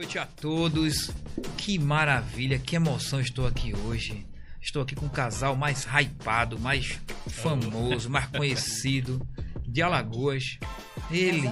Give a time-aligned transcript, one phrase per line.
[0.00, 1.10] noite a todos.
[1.58, 4.26] Que maravilha, que emoção estou aqui hoje.
[4.58, 6.98] Estou aqui com o casal mais hypado, mais
[7.28, 9.20] famoso, mais conhecido
[9.66, 10.58] de Alagoas.
[11.10, 11.50] Ele,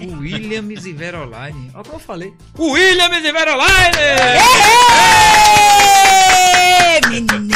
[0.00, 1.70] o Williams e Veroline.
[1.72, 2.34] Olha como eu falei.
[2.58, 3.96] O Williams e Veroline!
[6.96, 7.49] Ê, Menina,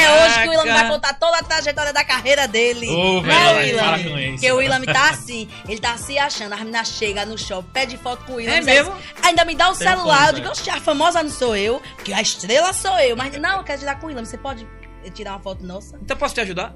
[0.00, 2.88] é hoje que o Willam vai contar toda a trajetória da carreira dele.
[2.88, 3.84] Ô, Não é, velho, Willam?
[3.84, 4.30] para com isso.
[4.32, 6.52] Porque o Willam tá assim, ele tá se achando.
[6.52, 8.54] As meninas chegam no shopping, pede foto com o Willam.
[8.54, 8.92] É mesmo?
[8.92, 10.28] assim, Ainda me dá o Tem celular.
[10.28, 10.48] Eu digo.
[10.48, 13.16] "Oxe, a famosa não sou eu, porque a estrela sou eu.
[13.16, 14.24] Mas não, eu quero tirar com o Willam.
[14.24, 14.66] Você pode
[15.14, 15.98] tirar uma foto nossa?
[16.02, 16.74] Então posso te ajudar?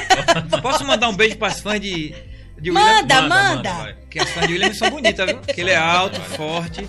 [0.62, 2.14] posso mandar um beijo para as fãs de,
[2.60, 3.72] de Manda, manda.
[3.72, 3.96] vai.
[4.10, 5.38] Que as fãs de Williams são bonitas, viu?
[5.40, 6.88] Que ele é alto, forte.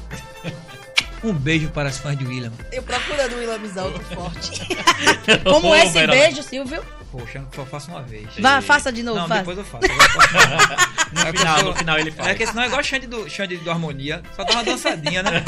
[1.27, 2.54] Um beijo para as fãs de William.
[2.72, 4.62] Eu procurando o Willam alto forte.
[5.44, 6.81] Como Ô, esse beijo, Silvio?
[7.12, 8.28] Poxa, eu só faço uma vez.
[8.39, 9.39] Vá, faça de novo, Não, faça.
[9.39, 9.86] depois eu faço.
[9.86, 10.97] Eu faço.
[11.11, 12.30] No É final, no final ele faz.
[12.30, 14.22] É que senão é igual Xande do, Xande do Harmonia.
[14.36, 15.44] Só dá uma dançadinha, né?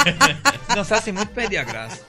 [0.70, 2.02] Se dançasse muito, perdi a graça.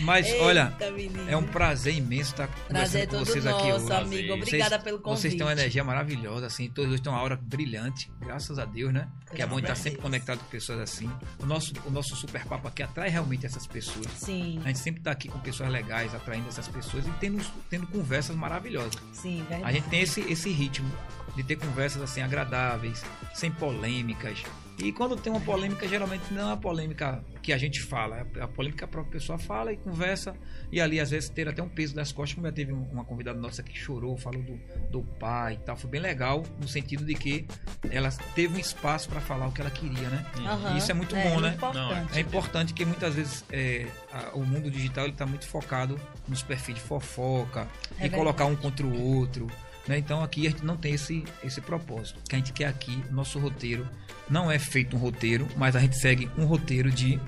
[0.00, 1.28] Mas, olha, Eita, menino.
[1.28, 3.92] é um prazer imenso estar Prazer é conversando com todo vocês aqui nosso, hoje.
[3.94, 4.32] amigo.
[4.34, 5.20] Obrigada Vocês- pelo convite.
[5.20, 6.68] Vocês têm uma energia maravilhosa, assim.
[6.70, 9.08] Todos têm uma aura brilhante, graças a Deus, né?
[9.34, 11.10] Que é bom estar sempre conectado com pessoas assim.
[11.38, 14.06] O nosso, o nosso super papo aqui atrai realmente essas pessoas.
[14.16, 17.86] Sim, A gente sempre está aqui com pessoas legais, atraindo essas pessoas e tendo, tendo
[17.88, 18.94] conversas maravilhosas.
[19.12, 19.64] sim, verdade.
[19.64, 20.90] A gente tem esse, esse ritmo
[21.36, 24.42] de ter conversas assim agradáveis, sem polêmicas.
[24.82, 28.42] E quando tem uma polêmica, geralmente não é uma polêmica que a gente fala, é
[28.42, 30.36] a polêmica que a própria pessoa fala e conversa,
[30.70, 33.04] e ali às vezes ter até um peso das costas, como já teve um- uma
[33.04, 34.56] convidada nossa que chorou, falou do,
[34.90, 35.76] do pai e tal.
[35.76, 37.46] Foi bem legal, no sentido de que
[37.90, 40.24] ela teve um espaço para falar o que ela queria, né?
[40.46, 40.76] Aham.
[40.76, 41.54] Isso é muito bom, né?
[41.54, 42.16] Importante.
[42.16, 46.42] É importante que muitas vezes é, a- o mundo digital ele está muito focado nos
[46.42, 47.66] perfis de fofoca
[47.98, 49.46] É e colocar um contra o outro.
[49.88, 49.96] Né?
[49.98, 52.20] Então aqui a gente não tem esse, esse propósito.
[52.28, 53.88] Que a gente quer aqui, nosso roteiro,
[54.30, 57.18] não é feito um roteiro, mas a gente segue um roteiro de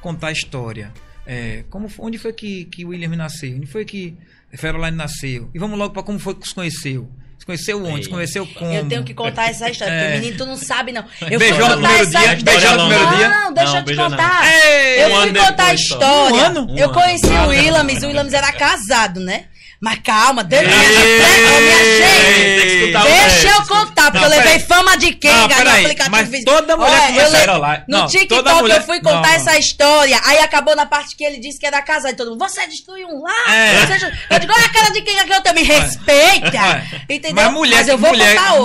[0.00, 0.92] contar a história.
[1.26, 3.54] É, como, foi- onde foi que, que William nasceu?
[3.56, 4.16] Onde foi que
[4.54, 5.50] Feroline nasceu?
[5.54, 7.08] E vamos logo para como foi que se conheceu.
[7.38, 8.04] Se conheceu onde?
[8.04, 8.70] Se conheceu como?
[8.72, 10.02] Eu tenho que contar essa história, É.
[10.04, 11.04] porque menino, tu não sabe, não.
[11.30, 12.34] Eu Beijou fui contar primeiro essa dia?
[12.34, 12.44] história.
[12.60, 13.28] Beijou no primeiro dia?
[13.30, 14.42] Não, deixa Não, eu te contar.
[14.46, 15.94] Ei, eu um fui contar a depois só.
[15.94, 16.34] história.
[16.36, 16.60] Um ano?
[16.72, 16.94] Um eu ano.
[16.94, 19.44] conheci o Williams, o Williams era casado, né?
[19.80, 22.92] Mas calma, deixa, Ei, Ô, minha gente.
[22.92, 26.10] Deixa eu contar, porque eu levei fama de quem, Não, aplicativo.
[26.10, 27.84] mas toda mulher a Caroline.
[27.88, 31.66] No TikTok eu fui contar essa história, aí acabou na parte que ele disse que
[31.66, 33.54] era casado, e todo mundo, você destruiu um lar?
[33.56, 34.34] É.
[34.34, 36.82] Eu digo, olha a cara de quem é que eu tenho, me respeita.
[37.08, 37.34] Entendeu?
[37.42, 38.12] Mas mulher, Mas eu vou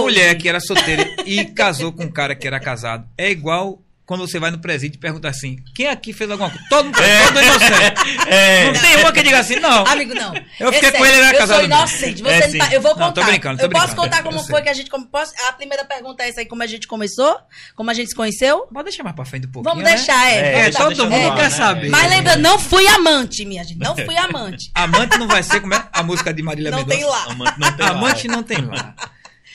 [0.01, 3.05] mulher que era solteira e casou com um cara que era casado.
[3.17, 6.65] É igual quando você vai no presídio e pergunta assim: quem aqui fez alguma coisa?
[6.69, 8.25] Todo mundo, todo inocente.
[8.27, 8.71] É.
[8.71, 9.85] Não tem uma que diga assim, não.
[9.85, 10.33] Amigo, não.
[10.59, 12.21] Eu fiquei É com sério, ele, ele era eu casado sou inocente.
[12.23, 13.21] Você É, não tá, eu vou Não, contar.
[13.21, 14.51] tô brincando, tô eu posso contar como Eu sei.
[14.51, 14.89] foi que a gente.
[14.89, 17.37] Como, posso, a primeira pergunta é essa aí, como a gente começou?
[17.75, 18.67] Como a gente se conheceu?
[18.73, 19.73] Pode deixar mais pra frente um pouquinho.
[19.75, 19.95] Vamos né?
[19.95, 20.35] deixar, é.
[20.37, 21.49] É, É, dar- todo mundo quer lá, né?
[21.49, 21.89] saber.
[21.89, 23.79] Mas lembra, não fui amante, minha gente.
[23.79, 24.71] Não fui amante.
[24.73, 26.97] Amante não vai ser como é a música de Marília não Mendonça.
[26.97, 27.25] tem lá.
[27.29, 28.35] Amante não tem Amante lá.
[28.35, 28.95] não tem lá.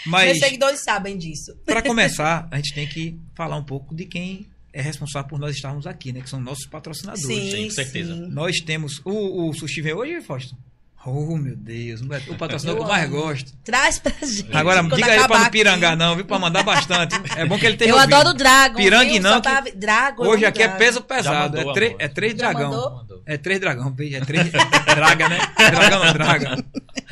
[0.07, 1.55] Meus Mas seguidores sabem disso.
[1.67, 5.55] para começar, a gente tem que falar um pouco de quem é responsável por nós
[5.57, 6.21] estarmos aqui, né?
[6.21, 7.27] Que são nossos patrocinadores.
[7.27, 8.15] Sim, com certeza.
[8.15, 8.27] sim.
[8.29, 9.01] Nós temos.
[9.05, 10.57] O, o sushi vem hoje, Fausto?
[11.05, 12.03] Oh, meu Deus.
[12.03, 13.53] é- O patrocinador que eu mais gosto.
[13.65, 14.49] Traz pra gente.
[14.55, 15.99] Agora, Quando diga aí pra não pirangar, aqui.
[15.99, 16.25] não, viu?
[16.27, 17.15] Pra mandar bastante.
[17.37, 18.15] É bom que ele tenha Eu ouvido.
[18.15, 18.77] adoro Dragon.
[18.77, 20.27] Pirangue não, que tava- Dragon.
[20.27, 20.79] Hoje aqui é Dragon.
[20.79, 21.57] peso pesado.
[21.57, 22.03] mandou, é, três- amor.
[22.03, 22.71] é três Já dragão.
[22.71, 23.23] mandou?
[23.25, 23.97] É três dragão.
[23.99, 24.51] É três.
[24.95, 25.39] Draga, né?
[25.57, 26.65] Dragão não, draga.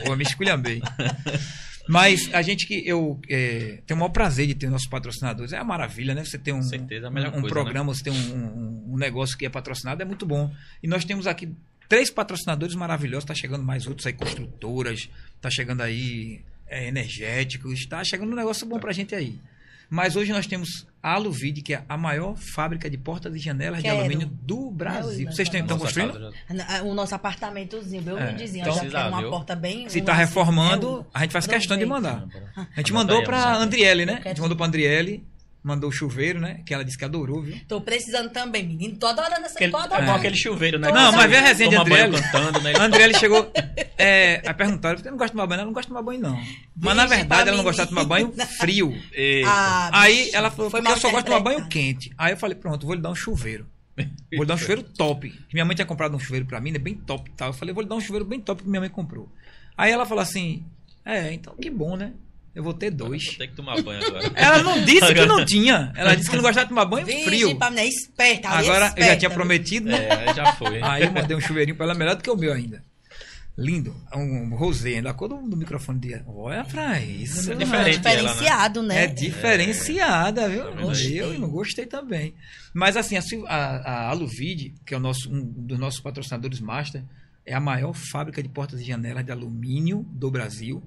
[0.05, 0.83] Pô, me esculhambei.
[1.89, 5.53] Mas a gente que eu é, tenho o maior prazer de ter nossos patrocinadores.
[5.53, 6.25] É uma maravilha, né?
[6.25, 9.39] Você tem um, certeza, a melhor um, um coisa, programa, você tem um, um- negócio
[9.39, 10.53] que é patrocinado, é muito bom.
[10.83, 11.49] E nós temos aqui
[11.89, 13.25] três patrocinadores maravilhosos.
[13.25, 15.09] Tá chegando mais outros aí, construtoras.
[15.41, 17.87] Tá chegando aí é, energéticos.
[17.87, 19.39] Tá chegando um negócio bom pra gente aí.
[19.91, 23.81] Mas hoje nós temos a Aluvide, que é a maior fábrica de portas e janelas
[23.81, 23.95] Quero.
[23.97, 25.25] de alumínio do Brasil.
[25.27, 26.33] Não, Vocês têm- estão construindo?
[26.51, 28.63] já- O nosso apartamentozinho, bem É, humildezinho.
[28.63, 29.31] então- já quero uma Viu?
[29.31, 29.89] porta bem.
[29.89, 32.25] Se tá assim, reformando, a gente faz questão de mandar.
[32.57, 33.63] A gente mandou anota aí.
[33.63, 34.21] Andriele, né?
[34.25, 35.25] A gente mandou pra Andriele,
[35.63, 36.61] mandou o chuveiro, né?
[36.65, 37.57] Que ela disse que adorou, viu?
[37.67, 38.97] Tô precisando também, menino.
[38.97, 39.55] Tô adorando essa.
[39.55, 40.07] Aquele, Tô é adorando.
[40.07, 40.91] bom aquele chuveiro, né?
[40.91, 42.21] Não, mas vê a resenha de Andriele.
[42.21, 42.73] cantando, né?
[42.79, 43.51] A Andriele chegou.
[43.99, 45.59] É, aí perguntaram, você não gosta de tomar banho?
[45.59, 46.41] Ela não gosta de tomar banho, não.
[46.77, 48.95] Mas na Vixe, verdade pra ela não gostava de tomar banho frio.
[49.47, 52.13] Ah, Aí bicho, ela falou, foi porque eu só gosto de tomar banho quente.
[52.17, 53.67] Aí eu falei, pronto, vou lhe dar um chuveiro.
[53.97, 55.35] Vou lhe dar um chuveiro top.
[55.53, 56.79] Minha mãe tinha comprado um chuveiro pra mim, né?
[56.79, 57.49] Bem top e tal.
[57.49, 59.29] Eu falei, vou lhe dar um chuveiro bem top que minha mãe comprou.
[59.77, 60.65] Aí ela falou assim:
[61.05, 62.13] É, então que bom, né?
[62.55, 63.37] Eu vou ter Vou dois.
[63.37, 64.31] ter que tomar banho agora.
[64.35, 65.93] Ela não disse que não tinha.
[65.95, 67.57] Ela disse que não gostava de tomar banho Vixe, frio.
[67.57, 68.49] pra mim é esperta.
[68.49, 69.39] é Agora eu já esperta, tinha viu?
[69.39, 70.09] prometido, né?
[70.27, 70.81] É, já foi.
[70.83, 72.83] Aí eu mandei um chuveirinho pra ela melhor do que o meu ainda.
[73.57, 73.95] Lindo.
[74.15, 76.23] Um, um rosé, da cor do, do microfone de.
[76.29, 77.51] Olha pra isso.
[77.51, 77.65] É mano.
[77.65, 78.21] diferente ela, né?
[78.23, 79.05] Diferenciado, né?
[79.05, 80.73] É diferenciada, viu?
[80.77, 81.21] Gostei.
[81.21, 82.35] Eu não gostei também.
[82.73, 87.03] Mas assim, a, a, a Aluvide, que é o nosso, um dos nossos patrocinadores master,
[87.45, 90.83] é a maior fábrica de portas e janelas de alumínio do Brasil.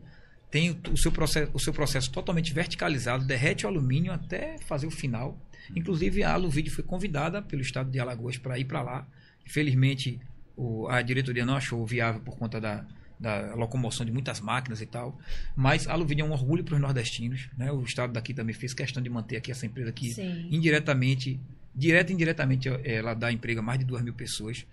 [0.52, 4.92] Tem o, seu processo, o seu processo totalmente verticalizado, derrete o alumínio até fazer o
[4.92, 5.40] final.
[5.76, 9.08] Inclusive, a Aluvide foi convidada pelo estado de Alagoas para ir para lá.
[9.46, 10.20] Infelizmente,
[10.58, 12.86] o- a diretoria não achou viável por conta da,
[13.20, 15.18] da locomoção de muitas máquinas e tal.
[15.56, 17.48] Mas a Aluvide é um orgulho para os nordestinos.
[17.58, 17.72] Né?
[17.72, 20.48] O estado daqui também fez questão de manter aqui essa empresa que Sim.
[20.52, 21.40] indiretamente,
[21.74, 24.66] direta e indiretamente, ela dá emprego a mais de duas mil pessoas.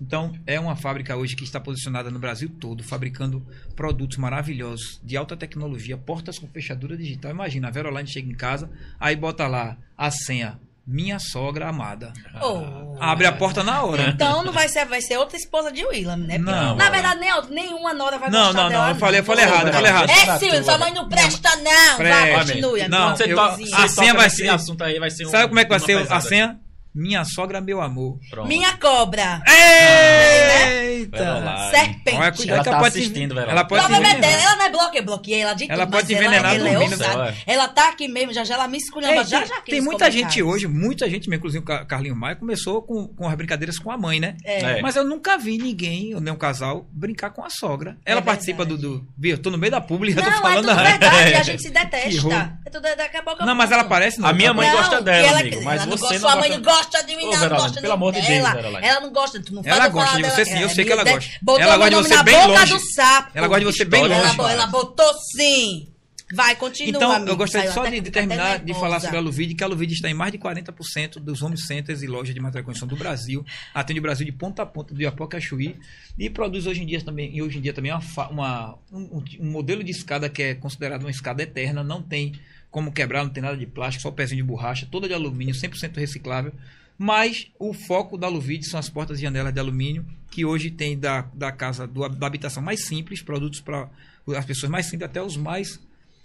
[0.00, 3.42] Então, é uma fábrica hoje que está posicionada no Brasil todo, fabricando
[3.74, 7.30] produtos maravilhosos, de alta tecnologia, portas com fechadura digital.
[7.30, 8.68] Imagina, a Veroline chega em casa,
[9.00, 12.12] aí bota lá a senha, minha sogra amada.
[12.42, 12.94] Oh.
[13.00, 14.10] Abre a porta na hora.
[14.10, 16.36] Então não vai ser, vai ser outra esposa de William, né?
[16.38, 16.76] Porque, Não.
[16.76, 19.44] Na verdade, nem, outra- nenhuma nora vai Não, gostar não, não, eu falei, eu falei
[19.46, 20.10] errado, eu falei errado.
[20.10, 21.96] É, Silvio, sua mãe não presta, não.
[21.96, 22.86] Vai, continue.
[22.88, 23.16] Não.
[23.16, 25.70] Você to- a senha vai ser- assunto aí, vai ser um- Sabe como é que
[25.70, 26.60] vai ser a senha?
[26.96, 28.18] Minha sogra, meu amor.
[28.30, 28.48] Pronto.
[28.48, 29.42] Minha cobra.
[29.46, 31.26] Eita!
[31.70, 32.16] Serpente.
[32.16, 33.52] Olha, cuidado Ela tá ela pode assistindo, Veroline.
[33.52, 34.42] Ela pode Provavelmente envenenar.
[34.44, 37.32] ela não é bloqueia, bloqueei ela de Ela tudo, pode envenenar ela, ela é ousada.
[37.32, 39.80] Céu, Ela tá aqui mesmo, já já ela me esculhamba, Ei, já tem, já tem
[39.80, 43.78] muita gente hoje, muita gente, inclusive o Ca- Carlinho Maia, começou com, com as brincadeiras
[43.78, 44.36] com a mãe, né?
[44.44, 44.78] É.
[44.78, 44.82] É.
[44.82, 47.96] Mas eu nunca vi ninguém, ou nem um casal, brincar com a sogra.
[48.06, 49.06] Ela É participa do, do.
[49.18, 49.32] Viu?
[49.32, 50.68] Eu tô no meio da pública, eu tô Não, é falando.
[50.68, 52.58] tudo verdade, a gente se detesta.
[52.64, 55.28] É tudo, daqui a pouco eu Não, mas ela no A minha mãe gosta dela,
[55.28, 57.30] ela- amigo, mas ela não você gosta, não sua mãe gosta- gosta de mim, Ô,
[57.36, 58.80] não, gosta pelo amor de Deus, dela.
[58.84, 60.56] Ela não gosta, tu não Ela faz gosta de você dela.
[60.56, 61.30] sim, eu sei que ela gosta.
[61.42, 62.72] Botou Ela gosta de você na bem boca longe.
[62.72, 63.30] do sapo.
[63.34, 64.36] Ela gosta de você bem Ela, longe.
[64.36, 65.88] bo- ela botou sim.
[66.34, 67.30] Vai, continua, Então, amigo.
[67.30, 70.10] eu gostaria só até- de, terminar de falar sobre a Luvide, que a Luvide está
[70.10, 73.44] em mais de 40% dos home centers e lojas de material de construção do Brasil.
[73.72, 75.76] Atende o Brasil de ponta a ponta, do Iapoca a Chuí.
[76.18, 79.50] E produz hoje em dia também, e hoje em dia também uma, uma- um, um
[79.52, 82.32] modelo de escada que é considerado uma escada eterna, não tem
[82.76, 85.96] como quebrar, não tem nada de plástico, só pezinho de borracha, toda de alumínio, 100%
[85.96, 86.52] reciclável.
[86.98, 90.98] Mas o foco da Luvide são as portas e janelas de alumínio, que hoje tem
[90.98, 93.88] da, da casa, do- da habitação mais simples, produtos para
[94.36, 95.80] as pessoas mais simples, até os mais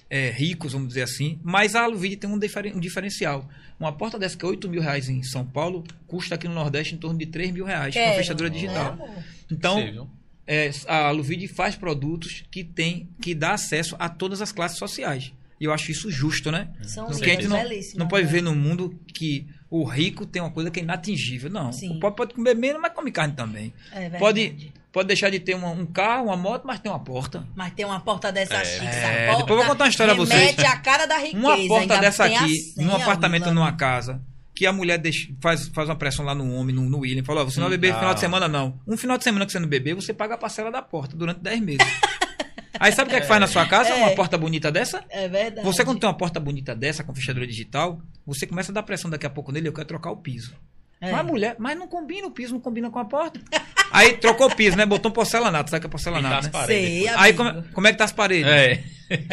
[0.09, 1.39] é, ricos, vamos dizer assim.
[1.42, 3.50] Mas a Aluvide tem um, diferen- um diferencial.
[3.80, 6.95] Uma porta dessa que é 8 mil reais em São Paulo, custa aqui no Nordeste
[6.95, 8.92] em torno de 3 mil reais, com a fechadura digital.
[8.92, 9.24] amor?
[9.50, 10.09] Então,
[10.45, 15.31] é, a Aluvide faz produtos que tem, que dá acesso a todas as classes sociais.
[15.62, 16.69] E eu acho isso justo, né?
[16.81, 17.58] São Porque a gente não,
[17.98, 18.30] não pode né?
[18.31, 21.52] viver num mundo que o rico tem uma coisa que é inatingível.
[21.52, 21.72] Não.
[21.72, 21.98] Sim.
[21.98, 23.72] O pobre pode comer menos, mas come carne também.
[23.92, 24.19] É verdade.
[24.19, 27.48] Pode, pode deixar de ter uma- um carro, uma moto, mas tem uma porta.
[27.56, 30.13] Mas tem uma porta dessa É, chique, é, porta depois eu vou contar uma história
[30.13, 30.58] a vocês.
[30.60, 31.38] à cara da riqueza.
[31.38, 34.19] Uma porta ainda dessa a aqui, senha, num apartamento, numa casa,
[34.56, 37.44] que a mulher deixa- faz, faz uma pressão lá no homem, no, no William, falou:
[37.44, 38.00] ó, você não vai beber Não.
[38.00, 38.80] final de semana, não.
[38.88, 41.40] Um final de semana que você não beber, você paga a parcela da porta durante
[41.40, 41.86] 10 meses.
[42.81, 43.89] Aí sabe o que é que faz na sua casa?
[43.89, 43.94] É.
[43.94, 45.04] Uma porta bonita dessa?
[45.07, 45.63] É verdade.
[45.66, 49.10] Você, quando tem uma porta bonita dessa, com fechadura digital, você começa a dar pressão
[49.10, 50.56] daqui a pouco nele, eu quero trocar o piso.
[51.00, 51.12] É.
[51.12, 53.39] Mas mulher, mas não combina o piso, não combina com a porta.
[53.92, 54.86] Aí trocou o piso, né?
[54.86, 56.66] Botou um porcelanato, sabe o que é porcelanato, né?
[56.66, 58.51] Sei, Aí como, como é que tá as paredes?
[58.51, 58.83] É.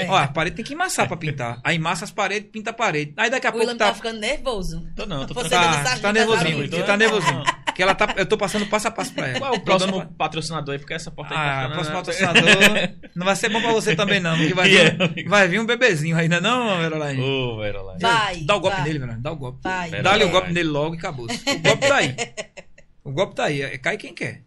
[0.09, 1.61] Ó, a parede tem que amassar pra pintar.
[1.63, 3.13] Aí massa as paredes, pinta a parede.
[3.17, 3.87] Aí daqui a O pouco Willam tá.
[3.89, 4.85] tá ficando nervoso.
[4.97, 7.45] Tô não, tô Você Tá, tá nervosinho, você tá nervosinho.
[7.79, 9.39] Que ela tá, eu tô passando passo a passo pra ela.
[9.39, 10.81] Qual é o próximo patrocinador aí?
[10.81, 12.99] Porque essa porta aí Ah, tá ficando- próximo patrocinador.
[13.15, 14.37] Não vai ser bom pra você também, não.
[14.37, 15.31] Porque vai, é, vir, amigo?
[15.31, 17.23] vai vir um bebezinho ainda, não, Veroline?
[17.23, 18.01] Ô, Veroline.
[18.01, 18.41] Vai.
[18.41, 18.85] Dá o golpe vai.
[18.87, 19.23] nele, Veroline.
[19.23, 19.61] Dá o golpe.
[20.03, 21.27] Dá-lhe o golpe nele logo e acabou.
[21.27, 22.17] O golpe tá aí.
[23.05, 23.63] O golpe tá aí.
[23.63, 24.43] é- Cai quem quer.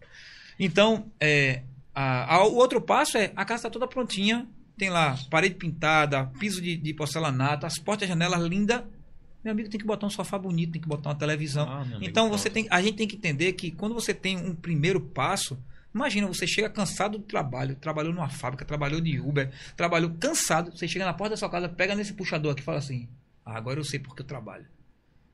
[0.60, 1.62] Então, é,
[1.94, 4.46] a- a- o outro passo é a casa está toda prontinha.
[4.76, 8.82] Tem lá parede pintada, piso de, de porcelanato, as portas e janelas lindas.
[9.44, 11.68] Meu amigo tem que botar um sofá bonito, tem que botar uma televisão.
[11.68, 12.38] Ah, amigo, então pronto.
[12.40, 15.58] você tem, a gente tem que entender que quando você tem um primeiro passo,
[15.94, 20.86] imagina, você chega cansado do trabalho, trabalhou numa fábrica, trabalhou de Uber, trabalhou cansado, você
[20.86, 23.08] chega na porta da sua casa, pega nesse puxador aqui e fala assim:
[23.44, 24.64] ah, agora eu sei porque eu trabalho.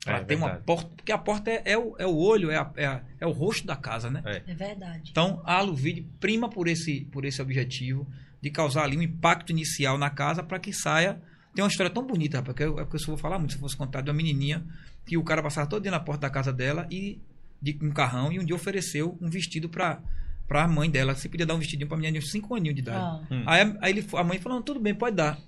[0.07, 0.65] É, Ela tem uma verdade.
[0.65, 3.27] porta, porque a porta é, é o, é o olho, é, a- é, a- é
[3.27, 4.23] o rosto da casa, né?
[4.25, 4.43] É.
[4.53, 5.11] É verdade.
[5.11, 8.07] Então a Aluvide prima por esse, por esse objetivo
[8.41, 11.21] de causar ali um impacto inicial na casa para que saia.
[11.55, 13.53] Tem uma história tão bonita, rapaz, que eu, é que eu só vou falar muito
[13.53, 14.65] se eu fosse contar de uma menininha
[15.05, 17.19] que o cara passava todo dia na porta da casa dela e
[17.61, 20.01] de um carrão e um dia ofereceu um vestido para
[20.47, 22.81] para a mãe dela, se podia dar um vestidinho para menina de 5 aninhos de
[22.81, 22.99] idade.
[22.99, 23.21] Ah.
[23.31, 23.43] Hum.
[23.47, 25.39] Aí, a- aí ele, a mãe falou: tudo bem, pode dar.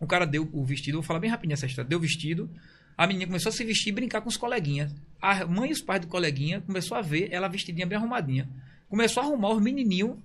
[0.00, 1.86] O cara deu o vestido, vou falar bem rapidinho essa história.
[1.88, 2.48] Deu o vestido,
[2.96, 4.94] a menina começou a se vestir e brincar com os coleguinhas.
[5.20, 8.48] A mãe e os pais do coleguinha começou a ver ela vestidinha bem arrumadinha.
[8.88, 10.16] Começou a arrumar os menininhos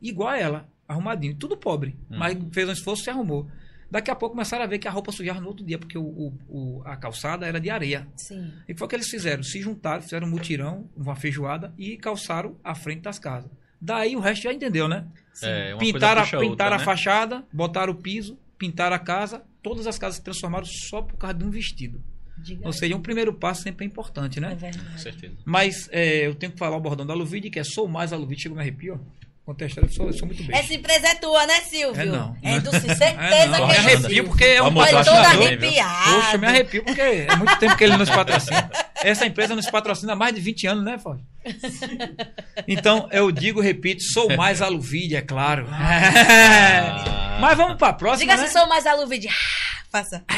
[0.00, 1.34] igual a ela, arrumadinho.
[1.34, 3.48] Tudo pobre, mas fez um esforço e se arrumou.
[3.90, 6.02] Daqui a pouco começaram a ver que a roupa sujava no outro dia, porque o,
[6.02, 8.06] o- o- a calçada era de areia.
[8.16, 8.52] Sim.
[8.68, 9.42] E foi o que eles fizeram?
[9.42, 13.50] Se juntaram, fizeram um mutirão, uma feijoada e calçaram a frente das casas.
[13.80, 15.06] Daí o resto já entendeu, né?
[15.42, 16.84] É, uma pintaram pintaram outra, a né?
[16.84, 19.42] fachada, botaram o piso, pintaram a casa.
[19.62, 22.02] Todas as casas se transformaram só por causa de um vestido.
[22.38, 24.50] Diga Ou seja, um primeiro passo sempre é importante, é né?
[24.50, 25.00] Com verdade.
[25.00, 25.34] certeza.
[25.44, 28.16] Mas é, eu tenho que falar o bordão da Luvide, que é sou mais a
[28.16, 29.20] Luvide, chegou me arrepio, ó.
[29.50, 30.56] Contei a sou muito bem.
[30.56, 32.00] Essa empresa é tua, né, Silvio?
[32.00, 32.36] É não.
[32.40, 34.24] É do certeza É, não, que me é arrepio Silvio.
[34.28, 36.14] porque é um patrocinador, arrepiado.
[36.14, 38.70] Poxa, me arrepio porque é muito tempo que ele nos patrocina.
[39.02, 41.26] Essa empresa nos patrocina há mais de 20 anos, né, Fábio?
[42.68, 45.66] Então, eu digo, repito, sou mais aluvide, é claro.
[47.40, 48.46] Mas vamos pra próxima, Diga né?
[48.46, 49.28] se sou mais aluvide.
[49.28, 50.24] Ah, Faça.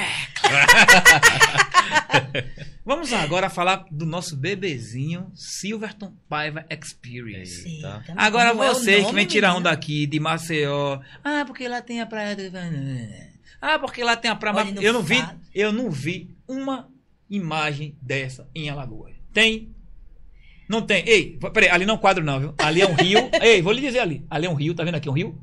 [2.85, 7.69] Vamos agora falar do nosso bebezinho, Silverton Paiva Experience.
[7.69, 8.03] Eita.
[8.17, 9.69] Agora como é vocês que vem tirar menina?
[9.69, 11.01] onda aqui de Maceió.
[11.23, 12.43] Ah, porque lá tem a praia do
[13.61, 14.57] Ah, porque lá tem a praia.
[14.57, 15.23] Olha, eu não vi,
[15.55, 16.89] eu não vi uma
[17.29, 19.15] imagem dessa em Alagoas.
[19.33, 19.71] Tem?
[20.73, 21.07] Não tem.
[21.07, 22.55] Ei, peraí, ali não é um quadro não, viu?
[22.59, 23.29] Ali é um rio.
[23.43, 24.25] Ei, vou lhe dizer ali.
[24.31, 25.39] Ali é um rio, tá vendo aqui um rio?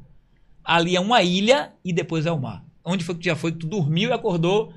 [0.65, 2.63] Ali é uma ilha e depois é o mar.
[2.83, 4.73] Onde foi que tu já foi tu dormiu e acordou?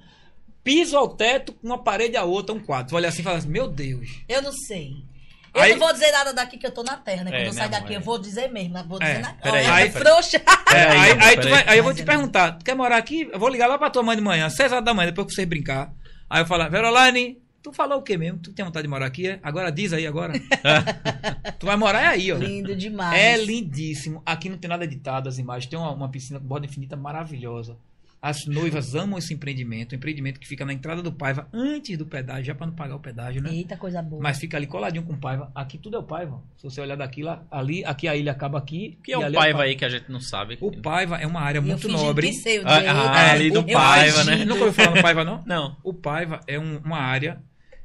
[0.62, 2.90] Piso ao teto, uma parede a outra, um quadro.
[2.90, 4.08] Tu olha assim e fala assim, meu Deus.
[4.28, 4.92] Eu não sei.
[5.54, 7.30] Eu Aí- não vou dizer nada daqui que eu tô na terra, né?
[7.30, 7.96] Quando É, eu sair daqui, é.
[7.96, 8.82] eu vou dizer mesmo.
[8.84, 10.36] Vou É, dizer na peraí, Olha, aí- frouxa.
[10.36, 11.50] É, Peraí, aí, aí, peraí.
[11.50, 13.28] vai- aí eu vou te perguntar, tu quer morar aqui?
[13.32, 15.34] Eu vou ligar lá pra tua mãe de manhã, 6 horas da manhã, depois que
[15.34, 15.92] vocês brincar.
[16.30, 18.38] Aí eu falo, Verolaine, tu falou o quê mesmo?
[18.38, 19.28] Tu tem vontade de morar aqui?
[19.28, 19.38] É?
[19.42, 20.32] Agora diz aí agora.
[21.58, 22.36] tu vai morar é aí, ó.
[22.36, 23.18] Lindo demais.
[23.18, 24.22] É lindíssimo.
[24.26, 25.70] Aqui não tem nada editado as imagens.
[25.70, 27.76] Tem uma, uma piscina com borda infinita maravilhosa.
[28.22, 29.94] As noivas amam esse empreendimento.
[29.94, 32.94] Um empreendimento que fica na entrada do Paiva, antes do pedágio, já pra não pagar
[32.94, 33.52] o pedágio, né?
[33.52, 34.22] Eita, coisa boa.
[34.22, 35.50] Mas fica ali coladinho com o Paiva.
[35.52, 36.40] Aqui tudo é o Paiva.
[36.56, 38.96] Se você olhar daqui lá, ali, aqui a ilha acaba aqui.
[39.00, 40.56] O que é e o ali Paiva aí que a gente não sabe?
[40.60, 42.28] O Paiva é uma área eu muito nobre.
[42.28, 44.44] que sei o Ah, ah, ali do Eu Paiva, né?
[44.44, 45.42] Nunca ouviu falar no Paiva, não?
[45.44, 45.76] Não.
[45.82, 47.42] O Paiva é um- uma área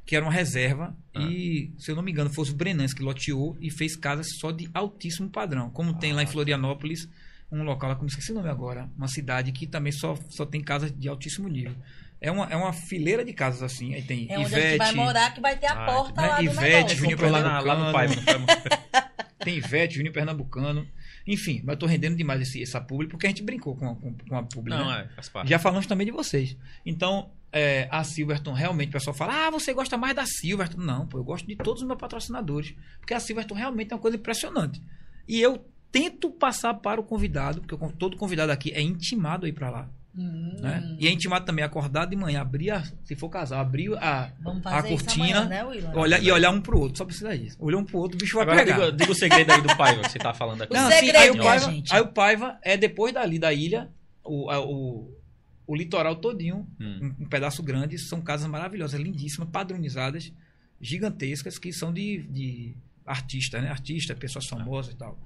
[0.08, 1.20] que era uma reserva Ah.
[1.20, 4.50] e, se eu não me engano, fosse o Brenans que loteou e fez casas só
[4.50, 5.68] de altíssimo padrão.
[5.68, 6.32] Como tem Ah, lá em tá.
[6.32, 7.06] Florianópolis,
[7.52, 10.62] um local lá, como esqueci o nome agora, uma cidade que também só, só tem
[10.62, 11.74] casas de altíssimo nível.
[12.22, 13.92] É uma, é uma fileira de casas assim.
[13.94, 16.22] Aí tem É onde a gente Ivete, vai morar que vai ter a Ah, porta
[16.22, 16.28] né?
[16.28, 16.94] lá Ivete.
[16.96, 18.00] Júnior Comprou lá, lá no amor?
[19.44, 20.86] tem Ivete, Juninho Pernambucano.
[21.26, 23.94] Enfim, mas eu tô rendendo demais esse, essa publi porque a gente brincou com, a-
[23.94, 24.70] com, com a publi.
[24.70, 25.06] Não, né?
[25.10, 25.48] é, faz parte.
[25.50, 26.56] Já falamos também de vocês.
[26.86, 30.80] Então, é, a Silverton, realmente, o pessoal fala: ah, você gosta mais da Silverton.
[30.80, 32.74] Não, pô, eu gosto de todos os meus patrocinadores.
[33.00, 34.82] Porque a Silverton realmente é uma coisa impressionante.
[35.26, 39.48] E eu tento passar para o convidado, porque eu- todo convidado aqui é intimado a
[39.48, 39.88] ir para lá.
[40.16, 40.96] Hum, Né?
[40.98, 44.32] E é intimado também a acordar de manhã, abrir, a, se for casal, abrir a,
[44.42, 45.64] Vamos a cortina, amanhã, né,
[45.94, 46.98] olhar, e olhar um pro outro.
[46.98, 47.56] Só precisa disso.
[47.60, 48.74] Olhar um pro outro, o bicho vai Agora pegar.
[48.86, 50.72] diga, diga o segredo aí do Paiva que você tá falando aqui.
[50.74, 51.94] O Não, segredo, assim, aí, o Paiva, gente.
[51.94, 53.88] aí o Paiva é depois dali da ilha,
[54.24, 55.08] o, a- o,
[55.68, 57.12] o litoral todinho, Hum.
[57.20, 60.32] um, um pedaço grande, são casas maravilhosas, lindíssimas, padronizadas,
[60.80, 62.74] gigantescas, que são de, de
[63.06, 63.70] artistas, né?
[63.70, 65.18] Artistas, pessoas famosas e tal.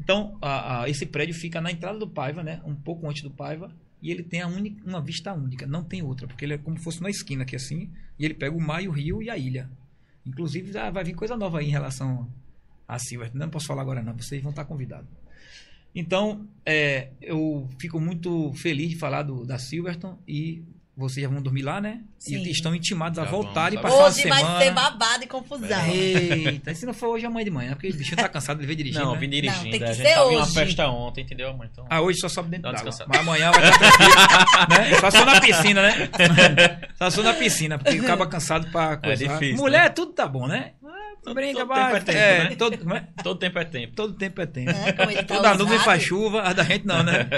[0.00, 2.60] Então, a- a- esse prédio fica na entrada do Paiva, né?
[2.64, 3.70] Um pouco antes do Paiva,
[4.02, 6.76] e ele tem a única, uma vista única, não tem outra, porque ele é como
[6.78, 9.30] se fosse na esquina aqui assim, e ele pega o mar, e o rio e
[9.30, 9.68] a ilha.
[10.24, 12.28] Inclusive, já vai vir coisa nova aí em relação
[12.86, 13.30] a Silver.
[13.34, 15.08] Não posso falar agora não, vocês vão estar convidados.
[15.96, 20.62] Então, é, eu fico muito feliz de falar do, da Silverton e
[20.96, 22.00] vocês já vão dormir lá, né?
[22.18, 22.38] Sim.
[22.38, 24.64] E estão intimados a Já voltarem e vamos, passar Hoje uma vai semana.
[24.64, 25.86] ser babado e confusão.
[25.86, 28.66] Eita, e se não for hoje, amanhã de manhã, porque o bichinho tá cansado de
[28.66, 29.04] ver dirigindo.
[29.04, 29.18] Não, né?
[29.20, 29.64] vim dirigindo.
[29.64, 30.54] Não, tem que a ser gente tava em uma hoje.
[30.54, 31.68] festa ontem, entendeu, amor?
[31.70, 32.92] Então, Ah, hoje só sobe dentro uma d'água.
[33.08, 35.00] Mas amanhã vai estar né?
[35.00, 36.10] Só sou na piscina, né?
[36.96, 39.34] Só sou na piscina, porque acaba cansado pra coisar.
[39.34, 40.72] difícil, Mulher, tudo tá bom, né?
[41.22, 41.92] todo- Brinca, todo vai.
[41.92, 42.56] tempo é tempo, é, né?
[42.56, 43.22] todo, é?
[43.22, 43.94] todo tempo é tempo.
[43.96, 44.70] todo tempo é tempo.
[44.70, 47.28] É, ele tá Toda nuvem faz chuva, a da gente não, né?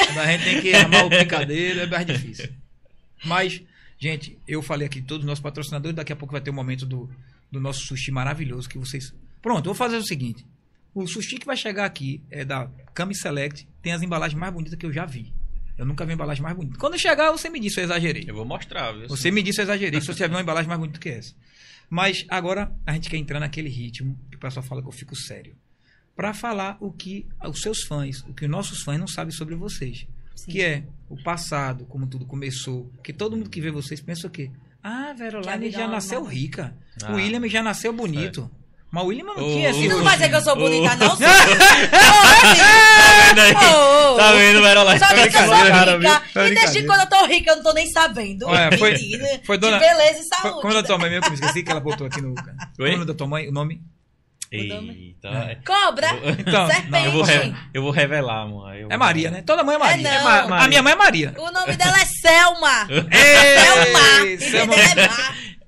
[0.00, 2.48] A da gente tem que armar o picadeiro, é mais difícil.
[3.24, 3.62] Mas,
[3.98, 6.54] gente, eu falei aqui de todos os nossos patrocinadores, daqui a pouco vai ter o
[6.54, 7.10] momento do,
[7.50, 9.14] do nosso sushi maravilhoso que vocês.
[9.40, 10.46] Pronto, eu vou fazer o seguinte:
[10.94, 14.78] o sushi que vai chegar aqui é da Kami Select, tem as embalagens mais bonitas
[14.78, 15.32] que eu já vi.
[15.76, 16.78] Eu nunca vi embalagem mais bonita.
[16.78, 18.24] Quando chegar, você me disse se eu exagerei.
[18.28, 19.08] Eu vou mostrar, viu?
[19.08, 21.34] Você me disse se eu exagerei, se você viu uma embalagem mais bonita que essa.
[21.90, 25.16] Mas agora a gente quer entrar naquele ritmo que o pessoal fala que eu fico
[25.16, 25.56] sério.
[26.14, 29.56] Pra falar o que os seus fãs, o que os nossos fãs não sabem sobre
[29.56, 30.06] vocês.
[30.34, 30.50] Sim.
[30.52, 32.90] Que é o passado, como tudo começou.
[33.02, 34.50] Que todo mundo que vê vocês pensa o quê?
[34.82, 36.40] Ah, Verolaine já é uma nasceu maravilha.
[36.42, 36.74] rica.
[37.02, 37.12] Ah.
[37.12, 38.50] o William já nasceu bonito.
[38.90, 41.16] Mas o William não tinha esse E não vai dizer que eu sou bonita, não?
[41.16, 41.26] Silvio?
[41.94, 43.52] Tá vendo aí?
[43.54, 44.16] Ô.
[44.16, 45.00] Tá vendo, Verolaine?
[45.00, 46.22] Só que eu sou Cara, rica.
[46.46, 48.46] E desde quando eu tô rica, eu não tô nem sabendo.
[48.46, 48.96] Olha, foi-
[49.44, 50.60] foi dona- De beleza e Foi- saúde.
[50.62, 52.34] Como é da tua mãe mesmo, que eu me esqueci que ela botou aqui no.
[52.78, 53.48] É o nome da tua mãe?
[53.48, 53.80] O nome?
[54.56, 55.28] Eita.
[55.28, 55.58] é.
[55.66, 56.08] Cobra,
[56.38, 57.04] Então, serpente.
[57.06, 58.74] Eu vou, re- eu vou revelar, amor.
[58.74, 59.42] Eu É Maria, né?
[59.42, 60.08] Toda mãe é Maria.
[60.08, 60.48] É não.
[60.48, 61.34] Ma- A minha mãe é Maria.
[61.38, 62.86] O nome dela é Selma.
[63.10, 64.74] Ei, Selma.
[64.74, 64.74] Selma.
[64.74, 65.08] É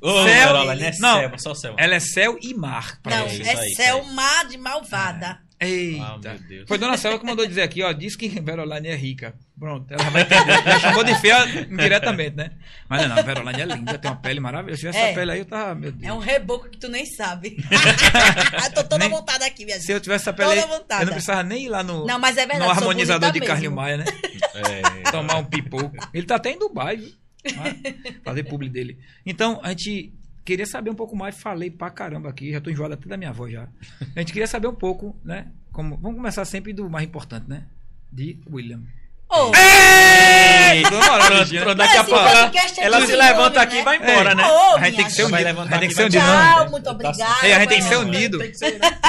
[0.06, 1.18] Céu- Verolaine, é não.
[1.20, 1.76] Selma, só Selma.
[1.80, 2.98] Ela é céu e mar.
[3.04, 5.38] Não, é isso Selma de malvada.
[5.58, 6.02] Eita.
[6.04, 6.64] Ah, meu Deus.
[6.68, 7.90] Foi Dona Selva que mandou dizer aqui, ó.
[7.92, 9.34] Diz que Verolândia é rica.
[9.58, 10.62] Pronto, ela vai entender.
[10.64, 12.50] Já chamou de feia indiretamente, né?
[12.88, 14.76] Mas não, não, Verolândia é linda, tem uma pele maravilhosa.
[14.76, 15.04] Se tivesse É.
[15.06, 16.14] essa pele aí, eu tava, meu É Deus.
[16.14, 17.56] um reboco que tu nem sabe.
[18.74, 19.92] Tô toda Nem- vontade aqui, minha Se gente.
[19.92, 21.02] eu tivesse essa pele aí, Toda vontade.
[21.02, 22.64] eu não precisava nem ir lá no, Não, mas é verdade.
[22.64, 23.82] no harmonizador de bonita Carlinho mesmo.
[23.82, 24.04] Maia, né?
[25.04, 25.96] É, Tomar um pipoco.
[26.12, 27.12] Ele tá até em Dubai, viu?
[28.24, 28.98] Fazer publi dele.
[29.24, 30.12] Então, a gente
[30.46, 31.36] queria saber um pouco mais.
[31.36, 33.68] Falei pra caramba aqui, já tô enjoado até da minha voz já.
[34.14, 35.48] A gente queria saber um pouco, né?
[35.72, 37.64] Como, vamos começar sempre do mais importante, né?
[38.10, 38.80] De William.
[39.28, 40.82] Ô, Ei!
[40.84, 43.60] Pronto, daqui a pouco ela, é ela se levanta né?
[43.64, 44.34] aqui e vai embora, É.
[44.36, 44.44] né?
[44.46, 45.36] Ô, A gente tem que ser unido.
[45.48, 46.20] A gente tem que ser unido.
[46.20, 47.46] Tchau, muito obrigada.
[47.46, 48.38] Ei, a gente tem que ser unido.
[48.38, 48.52] Né?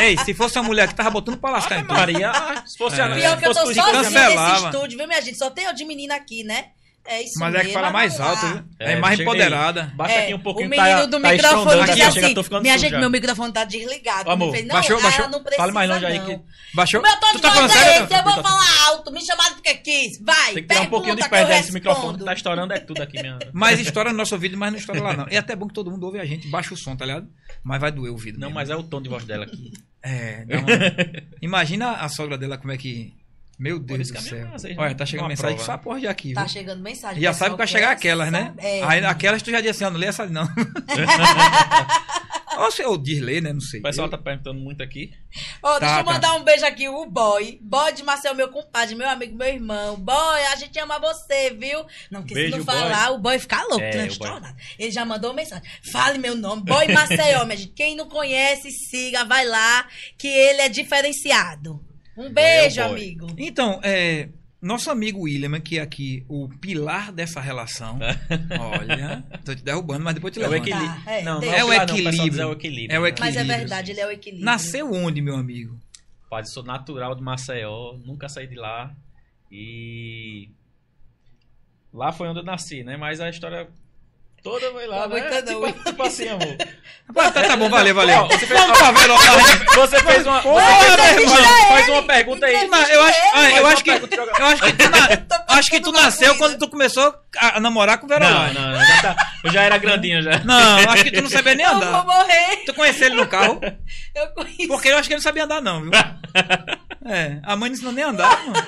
[0.01, 1.95] Ei, se fosse uma mulher que tava botando pra lascar, então.
[1.95, 2.31] Maria,
[2.65, 3.15] se fosse a É.
[3.15, 4.69] Pior que eu tô fosse sozinha tudo nesse cancelava.
[4.69, 5.37] estúdio, viu, minha gente?
[5.37, 6.65] Só tem eu de menina aqui, né?
[7.09, 8.63] É isso Mas é que mesmo, fala mais vamos alto, viu?
[8.79, 9.35] É, mais chega aí.
[9.37, 9.93] empoderada.
[9.95, 12.33] Baixa É, aqui um pouquinho, o menino tá, do tá microfone disse aqui, chega, assim,
[12.35, 12.99] tô ficando minha gente, já.
[12.99, 14.29] meu microfone tá desligado.
[14.29, 15.29] Amor, fez, não, baixou, baixou.
[15.29, 16.25] não precisa Fale mais longe aí não.
[16.25, 16.39] que-
[16.73, 17.01] Baixou?
[17.01, 19.53] Meu tom Tu de tá voz falando é esse, eu vou falar alto, me chamar
[19.53, 20.19] porque quis.
[20.21, 22.25] Vai, Tem que tirar um pouquinho de perto que desse microfone, respondo.
[22.25, 23.39] tá estourando é tudo aqui, minha...
[23.53, 25.25] Mas estoura no nosso ouvido, mas não estoura lá, não.
[25.29, 27.27] É até bom que todo mundo ouve a gente, baixa o som, tá ligado?
[27.63, 28.37] Mas vai doer o ouvido.
[28.37, 28.55] Não, mesmo.
[28.55, 29.71] mas é o tom de voz dela aqui.
[30.03, 30.45] É.
[31.41, 33.13] Imagina a sogra dela como é que.
[33.59, 34.47] Meu Deus isso do que céu.
[34.77, 35.75] Olha, tá chegando mensagem aprova, só né?
[35.75, 36.49] a porra de aqui, Tá viu?
[36.49, 37.17] chegando mensagem.
[37.19, 38.53] E já sabe que vai chegar aquelas, né?
[38.59, 38.83] É.
[38.83, 40.47] Aí aquelas tu já disse assim, ó, não lê essa não.
[42.59, 43.53] Ou se eu desler, né?
[43.53, 43.79] Não sei.
[43.79, 45.11] O pessoal Eu- tá perguntando muito aqui.
[45.61, 47.59] Ô, deixa Tá, eu mandar um beijo aqui, o boy.
[47.61, 49.95] Boy de Marcel, meu compadre, meu amigo, meu irmão.
[49.95, 51.85] Boy, a gente ama você, viu?
[52.09, 52.75] Não, porque Beijo, se não boy.
[52.75, 53.95] falar, o boy fica louco, É, né?
[53.95, 54.07] o boy.
[54.07, 54.55] Estourado.
[54.79, 55.63] Ele já mandou mensagem.
[55.91, 57.73] Fale meu nome, Boy Maceió, minha gente.
[57.73, 59.87] Quem não conhece, siga, vai lá,
[60.17, 61.79] que ele é diferenciado.
[62.17, 62.97] Um beijo, é o boy.
[63.01, 63.27] amigo.
[63.37, 64.29] Então, é,
[64.61, 67.99] nosso amigo William, que é aqui o pilar dessa relação.
[68.59, 70.67] Olha, tô te derrubando, mas depois te É o levanto.
[70.67, 71.01] equilíbrio.
[71.05, 72.29] é, não, não É o não, pessoal equilíbrio.
[72.31, 72.95] diz É o equilíbrio.
[72.95, 73.09] É o né?
[73.09, 73.35] equilíbrio.
[73.45, 74.45] Mas é verdade, ele é o equilíbrio.
[74.45, 75.79] Nasceu onde, meu amigo?
[76.29, 78.93] Pai, sou natural de Maceió, nunca saí de lá.
[79.51, 80.49] E.
[81.93, 82.97] Lá foi onde eu nasci, né?
[82.97, 83.69] Mas a história
[84.43, 85.21] toda foi lá, Não né?
[85.27, 85.67] aguenta não.
[85.67, 86.57] Tipo, tipo assim, amor.
[87.13, 88.17] Tá, tá bom, valeu, valeu.
[88.23, 89.65] Ó, você fez, Verolândia.
[89.75, 90.41] você fez uma.
[90.41, 91.31] Porra, você fez,
[91.67, 92.67] faz, uma pergunta aí.
[92.67, 93.19] Não, eu acho,
[93.57, 97.15] eu acho que eu acho que tu, na- acho que tu nasceu quando tu começou
[97.37, 98.59] a namorar com o Não, Verolândia.
[98.61, 100.39] não, já tá, eu já era grandinho já.
[100.43, 102.03] Não, acho que tu não sabia nem Eu vou andar.
[102.05, 102.57] morrer.
[102.65, 103.61] Tu conheceu ele no carro?
[104.13, 104.67] Eu conheço.
[104.67, 105.91] Porque eu acho que ele não sabia andar, não, viu?
[107.05, 108.67] É, a mãe não ensinou nem andar, mano.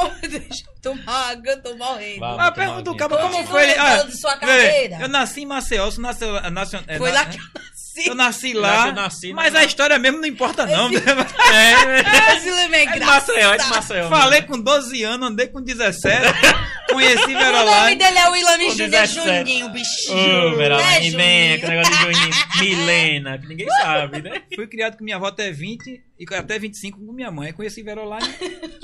[0.00, 2.20] Oh, deixa eu tomar água, eu tô morrendo.
[2.20, 2.46] Vá.
[2.46, 3.78] Ah, pergunta o cara, como foi ele?
[3.78, 4.98] Ah, de sua carreira.
[5.00, 8.08] eu nasci em Maceió, você nasceu, nasceu, é, Foi na- lá que eu nasci.
[8.08, 10.88] Eu nasci Lá eu nasci, mas mas a história mesmo não importa não.
[11.52, 13.26] É, Esse lema é é de engraçado.
[13.28, 14.08] Maceió, é de Maceió.
[14.08, 16.22] Falei com 12 anos, andei com 17,
[16.90, 19.14] conheci O nome dele é William Com Júnior 17.
[19.38, 20.52] Juninho, bichinho.
[20.52, 21.82] Ô, Verolane, Né, vem, com Juninho?
[21.82, 22.32] negócio de Juninho.
[22.62, 24.42] Milena, que ninguém sabe, né?
[24.54, 27.52] Fui criado com minha avó até 20 e até 25 com minha mãe.
[27.52, 28.30] Conheci Verolândia,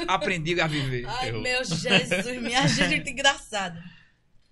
[0.06, 1.06] aprendi a viver.
[1.08, 1.84] Ai, Eu- meu Jesus,
[2.40, 3.78] minha gente, muito engraçado.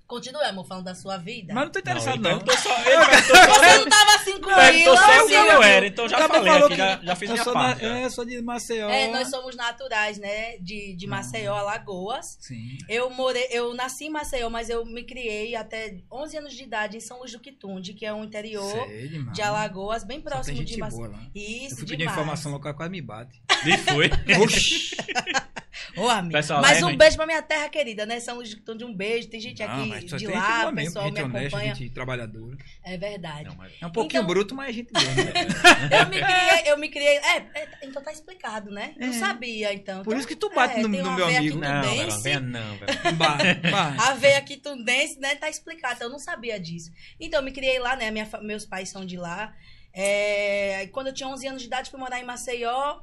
[0.06, 1.52] Continue, amor, falando da sua vida.
[1.52, 2.36] Mas não tô interessado Não, não.
[2.36, 5.62] ele perguntou só, só, Você não tava assim com ele, só não, o que eu
[5.64, 7.82] era, então já falei falou aqui, que já, já fiz eu minha parte.
[7.82, 8.88] Na, é, sou de Maceió.
[8.88, 10.58] É, nós somos naturais, né?
[10.58, 12.38] De, de Maceió, Alagoas.
[12.38, 12.78] Sim.
[12.88, 16.96] Eu morei, eu nasci em Maceió, mas eu me criei até 11 anos de idade
[16.96, 20.62] em São Luís do Quitunde, que é um interior Sei de Alagoas, bem Só próximo
[20.64, 21.00] de Maceió.
[21.00, 21.26] boa lá.
[21.34, 22.16] Isso, Eu fui pedir demais.
[22.16, 23.42] informação local, quase me bate.
[23.66, 24.08] E foi.
[24.40, 24.96] Oxi.
[25.96, 26.32] Ô, amigo.
[26.32, 28.18] Pessoal, mas um beijo pra minha terra querida, né?
[28.20, 29.28] São Luís do Quitunde, um beijo.
[29.28, 31.74] Tem gente Não, aqui de lá, mesmo, pessoal gente me honesta, acompanha.
[31.74, 32.56] gente trabalhadora.
[32.82, 33.44] É verdade.
[33.56, 35.32] Não, É um pouquinho Então- bruto, mas a gente boa, né?
[36.00, 37.16] Eu me criei, eu me criei.
[37.18, 38.94] É, é, então tá explicado, né?
[38.98, 39.12] Não É.
[39.12, 40.02] sabia, então.
[40.02, 41.58] Por Então, isso que tu bate é, no- no meu amigo.
[41.58, 42.76] Não, não.
[43.16, 43.38] Bah,
[43.70, 43.96] bah.
[44.08, 46.02] A veia quitundense, né, tá explicado.
[46.02, 46.90] Eu não sabia disso.
[47.20, 48.10] Então, eu me criei lá, né?
[48.10, 49.54] Minha meus pais são de lá.
[49.92, 52.98] É, quando eu tinha 11 anos de idade, fui morar em Maceió.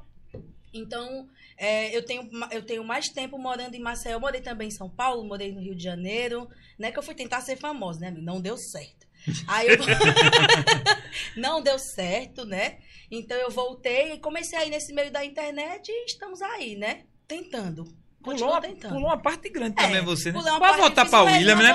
[0.74, 4.14] Então, é, eu, tenho, eu tenho mais tempo morando em Maceió.
[4.16, 6.48] Eu morei também em São Paulo, morei no Rio de Janeiro.
[6.76, 8.10] Né, que eu fui tentar ser famosa, né?
[8.10, 9.06] Não deu certo.
[9.46, 9.78] Aí eu...
[11.40, 12.78] não deu certo, né?
[13.10, 17.04] Então, eu voltei e comecei aí nesse meio da internet e estamos aí, né?
[17.28, 17.86] Tentando.
[18.24, 20.38] Pulou uma, pulou uma parte grande É, também você, né?
[20.38, 21.72] pulei uma Pode parte voltar pra mas William, né?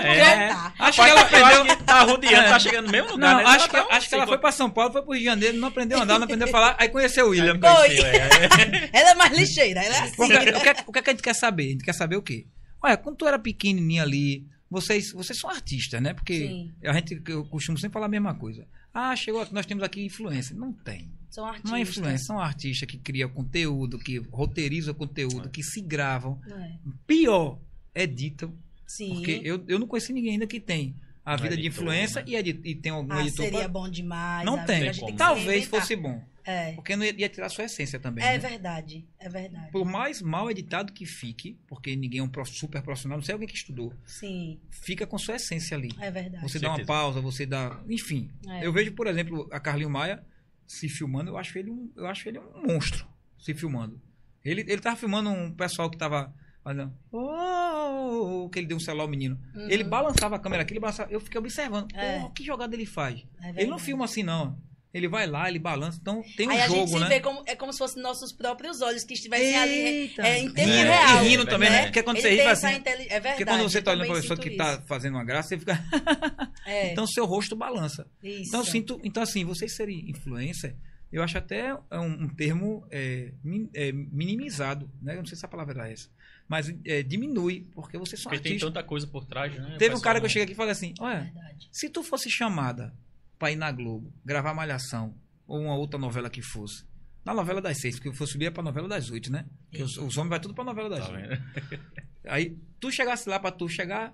[0.49, 0.73] voltar.
[0.79, 1.77] acho que ela Eu aprendeu...
[1.77, 2.49] que tá rodeando, É.
[2.49, 3.45] tá chegando no mesmo lugar, Não, né?
[3.45, 5.25] acho que, tá um acho que ela foi pra São Paulo, foi pro Rio de
[5.25, 7.59] Janeiro, não aprendeu a andar, não aprendeu a falar, aí conheceu o William.
[7.59, 8.89] Conheceu, é.
[8.91, 10.15] Ela é mais ligeira, ela é assim.
[10.15, 11.65] Porque, o, que, é- o que é que a gente quer saber?
[11.67, 12.47] A gente quer saber o quê?
[12.81, 16.13] Olha, quando tu era pequenininha ali, vocês, vocês são artistas, né?
[16.13, 16.71] Porque Sim.
[16.83, 18.65] a gente, eu costumo sempre falar a mesma coisa.
[18.93, 20.55] Ah, chegou, aqui, nós temos aqui influência.
[20.55, 21.11] Não tem.
[21.29, 21.71] São artistas.
[21.71, 26.41] Não é influência, são artistas que criam conteúdo, que roteirizam conteúdo, que se gravam.
[26.47, 26.71] É?
[27.05, 27.59] Pior,
[27.93, 28.53] editam.
[28.87, 29.15] Sim.
[29.15, 32.27] Porque eu, eu não conheci ninguém ainda que tem a vida de editor, influência né?
[32.27, 33.45] e, edit, e tem algum ah, editor.
[33.45, 34.45] seria pra- bom demais.
[34.45, 34.91] Não tem.
[35.15, 36.19] Talvez fosse bom.
[36.49, 36.73] É.
[36.73, 38.25] Porque não ia, ia tirar a sua essência também.
[38.25, 38.37] É né?
[38.39, 39.07] verdade.
[39.19, 39.71] É verdade.
[39.71, 43.47] Por mais mal editado que fique, porque ninguém é um super profissional, não sei alguém
[43.47, 45.91] que estudou, Sim, fica com sua essência ali.
[45.99, 46.41] é verdade.
[46.41, 47.79] Você dá uma pausa, você dá.
[47.87, 48.31] Enfim.
[48.47, 48.65] É.
[48.65, 50.25] Eu vejo, por exemplo, a Carlinho Maia
[50.65, 53.07] se filmando, eu acho ele um, eu acho ele um monstro
[53.37, 54.01] se filmando.
[54.43, 56.33] Ele, ele tava filmando um pessoal que tava.
[56.63, 59.39] fazendo, Oh, que ele deu um celular ao menino.
[59.53, 59.69] Uhum.
[59.69, 61.93] Ele balançava a câmera aqui, ele balançava, eu fiquei observando.
[61.93, 62.27] É.
[62.33, 63.23] Que jogada ele faz?
[63.39, 64.57] É ele não filma assim, não.
[64.91, 65.99] Ele vai lá, ele balança.
[66.01, 67.07] Então tem um Aí a jogo, gente se né?
[67.09, 70.67] vê como, é como se fossem nossos próprios olhos que estivessem ali é, em tempo
[70.71, 71.23] É, real.
[71.23, 71.83] e rindo também, né?
[71.85, 73.35] Porque quando Ele você ri, tem essa assim, inteli- É verdade.
[73.37, 74.81] Porque quando você tá olhando pra pessoa que tá isso.
[74.87, 75.79] fazendo uma graça, você fica.
[76.65, 78.07] É, então seu rosto balança.
[78.23, 78.47] isso.
[78.49, 80.75] Então, eu sinto, então, assim, vocês serem influencer,
[81.11, 85.13] eu acho até um, um termo é, min- é, minimizado, né?
[85.13, 86.09] Eu não sei se a palavra é essa.
[86.47, 88.73] Mas é, diminui, porque vocês são Porque tem artistas.
[88.73, 89.75] tanta coisa por trás, né?
[89.77, 91.33] Teve um cara que eu cheguei aqui e falei assim: É olha,
[91.71, 92.93] se tu fosse chamada
[93.39, 95.15] pra ir na Globo, gravar Malhação,
[95.47, 96.83] ou uma outra novela que fosse,
[97.25, 99.45] na novela das seis, porque eu for subir é pra novela das oito, né?
[99.69, 101.41] Porque os, os homens vai tudo pra novela das Tá oito.
[102.27, 104.13] Aí tu chegasse lá pra tu chegar,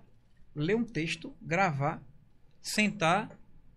[0.56, 2.02] ler um texto, gravar,
[2.62, 3.30] sentar,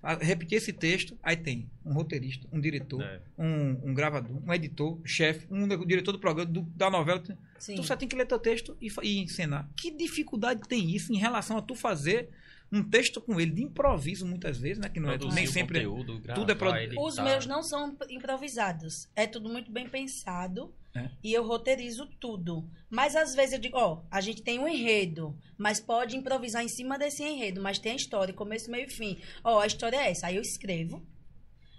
[0.02, 3.20] a- repetir esse texto, aí tem um roteirista, um diretor, É.
[3.36, 7.22] um, um gravador, um editor, chefe, um diretor do programa, do- da novela.
[7.58, 7.74] Sim.
[7.74, 9.68] Tu só tem que ler teu texto e, e encenar.
[9.76, 12.28] Que dificuldade tem isso em relação a tu fazer
[12.70, 14.88] um texto com ele de improviso muitas vezes, né?
[14.88, 15.84] Que não é, nem sempre.
[15.84, 17.02] conteúdo, tudo é gravar, produ- editar.
[17.02, 19.08] Os meus não são improvisados.
[19.16, 20.74] É tudo muito bem pensado.
[20.94, 21.08] É.
[21.22, 22.68] E eu roteirizo tudo.
[22.90, 26.68] Mas às vezes eu digo, ó, a gente tem um enredo, mas pode improvisar em
[26.68, 29.18] cima desse enredo, mas tem a história, começo, meio e fim.
[29.44, 30.26] Ó, a história é essa.
[30.26, 31.02] Aí eu escrevo.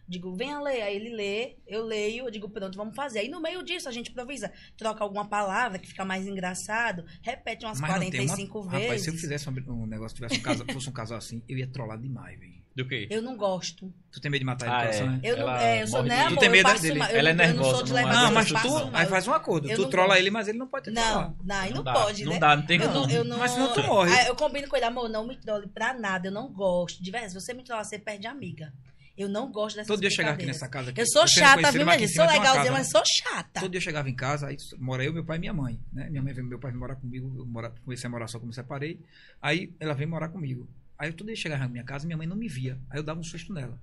[0.10, 0.82] Digo, venha ler.
[0.82, 3.20] Aí ele lê, eu leio, eu digo, pronto, vamos fazer.
[3.20, 4.52] Aí no meio disso a gente improvisa.
[4.76, 8.72] Troca alguma palavra que fica mais engraçado, repete umas Mas não tem 45 uma...
[8.72, 8.86] vezes.
[8.88, 11.58] Rapaz, se eu fizesse um, um negócio, tivesse um casal, fosse um casal assim, eu
[11.60, 12.60] ia trollar demais, velho.
[12.76, 13.08] Do quê?
[13.12, 13.94] Eu não gosto.
[14.12, 15.10] Tu tem medo de matar ele Ah, coração, é.
[15.10, 15.20] né?
[15.24, 16.38] Eu não, é, eu sou, né, amor?
[16.38, 17.00] Tu tem medo dele?
[17.00, 17.10] mal.
[17.10, 18.02] Ela é não- não nervosa, de não é?
[18.06, 18.90] levar Não, coisas, mas tu.
[18.94, 19.70] Aí faz um acordo.
[19.70, 21.14] Eu Tu não trola ele, mas ele não pode te trollar.
[21.30, 22.40] Não, não, aí não, dá, pode, não né?
[22.40, 22.94] dá, não tem como.
[22.94, 23.38] não, eu não...
[23.38, 24.12] Mas senão tu morre.
[24.28, 27.04] Eu combino com ele, amor, não me trole pra nada, eu não gosto.
[27.04, 28.72] De verdade, se você me trollar, você perde a amiga.
[29.20, 31.02] Eu não gosto dessas Todo dia eu chegava aqui nessa casa aqui.
[31.02, 32.14] Eu sou chata, viu, mas?
[32.14, 33.60] Sou legalzinha, mas sou chata.
[33.60, 36.10] Todo dia eu chegava em casa, aí mora eu, meu pai e minha mãe, né?
[36.10, 38.48] Minha mãe veio, meu pai veio morar comigo, eu mora, comecei a morar só quando
[38.48, 38.98] me separei.
[39.42, 40.70] Aí ela veio morar comigo.
[40.98, 42.80] Aí eu todo dia chegava na minha casa e minha mãe não me via.
[42.90, 43.78] Aí eu dava um susto nela.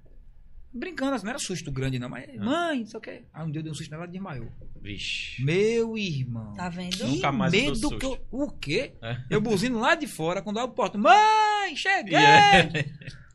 [0.73, 3.23] Brincando, assim, não era susto grande não, mas mãe, não sei o quê.
[3.33, 4.53] Aí um dia eu dei um susto nela e desmaiou.
[4.81, 5.43] Vixe.
[5.43, 6.53] Meu irmão.
[6.55, 6.97] Tá vendo?
[6.97, 7.99] Que Nunca mais medo susto.
[7.99, 8.27] que eu...
[8.31, 8.93] O quê?
[9.03, 9.17] É.
[9.31, 10.99] Eu buzino lá de fora, quando abre o porta.
[10.99, 12.17] Mãe, cheguei!
[12.17, 12.69] É.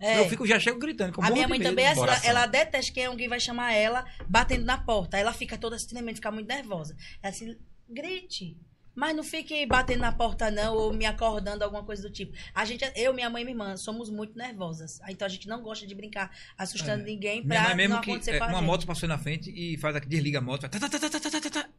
[0.20, 1.14] Eu fico, já chego gritando.
[1.22, 1.70] A minha mãe medo.
[1.70, 5.16] também é assim, ela, ela detesta que alguém vai chamar ela batendo na porta.
[5.16, 6.98] Aí ela fica toda assim, tremendo, fica muito nervosa.
[7.22, 7.56] Ela assim,
[7.88, 8.58] grite.
[8.94, 12.34] Mas não fique batendo na porta, não, ou me acordando, alguma coisa do tipo.
[12.54, 15.00] A gente, eu, minha mãe e minha irmã, somos muito nervosas.
[15.08, 17.06] Então a gente não gosta de brincar assustando É.
[17.06, 18.68] ninguém Minha pra mãe mesmo não que acontecer é, com a uma gente.
[18.68, 20.62] moto passou na frente e faz aqui, desliga a moto.
[20.62, 21.70] tá, tá, tá, tá, tá, tá, tá, tá.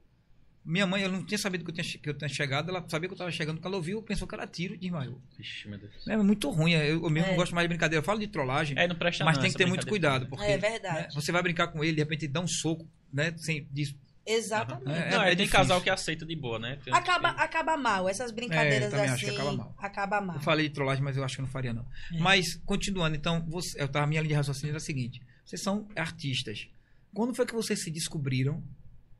[0.64, 3.08] Minha mãe, ela não tinha sabido que eu tinha, que eu tinha chegado, ela sabia
[3.08, 5.20] que eu tava chegando, quando ela ouviu, pensou que era tiro e desmaiou.
[5.36, 6.06] Vixe, meu Deus.
[6.06, 7.30] É muito ruim, eu, eu mesmo É.
[7.30, 8.00] não gosto mais de brincadeira.
[8.00, 10.44] Eu falo de trollagem, É, não presta mas não, tem que ter muito cuidado, porque
[10.44, 11.00] É verdade.
[11.00, 13.34] né, você vai brincar com ele, de repente ele dá um soco, né?
[13.38, 13.92] Sem, diz,
[14.26, 14.90] Exatamente.
[14.90, 15.52] É, Não, é, tem difícil.
[15.58, 16.78] casal que aceita de boa, né?
[16.84, 18.08] Tem- Acaba, acaba mal.
[18.08, 19.34] Essas brincadeiras também acho assim.
[19.34, 19.74] que acaba mal.
[19.78, 20.36] acaba mal.
[20.36, 21.84] Eu falei de trollagem, mas eu acho que eu não faria, não.
[22.20, 25.60] Mas, continuando, então, você, eu tava, a minha linha de raciocínio era a seguinte: vocês
[25.62, 26.68] são artistas.
[27.12, 28.62] Quando foi que vocês se descobriram?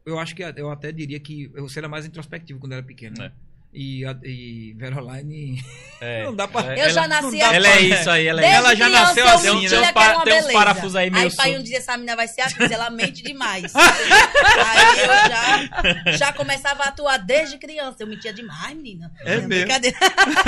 [0.06, 3.16] Eu acho que eu até diria que você era mais introspectivo quando era pequeno.
[3.18, 3.32] né?
[3.74, 5.64] E, e Veroline.
[5.98, 6.24] É.
[6.28, 7.56] Não dá pra- Ela- Eu já ela- nasci dá- assim.
[7.56, 9.68] Ela é isso aí, ela é Desde Ela já nasceu eu assim, né?
[9.70, 12.28] Tem uns pa- tem uns parafusos aí meio Aí pai um dia essa menina vai
[12.28, 13.72] ser atriz, ela mente demais.
[13.74, 17.96] aí eu já, já começava a atuar desde criança.
[18.02, 19.10] Eu mentia demais, menina.
[19.20, 19.48] É mesmo?
[19.48, 19.96] Brincadeira.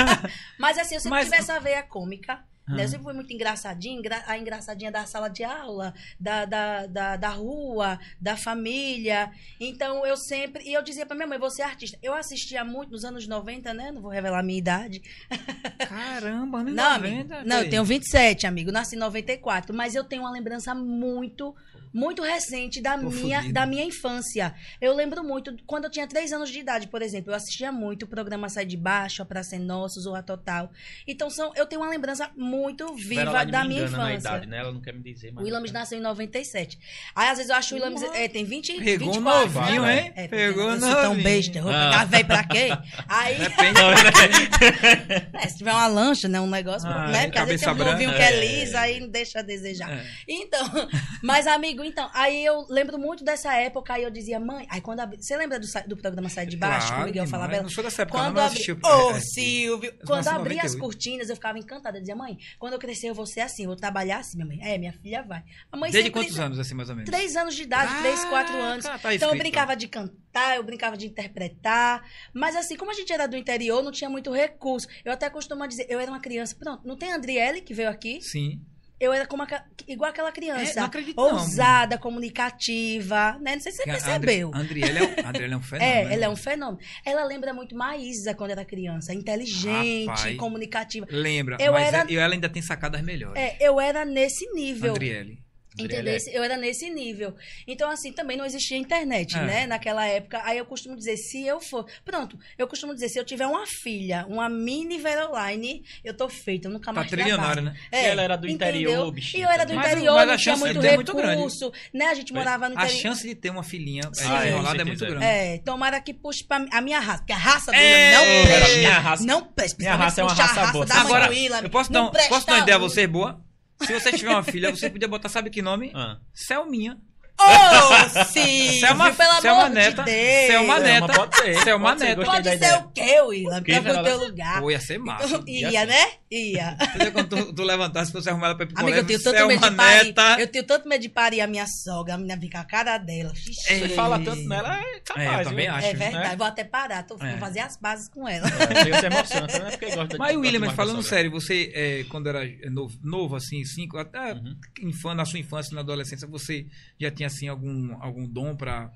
[0.59, 2.39] Mas assim, eu sempre Mas- tive essa veia cômica.
[2.67, 2.75] Né?
[2.79, 2.81] Ah.
[2.83, 7.15] Eu sempre fui muito engraçadinha, engra- a engraçadinha da sala de aula, da, da, da,
[7.15, 9.31] da rua, da família.
[9.59, 10.63] Então eu sempre.
[10.67, 11.97] E eu dizia pra minha mãe, você é artista.
[12.01, 13.91] Eu assistia muito nos anos 90, né?
[13.91, 15.01] Não vou revelar a minha idade.
[15.87, 16.63] Caramba?
[16.63, 17.29] Não, amigo.
[17.45, 18.71] Não, eu tenho 27, amigo.
[18.71, 19.73] Nasci em 94.
[19.75, 21.55] Mas eu tenho uma lembrança muito,
[21.97, 23.53] muito recente da, Tô minha, fudido.
[23.53, 24.53] da minha infância.
[24.81, 28.03] Eu lembro muito, quando eu tinha 3 anos de idade, por exemplo, eu assistia muito
[28.03, 30.69] o programa Sai de Baixo, A Praça é Nossa, Zorra Total.
[31.07, 34.15] Então, são, eu tenho uma lembrança muito viva Veroline da me minha infância.
[34.29, 34.57] idade, né?
[34.57, 35.41] Ela não quer me dizer, mas...
[35.41, 36.77] O Williams nasceu em 97.
[37.15, 38.03] Aí, às vezes, eu acho o Williams.
[38.13, 39.51] É, tem 20, Pegou 24.
[39.53, 40.01] novinho, né?
[40.01, 40.13] hein?
[40.15, 41.23] É, Pegou eu sou tão novinho.
[41.23, 41.61] besta.
[41.61, 41.89] Vou Ah.
[41.89, 42.67] pegar velho pra quê?
[43.07, 43.37] Aí.
[43.37, 43.79] Depende.
[45.33, 46.39] É, se tiver uma lancha, né?
[46.39, 47.23] Um negócio, Ah, né?
[47.23, 48.39] é, Porque às vezes tem um novinho que é É.
[48.39, 49.91] liso, aí deixa a desejar.
[49.91, 50.05] É.
[50.27, 50.65] Então,
[51.21, 54.65] mas amigo, Então, aí eu lembro muito dessa época, aí eu dizia, mãe.
[54.69, 55.21] Aí quando abri...
[55.21, 57.27] Você lembra do, do programa Sai de Baixo, com o Miguel.
[57.27, 57.63] Falabella?
[57.63, 58.55] Não sou dessa época, não, Quando eu abri...
[58.55, 58.71] assisti.
[58.71, 59.93] Ô, é, é, Silvio!
[59.99, 60.79] Eu Quando abri as 98.
[60.79, 61.97] cortinas, eu ficava encantada.
[61.97, 64.59] Eu dizia, mãe, quando eu crescer, eu vou ser assim, vou trabalhar assim, minha mãe.
[64.61, 65.43] É, minha filha vai.
[65.71, 67.09] A mãe Desde quantos anos, assim, mais ou menos?
[67.09, 68.85] Três anos de idade, três, quatro anos.
[68.85, 72.03] tá então eu brincava de cantar, eu brincava de interpretar.
[72.33, 74.87] Mas assim, como a gente era do interior, não tinha muito recurso.
[75.03, 76.55] Eu até costumo dizer, eu era uma criança.
[76.55, 78.21] Pronto, não tem a Andriele que veio aqui?
[78.21, 78.61] Sim.
[78.99, 80.79] Eu era como aca- igual aquela É, criança.
[80.79, 83.55] não acredito não, ousada, comunicativa, né?
[83.55, 84.51] Não sei se você a percebeu.
[84.53, 85.91] Andri- Andriele é, um- é um fenômeno.
[85.91, 86.13] É, né?
[86.13, 86.79] ela é um fenômeno.
[87.05, 89.13] Ela lembra muito Maísa quando era criança.
[89.13, 90.37] Inteligente, Rapaz.
[90.37, 91.05] comunicativa.
[91.09, 93.41] Lembra, Eu mas era- é- e ela ainda tem sacadas melhores.
[93.41, 94.91] É, eu era nesse nível.
[94.91, 95.43] Andriele.
[95.77, 96.17] Entendeu?
[96.31, 97.35] Eu era nesse nível.
[97.67, 99.41] Então, assim, também não existia internet, É.
[99.45, 99.67] né?
[99.67, 100.41] Naquela época.
[100.43, 101.85] Aí eu costumo dizer, se eu for.
[102.03, 106.67] Pronto, eu costumo dizer, se eu tiver uma filha, uma mini Veroline, eu tô feita,
[106.67, 107.75] eu nunca Tá mais trilionária, trabalho.
[107.75, 107.79] né?
[107.91, 109.11] É, Ela era do interior, entendeu?
[109.11, 109.73] bichinho, E eu era do.
[109.73, 111.35] Mas o- interior, mas não a tinha chance muito é muito grande.
[111.35, 112.05] recurso, né?
[112.05, 113.01] A gente morava no A interior.
[113.01, 115.25] chance de ter uma filhinha é, enrolada Com é muito grande.
[115.25, 118.77] É, tomara que puxe pra a minha raça, porque a raça dele É, não presta.
[118.77, 119.77] minha raça- não presta.
[119.79, 120.85] minha raça é uma raça a boa.
[120.91, 121.29] Agora,
[121.63, 122.81] eu posso dar, não um, posso dar uma ideia a um.
[122.81, 123.41] você boa?
[123.81, 125.91] Se você tiver uma filha, você podia botar, sabe que nome?
[125.95, 126.17] Ah.
[126.33, 126.97] Selminha.
[127.37, 128.79] Ô, sim!
[128.79, 130.03] Selma, pelo Selma amor Neta.
[130.03, 130.47] de Deus!
[130.47, 131.13] Selma Selma, Neta.
[131.13, 132.23] pode ser, Selma pode ser, Neta.
[132.23, 133.55] gostei Pode ser o quê, Willa?
[133.59, 134.03] no Vera?
[134.03, 134.61] teu lugar.
[134.61, 135.43] Pô, ia ser massa.
[135.45, 135.85] Ia, Ia ser.
[135.87, 136.07] né?
[136.35, 136.77] Ia.
[136.81, 137.11] Entendeu?
[137.13, 139.61] Quando tu, tu levantasse, você arrumar ela pra ir pro Amiga, eu tenho tanto medo
[139.69, 140.05] de parir.
[140.07, 140.37] Neta.
[140.41, 142.15] Eu tenho tanto medo de parir a minha sogra.
[142.15, 143.33] A menina fica a cara dela.
[143.35, 143.89] Você Xixi.
[143.95, 145.27] fala tanto nela, é capaz.
[145.29, 145.87] É, eu também acho.
[145.87, 146.29] É verdade.
[146.29, 146.35] né?
[146.35, 147.03] Vou até parar.
[147.03, 147.29] Tô, É.
[147.31, 148.47] Vou fazer as bases com ela.
[148.47, 151.31] É, a se emociona, também é porque gosta de- Mas, gosta William, mas falando sério,
[151.31, 154.55] você, é, quando era novo, novo, assim, cinco, até Uhum.
[154.81, 156.65] infan- na sua infância, na adolescência, você
[156.99, 158.89] já tinha, assim, algum, algum dom pra,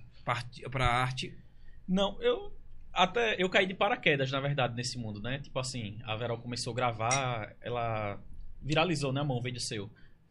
[0.71, 1.34] pra arte?
[1.88, 2.52] Não, eu
[3.03, 5.39] até eu caí de paraquedas, na verdade, nesse mundo, né?
[5.39, 8.19] Tipo assim, a Verol começou a gravar, ela
[8.62, 9.89] viralizou, né, mão, vídeo seu.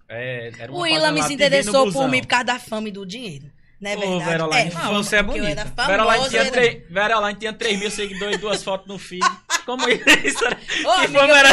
[0.08, 0.86] É, era uma O
[1.22, 3.50] se interessou por mim por causa da fama e do dinheiro.
[3.80, 4.24] Não é Ô, verdade?
[4.30, 5.60] Veroline, é, ah, fama, você é bonita.
[5.60, 6.28] era Veroline famosa.
[6.30, 9.24] tinha, era- três- Veroline tinha 3 mil seguidores, duas fotos no feed.
[9.68, 9.84] Como
[10.24, 10.46] isso?
[10.46, 10.56] Era...
[10.56, 11.50] Ô, que amiga, fama era...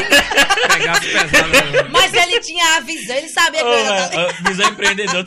[0.69, 1.49] Pegasse pesado.
[1.49, 1.83] né?
[1.91, 5.25] Mas ele tinha a visão, ele sabia que Ô, eu era Visão empreendedor.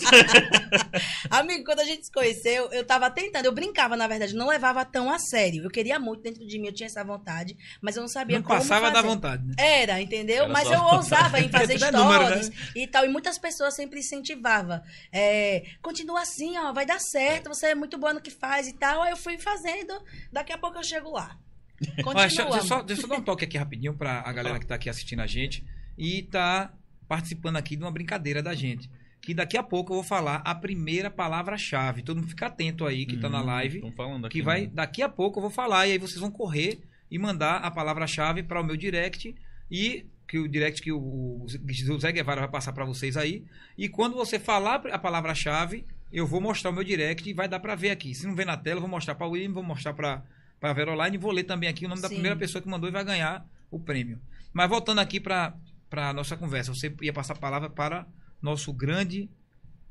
[1.29, 4.87] Amigo, quando a gente se conheceu, eu tava tentando, eu brincava, na verdade, não levava
[4.87, 5.65] tão a sério.
[5.65, 8.43] Eu queria muito dentro de mim, eu tinha essa vontade, mas eu não sabia Não
[8.43, 9.09] como passava da fazer.
[9.09, 9.55] vontade, né?
[9.59, 10.45] Era, entendeu?
[10.45, 12.57] Era mas eu ousava em fazer Tudo é número, stories né?
[12.75, 13.05] e tal.
[13.05, 14.81] E muitas pessoas sempre incentivavam.
[15.13, 18.73] É, continua assim, ó, vai dar certo, você é muito boa no que faz e
[18.73, 19.03] tal.
[19.03, 19.93] Aí eu fui fazendo,
[20.33, 21.37] daqui a pouco eu chego lá.
[21.79, 22.15] Continua.
[22.15, 24.33] Olha, deixa, deixa eu só, deixa eu só dar um toque aqui rapidinho pra a
[24.33, 25.65] galera que tá aqui assistindo a gente
[25.97, 26.73] e tá
[27.07, 28.91] participando aqui de uma brincadeira da gente.
[29.21, 32.03] Que daqui a pouco eu vou falar a primeira palavra-chave.
[32.03, 33.77] Todo mundo fica atento aí que tá na live.
[33.77, 34.39] Estão falando aqui.
[34.39, 34.71] que vai né?
[34.73, 38.43] daqui a pouco eu vou falar e aí vocês vão correr e mandar a palavra-chave
[38.43, 39.35] para o meu direct
[39.71, 43.45] e que o direct que o, o Zé Guevara vai passar para vocês aí
[43.77, 47.61] e quando você falar a palavra-chave eu vou mostrar o meu direct e vai dar
[47.61, 49.63] para ver aqui se não vê na tela eu vou mostrar para o William vou
[49.63, 50.23] mostrar para
[50.61, 52.15] para Veroline e vou ler também aqui o nome da Sim.
[52.15, 54.21] primeira pessoa que mandou e vai ganhar o prêmio
[54.53, 55.55] mas voltando aqui para
[55.91, 58.07] para nossa conversa você ia passar a palavra para
[58.43, 59.29] nosso grande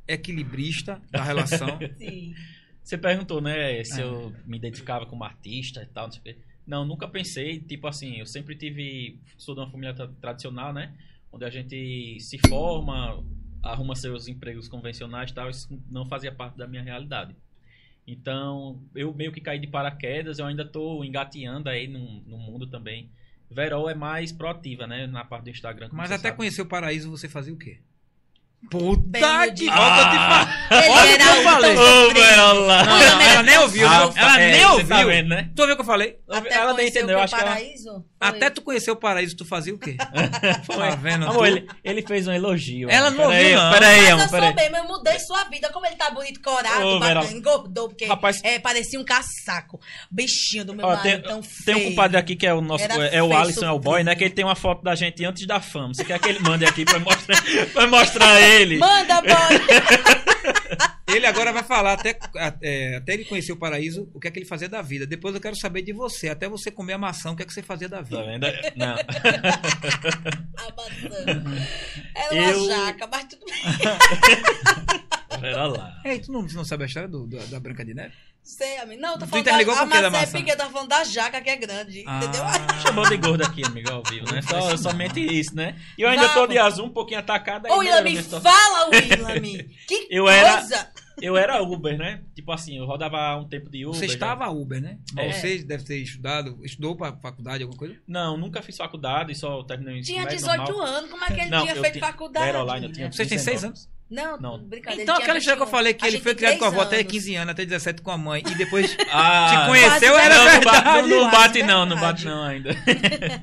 [0.07, 2.33] equilibrista da relação Sim.
[2.83, 4.03] Você perguntou, né, se É.
[4.05, 6.37] eu me identificava como artista e tal, não sei o quê.
[6.65, 10.93] Não, nunca pensei, tipo assim, eu sempre tive, sou de uma família tra- tradicional, né,
[11.29, 13.21] onde a gente se forma,
[13.61, 17.35] arruma seus empregos convencionais e tal, isso não fazia parte da minha realidade.
[18.07, 22.65] Então, eu meio que caí de paraquedas, eu ainda tô engateando aí no, no mundo
[22.65, 23.11] também.
[23.51, 25.89] Verol é mais proativa, né, na parte do Instagram.
[25.91, 26.37] mas até sabe.
[26.37, 27.79] conhecer o paraíso você fazia o quê
[28.69, 29.17] Puta
[29.55, 30.49] que eu volta eu te falo.
[30.71, 31.73] Ele Olha o que eu falei.
[31.73, 34.87] Não, Olha, não, ela nem ouviu, Ah, ela é, nem ouviu.
[34.87, 35.49] tá vendo, né?
[35.55, 36.17] Tu ouviu o que eu falei?
[36.29, 37.55] Até ela nem entendeu, acho que ela...
[37.55, 37.67] Foi.
[38.19, 39.95] Até tu conhecer o paraíso, tu fazia o quê?
[40.67, 41.27] Tá vendo?
[41.27, 42.89] Amor, ele, ele fez um elogio.
[42.89, 43.71] Ela não ouviu, não.
[43.71, 44.55] Peraí, amor, eu sou peraí.
[44.55, 45.69] mesmo, eu mudei sua vida.
[45.71, 47.33] Como ele tá bonito, corado, Ô, bacana, Vera.
[47.37, 49.79] engordou, porque Rapaz- é, parecia um caçaco.
[50.11, 51.89] Bichinho do meu Ó, marido, tem, tão tem um feio.
[51.89, 52.83] compadre aqui que é o nosso.
[52.85, 54.15] É o feio, Alisson, é o boy, né?
[54.15, 55.93] Que ele tem uma foto da gente antes da fama.
[55.93, 58.77] Você quer que ele mande aqui pra mostrar, mostrar ele?
[58.77, 59.31] Manda, boy!
[61.09, 62.19] Ele agora vai falar, até,
[62.61, 65.07] é, até ele conhecer o paraíso, o que é que ele fazia da vida.
[65.07, 67.53] Depois eu quero saber de você, até você comer a maçã, o que é que
[67.53, 68.23] você fazia da Tá vida.
[68.25, 68.45] vendo?
[68.75, 68.95] Não.
[70.57, 71.43] A maçã.
[72.13, 73.55] Era uma Eu- jaca, mas tudo bem.
[75.41, 76.01] Pera lá.
[76.05, 78.13] Ei, tu não, não sabe a história do, do- da Branca de Neve?
[78.43, 79.01] Sei, amigo.
[79.01, 80.37] Não, eu tô Tu falando interligou da, a maçã é maçã?
[80.37, 82.43] pequena, eu tô falando da jaca que é grande, entendeu?
[82.45, 82.79] Ah.
[82.79, 84.41] Chamou de gordo aqui, amigo, ao vivo, né?
[84.41, 85.75] Só, somente isso, né?
[85.97, 87.65] E eu ainda tô de azul, um pouquinho atacado.
[87.65, 87.81] aí Ô,
[88.21, 88.41] situação.
[88.41, 89.63] fala, Willami.
[89.85, 90.91] Que Eu era- coisa.
[91.19, 92.21] Eu era Uber, né?
[92.35, 93.99] Tipo assim, eu rodava um tempo de Uber.
[93.99, 94.13] Você já.
[94.13, 94.99] estava Uber, né?
[95.17, 95.31] É.
[95.33, 97.95] Você deve ter estudado, estudou pra faculdade, alguma coisa?
[98.07, 100.85] Não, nunca fiz faculdade, só terminei o ensino Tinha médio 18 normal.
[100.85, 102.45] anos, como é que ele Não, tinha feito ti- faculdade?
[102.45, 103.65] Veroline, eu tinha Vocês têm seis 19.
[103.67, 103.96] anos?
[104.09, 104.57] Não, Não.
[104.57, 105.03] brincadeira.
[105.03, 105.77] Então, aquela história que eu 21.
[105.77, 107.11] falei que ele foi criado com a avó três até anos.
[107.11, 110.51] 15 anos, até 17 com a mãe, e depois Ah, te conheceu, era não, não,
[110.51, 110.81] verdade.
[110.81, 112.69] bate, não, não bate não, não bate não ainda.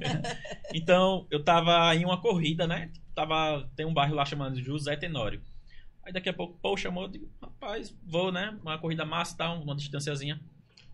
[0.73, 2.91] então, eu tava em uma corrida, né?
[3.15, 5.41] Tava, tem um bairro lá chamado José Tenório.
[6.05, 8.55] Aí daqui a pouco, pô, chamou, eu digo, rapaz, vou, né?
[8.63, 10.41] Uma corrida massa, tá, uma distanciazinha.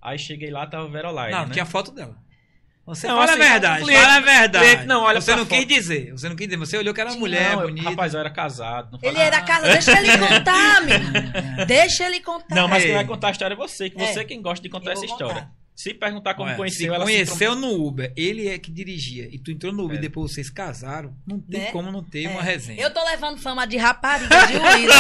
[0.01, 1.53] Aí cheguei lá, tava Veroline, Não, né?
[1.53, 2.17] tinha foto dela.
[2.91, 4.65] Você Não, fala assim, a verdade, cliente- fala a verdade.
[4.67, 5.49] cliente não olha você não foto.
[5.59, 7.89] quis dizer, você não quis dizer, você olhou que era uma mulher Não, eu- bonita.
[7.91, 8.89] rapaz, eu era casado.
[8.93, 9.73] Não Ele era casado.
[9.73, 11.67] Deixa ele contar, menino.
[11.67, 12.55] Deixa ele contar.
[12.55, 14.07] Não, mas quem vai contar a história é você, que É.
[14.13, 15.35] você é quem gosta de contar Eu essa história.
[15.35, 15.51] contar.
[15.83, 19.39] Se perguntar como Olha, conheceu, se ela conheceu no Uber, ele é que dirigia, e
[19.39, 19.99] tu entrou no Uber É.
[19.99, 21.71] e depois vocês casaram, não tem Né?
[21.73, 22.29] como não ter É.
[22.29, 22.83] uma resenha.
[22.83, 24.95] Eu tô levando fama de rapariga de Willa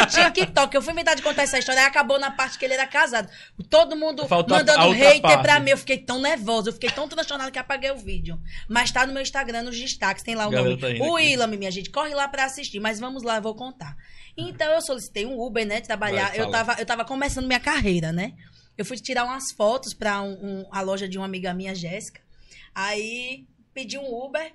[0.00, 0.74] no TikTok.
[0.74, 3.30] Eu fui inventar de contar essa história e acabou na parte que ele era casado.
[3.70, 5.42] Todo mundo Faltou a- mandando a outra hater parte.
[5.42, 5.70] pra mim.
[5.70, 8.38] Eu fiquei tão nervosa, eu fiquei tão transtornada que apaguei o vídeo.
[8.68, 10.98] Mas tá no meu Instagram, nos destaques, tem lá o Galera nome.
[10.98, 11.12] tá o.
[11.14, 12.78] Willam, minha gente, corre lá pra assistir.
[12.78, 13.96] Mas vamos lá, eu vou contar.
[14.36, 16.28] Então eu solicitei um Uber, né, de trabalhar.
[16.28, 18.32] Vai, eu, tava, eu tava começando minha carreira, né?
[18.80, 22.22] Eu fui tirar umas fotos pra um- um- a loja de uma amiga minha, Jéssica.
[22.74, 24.54] Aí pedi um Uber.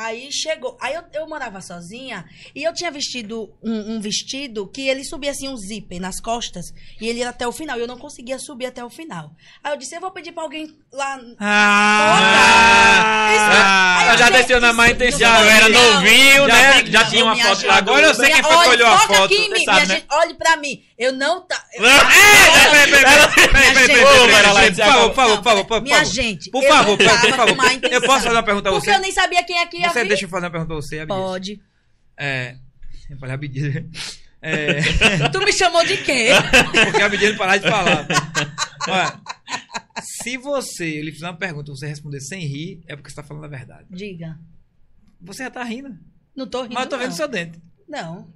[0.00, 0.78] Aí chegou.
[0.80, 5.32] Aí eu, eu morava sozinha e eu tinha vestido um, um vestido que ele subia
[5.32, 6.66] assim um zíper nas costas
[7.00, 7.76] e ele ia até o final.
[7.76, 9.32] E eu não conseguia subir até o final.
[9.62, 11.18] Aí eu disse: eu vou pedir pra alguém lá.
[11.40, 13.28] Ah!
[13.34, 15.28] Isso- Ela já desceu na má intenção.
[15.32, 16.84] não Eu era não, novinho, já né?
[16.86, 17.74] Já não, tinha uma foto lá.
[17.76, 19.94] Agora eu sei quem foi que olhou a foto, aqui mim, sabe, né?
[19.96, 20.84] gente, olhe pra mim.
[20.96, 21.60] Eu não tá.
[21.74, 21.98] eu- Peraí,
[24.74, 27.56] Por favor, por favor, por favor, Minha gente, Por favor, não por favor.
[27.90, 28.96] Eu posso fazer uma pergunta a Porque você?
[28.96, 31.18] eu nem sabia quem aqui Você deixa eu fazer uma pergunta a você, Abdias?
[31.20, 31.60] Pode.
[32.16, 32.56] É.
[33.10, 34.20] Eu falei Abdias.
[34.40, 34.80] É.
[35.32, 36.28] Tu me chamou de quê?
[36.84, 38.06] Porque a Abdias não parar de falar.
[38.88, 39.20] Olha,
[40.02, 43.22] se você, ele fizer uma pergunta e você responder sem rir, é porque você tá
[43.22, 43.86] falando a verdade.
[43.90, 44.38] Diga.
[45.20, 45.98] Você já tá rindo.
[46.36, 46.74] Não tô rindo.
[46.74, 47.16] Mas eu tô vendo não.
[47.16, 47.60] seu dente.
[47.88, 48.32] Não.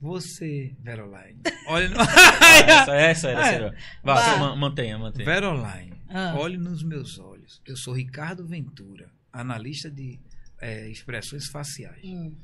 [0.00, 1.40] Você, Veroline.
[1.68, 2.00] Olha no...
[2.00, 3.44] Essa, essa era, É.
[3.52, 3.74] sério.
[4.02, 4.36] Vá, Vá.
[4.36, 5.24] ma- mantenha, mantenha.
[5.24, 6.34] Veroline, Ah.
[6.36, 7.62] olhe nos meus olhos.
[7.64, 10.18] Eu sou Ricardo Ventura, analista de
[10.62, 12.02] é, expressões faciais.
[12.04, 12.34] Hum.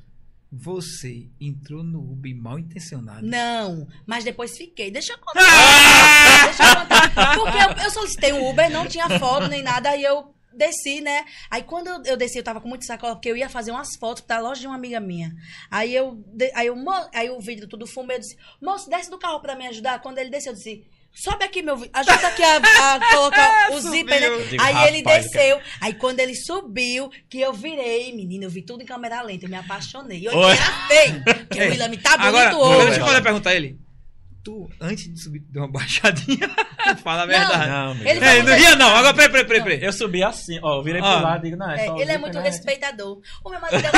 [0.50, 3.24] Você entrou no Uber mal intencionado.
[3.24, 4.90] Não, mas depois fiquei.
[4.90, 6.44] Deixa eu contar.
[6.46, 7.34] Deixa eu contar.
[7.36, 11.24] Porque eu, eu solicitei um Uber, não tinha foto nem nada, aí eu desci, né?
[11.50, 13.94] Aí quando eu, eu desci, eu tava com muito sacola, porque eu ia fazer umas
[13.96, 15.32] fotos pra loja de uma amiga minha.
[15.70, 16.76] Aí eu, aí, eu
[17.14, 20.00] aí o vídeo tudo fumei, eu disse, moço, desce do carro pra me ajudar.
[20.00, 20.84] Quando ele desceu, eu disse,
[21.22, 22.56] sobe aqui, meu ajuda aqui a,
[22.94, 23.90] a colocar o Subiu.
[23.90, 24.46] zíper, né?
[24.48, 25.60] Digo, Aí ele desceu.
[25.80, 29.50] Aí quando ele subiu, que eu virei, menina, eu vi tudo em câmera lenta, eu
[29.50, 30.26] me apaixonei.
[30.26, 30.54] Eu Oi.
[30.54, 32.84] engatei, porque o William tá bonito Agora, hoje.
[32.86, 33.87] deixa eu fazer a pergunta a ele.
[34.44, 36.48] Tu, antes de subir, deu uma baixadinha.
[37.02, 37.32] Fala a Não.
[37.32, 37.68] verdade.
[37.68, 38.08] Não, amigo.
[38.08, 38.88] Ele Ei, não ria não.
[38.96, 39.62] Agora, peraí, peraí, peraí.
[39.62, 39.84] peraí.
[39.84, 41.12] Eu subi assim, ó, eu virei Ó.
[41.14, 42.42] pro lado e digo, não, é, É, ele é muito né?
[42.44, 43.20] respeitador.
[43.44, 43.90] O meu marido é...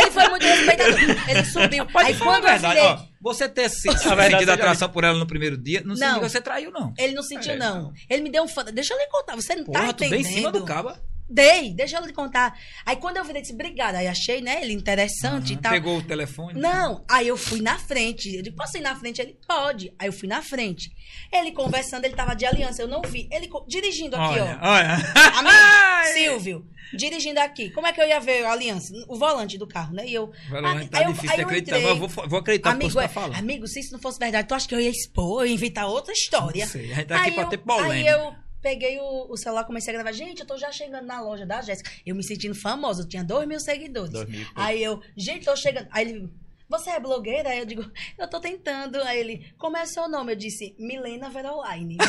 [0.00, 1.00] Ele foi muito respeitador.
[1.28, 1.86] Ele subiu.
[1.86, 2.74] Pode Aí quando a eu verdade.
[2.74, 2.88] virei...
[2.90, 5.96] Ó, você ter se, verdade sentido seja atração por ela no primeiro dia, não, Não.
[5.96, 6.92] significa que você traiu, não.
[6.98, 7.92] Ele não sentiu, É, não.
[8.08, 8.62] Ele me deu um fã.
[8.64, 9.34] Deixa eu lhe contar.
[9.36, 10.30] Você não Porra, tá tu dei entendendo.
[10.30, 10.92] em cima do cabo.
[11.28, 11.72] Dei.
[11.74, 12.54] Deixa eu lhe contar.
[12.84, 13.98] Aí quando eu virei, disse, obrigada.
[13.98, 15.72] Aí achei, né, ele interessante e Aham, tal.
[15.72, 16.60] Pegou o telefone.
[16.60, 18.34] Não, aí eu fui na frente.
[18.34, 19.20] Eu disse, posso ir na frente?
[19.20, 19.92] Ele, pode.
[19.98, 20.90] Aí eu fui na frente.
[21.32, 23.28] Ele conversando, ele tava de aliança, eu não vi.
[23.32, 24.68] Ele dirigindo aqui, Olha, ó.
[24.68, 24.94] olha.
[25.38, 27.70] Amigo, Silvio, dirigindo aqui.
[27.70, 28.92] Como é que eu ia ver a aliança?
[29.08, 30.06] O volante do carro, né?
[30.06, 30.30] E eu.
[30.52, 32.84] Aí tá eu- difícil aí de eu acreditar, mas eu vou, vou acreditar no que
[32.84, 33.34] Amigo, você tá é- falando.
[33.38, 35.86] amigo, se isso não fosse verdade, tu acha que eu ia expor, eu ia inventar
[35.86, 36.64] outra história?
[36.64, 37.94] Não sei, a gente tá aqui pra eu, ter polêmica.
[37.94, 38.34] Aí eu
[38.64, 40.12] peguei o, o celular, comecei a gravar.
[40.12, 41.90] Gente, eu tô já chegando na loja da Jéssica.
[42.06, 44.10] Eu me sentindo famosa, eu tinha dois mil seguidores.
[44.10, 44.46] Dois mil.
[44.56, 45.86] Aí eu, gente, tô chegando.
[45.90, 46.30] Aí ele,
[46.66, 47.50] você é blogueira?
[47.50, 47.84] Aí eu digo,
[48.18, 49.02] eu tô tentando.
[49.02, 50.32] Aí ele, como é seu nome?
[50.32, 51.98] Eu disse, Milena Veroline.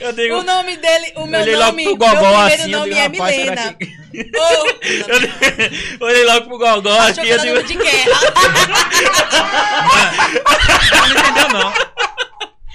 [0.00, 3.76] Eu digo, o nome dele, o meu nome, meu primeiro assim, nome digo, é Milena.
[4.18, 4.66] Oh,
[6.00, 8.20] Eu olhei logo pro Gogó achou aqui, que era digo, de guerra.
[10.96, 11.97] Não entendeu, não.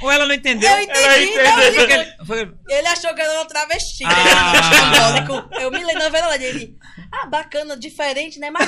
[0.03, 0.69] Ou ela não entendeu?
[0.69, 0.99] Eu entendi,
[1.39, 1.73] Ela não, entendeu.
[1.75, 4.03] Porque ele- foi- Ele achou que eu era uma travesti.
[4.05, 5.25] Ah.
[5.61, 6.77] Eu me lembro, na verdade, ele.
[7.11, 8.49] Ah, bacana, diferente, né?
[8.49, 8.67] Mas.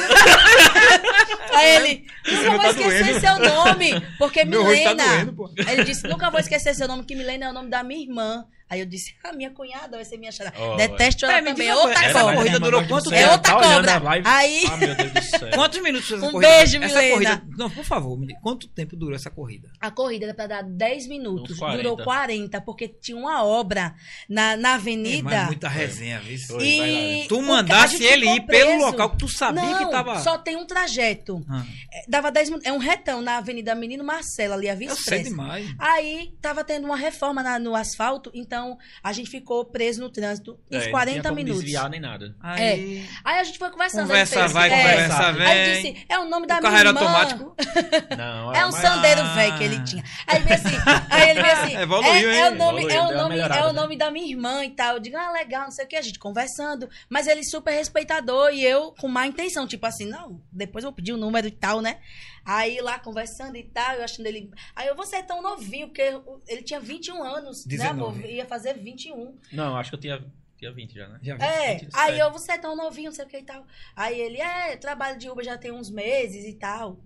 [1.53, 2.05] Aí ele.
[2.27, 3.19] Nunca não vou tá esquecer doendo.
[3.19, 4.01] seu nome.
[4.17, 5.03] Porque Meu tá Milena.
[5.07, 5.49] doendo, pô.
[5.67, 8.01] Aí ele disse: Nunca vou esquecer seu nome, que Milena é o nome da minha
[8.01, 8.45] irmã.
[8.69, 10.55] Aí eu disse: Ah, minha cunhada vai ser minha charada.
[10.59, 11.67] Oh, Detesto ela É, também.
[11.67, 12.35] É outra coisa, essa cobra.
[12.35, 13.21] corrida durou quanto tempo?
[13.21, 13.99] É outra tá cobra.
[13.99, 14.27] live?
[14.27, 15.49] Aí- Ah, meu Deus do céu.
[15.53, 16.51] Quantos minutos fez essa Um corrida?
[16.57, 17.13] beijo, essa Milena.
[17.37, 17.43] corrida.
[17.57, 19.69] Não, por favor, me quanto tempo durou essa corrida?
[19.79, 21.51] A corrida era pra dar 10 minutos.
[21.51, 21.83] Uns 40.
[21.83, 23.93] Durou 40, porque tinha uma obra
[24.27, 25.23] na, na É, avenida.
[25.23, 26.35] mas muita resenha, viu?
[26.61, 30.19] E Tu mandasse ele ir pelo local que tu sabia Não, que tava.
[30.21, 31.43] Só tem um trajeto.
[31.49, 31.63] Ah,
[31.93, 32.67] É, Dava 10 minutos.
[32.67, 35.67] É um retão na Avenida Menino Marcelo, ali a Via eu sei demais.
[35.79, 40.09] Aí tava tendo uma reforma na- no asfalto, então Então, a gente ficou preso no
[40.09, 41.61] trânsito É, uns não 40 tinha como minutos.
[41.61, 42.35] desviar nem nada.
[42.41, 44.07] Aí, Aí a gente foi conversando.
[44.07, 45.47] conversa fez, vai, é, conversa Aí vem.
[45.47, 46.99] Aí ele disse, é o nome da o minha irmã.
[46.99, 47.55] automático.
[48.17, 49.33] Não, É um mas- sandeiro Ah.
[49.35, 50.03] velho que ele tinha.
[50.27, 50.75] Aí ele veio assim,
[51.11, 53.67] aí ele veio assim, Evoluiu, é, é o nome, Evoluiu, é o nome, é o
[53.67, 53.71] né?
[53.73, 54.95] nome da minha irmã e tal.
[54.95, 56.89] Eu digo, ah, legal, não sei o que, a gente conversando.
[57.09, 60.95] Mas ele super respeitador e eu com má intenção, tipo assim, não, depois eu vou
[60.95, 61.97] pedir o número e tal, né?
[62.45, 64.51] Aí lá conversando e tal, eu achando ele.
[64.75, 66.03] Aí eu, você é tão novinho, porque
[66.47, 68.13] ele tinha 21 anos, né, amor?
[68.13, 68.35] 19.
[68.35, 69.35] Ia fazer 21.
[69.51, 70.23] Não, acho que eu tinha,
[70.55, 71.19] tinha 20 já, né?
[71.23, 71.43] Já vi.
[71.43, 73.65] É, Vinte, aí eu, você é tão novinho, não sei o que e tal.
[73.95, 76.99] Aí ele, é, trabalho de Uber já tem uns meses e tal.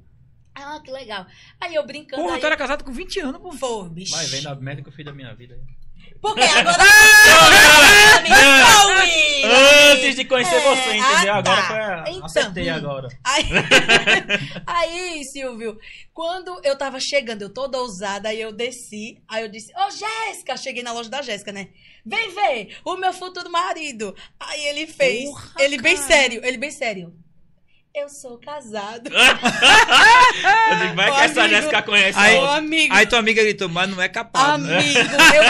[0.53, 1.25] Ah, que legal.
[1.61, 2.21] Aí eu brincando.
[2.21, 3.55] Porra, aí, tu era casado com 20 anos, pô.
[3.57, 4.11] Pô, bicho.
[4.11, 5.57] Mas vem da merda que eu fiz da minha vida.
[6.21, 6.83] Porque agora.
[9.91, 11.33] Antes de conhecer É, você, entendeu?
[11.33, 11.67] ah, Agora tá.
[11.67, 12.03] foi a...
[12.09, 12.75] Então, Acertei hum.
[12.75, 13.07] agora.
[13.23, 13.45] Aí,
[14.67, 15.77] aí, Silvio,
[16.13, 20.57] quando eu tava chegando, eu toda ousada, aí eu desci, aí eu disse, ô Jéssica,
[20.57, 21.69] cheguei na loja da Jéssica, né?
[22.05, 24.15] Vem ver, o meu futuro marido.
[24.39, 26.07] Aí ele fez, Porra, ele bem cara.
[26.07, 27.13] sério, ele bem sério.
[27.93, 29.09] Eu sou casado.
[30.71, 31.49] Eu digo, vai que essa.
[31.49, 32.93] Jéssica conhece Aí- a amigo.
[32.93, 34.61] Aí tua amiga gritou, mas não é capaz.
[34.61, 34.77] né?
[34.77, 35.43] Amigo, eu,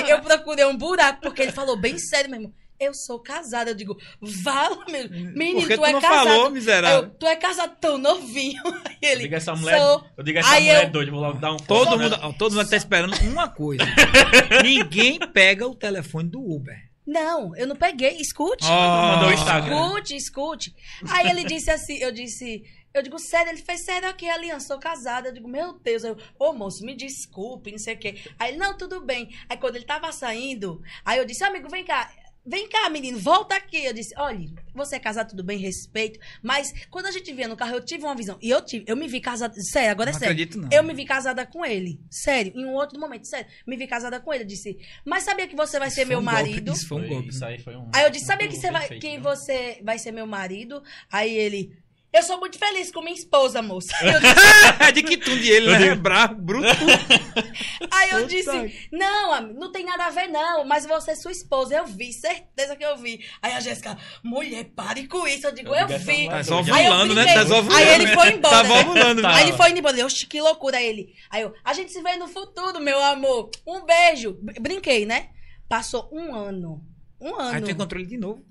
[0.00, 2.52] fiquei, eu procurei um buraco, porque ele falou bem sério mesmo.
[2.78, 3.70] Eu sou casada.
[3.70, 5.08] Eu digo, vala, meu.
[5.10, 6.26] Menino, Porque tu, tu é não casado.
[6.28, 6.98] falou, miserável.
[7.04, 8.60] eu, tu é casado tão novinho.
[8.84, 10.04] Aí Eu ele, digo, essa mulher, sou.
[10.16, 12.54] eu digo, essa Aí mulher eu- é doida, vou logo dar um Todo mundo, todo
[12.54, 13.82] mundo tá esperando uma coisa.
[14.62, 16.76] Ninguém pega o telefone do Uber.
[17.06, 18.16] Não, eu não peguei.
[18.16, 18.64] Escute.
[19.12, 19.86] mandou o Instagram.
[19.86, 20.74] Escute, escute.
[21.10, 22.64] Aí ele disse assim, eu disse...
[22.92, 25.28] Eu digo, sério, ele fez sério aqui, aliança, sou casada.
[25.28, 26.02] Eu digo, meu Deus.
[26.02, 28.22] Eu, ô moço, me desculpe, não sei o quê.
[28.38, 29.28] Aí ele, não, tudo bem.
[29.50, 32.10] Aí quando ele tava saindo, aí eu disse, amigo, vem cá.
[32.46, 33.84] Vem cá, menino, volta aqui.
[33.84, 36.20] Eu disse, olha, você é casado, tudo bem, respeito.
[36.42, 38.38] Mas quando a gente via no carro, eu tive uma visão.
[38.40, 39.54] E eu tive, eu me vi casada.
[39.60, 40.32] Sério, agora é Não sério.
[40.32, 40.68] acredito, não.
[40.70, 42.00] Eu me vi casada com ele.
[42.08, 43.46] Sério, em um outro momento, sério.
[43.66, 44.44] Me vi casada com ele.
[44.44, 46.72] Eu disse, mas sabia que você vai Isso ser foi meu um golpe, marido?
[46.72, 47.28] Isso foi um golpe.
[47.30, 47.90] Isso aí foi um...
[47.92, 49.20] Aí eu disse, sabia que você vai, feito, que né?
[49.20, 50.82] você vai ser meu marido?
[51.10, 51.76] Aí ele,
[52.16, 53.92] eu sou muito feliz com minha esposa, moça.
[54.02, 55.94] Eu disse- É de que tu de ele, né?
[55.94, 56.66] Bravo, bruto.
[57.90, 58.26] aí eu Puta.
[58.28, 61.86] disse, não, amigo, não tem nada a ver não, mas você é sua esposa, eu
[61.86, 63.24] vi, certeza que eu vi.
[63.42, 65.46] Aí a Jéssica, mulher, pare com isso.
[65.46, 66.24] Eu digo, Eu eu, digo, essa vi.
[66.24, 67.34] mulher Tá só eu ovulando, né?
[67.34, 67.60] Tá só.
[67.74, 68.56] Aí ele foi embora.
[68.56, 69.28] Tava ovulando, Tá.
[69.28, 69.34] né?
[69.34, 69.96] Aí ele foi embora.
[69.98, 71.14] Eu, "Oxe, que loucura ele.
[71.30, 73.50] Aí eu, a gente se vê no futuro, meu amor.
[73.66, 74.38] Um beijo.
[74.42, 75.28] Br- Brinquei, né?
[75.68, 76.82] Passou um ano.
[77.20, 77.54] Um ano.
[77.56, 78.44] Aí tu encontrou ele de novo.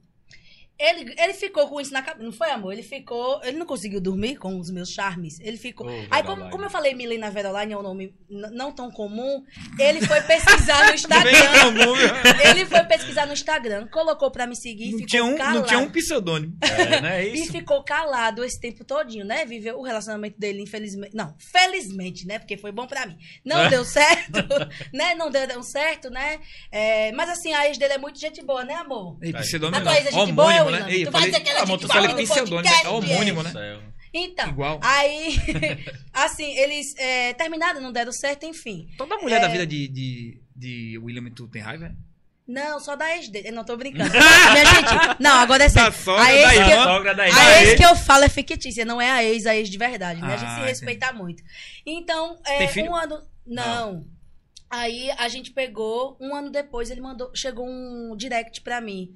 [0.77, 2.23] Ele, ele ficou com isso na cabeça.
[2.25, 2.73] Não foi, amor?
[2.73, 3.41] Ele ficou.
[3.43, 5.39] Ele não conseguiu dormir com os meus charmes.
[5.39, 5.87] Ele ficou.
[5.87, 9.43] Ô, Aí, como, como eu falei, Milena Veroline é um nome não tão comum,
[9.79, 11.31] ele foi pesquisar no Instagram.
[11.63, 12.09] comum, viu?
[12.49, 15.59] ele foi pesquisar no Instagram, colocou pra me seguir e Não ficou tinha, um, calado.
[15.59, 16.57] não tinha um pseudônimo.
[16.61, 19.45] É, não é E ficou calado esse tempo todinho, né?
[19.45, 21.15] Viveu o relacionamento dele, infelizmente.
[21.15, 22.37] Não, felizmente, né?
[22.39, 23.17] Porque foi bom pra mim.
[23.43, 24.39] Não deu certo,
[24.93, 25.15] né?
[25.15, 26.39] Não deu, deu certo, né?
[26.71, 29.17] É, mas assim, a ex dele é muito gente boa, né, amor?
[29.21, 29.41] Ei, Aí.
[29.41, 30.93] pseudominimo A tua ex é gente boa, Homônimo, né?
[30.93, 32.55] Ei, Tu eu vai falei, dizer que ela é ah, tu falei pseudônimo.
[32.63, 33.79] podcast, É homônimo, né?
[34.13, 34.79] Então, Igual.
[34.81, 35.35] aí,
[36.13, 38.87] assim, eles é, terminaram, não deram certo, enfim.
[38.97, 39.39] Toda mulher É.
[39.41, 41.93] da vida de, de, de William tu tem raiva?
[42.47, 43.49] Não, só da ex dele.
[43.49, 44.07] Eu não tô brincando.
[44.13, 45.91] Minha gente, não, agora é sério.
[46.05, 48.85] Da a ex da que eu, sogra da a ex que eu falo é fictícia,
[48.85, 50.27] não é a ex, a ex de verdade, né?
[50.33, 50.69] a gente Ah, se entendi.
[50.69, 51.43] respeita muito.
[51.85, 52.91] Então, é, Tem filho?
[52.91, 53.19] um ano.
[53.45, 54.05] Não.
[54.69, 59.09] Aí a gente pegou, um ano depois ele mandou, chegou um direct pra mim.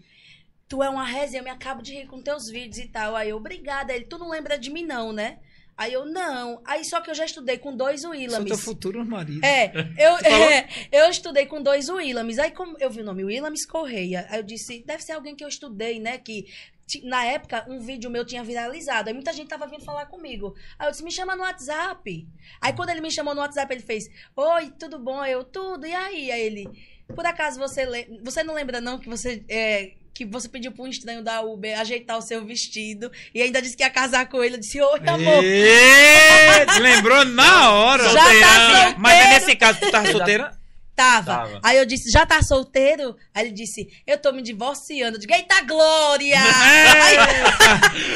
[0.70, 3.16] Tu é uma resenha, eu me acabo de rir com teus vídeos e tal.
[3.16, 3.92] Aí eu, obrigada.
[3.92, 5.40] Ele, tu não lembra de mim, não, né?
[5.76, 6.62] Aí eu, não.
[6.64, 8.50] Aí só que eu já estudei com dois Sou Willamis.
[8.50, 9.44] teu futuro marido.
[9.44, 12.38] É, eu, é, eu estudei com dois Willamis.
[12.38, 15.44] Aí como eu vi o nome Willamis Correia, aí eu disse, deve ser alguém que
[15.44, 16.18] eu estudei, né?
[16.20, 16.46] Que
[17.04, 19.08] na época um vídeo meu tinha viralizado.
[19.10, 20.54] Aí muita gente tava vindo falar comigo.
[20.78, 22.28] Aí eu disse, me chama no WhatsApp.
[22.62, 24.04] Aí quando ele me chamou no WhatsApp, ele fez,
[24.36, 25.24] oi, tudo bom?
[25.26, 25.88] Eu, tudo.
[25.88, 26.32] E aí?
[26.32, 26.68] Aí ele,
[27.16, 30.84] por acaso você le- você não lembra não que você é, que você pediu pra
[30.84, 34.44] um estranho da Uber ajeitar o seu vestido e ainda disse que ia casar com
[34.44, 34.56] ele.
[34.56, 35.44] Eu disse, oi, amor.
[35.44, 38.04] Ê, lembrou na hora.
[38.10, 39.00] Já tá solteiro.
[39.00, 40.60] Mas é nesse caso, tu tava solteira?
[40.96, 41.26] Tava.
[41.26, 41.60] Tava.
[41.64, 43.16] Aí eu disse, já tá solteiro?
[43.34, 45.16] Aí ele disse, eu tô me divorciando.
[45.16, 46.38] Eu digo, eita glória!
[46.38, 47.16] Aí,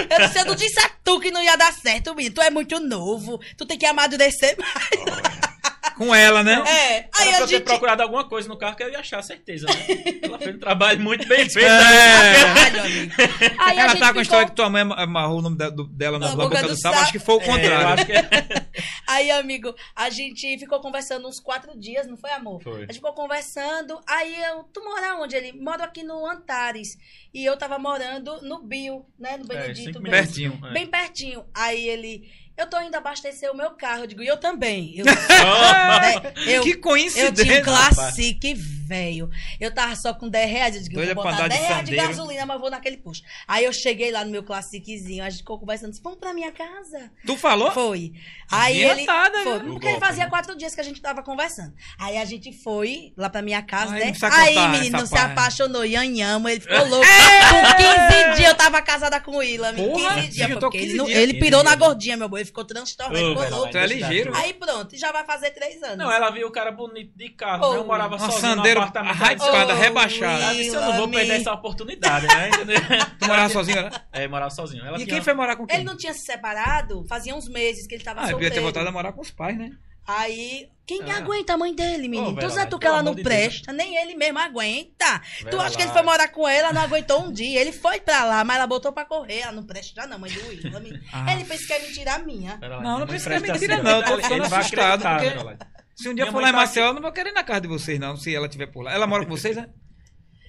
[0.10, 2.36] eu disse, eu não disse a tu que não ia dar certo, menino.
[2.36, 5.53] Tu é muito novo, tu tem que amadurecer mais.
[5.98, 6.62] Com ela, né?
[6.66, 7.64] É, Era aí pra a eu ter gente...
[7.64, 9.74] procurado alguma coisa no carro que eu ia achar, certeza, né?
[10.24, 11.68] Ela fez um trabalho muito bem feito.
[11.70, 12.80] É.
[12.80, 13.14] Amigo.
[13.60, 14.50] Aí Ela gente tá com a história ficou...
[14.50, 16.96] que tua mãe amarrou o nome da- do- dela na, Na na boca, do, sapo.
[16.96, 17.00] sapo.
[17.00, 17.82] Acho que foi o É, contrário.
[17.82, 18.28] eu acho que é.
[19.08, 22.62] Aí, amigo, a gente ficou conversando uns quatro dias, não foi, amor?
[22.64, 22.78] Foi.
[22.78, 24.00] A gente ficou conversando.
[24.08, 25.36] Aí eu, tu mora onde?
[25.36, 26.98] Ele mora aqui no Antares.
[27.34, 29.38] E eu tava morando no Bio, né?
[29.38, 29.86] No É, Benedito.
[29.88, 30.36] cinco Bem- minutos.
[30.38, 30.66] Pertinho.
[30.68, 30.74] É.
[30.74, 31.46] Bem pertinho.
[31.54, 34.04] Aí ele, eu tô indo abastecer o meu carro.
[34.04, 34.94] Eu digo, e eu também.
[34.96, 37.62] Eu, eu, que eu tinha coincidência.
[37.62, 39.30] um Classic velho.
[39.60, 40.76] Eu tava só com 10 reais.
[40.76, 42.98] Eu digo, Doida vou pra botar andar de 10 reais de gasolina, mas vou naquele
[42.98, 43.26] posto.
[43.48, 46.52] Aí eu cheguei lá no meu classiquezinho, a gente ficou conversando, disse, vamos pra minha
[46.52, 47.12] casa.
[47.26, 47.72] Tu falou?
[47.72, 48.14] Foi.
[48.52, 48.92] Aí ele.
[48.92, 49.66] Adiantada, Foi, né?
[49.66, 50.30] porque golpe, fazia né?
[50.30, 51.74] quatro dias que a gente tava conversando.
[51.98, 54.14] Aí a gente foi lá pra minha casa, Ai, né?
[54.22, 55.32] Aí, menino, se parte.
[55.32, 57.06] apaixonou, Yanhamo, ele ficou louco.
[57.06, 59.44] Com 15 dias eu tava casada com o.
[59.76, 61.18] Porra, 15 dias, porque 15 ele, dias.
[61.18, 61.86] ele 15 pirou na dias, né?
[61.86, 62.43] gordinha, meu boi.
[62.44, 63.72] Ele ficou transtornado, ficou louco.
[63.72, 64.36] Tu é ligeiro.
[64.36, 65.98] Aí pronto, já vai fazer três anos.
[65.98, 67.78] Não, ela viu o cara bonito de carro, né?
[67.80, 69.44] Eu morava sozinho sandeiro no apartamento.
[69.44, 70.44] hypada, Ô, rebaixada.
[70.44, 72.50] Ela disse, eu não vou perder essa oportunidade, né?
[72.50, 72.76] Entendeu?
[73.20, 73.90] Tu morava sozinho, né?
[74.12, 74.86] É, morava sozinho.
[74.86, 75.76] Ela E tinha- quem foi morar com quem?
[75.78, 78.50] Ele não tinha se separado, fazia uns meses que ele tava Ah, eu solteiro.
[78.50, 79.72] podia ter voltado a morar com os pais, né?
[80.06, 81.18] Aí, quem Ah.
[81.18, 82.32] aguenta a mãe dele, menino?
[82.32, 83.36] Ô, tu tu que ela não de Deus.
[83.36, 85.22] presta, nem ele mesmo aguenta.
[85.40, 87.62] tu Vera acha que ele foi morar com ela, não aguentou um dia.
[87.62, 89.40] Ele foi pra lá, mas ela botou pra correr.
[89.40, 91.00] Ela não presta já não, mãe do Willam.
[91.14, 91.34] Ah.
[91.34, 92.60] Ele pensa que é mentira minha.
[92.62, 93.92] Lá, Não, não precisa que é presta mentira, assim, não.
[93.92, 95.66] Eu ele- tô ficando assustado, porque-.
[95.96, 97.44] Se um dia Minha for lá em tá Maceió, eu não vou querer ir na
[97.44, 98.92] casa de vocês, não, se ela estiver por lá.
[98.94, 99.70] Ela mora com vocês, né?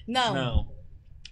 [0.09, 0.35] Não.
[0.35, 0.69] Não.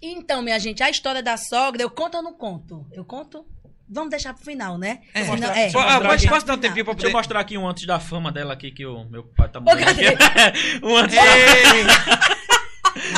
[0.01, 2.85] Então, minha gente, a história da sogra, eu conto ou não conto?
[2.93, 3.45] Eu conto?
[3.89, 5.01] Vamos deixar pro final, né?
[5.13, 5.21] É.
[5.23, 5.69] Senão- Mostrar- é.
[5.69, 6.27] eu Ah, aqui.
[6.27, 7.17] posso dar um tempinho pra Deixa eu poder...
[7.17, 9.85] mostrar aqui um antes da fama dela aqui, que o meu pai tá morrendo.
[9.85, 10.79] cadê?
[10.83, 11.15] um antes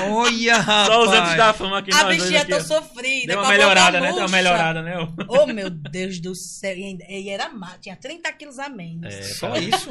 [0.10, 0.88] Olha, rapaz.
[0.88, 1.92] Só os antes da fama aqui.
[1.92, 2.60] A nós dois bichinha aqui, ó.
[2.62, 3.28] sofrida.
[3.28, 4.08] Deu com uma melhorada, né?
[4.14, 4.98] Deu uma melhorada, né?
[5.00, 5.08] ô?
[5.28, 6.76] Oh, meu Deus do céu.
[6.78, 9.14] E ainda- era má, tinha 30 quilos a menos.
[9.14, 9.90] É, Só isso?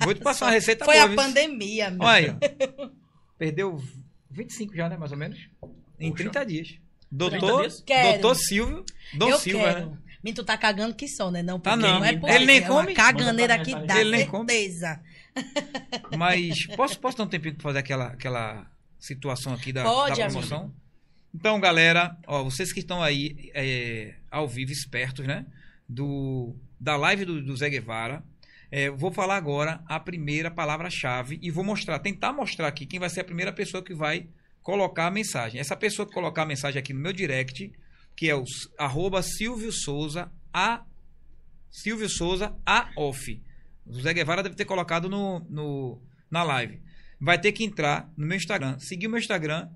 [0.00, 1.16] Vou te passar uma receita Foi boa, a viu?
[1.16, 2.02] pandemia, meu.
[2.06, 2.38] Olha.
[3.38, 3.82] Perdeu
[4.30, 5.38] 25 já, né, mais ou menos?
[5.98, 6.24] Em Poxa.
[6.24, 6.74] 30 dias.
[7.10, 7.68] 30 Doutor,
[8.12, 8.84] doutor Silvio,
[9.14, 9.90] Dom eu Silva, quero.
[9.90, 9.98] né?
[10.24, 11.42] Menino, tu tá cagando que só, né?
[11.42, 12.04] Não, Tá porque não.
[12.04, 12.94] é Ele por nem é come?
[12.94, 14.00] caganeira que dá.
[14.00, 14.50] Ele nem come?
[14.52, 15.00] certeza.
[16.16, 18.66] Mas posso, posso dar um tempinho pra fazer aquela, aquela
[18.98, 20.74] situação aqui da, Pode, da promoção?
[21.34, 25.46] Então, galera, ó, vocês que estão aí é, ao vivo, espertos, né?
[25.88, 28.24] Do, da live do, do Zé Guevara.
[28.70, 33.08] é, vou falar agora a primeira palavra-chave e vou mostrar, tentar mostrar aqui quem vai
[33.10, 34.26] ser a primeira pessoa que vai
[34.66, 35.60] colocar a mensagem.
[35.60, 37.72] Essa pessoa que colocar a mensagem aqui no meu direct,
[38.16, 38.42] que é o
[38.76, 40.84] arroba Silvio Souza a
[41.70, 43.40] Silvio Souza a off.
[43.86, 46.80] O Zé Guevara deve ter colocado no, no, na live.
[47.20, 49.68] Vai ter que entrar no meu Instagram, seguir o meu Instagram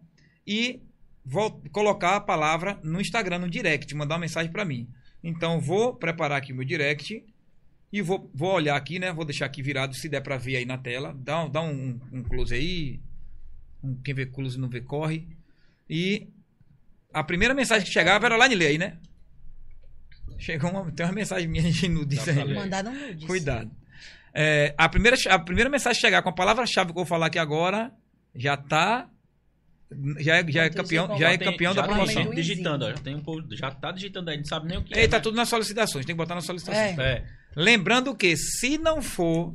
[0.44, 0.82] e
[1.24, 4.88] vol- colocar a palavra no Instagram, no direct, mandar uma mensagem para mim.
[5.22, 7.24] Então, vou preparar aqui o meu direct
[7.92, 9.12] e vou, vou olhar aqui, né?
[9.12, 11.14] Vou deixar aqui virado, se der para ver aí na tela.
[11.16, 13.00] Dá, dá um, um close aí.
[13.82, 15.26] Um, quem vê close não vê, corre.
[15.88, 16.28] E
[17.12, 18.98] a primeira mensagem que chegar, vai lá e lê aí, né?
[20.38, 22.54] Chegou uma, tem uma mensagem minha de nudes aí.
[22.54, 23.24] Mandaram nudes.
[23.26, 23.70] Cuidado.
[24.32, 27.26] É, a, primeira, a primeira mensagem que chegar com a palavra-chave que eu vou falar
[27.26, 27.92] aqui agora
[28.34, 29.08] já tá.
[30.18, 32.22] Já é, já é campeão, já é tem- campeão já da tem promoção.
[32.22, 32.36] amendoim.
[32.36, 32.90] digitando, ó.
[32.90, 35.00] Já, tem um, povo- já tá digitando aí, não sabe nem o que é.
[35.02, 35.22] Ei, tá né?
[35.22, 36.96] tudo nas solicitações, tem que botar nas solicitações.
[36.96, 37.02] É.
[37.12, 37.26] É.
[37.56, 39.52] Lembrando que se não for,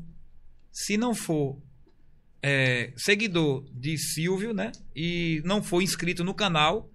[0.73, 1.57] se não for
[2.47, 4.71] é, seguidor de Silvio, né?
[4.95, 6.87] E não for inscrito no canal.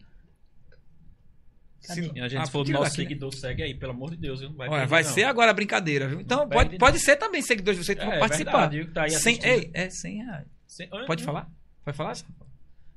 [1.87, 2.11] Cadê?
[2.15, 2.91] E a gente Ah, se for nosso daqui, né?
[3.09, 4.41] seguidor, segue aí, pelo amor de Deus.
[4.41, 4.53] Viu?
[4.53, 5.11] Vai, Olha, perder, vai não.
[5.11, 6.21] ser agora a brincadeira, viu?
[6.21, 7.05] Então Não pode, pode não.
[7.05, 8.69] ser também seguidores de vocês que vão É, participar.
[8.69, 10.47] verdade, tá Cem- ei, é 100 reais.
[10.69, 11.49] Cem- Pode Hum, falar?
[11.85, 12.17] Pode falar?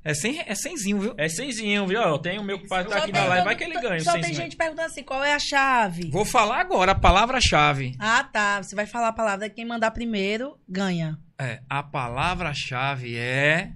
[0.06, 1.14] É 100, é 100zinho, viu?
[1.18, 2.02] É cenzinho, viu?
[2.02, 4.02] Ó, Tem o meu pai tá aqui na live, vai que ele ganha.
[4.02, 6.10] Só tem gente perguntando assim, qual é a chave?
[6.12, 7.96] Vou falar agora a palavra-chave.
[7.98, 8.62] Ah, tá.
[8.62, 9.50] Você vai falar a palavra.
[9.50, 11.18] Quem mandar primeiro, ganha.
[11.44, 13.74] É, a palavra-chave é.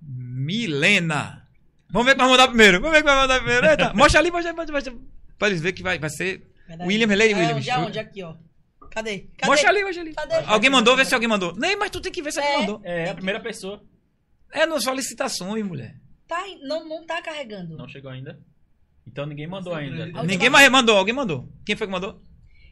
[0.00, 1.46] Milena.
[1.90, 2.80] Vamos ver quem vai mandar primeiro.
[2.80, 3.66] Vamos ver quem vai mandar primeiro.
[3.66, 4.94] Eita, mostra ali, mostra ali, mostra, mostra.
[5.38, 6.46] Pra eles verem que vai, vai ser.
[6.82, 7.56] William, Helene É, Williams.
[7.58, 7.98] onde, aonde?
[7.98, 8.34] Aqui, ó.
[8.90, 9.20] Cadê?
[9.36, 9.50] Cadê?
[9.50, 10.14] Mostra ali, mostra ali.
[10.14, 10.34] Cadê?
[10.46, 10.96] Alguém mandou?
[10.96, 11.54] Vê se alguém mandou.
[11.56, 12.58] Nem, mas tu tem que ver se alguém É.
[12.60, 12.80] mandou.
[12.84, 13.82] É, a primeira pessoa.
[14.52, 15.96] É nas solicitações, mulher.
[16.26, 17.76] Tá, não, não tá carregando.
[17.76, 18.38] Não chegou ainda.
[19.06, 20.02] Então ninguém mandou ainda.
[20.04, 21.50] última- Ninguém mais mandou, alguém mandou.
[21.64, 22.22] Quem foi que mandou?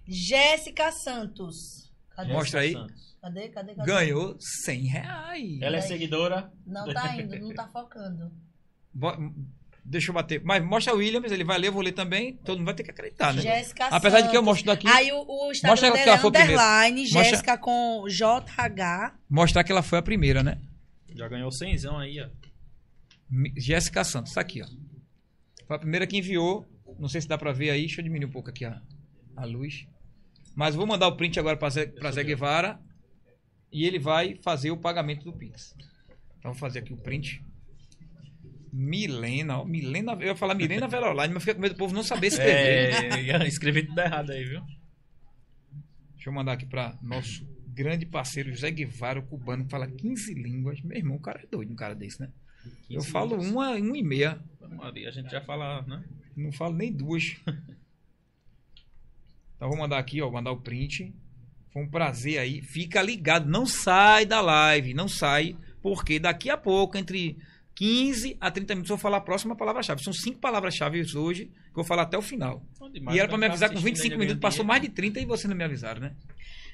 [0.07, 1.91] Jéssica Santos.
[2.15, 2.33] Cadê?
[2.33, 2.73] Mostra aí.
[2.73, 3.06] Santos.
[3.27, 3.49] Cadê?
[3.49, 3.75] Cadê?
[3.75, 3.87] Cadê?
[3.93, 5.61] Ganhou 100 reais.
[5.61, 6.51] Ela é seguidora.
[6.67, 8.31] Não tá indo, não tá focando.
[8.95, 9.17] Bo-
[9.85, 10.43] Deixa eu bater.
[10.45, 12.37] Mas mostra o Williams, ele vai ler, eu vou ler também.
[12.39, 13.41] Todo mundo vai ter que acreditar, né?
[13.43, 14.45] Jéssica Apesar de que eu Santos.
[14.47, 14.89] mostro daqui.
[14.89, 16.53] Aí o, o Instagram Mostra que dela ela é foi primeiro.
[16.61, 19.15] underline, Mostra- Jéssica com JH.
[19.31, 20.61] Mostrar que ela foi a primeira, né?
[21.15, 22.29] Já ganhou cenzão aí, ó.
[23.31, 24.67] Mi- Jéssica Santos, tá aqui, ó.
[25.67, 26.67] Foi a primeira que enviou.
[26.99, 27.83] Não sei se dá pra ver aí.
[27.87, 28.81] Deixa eu diminuir um pouco aqui a,
[29.37, 29.87] a luz.
[30.55, 32.81] Mas vou mandar o print agora pra Zé, pra Zé Guevara.
[33.77, 35.77] E ele vai fazer o pagamento do Pix.
[36.39, 37.45] Então vou fazer aqui o print.
[38.73, 39.67] Milena, ó.
[39.67, 43.29] Milena, eu ia falar Milena Veloline, mas fica com medo do povo não saber escrever.
[43.29, 44.63] É, escrever tudo errado aí, viu?
[46.15, 50.33] Deixa eu mandar aqui pra nosso grande parceiro José Guevara, o cubano, que fala 15
[50.33, 50.81] línguas.
[50.81, 52.33] Meu irmão, o cara é doido, um cara desse, né?
[52.89, 54.43] Eu 15 falo uma, uma e meia.
[54.81, 56.03] Ali, a gente já fala, né?
[56.35, 57.37] Não falo nem duas.
[59.57, 61.15] Então vou mandar aqui, ó, mandar o print.
[61.77, 62.63] Foi um prazer aí.
[62.63, 67.37] Fica ligado, não sai da live, não sai, Porque daqui a pouco, entre
[67.75, 70.03] 15 a 30 minutos, eu vou falar a próxima palavra-chave.
[70.03, 72.65] São cinco palavras-chave hoje que eu vou falar até o final.
[72.81, 74.65] Bom e demais, era pra me quem tá avisar com assistindo 25 ainda minutos, passou
[74.65, 76.17] mais de 30 e vocês não me avisaram, né?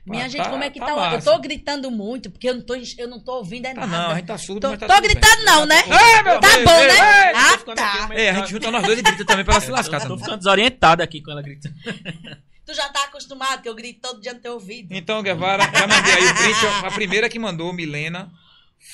[0.04, 0.90] Minha Tá- gente, como é que tá?
[0.90, 1.30] eu massa.
[1.30, 4.02] tô gritando muito, porque eu não tô, eu não tô ouvindo é Tá nada.
[4.04, 5.10] não, a gente tá surdo, Tô, mas tá tô tudo bem.
[5.12, 5.76] gritando não, né?
[5.76, 6.94] Ei, meu Tá bom, ei, né?
[7.28, 7.34] ei.
[7.36, 8.08] Ah, tá.
[8.14, 10.06] É, a gente junta nós dois e grita também pra ela se lascar Eu tô
[10.08, 10.24] também.
[10.24, 11.74] ficando desorientado aqui com ela gritando.
[12.64, 14.94] Tu já tá acostumado que eu grito todo dia no teu ouvido.
[14.94, 16.66] Então, Guevara, já mandei aí o print.
[16.86, 18.30] A primeira que mandou, Milena,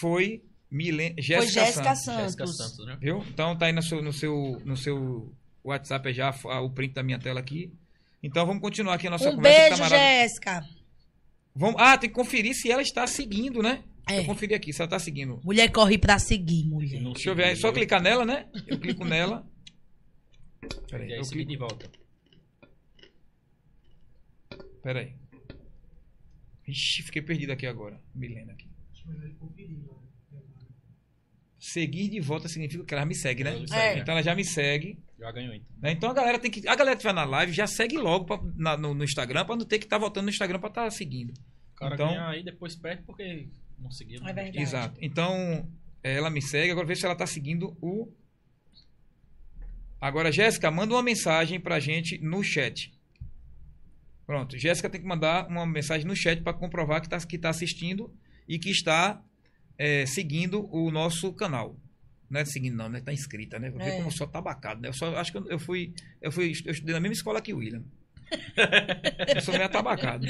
[0.01, 1.13] foi Milen...
[1.15, 2.03] Foi Jéssica Jéssica Santos.
[2.05, 2.23] Santos.
[2.23, 2.97] Jéssica Santos, né?
[2.99, 3.23] Viu?
[3.29, 5.31] Então tá aí no seu, no seu, no seu
[5.63, 7.71] WhatsApp já o print da minha tela aqui.
[8.23, 9.55] Então vamos continuar aqui a nossa Um conversa.
[9.61, 10.23] que beijo, tá maravilhosa.
[10.23, 10.65] Jéssica.
[11.59, 11.75] Vamos...
[11.81, 13.83] Ah, tem que conferir se ela está seguindo, né?
[14.09, 14.21] É.
[14.21, 15.41] Eu conferir aqui se ela está seguindo.
[15.45, 17.03] Mulher corre pra seguir, mulher.
[17.03, 17.57] Não Deixa eu ver aí.
[17.57, 18.49] Só clicar nela, né?
[18.67, 19.45] Eu clico nela.
[20.89, 21.51] Peraí, E aí, eu seguir clico.
[21.51, 21.91] de volta.
[24.83, 25.15] Peraí.
[26.67, 28.01] Ixi, fiquei perdido aqui agora.
[28.15, 28.69] Milena aqui.
[31.59, 33.67] Seguir de volta significa que ela me segue, né?
[33.67, 34.97] Segue, Então ela já me segue.
[35.19, 35.77] Já ganhou então.
[35.83, 35.91] né?
[35.93, 36.67] Então a galera tem que.
[36.69, 39.57] A galera que estiver na live já segue logo pra- na- no, no Instagram pra
[39.57, 41.33] não ter que estar voltando no Instagram pra estar seguindo.
[41.73, 43.49] O cara Então- ganha aí, depois perde porque
[43.79, 44.21] não seguiu.
[44.23, 44.31] né?
[44.31, 44.59] É verdade.
[44.61, 44.99] Exato.
[45.03, 45.69] Então,
[46.03, 46.71] ela me segue.
[46.71, 48.13] Agora vê se ela tá seguindo o.
[50.01, 52.93] Agora, Jéssica, manda uma mensagem pra gente no chat.
[54.25, 54.57] Pronto.
[54.59, 58.15] Jéssica tem que mandar uma mensagem no chat para comprovar que tá, que tá assistindo
[58.47, 59.21] e que está
[59.77, 61.77] é, seguindo o nosso canal.
[62.31, 63.01] Não é seguindo, não, né?
[63.01, 63.71] Tá inscrita, né?
[63.71, 63.91] Vê É.
[63.97, 64.89] como eu sou tabacado, né?
[64.89, 65.95] Eu só acho que eu, eu fui.
[66.21, 66.53] Eu fui.
[66.65, 67.83] Eu estudei na mesma escola que o William.
[69.35, 70.27] Eu sou meio atabacado.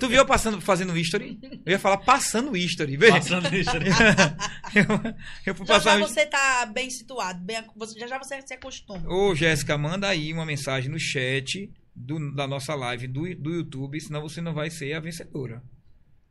[0.00, 1.38] Tu viu eu passando, fazendo history?
[1.64, 2.96] Eu ia falar passando history.
[2.96, 3.12] Veja.
[3.12, 3.50] Passando né?
[4.74, 5.14] eu,
[5.46, 5.98] eu fui Já passar.
[6.00, 9.08] já você tá bem situado, bem, você- já já você se acostuma.
[9.08, 14.00] Ô, Jéssica, manda aí uma mensagem no chat do- da nossa live do, do YouTube,
[14.00, 15.62] senão você não vai ser a vencedora.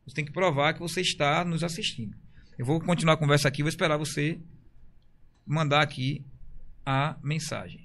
[0.06, 2.14] Você tem que provar que você está nos assistindo.
[2.58, 4.38] Eu vou continuar a conversa aqui, vou esperar você
[5.46, 6.24] mandar aqui
[6.84, 7.84] a mensagem.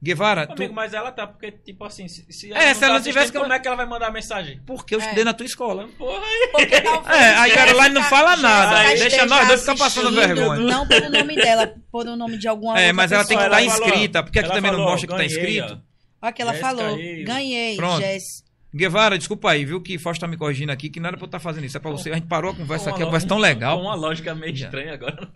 [0.00, 3.00] Guevara, tu, Amigo, mas ela tá, porque, tipo assim, se, se É, se ela não
[3.00, 4.60] tá tivesse assistindo, que- como é que ela vai mandar mensagem?
[4.64, 5.02] porque eu É.
[5.02, 5.88] estudei na tua escola.
[5.98, 6.22] Porra,
[6.52, 8.76] Porque talvez É, a Caroline não fala nada.
[8.90, 10.60] Jéssica Deixa nós dois ficar passando vergonha.
[10.60, 13.42] Não pelo nome dela, por o nome de alguma É, outra mas ela tem que
[13.42, 15.82] estar Ela falou, inscrita, porque aqui ela também não falou, mostra que tá inscrito.
[15.82, 16.26] ó.
[16.26, 16.94] Olha que ela Jéssica falou.
[16.94, 17.24] aí.
[17.24, 17.76] Ganhei.
[17.98, 18.44] Jess.
[18.74, 19.80] Guevara, desculpa aí, viu?
[19.80, 21.76] Que Fausto tá me corrigindo aqui, que não era pra eu estar fazendo isso.
[21.76, 22.10] É pra você.
[22.10, 23.78] A gente parou a conversa Com aqui, a uma conversa tão legal.
[23.78, 24.66] Com uma lógica meio Já.
[24.66, 25.28] estranha agora.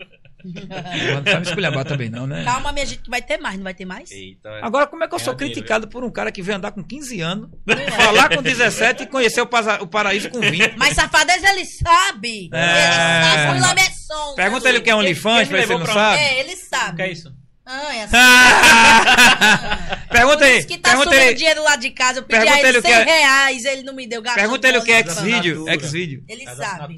[0.45, 2.43] Não me esculhambar também, não, né?
[2.45, 4.11] Calma, minha gente, que vai ter mais, não vai ter mais?
[4.11, 4.51] Eita.
[4.61, 7.21] Agora, como é que eu sou criticado por um cara que veio andar com 15
[7.21, 7.91] anos, é.
[7.93, 10.77] falar com 17 e conhecer o, paraíso com 20?
[10.77, 12.51] Mas safadeza ele sabe.
[12.53, 13.51] É.
[13.53, 13.81] Ele sabe.
[13.83, 14.35] Messon.
[14.35, 16.19] Pergunta ele o que é OnlyFans, pra ele levou não pra- sabe.
[16.19, 17.03] É, ele O que sabe.
[17.03, 17.33] é isso?
[17.65, 18.17] Ah, é assim.
[20.11, 22.19] pergunta isso que tá pergunta subindo ele, dinheiro lá de casa.
[22.19, 24.21] Eu pedi Pergunta a ele ele o 100 que é- reais, ele não me deu
[24.21, 24.35] gasto.
[24.37, 25.79] pergunta ele o que é assinatura.
[25.89, 26.97] Xvideo, Ele É sabe.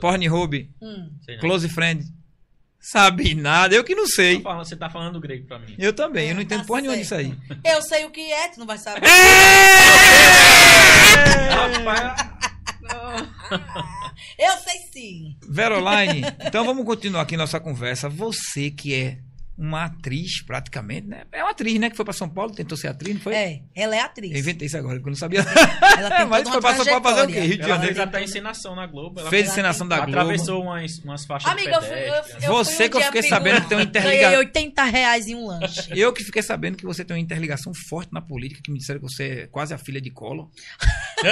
[0.00, 1.10] Pornhub, Hum.
[1.40, 2.04] Close Friend.
[2.78, 4.40] Sabe nada, eu que não sei.
[4.42, 5.74] Falando- Você tá falando grego pra mim.
[5.78, 7.34] Eu também, eu não Ah, entendo tá porra nenhuma disso aí.
[7.64, 9.00] Eu sei o que é, tu não vai saber.
[11.50, 12.36] Rapaz,
[14.38, 15.36] Eu sei sim.
[15.48, 18.08] Veroline, então vamos continuar aqui nossa conversa.
[18.08, 19.18] Você que é
[19.58, 21.24] uma atriz, praticamente, né?
[21.32, 21.88] É uma atriz, né?
[21.88, 23.34] Que foi pra São Paulo, tentou ser atriz, não foi?
[23.34, 24.32] É, ela é atriz.
[24.32, 25.40] Eu inventei isso agora, porque eu não sabia.
[25.98, 27.40] Ela tem Mas toda foi uma pra São Paulo fazer o quê?
[27.40, 27.94] Rio de ela Janeiro.
[27.94, 29.20] fez até encenação na Globo.
[29.20, 30.10] Ela Fez ela encenação da Globo.
[30.10, 32.22] atravessou umas, umas faixas Amiga, de eu fui, eu, eu
[32.54, 35.26] Você fui um que eu fiquei figura- sabendo que tem um interliga- Ganhei 80 reais
[35.26, 35.88] em um lanche.
[35.96, 39.00] Eu que fiquei sabendo que você tem uma interligação forte na política, que me disseram
[39.00, 40.48] que você é quase a filha de Collor.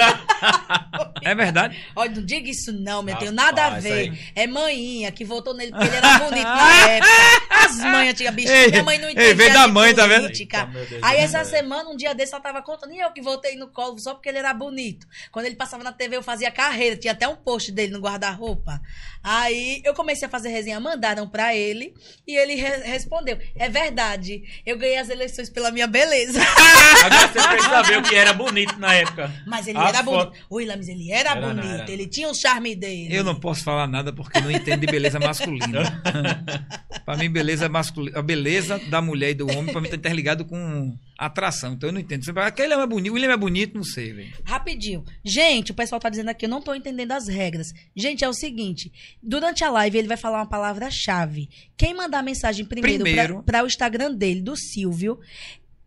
[1.22, 1.78] É verdade?
[1.96, 3.16] Olha, não diga isso não, meu.
[3.16, 4.18] Tenho Rapaz, nada a ver.
[4.34, 7.10] É manhinha que votou nele porque ele era bonito na época.
[7.50, 8.52] As mães antigas, bicho.
[8.52, 10.22] Ei, minha mãe não ei, entendia veio da mãe, tá vendo?
[10.22, 10.58] política.
[10.58, 11.58] Eita, meu Deus Aí do essa céu.
[11.58, 14.28] semana, um dia desse, ela tava contando, e eu que voltei no colo só porque
[14.28, 15.06] ele era bonito.
[15.30, 18.80] Quando ele passava na TV, eu fazia carreira, tinha até um post dele no guarda-roupa.
[19.22, 21.94] Aí eu comecei a fazer resenha, mandaram pra ele,
[22.26, 26.40] e ele re- respondeu: É verdade, eu ganhei as eleições pela minha beleza.
[27.04, 29.32] Agora você fez saber o que era bonito na época.
[29.46, 30.46] Mas ele As era fotos- bonito.
[30.50, 31.90] O Ilames, ele era, Era, bonito, era.
[31.90, 33.16] ele tinha o charme dele.
[33.16, 36.02] Eu não posso falar nada porque não entendo de beleza masculina.
[37.04, 38.03] pra mim, beleza masculina.
[38.14, 41.74] A beleza da mulher e do homem, pra mim, tá interligado com atração.
[41.74, 42.24] Então eu não entendo.
[42.24, 44.32] Você fala, Aquele é bonito, o William é bonito, não sei, velho.
[44.44, 45.04] Rapidinho.
[45.24, 47.72] Gente, o pessoal tá dizendo aqui, eu não tô entendendo as regras.
[47.94, 48.92] Gente, é o seguinte:
[49.22, 51.48] durante a live ele vai falar uma palavra-chave.
[51.76, 53.42] Quem mandar mensagem primeiro, Primeiro.
[53.42, 55.18] para o Instagram dele, do Silvio,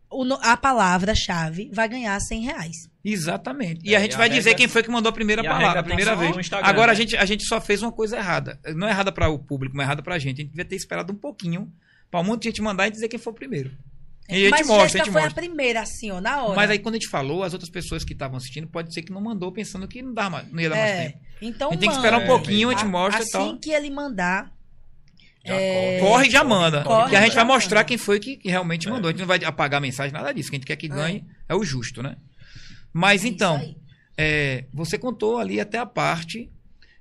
[0.10, 2.76] o a palavra-chave vai ganhar 100 reais.
[3.04, 3.82] Exatamente.
[3.86, 5.42] E É, a gente e a vai dizer regra- quem foi que mandou a primeira
[5.42, 6.50] a palavra, a tem primeira vez.
[6.54, 6.92] Agora né?
[6.92, 8.60] a, gente, a gente só fez uma coisa errada.
[8.76, 10.42] Não é errada para o público, mas é errada pra gente.
[10.42, 11.72] A gente devia ter esperado um pouquinho
[12.12, 13.72] pra um monte de gente mandar e dizer quem foi o primeiro.
[14.30, 15.40] E a gente Mas mostra, Jéssica a gente foi mostra.
[15.42, 16.56] a primeira, assim, ó, na hora.
[16.56, 19.12] Mas aí quando a gente falou, as outras pessoas que estavam assistindo, pode ser que
[19.12, 21.04] não mandou pensando que não, dá mais, não ia dar mais é.
[21.10, 21.20] tempo.
[21.42, 22.08] Então, a gente tem que manda.
[22.08, 23.58] esperar um É, pouquinho, a gente A- mostra assim e tal.
[23.60, 24.52] que ele mandar,
[25.46, 26.84] Já É, Corre e já manda.
[26.84, 27.88] corre que a gente vai mostrar manda.
[27.88, 28.92] quem foi que, que realmente É.
[28.92, 29.08] mandou.
[29.08, 30.50] A gente não vai apagar a mensagem, nada disso.
[30.50, 32.18] Quem a gente quer que ganhe é, o justo, né?
[32.92, 33.76] Mas É então,
[34.18, 36.52] é, você contou ali até a parte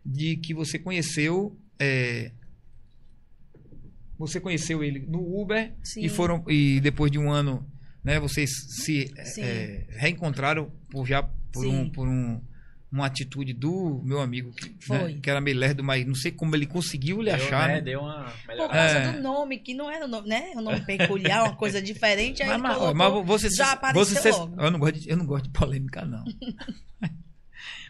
[0.05, 1.59] de que você conheceu.
[4.19, 6.03] Você conheceu ele no Uber Sim.
[6.03, 7.67] e foram e depois de um ano,
[8.03, 8.19] né?
[8.21, 8.51] Vocês
[8.85, 11.81] se é, reencontraram por já por Sim.
[11.81, 12.41] um por um
[12.91, 15.15] uma atitude do meu amigo que, né, Foi.
[15.15, 17.69] que era meio lerdo, mas não sei como ele conseguiu lhe Deu, achar.
[17.69, 17.81] né, né?
[17.83, 19.13] deu uma Por causa É.
[19.13, 20.53] do nome, que não era um nome, né?
[20.57, 22.43] Um nome peculiar, uma coisa diferente.
[22.43, 24.61] Aí Mas, mas, colocou, mas você, já apareceu você, logo.
[24.63, 26.25] eu não gosto de, eu não gosto de polêmica não.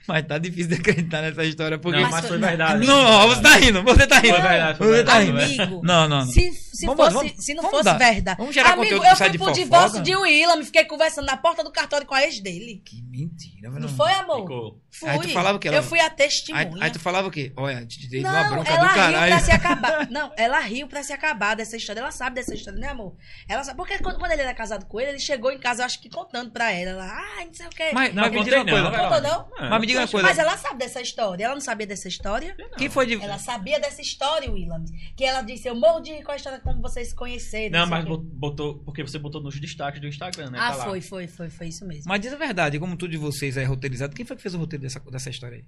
[0.07, 2.87] mas tá difícil de acreditar nessa história porque Não, Mas mas foi- não, verdade.
[2.87, 4.35] não, ó, você tá rindo, você tá rindo.
[4.35, 5.51] Foi verdade, foi Você tá verdade.
[5.51, 5.63] rindo.
[5.63, 6.27] Amigo, Não, não, não.
[6.27, 8.37] Se, se, Vamos- fosse, vamos- se não fosse dar- verdade.
[8.39, 11.71] vamos gerar Amigo, conteúdo eu fui pro divórcio de Willam, fiquei conversando na porta do
[11.71, 12.83] cartório com a ex dele.
[12.85, 14.41] Que mentira, Não não foi, amor?
[14.43, 14.81] Ficou.
[14.91, 15.09] Fui.
[15.11, 16.85] Aí tu falava que ela- Eu fui a Aí, testemunha.
[16.85, 17.53] aí tu falava o quê?
[17.57, 19.33] Olha, te dei Não, uma bronca ela do riu caralho.
[19.35, 20.07] pra se acabar.
[20.11, 22.01] Não, ela riu pra se acabar dessa história.
[22.01, 23.15] Ela sabe dessa história, né, amor?
[23.49, 23.77] Ela sabe.
[23.77, 26.09] Porque quando, quando ele era casado com ele, ele chegou em casa, eu acho que
[26.09, 26.91] contando pra ela.
[26.93, 27.91] Ela, ah, não sei o quê.
[27.93, 28.91] Mas, Não, mas me contei diga uma não.
[28.91, 29.09] coisa.
[29.09, 29.67] Contou, não?
[29.67, 29.69] É.
[29.71, 30.27] Mas me diga uma coisa.
[30.29, 31.45] Mas ela sabe dessa história.
[31.45, 32.57] Ela não sabia dessa história?
[32.79, 33.15] Quem foi de.
[33.23, 34.85] Ela sabia dessa história, Willam.
[35.17, 37.79] Que ela disse, eu morro de com a história como vocês conheceram.
[37.81, 38.79] Não, mas botou.
[38.81, 40.59] Porque você botou nos destaques do Instagram, né?
[40.61, 40.85] Ah, Tá lá.
[40.85, 42.05] foi, foi, foi, foi isso mesmo.
[42.07, 44.59] Mas diz a verdade, como tudo de vocês é roteirizado, quem foi que fez o
[44.59, 45.65] roteiro dessa, dessa história aí?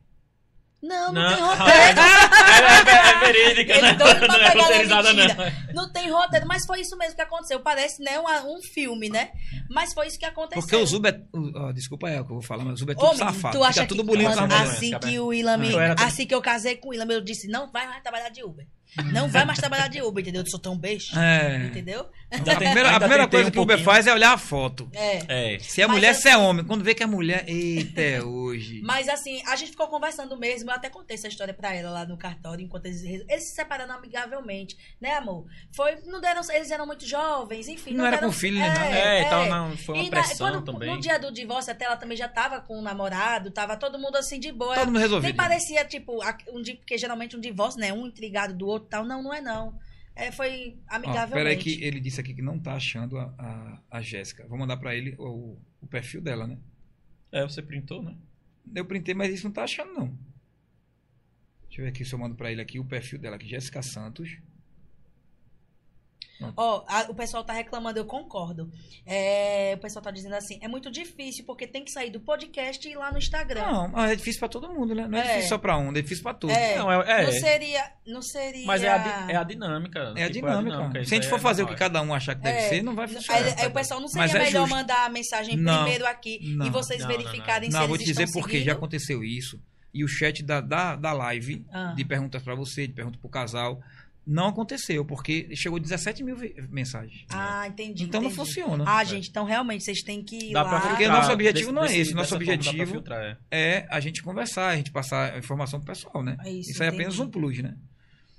[0.81, 2.01] Não, não, Não, tem é, roteiro.
[2.01, 3.97] é, é, é verídica, Ele né?
[3.99, 5.27] Não é roteirizada, não.
[5.75, 7.59] Não tem roteiro, mas foi isso mesmo que aconteceu.
[7.59, 9.31] Parece, né, uma- um filme, né?
[9.69, 10.63] Mas foi isso que aconteceu.
[10.63, 11.21] Porque o Zuba é.
[11.37, 13.27] o- ó, desculpa é o que eu vou falar, mas o Zuba é tudo menino,
[13.33, 13.59] safado.
[13.59, 14.71] tu acha Fica tudo que bonito as mulheres.
[14.71, 15.33] assim que o
[15.81, 18.45] era- assim que eu casei com o Willam, eu disse, não vai mais trabalhar de
[18.45, 18.65] Uber.
[19.13, 20.43] Não vai mais trabalhar de Uber, entendeu?
[20.43, 21.17] Eu sou tão beijo.
[21.19, 21.67] É.
[21.67, 22.09] Entendeu?
[22.33, 24.89] Então, a primeira, a primeira coisa um que o Uber faz é olhar a foto.
[24.93, 25.55] É.
[25.55, 25.59] É.
[25.61, 26.65] Se é Mas mulher, assim- se é homem.
[26.65, 28.81] Quando vê que é mulher, eita, é hoje.
[28.83, 30.71] Mas assim, a gente ficou conversando mesmo.
[30.71, 33.95] Eu até contei essa história pra ela lá no cartório, enquanto eles, eles se separaram
[33.95, 35.47] amigavelmente, né, amor?
[35.75, 37.95] Foi, não deram, eles eram muito jovens, enfim.
[37.95, 38.97] Não era deram, com filho, né, nada.
[38.99, 40.91] É, então não, foi uma E na- pressão quando- também.
[40.95, 44.17] No dia do divórcio, até ela também já tava com o namorado, tava todo mundo
[44.17, 44.75] assim de boa.
[44.75, 45.27] Todo mundo resolvido.
[45.29, 46.19] Nem parecia, tipo,
[46.53, 47.93] um porque geralmente um divórcio, né?
[47.93, 49.05] Um intrigado do outro e tal.
[49.05, 49.79] Não, não é não.
[50.15, 51.33] É, foi Ó, amigavelmente.
[51.33, 54.47] peraí que ele disse aqui que não tá achando a, a, a Jéssica.
[54.49, 56.59] Vou mandar pra ele o, o perfil dela, né?
[57.31, 58.17] É, você printou, né?
[58.75, 60.07] Eu printei, mas isso não tá achando, não.
[61.69, 63.47] Deixa eu ver aqui se eu mando pra ele aqui o perfil dela aqui.
[63.47, 64.39] Jéssica Santos.
[66.57, 68.71] Ó, a- o pessoal tá reclamando, eu concordo.
[69.07, 72.87] É, o pessoal tá dizendo assim, é muito difícil porque tem que sair do podcast
[72.87, 73.63] e ir lá no Instagram.
[73.63, 75.07] Não, mas é difícil pra todo mundo, né?
[75.09, 75.25] Não é, É.
[75.29, 76.55] difícil só pra um, é difícil pra todos.
[76.57, 77.25] É, Não, é- é.
[77.25, 78.67] Não seria, não seria.
[78.67, 80.13] Mas é a, di- é a dinâmica.
[80.17, 80.99] É a tipo, dinâmica.
[81.01, 82.69] isso Se a gente for é fazer o que cada um achar que deve É.
[82.69, 83.43] ser, não vai funcionar.
[83.43, 84.77] Aí, aí o pessoal não seria Mas é melhor justo.
[84.77, 86.67] mandar a mensagem Não, primeiro aqui não.
[86.67, 88.77] e vocês Não, não, verificarem se Não, eles vou te dizer estão porque já seguindo?
[88.77, 89.61] aconteceu isso.
[89.95, 91.95] E o chat da, da, da live, Ah.
[91.97, 93.81] de perguntas pra você, de perguntas pro casal,
[94.31, 96.37] não aconteceu, porque chegou 17 mil
[96.69, 97.25] mensagens.
[97.31, 98.05] Ah, entendi.
[98.05, 98.47] então não entendi.
[98.47, 98.85] funciona.
[98.87, 100.69] Ah, gente, então realmente vocês têm que ir Dá lá.
[100.69, 101.17] pra Porque filtrar.
[101.21, 103.37] nosso objetivo não é Desse- esse, nosso objetivo- filtrar, é.
[103.51, 106.37] É a gente conversar, a gente passar a informação pro pessoal, né?
[106.45, 107.29] É isso, Isso aí é apenas entendi.
[107.29, 107.75] um plus, né?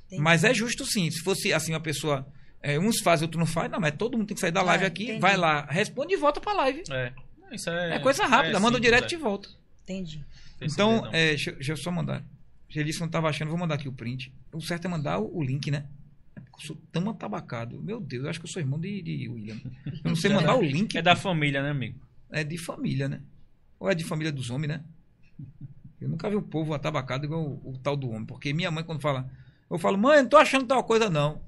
[0.07, 0.21] Entendi.
[0.21, 1.09] Mas é justo sim.
[1.09, 2.25] Se fosse assim, uma pessoa.
[2.61, 3.71] é, uns fazem, outro não faz.
[3.71, 5.19] Não, mas todo mundo tem que sair da live É, aqui, entendi.
[5.19, 6.83] vai lá, responde e volta pra live.
[6.91, 7.13] É.
[7.41, 9.17] Não, Isso é, É, coisa rápida, é manda o direct é.
[9.17, 9.47] e volta.
[9.83, 10.23] Entendi.
[10.61, 11.07] Então, não.
[11.13, 12.21] é, deixa, deixa eu só mandar.
[12.73, 14.31] Ele disse que não tava achando, vou mandar aqui o print.
[14.53, 15.85] O certo é mandar o, o link, né?
[16.35, 17.81] É porque eu sou tão atabacado.
[17.81, 19.59] Meu Deus, eu acho que eu sou irmão de, de William.
[19.85, 20.95] Eu não sei mandar o link.
[20.97, 21.99] É da família, né, amigo?
[22.31, 23.21] É de família, né?
[23.79, 24.83] Ou é de família dos homens, né?
[25.99, 28.25] Eu nunca vi um povo atabacado igual o, o tal do homem.
[28.25, 29.29] Porque minha mãe, quando fala.
[29.69, 31.41] Eu falo, mãe, não tô achando tal coisa, não.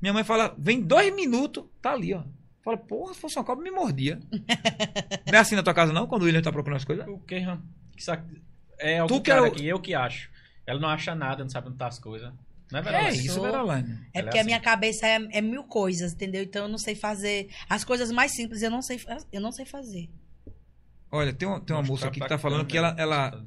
[0.00, 2.22] Minha mãe fala, vem dois minutos, tá ali, ó.
[2.62, 4.18] Fala, porra, se fosse uma cobra, me mordia.
[5.26, 6.06] não é assim na tua casa, não?
[6.06, 7.06] Quando o William tá procurando as coisas?
[7.08, 7.62] O que, Ram?
[7.96, 8.24] Que sac-
[8.78, 10.30] É algum Tu que é cara o- aqui, eu que acho.
[10.66, 12.32] Ela não acha nada, não sabe onde tá as coisas.
[12.72, 13.18] Não é É verdade?
[13.18, 13.92] isso, sou- Verolane.
[13.92, 14.46] É Ela é porque a assim.
[14.46, 16.42] minha cabeça é, é mil coisas, entendeu?
[16.42, 17.48] Então eu não sei fazer.
[17.68, 19.00] As coisas mais simples eu não sei,
[19.32, 20.10] eu não sei fazer.
[21.12, 23.02] Olha, tem uma, tem uma moça aqui que tá falando que ela, câmera.
[23.04, 23.46] ela,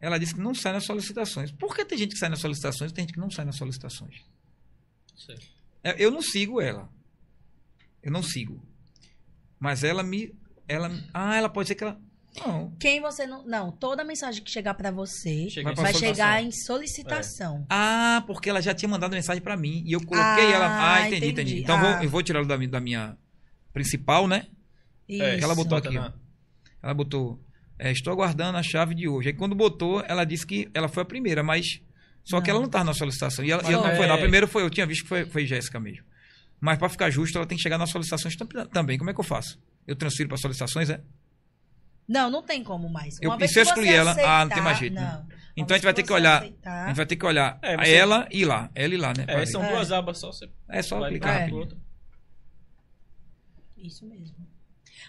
[0.00, 1.50] ela disse que não sai nas solicitações.
[1.50, 3.56] Por que tem gente que sai nas solicitações e tem gente que não sai nas
[3.56, 4.22] solicitações?
[5.16, 5.36] Sei.
[5.82, 6.88] É, Eu não sigo ela.
[8.00, 8.64] Eu não sigo.
[9.58, 10.32] Mas ela me.
[10.68, 12.00] Ela, ah, ela pode ser que ela.
[12.38, 12.74] Não.
[12.80, 13.44] Quem você não.
[13.46, 17.66] Não, toda mensagem que chegar pra você Chega Vai chegar em solicitação.
[17.68, 19.82] Ah, porque ela já tinha mandado mensagem pra mim.
[19.86, 20.92] E eu coloquei Ah, ela.
[20.94, 21.30] Ah, entendi, entendi.
[21.30, 21.62] entendi.
[21.62, 21.80] Então Ah.
[21.96, 23.16] vou, eu vou tirá-lo da, minha- da minha
[23.72, 24.46] principal, né?
[25.08, 25.44] É, Isso.
[25.44, 26.14] ela botou Bota aqui, na-
[26.82, 27.38] Ela botou.
[27.78, 29.28] é, estou aguardando a chave de hoje.
[29.28, 31.80] Aí quando botou, ela disse que ela foi a primeira, mas.
[32.24, 32.52] Só que Não.
[32.54, 33.44] ela não estava na solicitação.
[33.44, 34.16] E ela, Mas ela não é- foi lá.
[34.16, 36.04] Primeiro foi, eu tinha visto que foi, foi Jéssica mesmo.
[36.60, 38.96] Mas para ficar justo, ela tem que chegar nas solicitações tam- também.
[38.96, 39.60] Como é que eu faço?
[39.86, 41.00] Eu transfiro para solicitações, é?
[42.12, 43.18] Não, não tem como mais.
[43.22, 44.10] Eu- Uma e vez se eu excluir ela?
[44.12, 45.00] aceitar, Ah, não tem mais jeito, né?
[45.00, 45.20] Não.
[45.20, 46.38] Uma Então a gente vai ter que olhar.
[46.42, 48.70] aceitar- A gente vai ter que olhar É, você- ela e lá.
[48.74, 49.24] Ela e lá, né?
[49.28, 49.64] É, são.
[49.64, 49.68] É.
[49.70, 50.30] duas abas só.
[50.32, 51.38] Você É só vai clicar É.
[51.44, 51.80] rapidinho.
[53.76, 54.36] Isso mesmo.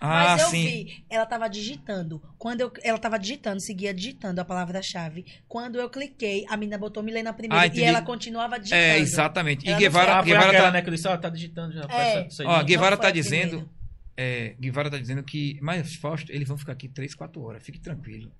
[0.01, 0.65] Ah, Mas eu sim.
[0.65, 2.21] vi, ela tava digitando.
[2.37, 5.25] Quando eu, ela tava digitando, seguia digitando a palavra-chave.
[5.47, 8.81] Quando eu cliquei, a menina botou Milena primeiro Ah, e ela continuava digitando.
[8.81, 9.63] É, exatamente.
[9.63, 11.73] E Ela não Guevara, Ah, Guevara aquela, tá, né, que eu disse, ó, tá digitando
[11.73, 11.81] já.
[11.83, 12.27] É.
[12.45, 12.63] Ó.
[12.63, 13.49] Guevara tá dizendo.
[13.49, 13.82] primeira.
[14.15, 15.57] É, Guevara tá dizendo que.
[15.61, 17.63] Mas, Fausto, eles vão ficar aqui 3, 4 horas.
[17.63, 18.31] Fique tranquilo.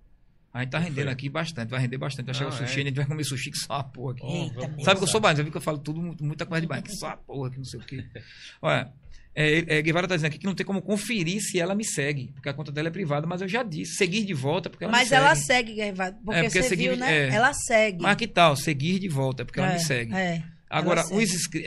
[0.53, 2.27] A gente tá rendendo aqui bastante, vai render bastante.
[2.27, 2.83] Vai chegar o sushi, é.
[2.83, 4.23] a gente vai comer sushi que só a porra aqui.
[4.23, 4.83] Eita.
[4.83, 6.83] Sabe que eu sou baiano, já viu que eu falo tudo, muita coisa de bairro,
[6.83, 8.05] que só a porra, que não sei o quê.
[8.61, 8.93] Olha,
[9.33, 12.31] é, é, Guevara tá dizendo aqui que não tem como conferir se ela me segue,
[12.35, 14.91] porque a conta dela é privada, mas eu já disse, seguir de volta, porque ela
[14.91, 15.71] Mas me ela segue.
[15.71, 16.19] segue, Guevara.
[16.23, 17.11] Porque, É, porque você seguir- viu, né?
[17.11, 17.29] é.
[17.29, 18.03] Ela segue.
[18.03, 20.13] Mas que tal, seguir de volta, é porque ela me segue.
[20.13, 20.43] É.
[20.69, 21.23] Agora, ela segue.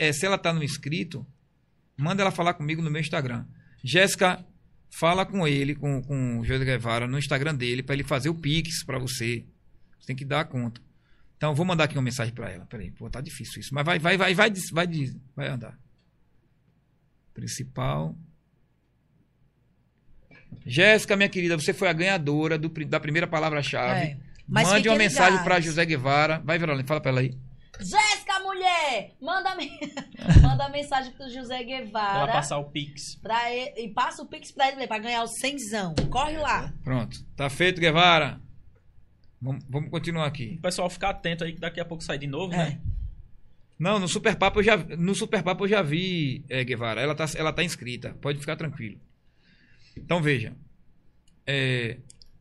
[0.09, 1.27] os se ela tá no inscrito,
[1.97, 3.43] manda ela falar comigo no meu Instagram.
[3.87, 4.45] Jéssica,
[4.89, 8.35] fala com ele, com, com o José Guevara, no Instagram dele, para ele fazer o
[8.35, 9.45] Pix para você.
[9.97, 10.81] Você tem que dar a conta.
[11.37, 12.65] Então, vou mandar aqui uma mensagem para ela.
[12.65, 13.73] Peraí, pô, tá difícil isso.
[13.73, 15.79] Mas vai, vai, vai, vai, vai, vai, vai andar.
[17.33, 18.17] Principal.
[20.65, 23.99] Jéssica, minha querida, você foi a ganhadora do da primeira palavra-chave.
[24.01, 24.17] É.
[24.47, 25.45] Mande uma mensagem ligados.
[25.45, 26.41] para José Guevara.
[26.43, 27.37] Vai, Verônica, fala para ela aí.
[27.79, 29.15] Jéssica, mulher!
[29.21, 29.79] Manda, me-
[30.41, 32.31] manda mensagem pro José Ela Guevara.
[32.31, 33.15] passar o Pix.
[33.15, 35.93] Pra ele- e passa o Pix pra ele pra ganhar o cenzão.
[36.09, 36.73] Corre lá.
[36.83, 37.23] Pronto.
[37.35, 38.41] Tá feito, Guevara.
[39.41, 40.55] Vamos, vamos continuar aqui.
[40.57, 42.57] O pessoal ficar atento aí que daqui a pouco sai de novo, É.
[42.57, 42.81] né?
[43.77, 46.99] Não, no Super Papo eu já, no Super Papo eu já vi, é, Guevara.
[46.99, 48.15] Ela tá, ela tá inscrita.
[48.21, 48.99] Pode ficar tranquilo.
[49.95, 50.55] Então veja.
[51.45, 51.99] É,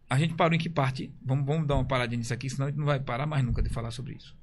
[0.09, 1.13] a gente parou em que parte?
[1.25, 3.63] Vamos, vamos dar uma paradinha nisso aqui, senão a gente não vai parar mais nunca
[3.63, 4.36] de falar sobre isso.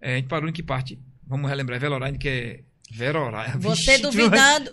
[0.00, 0.98] É, a gente parou em que parte?
[1.26, 1.76] Vamos relembrar.
[1.76, 2.60] É Velorine, que é.
[2.92, 3.58] Verorine.
[3.58, 4.72] Você Vixe, duvidando.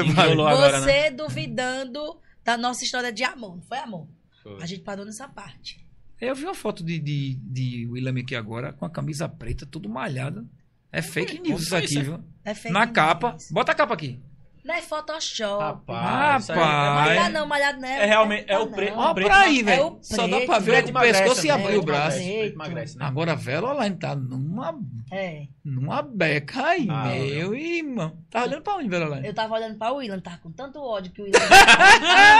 [0.00, 3.56] Enrolou agora, Você duvidando da nossa história de amor.
[3.56, 4.08] Não foi amor?
[4.42, 4.62] Foi.
[4.62, 5.84] A gente parou nessa parte.
[6.20, 9.88] Eu vi uma foto de, de, de William aqui agora com a camisa preta, tudo
[9.88, 10.44] malhada.
[10.92, 12.22] É fake news isso aqui, viu?
[12.44, 12.94] É fake Na news.
[12.94, 13.36] capa.
[13.50, 14.20] Bota a capa aqui.
[14.64, 15.62] Não é Photoshop.
[15.62, 17.06] Rapaz, isso aí- Rapaz.
[17.08, 17.88] Malhado não, malhado não.
[17.88, 18.72] É realmente- é o não.
[18.72, 19.86] preto- Olha preto pra aí, é velho.
[19.86, 22.16] o Só dá pra ver preto o emagrece pescoço e abrir o braço.
[22.18, 23.04] emagrece, preto emagrece, né?
[23.06, 24.78] Agora a Veloline tá numa,
[25.10, 25.42] É.
[25.64, 28.18] numa beca aí, Ah, meu irmão.
[28.30, 29.26] Tá olhando pra onde, Veloline?
[29.26, 31.40] Eu tava olhando pra William, tava com tanto ódio que o William.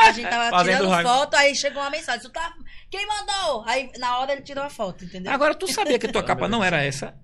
[0.07, 1.09] a gente tava Fazendo tirando raiva.
[1.09, 2.21] foto, aí chegou uma mensagem.
[2.23, 2.53] Tu tá...
[2.91, 3.65] Quem mandou?
[3.67, 5.33] Aí na hora ele tirou a foto, entendeu?
[5.33, 7.15] Agora, tu sabia que a tua capa não era essa?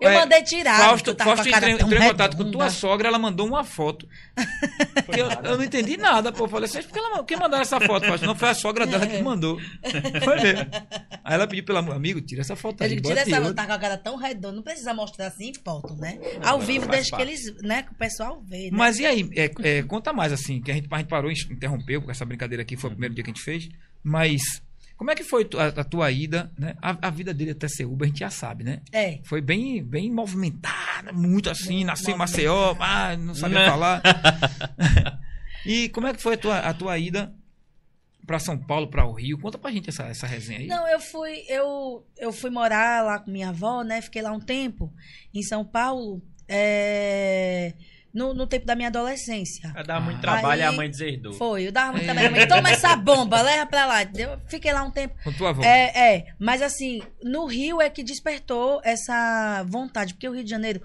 [0.00, 0.78] Eu É, mandei tirar.
[0.78, 4.08] Fausto, Fausto entrou, entrou em contato com tua sogra, ela mandou uma foto.
[5.16, 6.44] Eu, eu não entendi nada, pô.
[6.44, 8.26] Eu falei assim, por que ela, quem mandou essa foto, Fausto?
[8.26, 9.58] Não foi a sogra dela que mandou.
[10.24, 10.66] Foi mesmo.
[11.24, 12.96] Aí ela pediu pelo amigo, tira essa foto Eu aí.
[12.96, 13.54] digo, tira essa outra.
[13.54, 16.18] tá com a cara tão redonda, não precisa mostrar assim foto, né?
[16.42, 18.70] Não, Ao vivo, deixa que eles, né, que o pessoal vê, né?
[18.72, 22.00] Mas e aí, é, é, conta mais assim, que a gente, a gente parou, interrompeu,
[22.00, 23.68] porque essa brincadeira aqui foi o primeiro dia que a gente fez,
[24.02, 24.40] mas
[25.00, 26.76] como é que foi a, a tua ida, né?
[26.82, 28.82] A, a vida dele até ser Uber, a gente já sabe, né?
[28.92, 29.18] É.
[29.24, 32.18] Foi bem, bem movimentada, muito assim, nasceu em.
[32.18, 33.66] Maceió, ah, não sabia Né?
[33.66, 34.02] falar.
[35.64, 37.34] e como é que foi a tua, a tua ida
[38.26, 39.38] para São Paulo, para o Rio?
[39.38, 40.66] Conta pra gente essa, essa resenha aí.
[40.66, 44.02] Não, eu fui, eu, eu fui morar lá com minha avó, né?
[44.02, 44.92] Fiquei lá um tempo,
[45.32, 47.72] em São Paulo, é,
[48.12, 49.70] no, no tempo da minha adolescência.
[49.72, 50.20] Vai dar muito Ah.
[50.20, 51.32] trabalho e a Aí- mãe deserdou.
[51.34, 52.30] Foi, eu dava muito trabalho.
[52.32, 54.02] Mãe, Toma essa bomba, leva pra lá.
[54.02, 54.38] entendeu?
[54.48, 55.14] Fiquei lá um tempo.
[55.22, 55.62] Com tua avó.
[55.62, 60.50] É, é, mas assim, no Rio é que despertou essa vontade, porque o Rio de
[60.50, 60.80] Janeiro,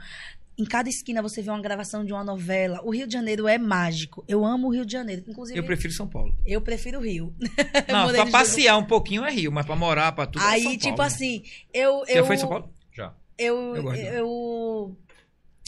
[0.58, 2.80] em cada esquina você vê uma gravação de uma novela.
[2.84, 4.24] O Rio de Janeiro é mágico.
[4.28, 5.24] Eu amo o Rio de Janeiro.
[5.28, 6.34] Inclusive, Eu prefiro São Paulo.
[6.46, 7.34] eu prefiro o Rio.
[7.92, 10.72] Não, pra passear um pouquinho é Rio, mas pra morar, pra tudo é Aí, São
[10.78, 11.08] tipo Paulo, né?
[11.08, 12.00] assim, eu.
[12.00, 12.70] Você eu já foi em São Paulo?
[12.94, 13.14] Já.
[13.38, 13.76] Eu.
[13.76, 14.10] Eu gosto de lá.
[14.14, 14.98] eu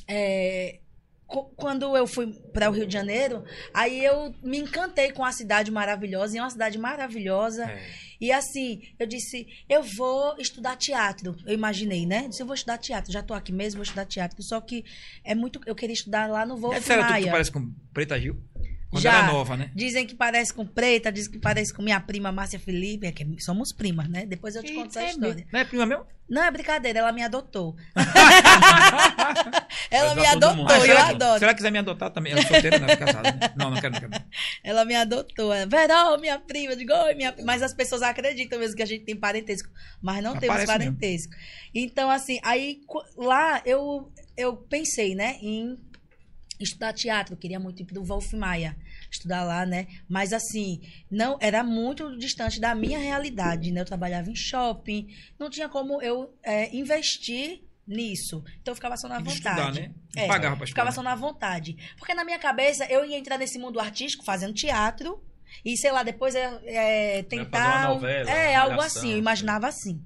[0.08, 0.80] é,
[1.28, 5.70] quando eu fui para o Rio de Janeiro, aí eu me encantei com a cidade
[5.70, 7.66] maravilhosa, e é uma cidade maravilhosa.
[7.66, 8.08] É.
[8.20, 11.36] E assim, eu disse, eu vou estudar teatro.
[11.46, 12.28] Eu imaginei, né?
[12.28, 13.12] Disse, eu vou estudar teatro.
[13.12, 14.42] Já tô aqui mesmo, vou estudar teatro.
[14.42, 14.84] Só que
[15.24, 15.62] é muito.
[15.66, 17.32] Eu queria estudar lá no Wolf É sério, tu, tu Maia.
[17.32, 18.42] parece com Preta Gil?
[18.90, 19.18] Quando Já.
[19.18, 19.70] era nova, né?
[19.76, 23.06] Dizem que parece com Preta, dizem que parece com minha prima Márcia Felipe.
[23.06, 24.26] É que somos primas, né?
[24.26, 25.46] Depois eu te conto essa É história.
[25.52, 26.06] Não é prima mesmo?
[26.30, 27.76] Não, é brincadeira, ela me adotou.
[29.90, 31.40] ela me adotou, eu será, que, adoro.
[31.40, 33.32] se ela quiser me adotar também, eu sou solteira, não, sou casada.
[33.32, 33.40] Né?
[33.56, 34.24] Não, não quero, não quero.
[34.64, 35.54] Ela me adotou.
[35.54, 36.74] Ela, Verão, minha prima.
[36.74, 37.46] Eu digo, oi, minha prima.
[37.46, 39.70] Mas as pessoas acreditam mesmo que a gente tem parentesco.
[40.02, 40.94] Mas não temos Aparece mesmo.
[40.98, 41.34] parentesco.
[41.74, 42.82] Então, assim, aí
[43.18, 45.78] lá eu, eu pensei, né, em
[46.60, 47.34] estudar teatro.
[47.34, 48.76] Eu queria muito ir pro Wolf Maia.
[49.12, 49.88] Estudar lá, né?
[50.10, 53.82] Mas assim, não era muito distante da minha realidade, né?
[53.82, 55.08] Eu trabalhava em shopping,
[55.40, 58.44] não tinha como eu é, investir nisso.
[58.62, 59.60] Então eu ficava só na de vontade.
[59.60, 59.94] estudar, né?
[60.16, 61.10] É, pagava pra ficava estudar.
[61.10, 61.78] só na vontade.
[61.98, 65.22] Porque na minha cabeça eu ia entrar nesse mundo artístico fazendo teatro
[65.64, 67.60] e sei lá, depois é, é, tentar.
[67.60, 70.02] fazer uma novela, é, uma algo assim, eu imaginava assim.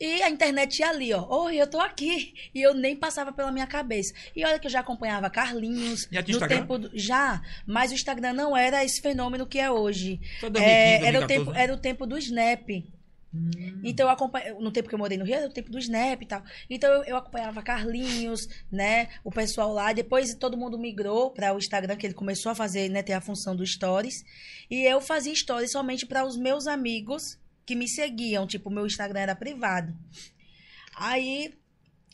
[0.00, 1.26] E a internet ia ali, ó.
[1.44, 2.32] Oi, eu tô aqui.
[2.54, 4.14] E eu nem passava pela minha cabeça.
[4.34, 6.02] E olha que eu já acompanhava Carlinhos.
[6.10, 6.56] Já tinha no Instagram?
[6.60, 10.20] tempo do- já, mas o Instagram não era esse fenômeno que é hoje.
[10.40, 11.62] Só 2015, É, era, o 2014, tempo, né?
[11.62, 12.70] era o tempo do Snap.
[13.34, 13.50] Hum.
[13.84, 16.22] Então eu acompanhei, no tempo que eu morei no Rio, era o tempo do Snap
[16.22, 16.42] e tal.
[16.70, 21.58] Então eu, eu acompanhava Carlinhos, né, o pessoal lá, depois todo mundo migrou para o
[21.58, 24.24] Instagram, que ele começou a fazer, né, ter a função do stories,
[24.70, 27.36] e eu fazia stories somente para os meus amigos
[27.68, 29.94] que me seguiam, tipo, meu Instagram era privado.
[30.96, 31.54] Aí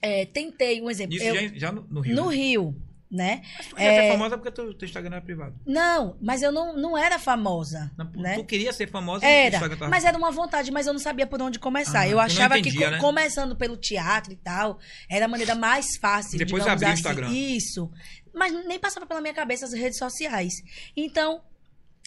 [0.02, 2.16] é, tentei um exemplo, Isso eu- já, já no, Rio.
[2.16, 2.34] no né?
[2.36, 2.76] Rio,
[3.10, 3.42] né?
[3.56, 4.10] Mas tu queria ser É.
[4.10, 5.54] famosa porque teu, teu Instagram era privado.
[5.64, 8.34] Não, mas eu não, não era famosa, Não, né?
[8.34, 11.26] Tu queria ser famosa o Era, tava- mas era uma vontade, mas eu não sabia
[11.26, 12.00] por onde começar.
[12.00, 12.98] Ah, eu achava que entendia, co- né?
[12.98, 14.78] começando pelo teatro e tal,
[15.08, 16.36] era a maneira mais fácil.
[16.36, 16.94] Depois abrir o assim.
[16.98, 17.30] Instagram.
[17.30, 17.90] Isso.
[18.34, 20.52] Mas nem passava pela minha cabeça as redes sociais.
[20.96, 21.40] Então, é,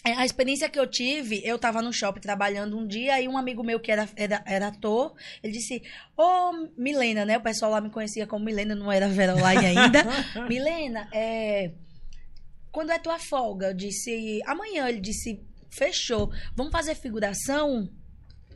[0.04, 3.62] a experiência que eu tive, eu tava no shopping trabalhando um dia, e um amigo
[3.62, 5.82] meu que era, era, era ator, ele disse,
[6.16, 7.36] ô Milena, né?
[7.36, 10.04] O pessoal lá me conhecia como Milena, não era Vera Online ainda.
[10.48, 11.72] Milena, é,
[12.72, 13.68] quando é tua folga?
[13.68, 14.88] Eu disse, amanhã.
[14.88, 16.30] Ele disse, fechou.
[16.56, 17.90] Vamos fazer figuração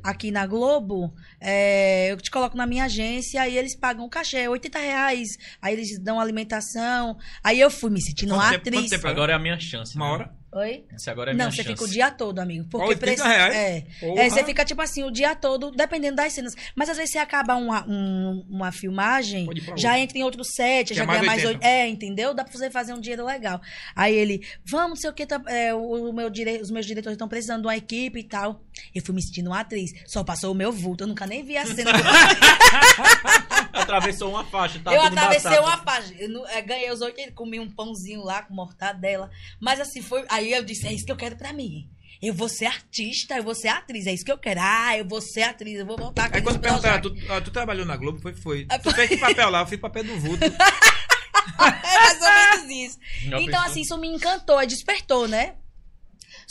[0.03, 1.12] aqui na Globo?
[1.40, 5.28] É, eu te coloco na minha agência e eles pagam o cachê, 80 reais.
[5.61, 7.18] Aí eles dão alimentação.
[7.43, 8.90] Aí eu fui me sentindo uma Quanto tempo- quanto atriz.
[8.90, 9.95] tempo Agora é a minha chance.
[9.97, 10.12] Uma né?
[10.12, 10.41] hora?
[10.55, 10.84] Oi?
[10.94, 11.68] Esse agora é Não, você chance.
[11.70, 12.66] fica o dia todo, amigo.
[12.70, 13.26] Porque 80 precisa.
[13.28, 13.55] reais?
[13.55, 13.84] É.
[14.16, 16.55] É, você fica, tipo assim, o dia todo, dependendo das cenas.
[16.76, 20.94] Mas às vezes você acaba uma, um- uma filmagem, já entra em outro set, Que
[20.94, 21.66] já é mais ganha mais 80.
[21.66, 21.66] oito.
[21.74, 22.34] É, entendeu?
[22.34, 23.62] Dá pra você fazer um dinheiro legal.
[23.96, 26.61] Aí ele, vamos, não sei o que, tá, é, o meu dire...
[26.61, 28.62] os meus diretores estão precisando de uma equipe e tal.
[28.94, 29.90] Eu fui me sentindo uma atriz.
[30.07, 31.05] Só passou o meu vulto.
[31.05, 31.92] Eu nunca nem vi a cena.
[33.72, 35.66] Atravessou uma faixa, tá eu tudo atravessei embaçado.
[35.68, 36.20] uma página.
[36.20, 39.30] Eu não- é, ganhei os oito, comi um pãozinho lá com mortadela.
[39.60, 40.24] Mas assim, foi.
[40.28, 41.88] Aí eu disse: é isso que eu quero pra mim.
[42.20, 44.06] Eu vou ser artista, eu vou ser atriz.
[44.06, 44.60] É isso que eu quero.
[44.62, 46.36] Ah, eu vou ser atriz, eu vou voltar aqui.
[46.36, 47.26] Aí quando perguntaram, Projac.
[47.26, 48.66] tu, ah, tu trabalhou na Globo, foi, foi.
[48.68, 49.60] Aí Tu fez que papel lá?
[49.62, 50.44] Eu fiz papel do vulto.
[51.58, 52.28] É mais ou
[52.66, 52.98] menos isso.
[53.22, 53.60] Já então, pensou?
[53.70, 55.54] assim, isso me encantou, é, despertou, né?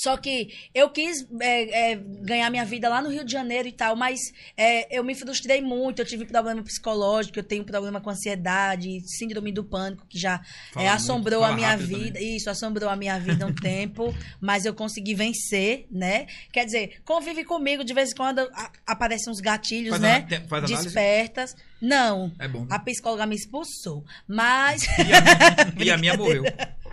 [0.02, 3.72] Só que eu quis é, é, ganhar minha vida lá no Rio de Janeiro e
[3.72, 4.20] tal, mas
[4.58, 9.52] é, eu me frustrei muito, eu tive problema psicológico, eu tenho problema com ansiedade, síndrome
[9.52, 10.41] do pânico, que já
[10.76, 12.14] é, muito, assombrou fala a minha vida.
[12.14, 12.36] também.
[12.36, 16.26] Isso, assombrou a minha vida um tempo, mas eu consegui vencer, né?
[16.52, 20.22] Quer dizer, convive comigo, de vez em quando a- aparecem uns gatilhos, Faz né?
[20.28, 20.84] tem- faz análise?
[20.86, 21.56] Despertas.
[21.80, 22.32] Não.
[22.39, 22.66] É bom.
[22.70, 24.04] A psicóloga me expulsou.
[24.28, 24.84] Mas.
[24.84, 26.43] E a minha, e a minha morreu.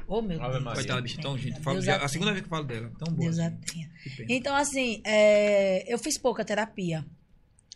[0.08, 0.64] Oh, meu Ave Deus.
[0.64, 0.74] Maria.
[0.80, 1.60] Coitada, bicho, tão gente.
[1.60, 2.90] Falo, Deus já- a a segunda vez que eu falo dela.
[2.98, 3.20] Tão boa.
[3.30, 3.56] Deus a assim.
[3.60, 3.90] tenha.
[4.28, 7.04] Então, assim, é, eu fiz pouca terapia.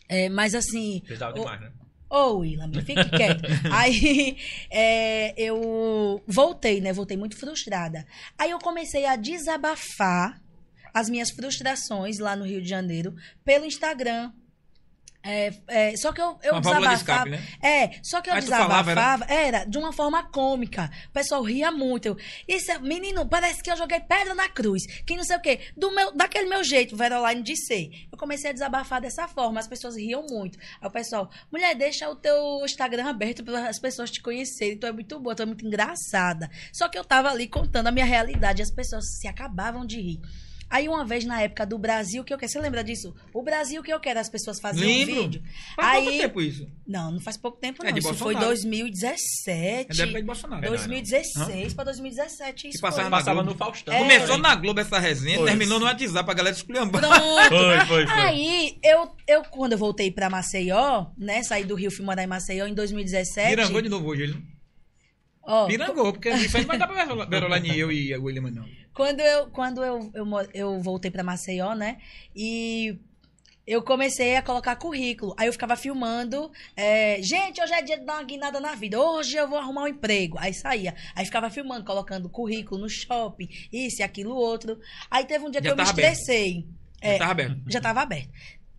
[0.09, 1.01] É, mas assim.
[1.05, 1.71] Precisava o- demais, né?
[2.09, 3.41] Ô, Willam, fique quieto.
[3.71, 4.37] Aí
[4.69, 6.93] é, eu voltei, né?
[6.93, 8.05] Voltei muito frustrada.
[8.37, 10.39] Aí eu comecei a desabafar
[10.93, 14.31] as minhas frustrações lá no Rio de Janeiro pelo Instagram.
[15.25, 17.29] É, é, só que eu, eu Uma válvula de desabafava.
[17.29, 17.29] escape,
[17.61, 17.69] né?
[17.69, 19.63] É, só que eu Aí tu falava, desabafava, era...
[19.63, 20.91] de uma forma cômica.
[21.07, 22.07] O pessoal ria muito.
[22.09, 24.83] Eu, Isso, é- menino, parece que eu joguei pedra na cruz.
[25.05, 25.61] Que não sei o quê.
[25.77, 27.89] Do meu, daquele meu jeito, Veroline de ser.
[28.11, 29.59] Eu comecei a desabafar dessa forma.
[29.61, 30.59] As pessoas riam muito.
[30.81, 34.77] Aí o pessoal, mulher, deixa o teu Instagram aberto para as pessoas te conhecerem.
[34.77, 36.49] Tu é muito boa, tu é muito engraçada.
[36.73, 38.61] Só que eu tava ali contando a minha realidade.
[38.61, 40.19] E as pessoas se acabavam de rir.
[40.73, 43.13] Aí uma vez na época do Brasil que eu quero, você lembra disso?
[43.31, 45.21] O Brasil que eu quero, as pessoas faziam Lembro.
[45.21, 45.43] vídeo.
[45.75, 46.67] Faz pouco Aí tempo isso.
[46.87, 47.93] não, não faz pouco tempo, É não.
[47.93, 48.47] de Isso foi Bolsonaro.
[48.47, 49.91] 2017.
[49.91, 50.67] É da época de Bolsonaro.
[50.67, 52.67] 2016 para 2017.
[52.69, 53.11] Isso Que passava foi.
[53.11, 53.93] Passava no Faustão.
[53.93, 53.99] É.
[53.99, 55.47] Começou na Globo essa resenha, Foi.
[55.47, 57.07] terminou no WhatsApp, a galera esculhambando.
[57.07, 57.49] Pronto.
[57.49, 58.19] Foi, foi, foi.
[58.21, 61.43] Aí, eu, eu, quando eu voltei pra Maceió, né?
[61.43, 63.49] Saí do Rio, fui morar em Maceió em 2017.
[63.49, 64.52] Pirangou de novo hoje, ele.
[65.45, 68.65] Ó, Pirangou, porque isso aí não vai dar pra e eu e a William, não.
[68.93, 71.97] Quando eu, quando eu, eu, eu voltei pra Maceió, né?
[72.35, 72.97] E
[73.65, 75.33] eu comecei a colocar currículo.
[75.37, 76.51] Aí eu ficava filmando.
[76.75, 78.99] é, Gente, hoje é dia de dar uma guinada na vida.
[79.01, 80.37] Hoje eu vou arrumar um emprego.
[80.39, 80.95] Aí saía.
[81.15, 84.79] Aí ficava filmando, colocando currículo no shopping, isso e aquilo outro.
[85.09, 86.11] Aí teve um dia Já que eu me tava aberto.
[86.13, 86.67] estressei.
[87.01, 87.61] Já É, tava aberto.
[87.67, 88.29] já tava aberto.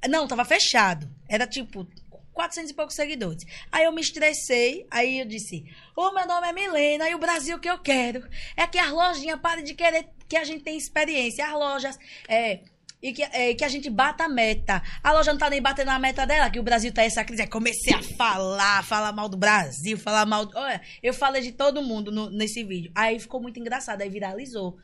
[0.09, 1.11] Não, tava fechado.
[1.29, 1.87] Era tipo
[2.35, 3.45] 400 e poucos seguidores.
[3.73, 5.65] Aí eu me estressei, aí eu disse:
[5.97, 9.41] Ô, meu nome é Milena e o Brasil que eu quero é que as lojinhas
[9.41, 11.47] parem de querer que a gente tenha experiência.
[11.47, 11.99] As lojas.
[12.29, 12.61] É,
[13.05, 14.83] e que, é, que a gente bata a meta.
[15.03, 17.43] A loja não tá nem batendo a meta dela, que o Brasil tá essa crise.
[17.43, 20.47] Aí comecei a falar, falar mal do Brasil, falar mal.
[20.47, 20.57] Do...
[20.57, 22.91] Olha, eu falei de todo mundo no- nesse vídeo.
[22.95, 24.79] Aí ficou muito engraçado, aí viralizou.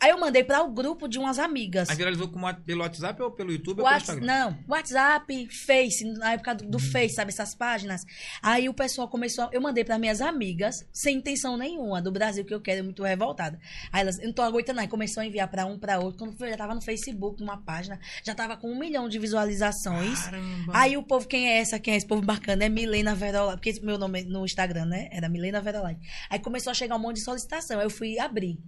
[0.00, 1.88] Aí eu mandei para o grupo de umas amigas.
[1.88, 4.26] Aí viralizou como, pelo WhatsApp ou pelo YouTube ou pelo Instagram?
[4.26, 8.02] não, WhatsApp, Face, na época do, do Face, sabe essas páginas?
[8.42, 12.52] Aí o pessoal começou, eu mandei para minhas amigas, sem intenção nenhuma, do Brasil que
[12.52, 13.60] eu quero, muito revoltada.
[13.92, 16.18] Aí elas, eu não tô aguentando, aí começou a enviar para um, para outro.
[16.18, 20.22] Quando foi, já tava no Facebook, numa página, já tava com um milhão de visualizações.
[20.22, 20.72] Caramba.
[20.74, 21.78] Aí o povo, quem é essa?
[21.78, 22.64] Quem é esse povo bacana?
[22.64, 23.56] É Milena Verolai.
[23.56, 25.08] Porque meu nome no Instagram, né?
[25.12, 25.96] Era Milena Verolai.
[26.28, 27.78] Aí começou a chegar um monte de solicitação.
[27.78, 28.58] Aí eu fui abrir.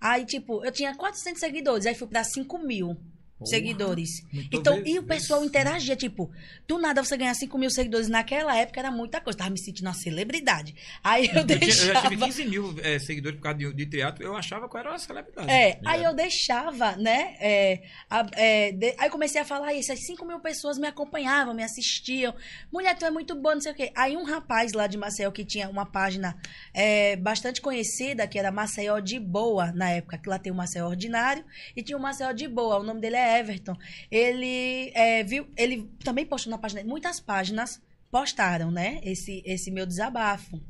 [0.00, 1.86] Aí, tipo, eu tinha 400 seguidores.
[1.86, 2.96] Aí fui pra 5 mil
[3.38, 4.10] Porra, seguidores.
[4.52, 6.30] Então, e o pessoal interagia, tipo,
[6.66, 9.38] do nada você ganhar 5 mil seguidores naquela época era muita coisa.
[9.38, 10.74] Tava me sentindo uma celebridade.
[11.04, 11.92] Aí eu, Eu, tinha- eu deixava.
[11.94, 14.24] já tive 15 mil é, seguidores por causa de, de teatro.
[14.24, 15.50] Eu achava que eu era uma celebridade.
[15.50, 17.36] É, aí eu deixava, né?
[17.40, 19.92] é, a- é, de- aí comecei a falar isso.
[19.92, 22.34] Aí 5 mil pessoas me acompanhavam, me assistiam.
[22.72, 23.92] Mulher, tu é muito boa, não sei o quê.
[23.96, 26.36] Aí um rapaz lá de Maceió que tinha uma página
[26.74, 30.88] é, bastante conhecida, que era Maceió de Boa, na época, que lá tem o Maceió
[30.88, 31.44] Ordinário
[31.76, 32.78] e tinha o Maceió de Boa.
[32.78, 33.76] O nome dele é Everton.
[34.10, 36.82] Ele é, viu, ele também postou na página.
[36.84, 39.00] Muitas páginas postaram, né?
[39.02, 40.60] Esse, esse meu desabafo.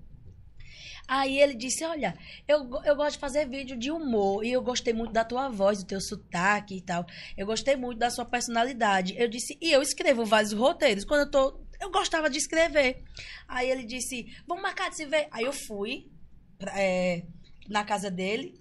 [1.06, 2.14] Aí ele disse: Olha,
[2.46, 5.78] eu, eu gosto de fazer vídeo de humor e eu gostei muito da tua voz,
[5.78, 7.06] do teu sotaque e tal.
[7.36, 9.14] Eu gostei muito da sua personalidade.
[9.16, 11.04] Eu disse: E eu escrevo vários roteiros.
[11.04, 11.60] Quando eu tô.
[11.80, 13.02] Eu gostava de escrever.
[13.46, 15.28] Aí ele disse: Vamos marcar de se ver.
[15.30, 16.10] Aí eu fui
[16.58, 17.24] pra- é,
[17.68, 18.60] na casa dele.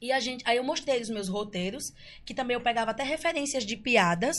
[0.00, 0.42] E a gente.
[0.46, 1.84] Aí eu mostrei os meus roteiros,
[2.24, 4.36] que também eu pegava até referências de piadas.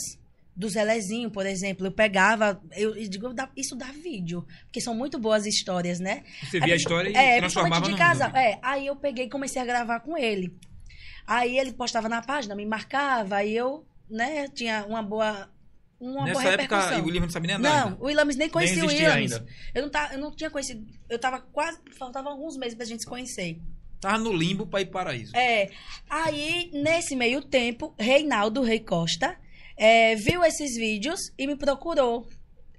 [0.56, 5.18] Do Zelezinho, por exemplo, eu pegava, eu, eu digo, isso dá vídeo, porque são muito
[5.18, 6.24] boas histórias, né?
[6.42, 8.26] Você Aí, via a história e é, transformava de casa.
[8.26, 8.36] vídeo.
[8.38, 10.54] É, aí eu peguei e comecei a gravar com ele.
[11.26, 15.48] Aí ele postava na página, me marcava, aí eu, né, tinha uma boa
[16.00, 17.00] uma Nessa boa época, repercussão.
[17.02, 19.32] o William não sabia nem andar Não, o Williams nem conhecia o existia Williams.
[19.32, 19.46] ainda.
[19.74, 20.84] Eu não, tá, eu não tinha conhecido.
[21.08, 21.78] Eu tava quase.
[21.98, 23.60] Faltavam alguns meses pra gente se conhecer.
[24.00, 25.36] Tava no limbo pra ir para paraíso.
[25.36, 25.70] É.
[26.08, 29.36] Aí, nesse meio tempo, Reinaldo Rei Costa
[29.76, 32.26] é, viu esses vídeos e me procurou.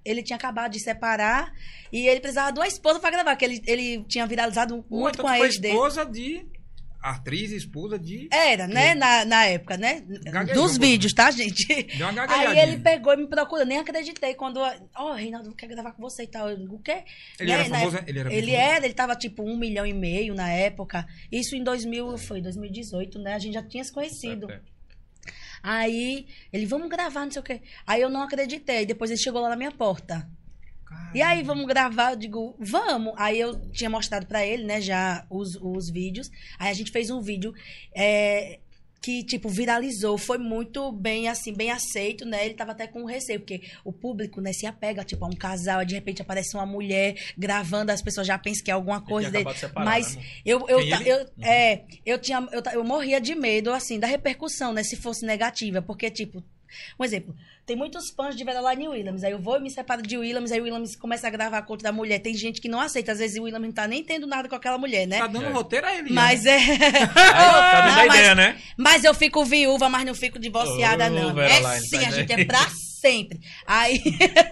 [0.03, 1.51] Ele tinha acabado de separar
[1.91, 5.15] e ele precisava de uma esposa pra gravar, porque ele, ele tinha viralizado Pô, muito
[5.15, 5.75] então com a ex dele.
[5.75, 6.45] esposa de...
[7.01, 8.27] Atriz e esposa de...
[8.31, 8.93] Era, né?
[8.93, 10.03] Na, na época, né?
[10.23, 11.65] Gaguejou Dos vídeos, tá, gente?
[11.97, 13.65] Deu uma Aí ele pegou e me procurou.
[13.65, 14.59] Nem acreditei quando.
[14.59, 16.49] Ó, oh, Reinaldo, quer gravar com você e tal.
[16.49, 17.03] Eu o quê?
[17.39, 17.99] Ele Né, era na famoso?
[18.05, 18.71] Ele era Ele famoso?
[18.71, 21.05] era, ele tava tipo um milhão e meio na época.
[21.31, 23.33] Isso em 2000, foi 2018, né?
[23.33, 24.49] A gente já tinha se conhecido.
[24.51, 24.59] É, é.
[25.63, 27.61] Aí ele, vamos gravar, não sei o quê.
[27.85, 28.85] Aí eu não acreditei.
[28.85, 30.27] Depois ele chegou lá na minha porta.
[30.91, 31.11] Caramba.
[31.17, 32.11] E aí, vamos gravar?
[32.11, 33.13] Eu digo, vamos.
[33.17, 36.29] Aí eu tinha mostrado pra ele, né, já os, os vídeos.
[36.59, 37.53] Aí a gente fez um vídeo
[37.95, 38.59] é,
[39.01, 40.17] que, tipo, viralizou.
[40.17, 42.45] Foi muito bem, assim, bem aceito, né?
[42.45, 45.79] Ele tava até com receio, porque o público, né, se apega, tipo, a um casal.
[45.79, 49.31] Aí de repente aparece uma mulher gravando, as pessoas já pensam que é alguma coisa
[49.31, 49.45] dele.
[49.45, 51.09] de separar, Mas né, eu, eu, ele?
[51.09, 55.25] eu, é, eu tinha, eu, eu morria de medo, assim, da repercussão, né, se fosse
[55.25, 56.43] negativa, porque, tipo,
[56.99, 60.17] um exemplo, tem muitos fãs de Veroline Williams, aí eu vou e me separo de
[60.17, 63.11] Williams, aí o Williams começa a gravar contra da mulher, tem gente que não aceita,
[63.11, 65.19] às vezes o Williams não tá nem tendo nada com aquela mulher, né?
[65.19, 65.49] Tá dando É.
[65.51, 66.11] roteiro a ele.
[66.11, 66.51] Mas né?
[66.57, 67.07] é...
[67.07, 68.57] Tá dando Não, a mas- ideia, né?
[68.77, 71.39] Mas eu fico viúva, mas não fico divorciada, Ô, não.
[71.41, 72.67] É sim, tá a gente é pra
[73.01, 73.41] sempre.
[73.65, 73.99] Aí,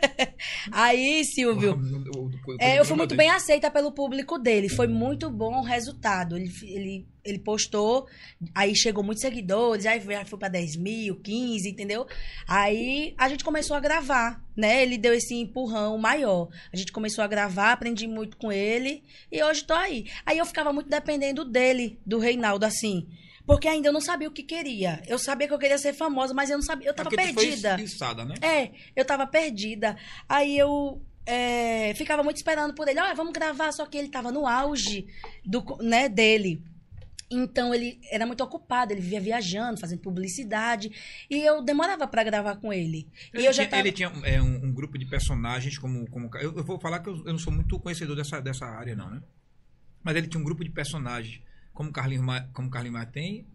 [0.72, 1.80] aí Silvio,
[2.60, 4.68] é, eu fui muito bem aceita pelo público dele.
[4.68, 6.36] Foi muito bom o resultado.
[6.36, 8.08] Ele, ele, ele postou,
[8.54, 12.08] aí chegou muitos seguidores, aí foi, pra 10 mil, 15, entendeu?
[12.47, 14.82] Aí a gente começou a gravar, né?
[14.82, 16.50] Ele deu esse empurrão maior.
[16.74, 20.06] A gente começou a gravar, aprendi muito com ele e hoje tô aí.
[20.26, 23.08] Aí eu ficava muito dependendo dele, do Reinaldo, assim.
[23.50, 25.02] Porque ainda eu não sabia o que queria.
[25.08, 26.88] Eu sabia que eu queria ser famosa, mas eu não sabia.
[26.88, 27.74] Eu É tava foi perdida.
[27.78, 28.36] esguiçada, né?
[28.43, 29.97] É, eu tava perdida.
[30.30, 33.00] Aí eu é, ficava muito esperando por ele.
[33.00, 33.72] Olha, vamos gravar.
[33.72, 35.08] Só que ele tava no auge
[35.43, 36.62] do, né, dele.
[37.28, 40.91] Então ele era muito ocupado, ele vivia viajando, fazendo publicidade.
[41.28, 43.08] E eu demorava pra gravar com ele.
[43.34, 43.82] Ele eu já tinha, tava...
[43.82, 46.08] ele tinha é, um, um grupo de personagens como.
[46.12, 48.96] como eu, eu vou falar que eu, eu não sou muito conhecedor dessa, dessa área,
[48.96, 49.24] não, né?
[50.04, 51.42] Mas ele tinha um grupo de personagens
[51.80, 53.47] como Carlinhos Ma- como Carlinhos Maia tem,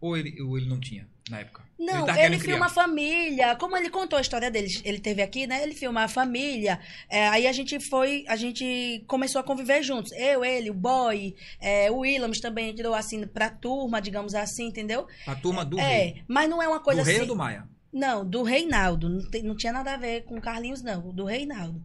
[0.00, 1.64] ou ele, ou ele não tinha na época?
[1.76, 3.56] Não, ele, querendo filma a família.
[3.56, 5.64] Como ele contou a história dele, ele teve aqui, né?
[5.64, 6.78] Ele filma a família.
[7.10, 10.12] É, aí a gente foi, a gente começou a conviver juntos.
[10.12, 15.08] Eu, ele, o boy, é, o Williams também entrou assim pra turma, digamos assim, entendeu?
[15.26, 16.22] A turma do é, rei.
[16.28, 17.22] mas não é uma coisa do rei assim.
[17.22, 17.66] ou do Maia?
[17.92, 19.06] Não, do Reinaldo.
[19.08, 21.12] Não, tem- não tinha nada a ver com o Carlinhos, não.
[21.12, 21.82] Do Reinaldo.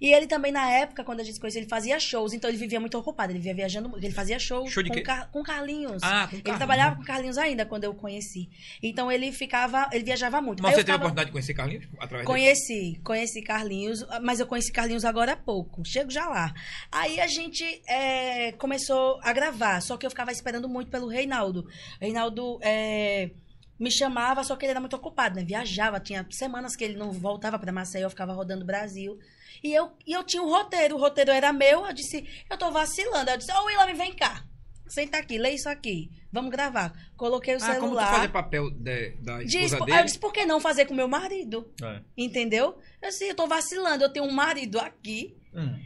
[0.00, 2.32] E ele também, na época, quando a gente se conheceu, ele fazia shows.
[2.32, 3.32] Então ele vivia muito ocupado.
[3.32, 4.04] Ele vivia viajando muito.
[4.04, 5.02] Ele fazia show, Show com?
[5.02, 6.00] Car- com Carlinhos.
[6.04, 6.58] Ah, com Ele Carlinhos.
[6.58, 8.48] trabalhava com Carlinhos ainda quando eu o conheci.
[8.80, 9.88] Então ele ficava.
[9.92, 10.62] Ele viajava muito.
[10.62, 12.26] Mas Aí você teve a oportunidade de conhecer Carlinhos através dele?
[12.26, 15.84] Conheci, conheci Carlinhos, mas eu conheci Carlinhos agora há pouco.
[15.84, 16.54] Chego já lá.
[16.92, 21.66] Aí a gente é, começou a gravar, só que eu ficava esperando muito pelo Reinaldo.
[22.00, 23.30] Reinaldo é,
[23.78, 25.44] me chamava, só que ele era muito ocupado, né?
[25.44, 29.18] Viajava, tinha semanas que ele não voltava para Maceió, eu ficava rodando o Brasil.
[29.62, 32.70] E eu, e eu tinha um roteiro, o roteiro era meu, eu disse, eu tô
[32.70, 33.30] vacilando.
[33.30, 34.44] Eu disse, ô Willam, vem cá.
[34.86, 36.10] Senta aqui, lê isso aqui.
[36.32, 36.92] Vamos gravar.
[37.16, 38.06] Coloquei o Ah, como tu celular.
[38.14, 40.04] fazia papel de- da Disse, esposa aí eu dele?
[40.04, 41.70] disse, por que não fazer com meu marido?
[41.82, 42.00] É.
[42.16, 42.78] Entendeu?
[43.02, 45.78] Eu assim, eu tô vacilando, eu tenho um marido aqui Hum.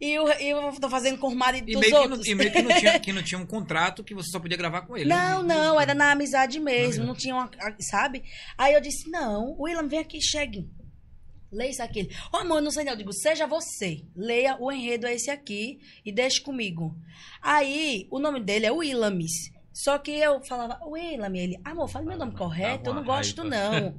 [0.00, 2.26] E eu, eu tô fazendo com o marido E dos que não, outros.
[2.26, 4.82] e meio que, não tinha, que não tinha um contrato que você só podia gravar
[4.82, 5.08] com ele.
[5.08, 7.50] Não, não, era na amizade mesmo, Não, não tinha uma,
[7.80, 8.22] sabe?
[8.58, 10.68] Aí eu disse, não, William, vem aqui, chegue.
[11.50, 12.10] Leia isso aqui.
[12.32, 12.92] Ô, amor, não sei não.
[12.92, 14.02] Eu digo, seja você.
[14.14, 16.94] Leia o enredo é esse aqui e deixe comigo.
[17.40, 19.50] Aí, o nome dele é Willamis.
[19.76, 23.42] Só que eu falava, Willam, ele, amor, fala meu nome Dava correto, eu não gosto
[23.42, 23.70] raiva.
[23.70, 23.98] não.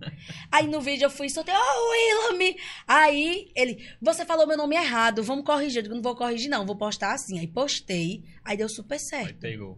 [0.51, 2.55] Aí no vídeo eu fui e soltei, oh, Willam.
[2.87, 5.77] Aí ele, você falou meu nome errado, vamos corrigir.
[5.77, 7.37] Eu digo, não vou corrigir não, vou postar assim.
[7.37, 9.39] Aí postei, aí deu super Aí certo.
[9.39, 9.77] pegou.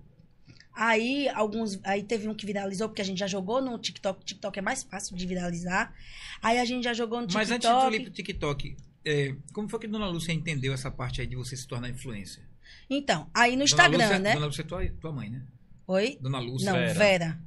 [0.74, 4.24] Aí alguns, aí teve um que viralizou porque a gente já jogou no TikTok.
[4.24, 5.94] TikTok é mais fácil de viralizar.
[6.42, 7.76] Aí a gente já jogou no Mas TikTok.
[7.76, 11.20] antes de tu ir pro TikTok, é, como foi que Dona Lúcia entendeu essa parte
[11.20, 12.48] aí de você se tornar influencer?
[12.90, 14.34] Então, aí no Instagram, Lúcia, né?
[14.36, 15.44] Dona Lúcia é tua, tua mãe, né?
[15.92, 16.20] Oi?
[16.22, 16.72] Dona Lúcia.
[16.72, 16.94] Não, Vera.
[16.94, 17.40] Vera.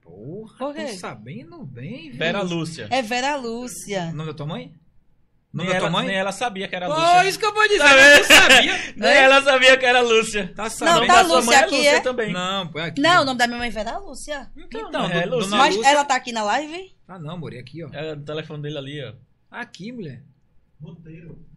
[0.00, 0.84] Porra, Por quê?
[0.86, 2.18] tô sabendo bem, viu?
[2.18, 2.88] Vera Lúcia.
[2.90, 4.06] É Vera O Lúcia.
[4.12, 4.74] nome da tua mãe?
[5.52, 6.06] O Nem nome da tua ela, mãe?
[6.06, 7.28] nem ela sabia que era Pô, Lúcia.
[7.28, 8.72] isso que eu vou dizer, Tá eu não sabia.
[8.96, 10.52] Nem ela sabia que era Lúcia.
[10.56, 11.06] Tá Não, sabendo.
[11.06, 12.00] tá da sua Lúcia mãe é aqui, Lúcia é?
[12.00, 12.32] também.
[12.32, 13.00] Não, pô, é aqui.
[13.02, 14.50] Não, o nome da minha mãe é Vera Lúcia.
[14.56, 15.50] Então, Então, é Lúcia.
[15.50, 16.96] dona Mas Lúcia- ela tá aqui na live?
[17.06, 17.90] Ah, não, amor, é aqui, ó.
[17.92, 19.12] É o telefone dele ali, ó.
[19.50, 20.22] Aqui, mulher.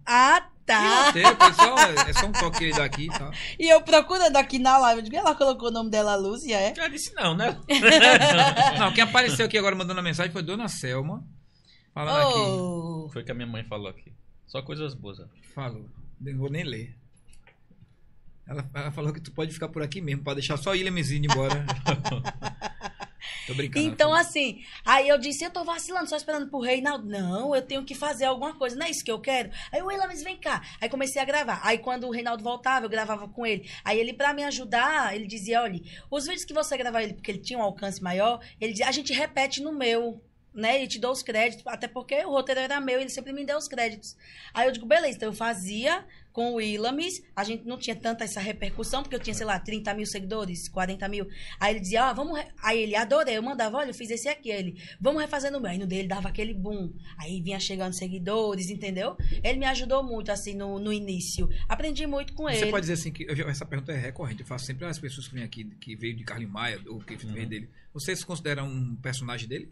[0.05, 1.05] Ah, Tá.
[1.05, 3.31] roteiro, pessoal, é só um toque que ele dá aqui, tá?
[3.57, 6.73] E eu procurando aqui na live, eu digo, ela colocou o nome dela Lúcia, é?
[6.77, 7.57] Ela disse não, né?
[8.77, 11.25] Não, quem apareceu aqui agora mandando a mensagem foi Dona Selma.
[11.93, 12.39] Falando aqui.
[12.39, 13.09] Oh.
[13.13, 14.13] Foi o que a minha mãe falou aqui.
[14.45, 15.19] Só coisas boas.
[15.55, 15.89] Falou.
[16.19, 16.93] Não vou nem ler.
[18.45, 21.25] Ela, ela falou que tu pode ficar por aqui mesmo, pra deixar só o Williamzinho
[21.31, 21.65] embora.
[23.47, 23.85] Tô brincando.
[23.85, 27.07] Então, ela assim, aí eu disse, eu tô vacilando, só esperando pro Reinaldo.
[27.07, 29.49] Não, eu tenho que fazer alguma coisa, não é isso que eu quero?
[29.71, 30.61] Aí o Williams, vem cá.
[30.81, 31.61] Aí comecei a gravar.
[31.63, 33.69] Aí quando o Reinaldo voltava, eu gravava com ele.
[33.85, 35.79] Aí ele, pra me ajudar, ele dizia, olha,
[36.11, 38.91] os vídeos que você gravar ele, porque ele tinha um alcance maior, ele dizia, a
[38.91, 40.21] gente repete no meu.
[40.57, 43.45] Né, e te dou os créditos, até porque o roteiro era meu, ele sempre me
[43.45, 44.17] deu os créditos.
[44.55, 46.03] Aí eu digo, beleza, então eu fazia
[46.33, 49.59] com o Willamis, a gente não tinha tanta essa repercussão, porque eu tinha, sei lá,
[49.59, 51.27] 30 mil seguidores, 40 mil.
[51.59, 52.39] Aí ele dizia, ó, vamos.
[52.39, 54.51] re-" Aí ele adorei, eu mandava, olha, eu fiz esse aqui.
[54.51, 55.69] Aí ele, vamos refazer no meu.
[55.69, 56.91] Aí no dele dava aquele boom.
[57.19, 59.15] Aí vinha chegando seguidores, entendeu?
[59.43, 61.47] Ele me ajudou muito, assim, no, no início.
[61.69, 62.71] Aprendi muito com Você ele.
[62.71, 64.41] pode dizer assim que eu já- essa pergunta é recorrente.
[64.41, 67.15] Eu faço sempre às pessoas que vêm aqui, que veio de Carlinhos Maia, ou que
[67.15, 67.47] veio Uhum.
[67.47, 67.69] dele.
[67.93, 69.71] Você se considera um personagem dele?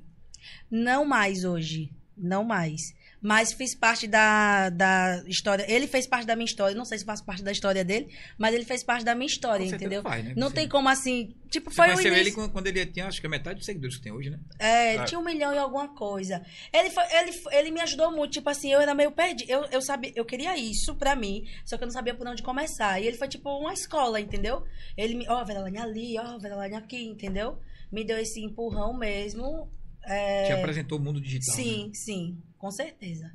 [0.70, 1.92] Não mais hoje.
[2.18, 2.82] Não mais.
[3.22, 5.66] Mas fiz parte da, da história.
[5.68, 6.78] Ele fez parte da minha história.
[6.78, 8.08] Não sei se faço parte da história dele,
[8.38, 10.04] mas ele fez parte da minha história, Com entendeu?
[10.04, 10.34] faz, né?
[10.38, 11.36] Não Você- tem como assim.
[11.50, 12.14] Tipo, Você foi o início.
[12.14, 14.40] ele quando- quando ele tinha, acho que a metade dos seguidores que tem hoje, né?
[14.60, 15.06] É, Ah.
[15.06, 16.46] tinha um milhão e alguma coisa.
[16.72, 19.50] Ele, foi, ele, ele me ajudou muito, tipo assim, eu era meio perdido.
[19.50, 22.44] Eu, eu, sabia, eu queria isso pra mim, só que eu não sabia por onde
[22.44, 23.02] começar.
[23.02, 24.64] E ele foi tipo uma escola, entendeu?
[24.96, 27.58] Ele me, ó, oh, Veralane ali, ó, oh, Veralane aqui, entendeu?
[27.92, 29.68] Me deu esse empurrão mesmo.
[30.08, 31.56] É, Te apresentou o mundo digital.
[31.56, 31.64] né?
[31.64, 33.32] sim, sim, com certeza.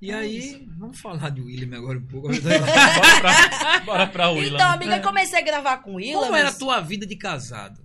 [0.00, 0.64] E É aí, isso.
[0.78, 2.28] vamos falar de William agora um pouco.
[2.42, 4.56] Bora pra, bora pra Willa.
[4.58, 6.20] Então, amiga, eu comecei a gravar com o Willa.
[6.20, 7.80] Como era a tua vida de casado?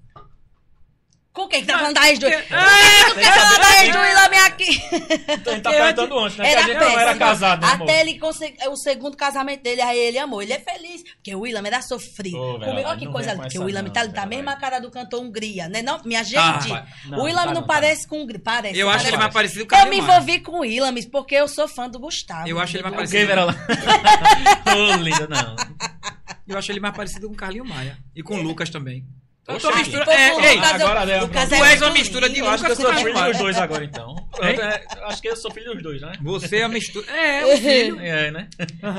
[1.31, 2.25] Com quem que tá falando da ex do...
[2.27, 2.57] Tem que Tá
[3.31, 4.09] falando da ex do saber.
[4.09, 4.81] Willa, minha aqui.
[5.29, 6.49] Então, ele tá perguntando antes, né?
[6.49, 7.71] Que a gente não era casado, né?
[7.73, 10.41] Até ele conseguir o segundo casamento dele, aí ele amou.
[10.41, 12.35] Ele é feliz, porque o Willam era sofrido.
[12.37, 13.43] Ô, Comigo, Veralane, olha que coisa linda.
[13.43, 14.35] Porque o Willam tá, tá Veralane.
[14.35, 15.81] mesmo a cara do cantor Hungria, né?
[15.81, 16.39] Não, minha gente,
[16.73, 18.41] Ah, não, o Willam tá não, não, tá parece com Hungria.
[18.43, 18.77] Parece.
[18.79, 21.47] Eu acho ele mais parecido com o Eu me envolvi com o Willam porque eu
[21.47, 22.47] sou fã do Gustavo.
[22.49, 23.17] Eu acho ele mais Do- parecido.
[23.17, 23.57] Ok, Veralane.
[24.93, 25.55] Ô, linda, não.
[26.47, 27.97] Eu acho ele mais parecido com o Carlinhos Maia.
[28.15, 29.05] E com o Lucas também.
[29.49, 29.79] Eu aqui.
[29.79, 30.03] mistura...
[30.13, 32.39] É, o ei, Lucas, agora uma Lucas Tu é és uma muito mistura de.
[32.39, 34.15] Eu acho que eu sou Lucas filho com dos dois agora, então.
[34.15, 36.13] Pronto, é, acho que eu sou filho dos dois, né?
[36.21, 37.11] Você é a mistura...
[37.11, 37.99] É, o filho.
[37.99, 38.49] É, né?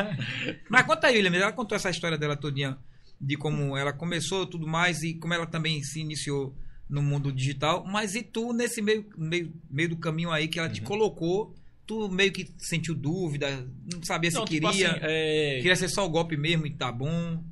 [0.68, 1.36] Mas conta aí, William.
[1.36, 2.77] Ela contou essa história dela todinha.
[3.20, 5.02] De como ela começou tudo mais.
[5.02, 6.55] E como ela também se iniciou
[6.89, 7.85] no mundo digital.
[7.86, 10.86] Mas e tu, nesse meio, meio, meio do caminho aí que ela te Uhum.
[10.86, 11.55] colocou...
[11.86, 15.89] Tu meio que sentiu dúvida, não sabia se Não, tipo queria, assim, é, queria ser
[15.89, 17.43] só o golpe mesmo e tá bom.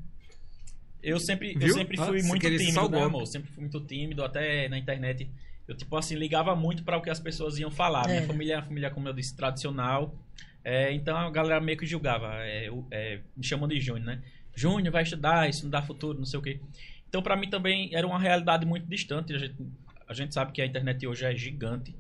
[1.02, 3.26] Eu sempre, eu sempre Ah, fui muito tímido, né, amor?
[3.26, 5.28] Sempre fui muito tímido, até na internet
[5.66, 8.06] eu tipo assim, ligava muito para o que as pessoas iam falar.
[8.06, 8.26] Minha É.
[8.26, 10.14] família é uma família, como eu disse, tradicional.
[10.64, 12.34] É, então a galera meio que julgava.
[12.40, 14.22] é, é, me chamam de Júnior, né?
[14.54, 16.58] Júnior vai estudar, isso não dá futuro, não sei o quê.
[17.08, 19.32] Então, para mim também era uma realidade muito distante.
[19.34, 19.54] A gente,
[20.08, 21.94] a gente sabe que a internet hoje é gigante.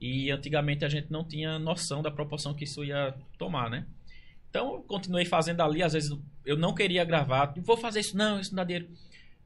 [0.00, 3.86] E antigamente a gente não tinha noção da proporção que isso ia tomar, né?
[4.50, 5.82] Então, eu continuei fazendo ali.
[5.82, 7.52] Às vezes eu não queria gravar.
[7.58, 8.88] Vou fazer isso, não, isso não dá dinheiro.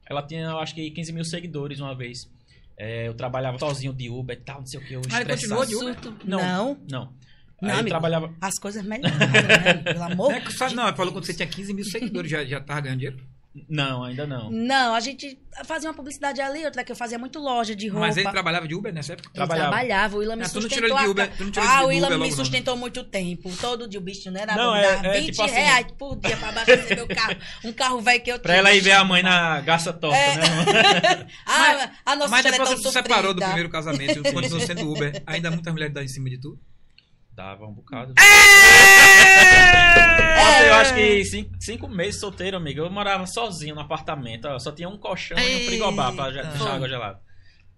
[0.05, 2.29] Ela tinha, eu acho que 15 mil seguidores uma vez.
[2.77, 4.93] É, eu trabalhava sozinho de Uber e tal, não sei o que.
[4.93, 5.95] Eu Ah, ele continuou de Uber?
[6.25, 6.39] Não.
[6.39, 6.77] Não.
[6.89, 7.13] Não.
[7.61, 7.89] Não, amigo.
[7.89, 8.33] trabalhava.
[8.39, 9.73] As coisas melhoraram, né?
[9.83, 12.61] Pelo amor É que só- não, falou quando você tinha 15 mil seguidores, já, já
[12.61, 13.21] tava ganhando dinheiro.
[13.67, 14.49] Não, ainda não.
[14.51, 18.07] Não, a gente fazia uma publicidade ali, outra que eu fazia muito loja de roupa.
[18.07, 19.29] Mas ele trabalhava de Uber nessa época?
[19.29, 19.69] Ele trabalhava.
[19.71, 20.15] trabalhava.
[20.15, 20.97] O Willam me Ah, tu não sustentou.
[20.97, 23.51] de a Uber- tu não tirou ah, o logo me não, sustentou muito tempo.
[23.59, 24.41] Todo dia o bicho, né?
[24.43, 27.35] Era Não, me é- é 20 tipo assim- reais por dia pra abastecer meu carro.
[27.65, 28.43] Um carro velho que eu tinha.
[28.43, 30.35] Pra ela ir ver a mãe na gaça torta, É.
[30.37, 31.27] né?
[31.45, 34.59] Ah, a nossa Mas é depois tão que tu se separou do primeiro casamento continuou
[34.65, 36.59] sendo Uber, ainda muitas mulheres dão em cima de tu?
[37.39, 38.13] Dava um bocado.
[38.19, 38.21] É.
[40.35, 42.81] Nossa, eu acho que cinco, cinco meses solteiro, amigo.
[42.81, 44.45] Eu morava sozinho no apartamento.
[44.45, 47.21] ó, Só tinha um colchão e um frigobar pra deixar água gelada.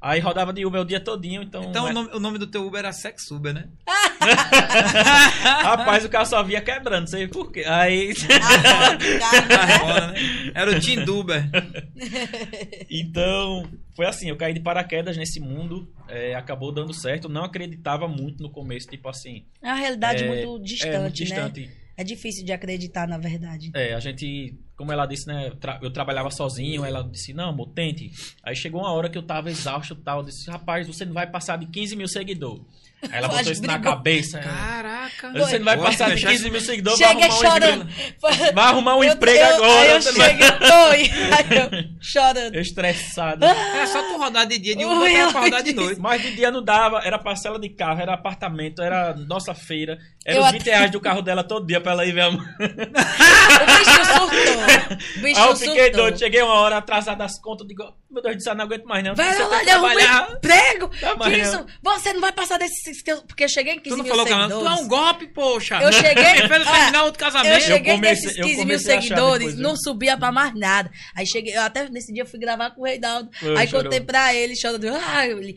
[0.02, 1.62] Aí rodava de Uber o dia todinho, então...
[1.66, 3.66] Então é- o, nome, o nome do teu Uber era Sex Uber, né?
[5.62, 7.64] Rapaz, o carro só via quebrando, sei por quê.
[7.68, 8.12] Aí...
[8.42, 10.14] Ah, Tá né?
[10.56, 11.44] Era o Tim Uber.
[12.90, 17.30] Então, foi assim, eu caí de paraquedas nesse mundo, é, acabou dando certo.
[17.30, 19.46] Não acreditava muito no começo, tipo assim...
[19.62, 21.10] É uma realidade é, muito é, distante, muito né?
[21.10, 21.70] distante.
[21.98, 23.72] É difícil de acreditar, na verdade.
[23.76, 25.48] É, a gente, como ela disse, né?
[25.48, 28.12] eu tra- Eu trabalhava sozinho, ela disse, não, amor, tente.
[28.44, 30.20] Aí chegou uma hora que eu tava exausto e tal.
[30.20, 32.62] Eu disse, rapaz, você não vai passar de 15 mil seguidores.
[33.04, 34.38] Aí ela botou isso na cabeça.
[34.38, 34.44] é.
[34.44, 35.32] Caraca.
[35.34, 37.82] Você não vai passar de deixar 15 mil seguidores, vai arrumar um chorando.
[37.90, 38.54] emprego.
[38.54, 39.82] Vai arrumar um Eu- emprego eu- agora.
[39.82, 41.12] Aí eu cheguei, oi.
[41.32, 42.54] Aí eu chorando.
[42.56, 43.44] Eu estressado.
[43.44, 46.00] É só tu rodar de dia, de Ui, era pra rodar de noite.
[46.00, 49.98] Mas de dia não dava, era parcela de carro, era apartamento, era nossa feira.
[50.24, 52.22] Era Eu os até- 20 reais do carro dela todo dia pra ela ir ver
[52.22, 52.46] a mãe.
[53.62, 54.30] O bicho surtou.
[55.22, 56.02] Bicho Aí eu fiquei surtou.
[56.02, 59.04] doido, cheguei uma hora atrasada das contas, digo, meu Deus do céu, não aguento mais
[59.04, 59.16] não.
[59.16, 60.32] Vai lá, arrumar trabalhar.
[60.36, 60.92] emprego.
[61.00, 61.56] Tá, que isso?
[61.56, 63.04] eu- Você não vai passar desses...
[63.28, 64.80] Porque eu cheguei em 15 Tu não mil falou que ela, tu seguidores.
[64.80, 65.80] é um golpe, poxa.
[65.82, 66.12] Eu cheguei-
[66.42, 67.62] Ele fez o Ah, terminar outro Eu casamento.
[67.64, 69.78] cheguei comecei- nesses eu 15 mil comecei seguidores, depois, não né?
[69.84, 70.92] subia pra mais nada.
[71.16, 73.30] Aí cheguei, eu até nesse dia eu fui gravar com o Reinaldo.
[73.58, 73.84] Aí chorou.
[73.86, 74.88] contei pra ele, chorando.
[75.14, 75.56] Ah, ele,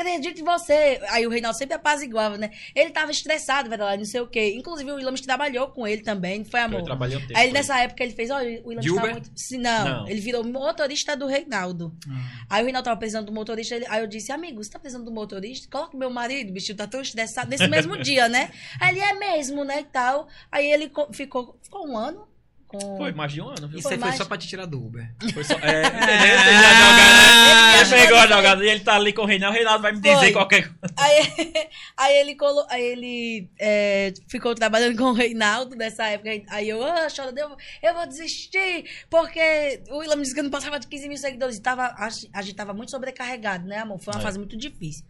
[0.00, 1.00] acredito em você.
[1.10, 2.50] Aí o Reinaldo sempre apaziguava, né?
[2.74, 4.54] Ele tava estressado, velho, lá, não sei o quê.
[4.56, 6.80] Inclusive o Williams trabalhou com ele também, não foi amor.
[6.80, 7.38] Eu trabalhei um tempo.
[7.38, 9.30] Aí ele, nessa época ele fez, olha, o Williams De tá muito.
[9.34, 10.08] Sim, não, Não.
[10.08, 11.94] ele virou motorista do Reinaldo.
[12.08, 12.46] Ah.
[12.50, 15.04] Aí o Reinaldo tava precisando do motorista, ele- aí eu disse, amigo, você tá precisando
[15.04, 15.68] do motorista?
[15.70, 18.50] Coloca meu marido, o bichinho tá tão estressado nesse mesmo dia, né?
[18.80, 20.28] Aí ele é mesmo, né, e tal.
[20.50, 22.26] Aí ele co- ficou, ficou um ano
[22.66, 22.96] com...
[22.98, 23.78] Foi mais de um ano, viu?
[23.78, 25.08] Isso aí foi mais- só pra te tirar do Uber.
[25.32, 27.80] Foi só, é, né?
[27.80, 29.54] Ele pegou a jogada e ele tá ali com o Reinaldo.
[29.54, 30.32] O Reinaldo vai me dizer Foi.
[30.32, 30.94] qualquer coisa.
[30.96, 36.30] Aí, aí ele, colo, aí ele é, ficou trabalhando com o Reinaldo nessa época.
[36.48, 40.44] Aí eu, ah, chora, eu, eu vou desistir, porque o William me disse que eu
[40.44, 41.56] não passava de 15 mil seguidores.
[41.56, 43.98] E tava, a, a gente tava muito sobrecarregado, né, amor?
[44.00, 44.22] Foi uma É.
[44.22, 45.04] fase muito difícil.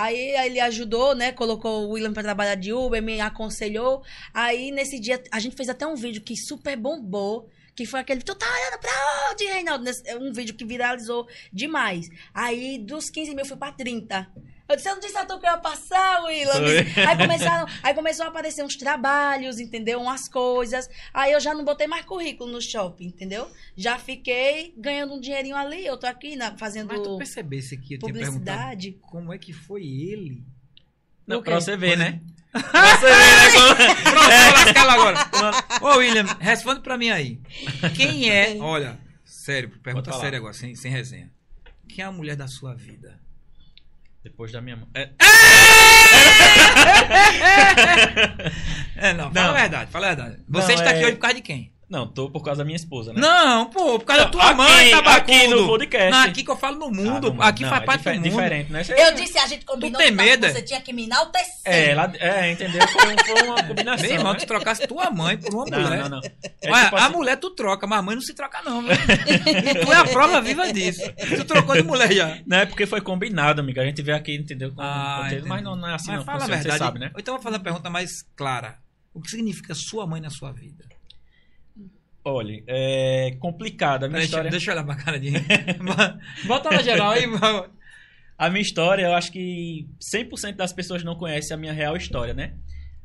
[0.00, 1.32] Aí, ele ajudou, né?
[1.32, 4.04] Colocou o William pra trabalhar de Uber, me aconselhou.
[4.32, 7.50] Aí nesse dia, a gente fez até um vídeo que super bombou.
[7.74, 8.90] Que foi aquele, tu tá olhando pra
[9.32, 9.84] onde, Reinaldo?
[10.20, 12.08] Um vídeo que viralizou demais.
[12.32, 14.28] Aí, dos 15 mil, fui pra 30.
[14.68, 16.52] Eu disse, eu não disse a tu que eu ia passar, William.
[16.52, 17.04] Foi.
[17.04, 19.98] Aí, começaram, aí começou a aparecer uns trabalhos, entendeu?
[19.98, 20.90] Umas coisas.
[21.14, 23.50] Aí eu já não botei mais currículo no shopping, entendeu?
[23.74, 25.86] Já fiquei ganhando um dinheirinho ali.
[25.86, 28.92] Eu tô aqui na- fazendo Mas tu percebesse que eu tinha publicidade.
[29.00, 30.44] como é que foi ele?
[31.26, 31.50] Não, quê?
[31.50, 32.20] pra você ver, né?
[32.52, 33.94] Pra você ver, né?
[34.02, 35.18] Pronto, vou lascar ela agora.
[35.82, 37.40] Ô, William, responde pra mim aí.
[37.94, 38.56] Quem é...
[38.60, 41.30] Olha, sério, pergunta séria agora, sem, sem resenha.
[41.88, 43.20] Quem é a mulher da sua vida?
[44.28, 44.86] Depois da minha mãe.
[44.94, 45.08] É,
[48.96, 49.54] É, não, fala Não.
[49.54, 50.42] a verdade, fala a verdade.
[50.48, 51.72] Você Não, está aqui é- hoje por causa de quem?
[51.90, 53.20] Não, tô por causa da minha esposa, né?
[53.20, 55.32] Não, pô, por causa da tua Aqui- mãe, tabacudo.
[55.32, 56.10] aqui no podcast.
[56.10, 57.32] Não, aqui que eu falo no Ah, mundo.
[57.32, 58.22] não, aqui não, faz é parte do mundo.
[58.24, 58.84] diferente, né?
[58.84, 61.48] Você- Eu disse, a gente combinou tem que medo, você tinha que me enaltecer.
[61.64, 62.86] É, lá, é, entendeu?
[62.88, 64.06] Foi, foi uma combinação.
[64.06, 64.38] Meu irmão, né?
[64.38, 65.98] tu trocasse tua mãe por uma Não, mulher.
[66.02, 66.18] não, não.
[66.60, 68.82] É Olha, tipo a assim, mulher tu troca, mas a mãe não se troca, não?
[68.82, 68.86] E
[69.84, 71.02] tu é a prova viva disso.
[71.16, 72.38] Tu trocou de mulher já.
[72.46, 73.80] Não é porque foi combinado, amiga.
[73.82, 74.72] A gente veio aqui, entendeu?
[74.74, 75.48] Com, Ah, entendi.
[75.48, 76.24] mas não, não é assim, Mas não.
[76.26, 76.70] fala a verdade.
[76.72, 77.10] Você sabe, né?
[77.16, 78.76] Então eu vou fazer uma pergunta mais clara.
[79.14, 80.84] O que significa sua mãe na sua vida?
[82.30, 84.50] Olha, é complicada a minha Deixa, história.
[84.50, 85.32] deixa eu olhar pra cara de.
[86.46, 87.68] Bota na geral aí, vamos.
[88.36, 92.32] A minha história, eu acho que 100% das pessoas não conhecem a minha real história,
[92.34, 92.54] né?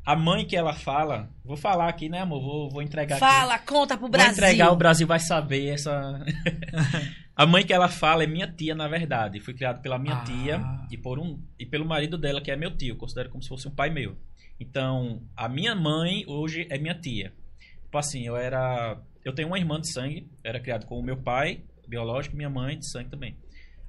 [0.05, 2.41] A mãe que ela fala, vou falar aqui, né, amor?
[2.41, 3.25] Vou, vou entregar aqui.
[3.25, 4.33] Fala, conta pro Vou Brasil.
[4.33, 6.23] entregar, o Brasil vai saber essa.
[7.35, 9.39] A mãe que ela fala é minha tia, na verdade.
[9.39, 10.23] Fui criado pela minha Ah.
[10.23, 12.89] tia e, por um, e pelo marido dela, que é meu tio.
[12.93, 14.15] Eu considero como se fosse um pai meu.
[14.59, 17.33] Então, a minha mãe hoje é minha tia.
[17.83, 18.99] Tipo assim, eu era.
[19.23, 22.49] Eu tenho uma irmã de sangue, era criado com o meu pai, biológico, e minha
[22.49, 23.37] mãe de sangue também.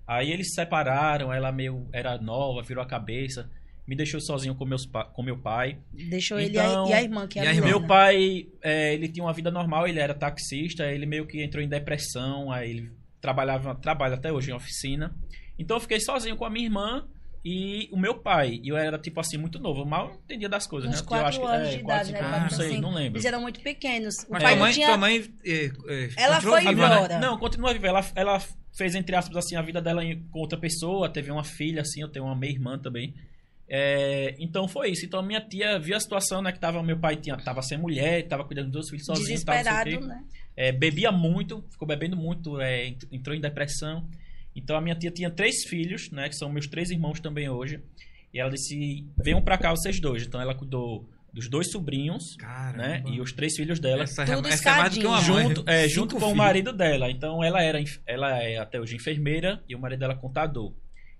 [0.06, 3.50] Aí eles se separaram, ela meio era nova, virou a cabeça,
[3.86, 5.78] me deixou sozinho com, meus, com meu pai.
[5.92, 7.66] Deixou ele Então, e a irmã, que é e a a irmã?
[7.66, 11.62] Meu pai, é, ele tinha uma vida normal, ele era taxista, ele meio que entrou
[11.62, 15.14] em depressão, aí ele trabalhava, trabalha até hoje em oficina.
[15.58, 17.06] Então eu fiquei sozinho com a minha irmã
[17.44, 18.58] e o meu pai.
[18.62, 21.00] E eu era, tipo assim, muito novo, eu mal entendia das coisas, Uns né?
[21.02, 22.18] Eu quatro acho que- anos é, de quatro, idade, né?
[22.18, 22.82] cinco quatro, anos, não sei, cinco.
[22.82, 23.16] não lembro.
[23.16, 24.14] Eles eram muito pequenos.
[24.24, 24.86] O Mas pai tua mãe, tinha...
[24.88, 26.94] tua mãe é, é, Ela foi viva, né?
[26.96, 27.18] embora.
[27.18, 27.86] Não, continua viva.
[27.88, 28.42] Ela, ela
[28.72, 32.00] fez, entre aspas, assim, a vida dela em- com outra pessoa, teve uma filha, assim,
[32.00, 33.14] eu tenho uma meia-irmã também.
[33.68, 35.04] É, então foi isso.
[35.06, 36.52] Então minha tia viu a situação, né?
[36.52, 39.26] Que tava, meu pai tinha, tava sem mulher, tava cuidando dos dois filhos sozinho.
[39.28, 40.22] Desesperado, né?
[40.56, 44.06] É, bebia muito, ficou bebendo muito, é, ent- entrou em depressão.
[44.54, 46.28] Então a minha tia tinha três filhos, né?
[46.28, 47.80] Que são meus três irmãos também hoje.
[48.32, 50.24] E ela disse: venham pra cá vocês dois.
[50.26, 52.78] Então ela cuidou dos dois sobrinhos, Caramba.
[52.78, 53.02] né?
[53.06, 54.04] E os três filhos dela.
[54.04, 55.24] Essa, Tudo essa é mais do que uma mãe.
[55.48, 57.10] junto, é, junto com o marido dela.
[57.10, 60.72] Então ela era ela é até hoje enfermeira e o marido dela contador.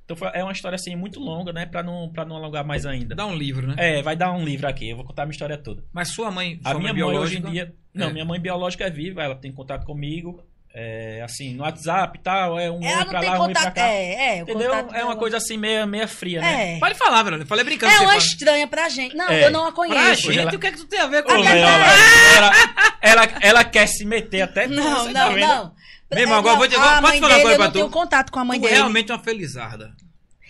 [0.05, 2.85] Então foi- é uma história assim muito longa, né, Pra não para não alongar mais
[2.86, 3.15] ainda.
[3.15, 3.74] Dá um livro, né?
[3.78, 5.82] É, vai dar um livro aqui, eu vou contar a minha história toda.
[5.93, 8.12] Mas sua mãe, A sua minha mãe mãe hoje em dia, não, É.
[8.12, 10.44] minha mãe biológica é viva, ela tem contato comigo,
[10.76, 13.52] é, assim, no WhatsApp e tal, é um Ela oi não pra lá, um oi
[13.52, 13.86] pra cá.
[13.86, 14.38] É, é.
[14.38, 14.74] Entendeu?
[14.92, 16.74] É uma coisa assim meia, meia fria, né?
[16.76, 16.78] É.
[16.80, 17.36] Pode falar, velho.
[17.40, 17.92] Eu falei brincando.
[17.92, 18.18] É você uma fala.
[18.22, 19.14] estranha pra gente.
[19.16, 19.46] Não, É.
[19.46, 20.22] eu não a Pra conheço.
[20.32, 22.52] gente, ela- o que é que tu tem a ver com pra- ela,
[23.01, 25.46] ela, ela quer se meter até Não, você tá não, vendo?
[25.46, 25.72] não.
[26.10, 27.72] Meu irmão, agora Não, vou te- a posso mãe falar eu pra não tu?
[27.72, 28.74] tenho contato com a mãe Tu dele.
[28.74, 29.92] realmente é uma felizarda.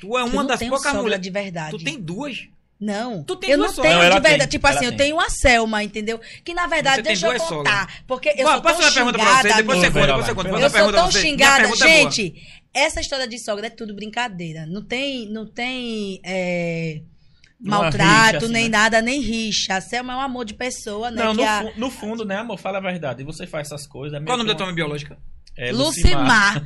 [0.01, 1.20] Tu é uma não das poucas mulheres.
[1.22, 1.70] de verdade.
[1.70, 2.38] Tu tem duas.
[2.80, 3.22] Não.
[3.24, 4.38] Tu tem eu duas não tenho Não, de verdade.
[4.38, 6.20] tem, Tipo assim, eu tenho a Selma, entendeu?
[6.44, 8.02] Que na verdade, deixa eu contar.
[8.06, 9.42] Porque eu Ó, sou posso tão fazer uma pergunta pra você?
[9.42, 9.56] xingada.
[9.62, 10.01] Depois você amigo.
[10.01, 10.44] conta, Vai, depois você vai.
[10.52, 10.64] conta.
[10.64, 11.68] Eu sou tão xingada.
[11.68, 11.76] é.
[11.76, 12.34] Gente,
[12.74, 14.66] essa história de sogra é tudo brincadeira.
[14.66, 17.01] Não tem, não tem é,
[17.64, 18.68] Uma maltrato, rixa, assim, nem né?
[18.70, 19.74] nada, nem rixa.
[19.76, 21.22] A Selma é um amor de pessoa, né?
[21.24, 21.62] Não, que no, a...
[21.62, 22.59] fu- no fundo, né, amor?
[22.59, 23.22] Fala a verdade.
[23.22, 24.20] E você faz essas coisas.
[24.20, 25.16] é Qual o nome da tua uma- mãe biológica?
[25.56, 26.62] É Lucimar.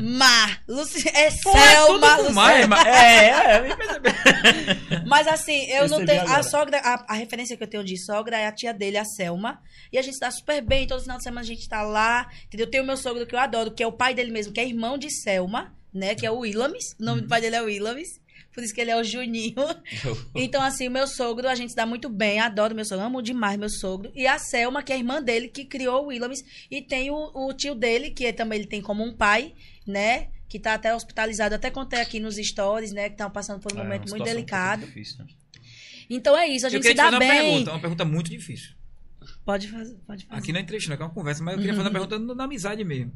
[0.00, 0.62] Mar.
[0.66, 1.06] Luci...
[1.08, 2.30] É Pô, é Selma.
[2.66, 2.86] Mar.
[2.86, 4.08] É, é, é, eu percebi.
[5.06, 6.22] Mas assim, eu não tenho.
[6.22, 6.38] agora.
[6.38, 9.04] A sogra, a, a referência que eu tenho de sogra é a tia dele, a
[9.04, 9.60] Selma.
[9.92, 10.86] E a gente tá super bem.
[10.86, 12.26] Todo final de semana a gente tá lá.
[12.46, 12.66] Entendeu?
[12.70, 14.66] Tem o meu sogro que eu adoro, que é o pai dele mesmo, que é
[14.66, 16.14] irmão de Selma, né?
[16.14, 16.92] Que é o Willamis.
[16.98, 17.26] O nome Uhum.
[17.26, 18.08] do pai dele é Willamis.
[18.54, 19.54] Por isso que ele é o Juninho.
[20.34, 22.38] Então, assim, o meu sogro, a gente se dá muito bem.
[22.40, 24.10] Adoro meu sogro, amo demais meu sogro.
[24.14, 26.42] E a Selma, que é a irmã dele, que criou o Willamis.
[26.70, 29.54] E tem o, o tio dele, que é- também ele tem como um pai,
[29.86, 30.28] né?
[30.48, 31.54] Que tá até hospitalizado.
[31.54, 33.08] Até contei aqui nos stories, né?
[33.08, 34.80] Que estão passando por um É, momento uma muito delicado.
[34.80, 35.26] muito difícil, né?
[36.10, 37.30] Então é isso, a gente se dá fazer uma bem.
[37.30, 38.74] pergunta, uma pergunta muito difícil.
[39.46, 40.38] Pode fazer, pode fazer.
[40.38, 42.44] Aqui não é entrevista, não, é uma conversa, mas eu queria fazer uma pergunta na
[42.44, 43.12] amizade mesmo.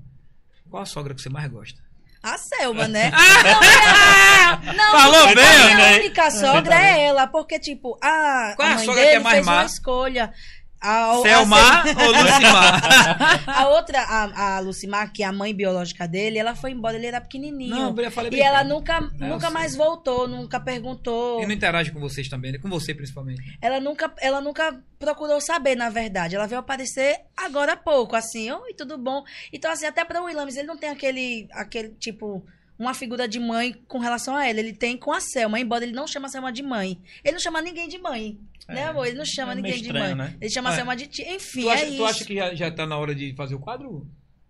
[0.70, 1.80] Qual a sogra que você mais gosta?
[2.22, 3.10] A Selma, né?
[3.12, 5.94] não, é- não, Falou bem, a minha né?
[5.98, 9.16] única sogra é ela, porque, tipo, a, Qual é a a mãe sogra dele que
[9.16, 9.52] é mais fez má?
[9.54, 10.32] uma escolha.
[10.80, 13.48] A, a Selma ou Lucimar?
[13.48, 17.06] A outra, a, a Lucimar, que é a mãe biológica dele, ela foi embora, ele
[17.06, 17.74] era pequenininho.
[17.74, 19.50] Não, eu falei e ela nunca, eu nunca sei.
[19.50, 21.42] mais voltou, nunca perguntou.
[21.42, 22.58] E não interage com vocês também, né?
[22.58, 23.58] Com você principalmente.
[23.60, 26.36] Ela nunca, ela nunca procurou saber, na verdade.
[26.36, 29.24] Ela veio aparecer agora há pouco, assim, oi, tudo bom?
[29.52, 32.44] Então, assim, até para o Willames, ele não tem aquele, aquele, tipo,
[32.78, 34.60] uma figura de mãe com relação a ela.
[34.60, 36.98] Ele tem com a Selma, embora ele não chama a Selma de mãe.
[37.24, 39.06] Ele não chama ninguém de mãe, né, É, amor?
[39.06, 40.30] Ele não chama é ninguém de estranho, mãe.
[40.30, 40.36] né?
[40.40, 40.76] Ele chama a É.
[40.76, 41.34] Selma de tia.
[41.34, 41.96] Enfim, Tu acha, é isso.
[41.96, 44.06] tu acha que já, já tá na hora de fazer o quadro?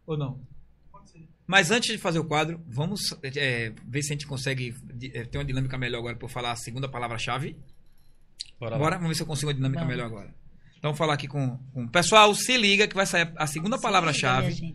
[0.07, 0.41] Ou não?
[1.47, 4.75] Mas antes de fazer o quadro, vamos é, ver se a gente consegue
[5.15, 7.57] é, ter uma dinâmica melhor agora por falar a segunda palavra-chave.
[8.59, 8.77] Bora.
[8.79, 9.95] Bora, vamos ver se eu consigo uma dinâmica Vamos.
[9.95, 10.35] melhor agora.
[10.79, 12.35] Então, vou falar aqui com, com o pessoal.
[12.35, 14.75] Se liga que vai sair a segunda Se palavra-chave.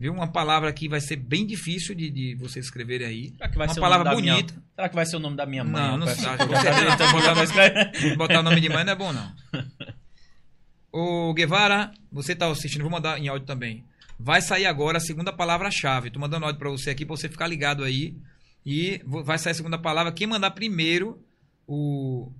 [0.00, 0.14] Viu?
[0.14, 3.28] Uma palavra que vai ser bem difícil de, de vocês escreverem aí.
[3.36, 4.54] Será que vai Uma ser palavra o bonita.
[4.54, 4.64] Minha...
[4.74, 5.72] Será que vai ser o nome da minha mãe?
[5.82, 6.24] Não, não sei.
[6.24, 9.30] botar, botar o nome de mãe não é bom, não.
[10.90, 13.84] Ô, Guevara, você tá assistindo, vou mandar em áudio também.
[14.18, 16.10] Vai sair agora a segunda palavra-chave.
[16.10, 18.16] Tô mandando áudio pra você aqui, pra você ficar ligado aí.
[18.64, 20.12] E vai sair a segunda palavra.
[20.12, 21.22] Quem mandar primeiro
[21.66, 22.32] o,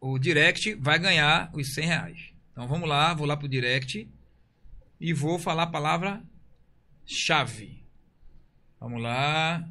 [0.00, 2.18] o direct vai ganhar os 100 reais.
[2.52, 4.08] Então vamos lá, vou lá pro direct
[5.00, 6.22] e vou falar a palavra
[7.08, 7.82] chave.
[8.78, 9.64] Vamos lá.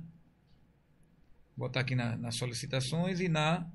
[1.55, 3.65] Botar aqui na- nas solicitações e na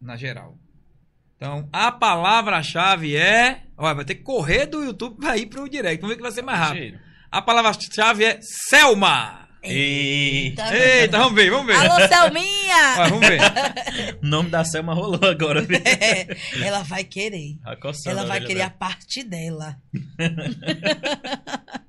[0.00, 0.56] na geral.
[1.36, 3.64] Então, a palavra-chave é.
[3.76, 6.00] Olha, vai ter que correr do YouTube para ir pro direct.
[6.00, 6.98] Vamos ver que vai ser mais rápido.
[7.30, 9.46] A palavra-chave é Selma.
[9.62, 10.74] Eita.
[10.74, 11.74] Eita, vamos ver, vamos ver.
[11.74, 12.94] Alô, Selminha!
[12.98, 13.40] Olha, vamos ver.
[14.22, 15.60] O nome da Selma rolou agora.
[15.62, 15.78] viu?
[16.64, 17.58] ela vai querer.
[18.06, 18.78] Ela a vai querer a dela.
[18.78, 19.76] parte dela.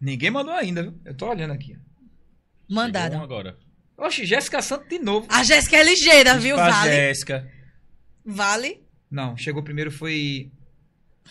[0.00, 1.00] Ninguém mandou ainda, viu?
[1.04, 1.68] Eu tô olhando aqui.
[1.68, 1.82] Chegou
[2.70, 3.22] um Mandaram.
[3.22, 3.58] agora.
[3.96, 5.26] Oxe, Jéssica Santos de novo.
[5.30, 6.54] A Jéssica é ligeira, viu?
[6.54, 6.90] Pra Vale.
[6.90, 7.50] Jéssica.
[8.24, 8.82] Vale.
[9.10, 10.52] Não, chegou primeiro foi.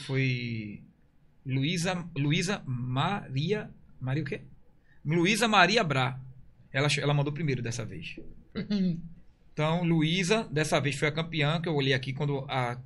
[0.06, 0.84] Foi.
[1.46, 2.06] Luísa.
[2.18, 3.70] Luísa Maria.
[4.02, 4.42] Maria o quê?
[5.06, 6.20] Luísa Maria Bra.
[6.74, 8.16] Ela, ela mandou primeiro dessa vez.
[9.58, 12.80] Então, Luísa, dessa vez foi a campeã, que eu olhei aqui quando a,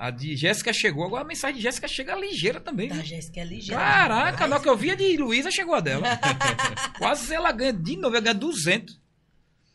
[0.00, 1.04] a de Jéssica chegou.
[1.04, 2.90] Agora a mensagem de Jéssica chega ligeira também.
[2.90, 3.04] A viu?
[3.04, 3.78] Jéssica é ligeira.
[3.78, 6.06] Caraca, na hora que eu vi a de Luísa chegou a dela.
[6.96, 8.98] Quase ela ganha de novo, ela ganha 200.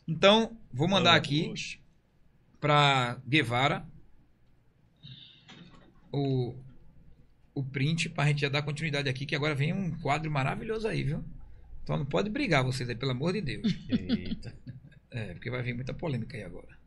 [0.07, 1.53] Então, vou mandar aqui
[2.59, 3.85] para Guevara
[6.11, 6.55] o,
[7.53, 11.03] o print pra gente já dar continuidade aqui, que agora vem um quadro maravilhoso aí,
[11.03, 11.23] viu?
[11.83, 13.77] Então não pode brigar vocês aí, pelo amor de Deus.
[13.87, 14.55] Eita.
[15.11, 16.77] É, porque vai vir muita polêmica aí agora.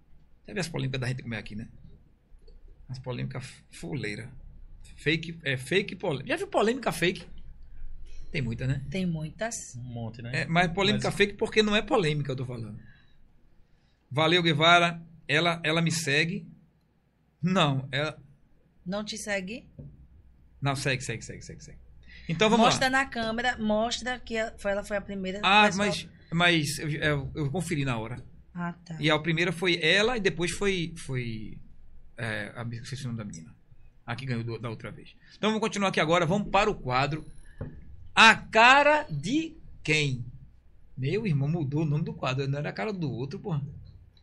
[0.47, 1.67] Vê as polêmicas da gente comer aqui, né?
[2.89, 4.31] As polêmicas fuleira.
[4.97, 6.29] Fake, é fake polêmica.
[6.29, 7.27] Já viu polêmica fake?
[8.33, 8.85] Tem muita, né?
[8.91, 9.75] Tem muitas.
[9.77, 10.43] Um monte, né?
[10.43, 12.79] É, mas polêmica Mas- fake porque não é polêmica, eu tô falando.
[14.11, 15.01] Valeu, Guevara.
[15.27, 16.47] Ela, ela me segue.
[17.43, 18.19] Não, ela.
[18.85, 19.67] Não te segue?
[20.61, 21.79] Não, segue, segue, segue, segue, segue.
[22.29, 22.91] Então vamos mostra lá.
[22.91, 25.41] na câmera, mostra que ela foi a primeira.
[25.43, 28.23] Ah, pessoal- mas, mas eu, eu, eu conferi na hora.
[28.55, 28.97] Ah, tá.
[28.99, 30.93] E a primeira foi ela e depois foi.
[30.97, 31.59] foi
[32.19, 33.55] é, a, esqueci o nome da menina.
[34.05, 35.15] A que ganhou do- da outra vez.
[35.37, 36.27] Então vamos continuar aqui agora.
[36.27, 37.27] Vamos para o quadro.
[38.15, 40.25] A cara de quem?
[40.97, 42.49] Meu irmão mudou o nome do quadro.
[42.49, 43.63] Não era a cara do outro, porra.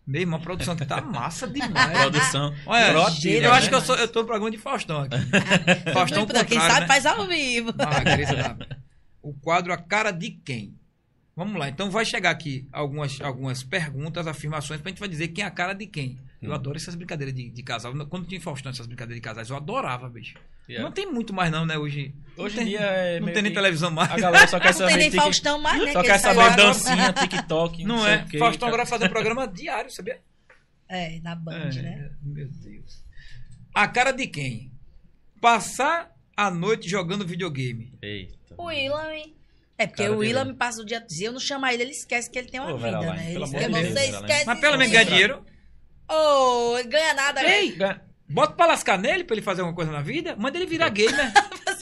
[0.05, 1.97] Meu irmão, a produção aqui tá massa demais.
[1.97, 2.53] Produção.
[2.65, 3.69] Olha, Proativa, eu acho né?
[3.69, 5.15] que eu, sou, eu tô no programa de Faustão aqui.
[5.93, 6.87] Faustão quem sabe né?
[6.87, 7.73] faz ao vivo.
[7.79, 8.57] Ah,
[9.21, 10.75] o quadro A Cara de Quem?
[11.35, 15.43] Vamos lá, então vai chegar aqui algumas, algumas perguntas, afirmações, pra gente vai dizer quem
[15.43, 16.17] é a cara de quem.
[16.41, 16.53] Eu Hum.
[16.53, 17.93] adoro essas brincadeiras de, de casal.
[18.07, 20.35] Quando tinha Faustão essas brincadeiras de casais, eu adorava, bicho.
[20.69, 20.83] Yeah.
[20.87, 22.13] Não tem muito mais não, né, hoje.
[22.37, 24.11] Hoje não em tem, dia é Não tem nem televisão mais.
[24.11, 24.91] A galera só quer Não saber.
[24.93, 25.93] tem nem Faustão mais, né?
[25.93, 27.83] Só que quer saber lá- dancinha, TikTok.
[27.83, 28.17] Não, sei é.
[28.17, 28.73] o quê, Faustão cara.
[28.73, 30.19] agora fazer um programa diário, sabia?
[30.89, 32.11] É, na Band, É, né?
[32.21, 33.03] Meu Deus.
[33.73, 34.71] A cara de quem?
[35.41, 37.97] Passar a noite jogando videogame.
[38.01, 38.33] Eita.
[38.57, 39.35] O Willam, hein?
[39.77, 41.03] É porque Cara o me passa o dia.
[41.07, 43.31] Se eu não chamar ele, ele esquece que ele tem uma Ô, vida, Line, né?
[43.33, 44.45] Ele de você Deus, esquece.
[44.45, 45.45] Mas pelo menos ganha dinheiro.
[46.07, 47.59] Ô, ele ganha nada, né?
[47.61, 47.77] Ei,
[48.29, 50.35] bota pra lascar nele pra ele fazer alguma coisa na vida.
[50.37, 51.31] Manda ele virar gamer.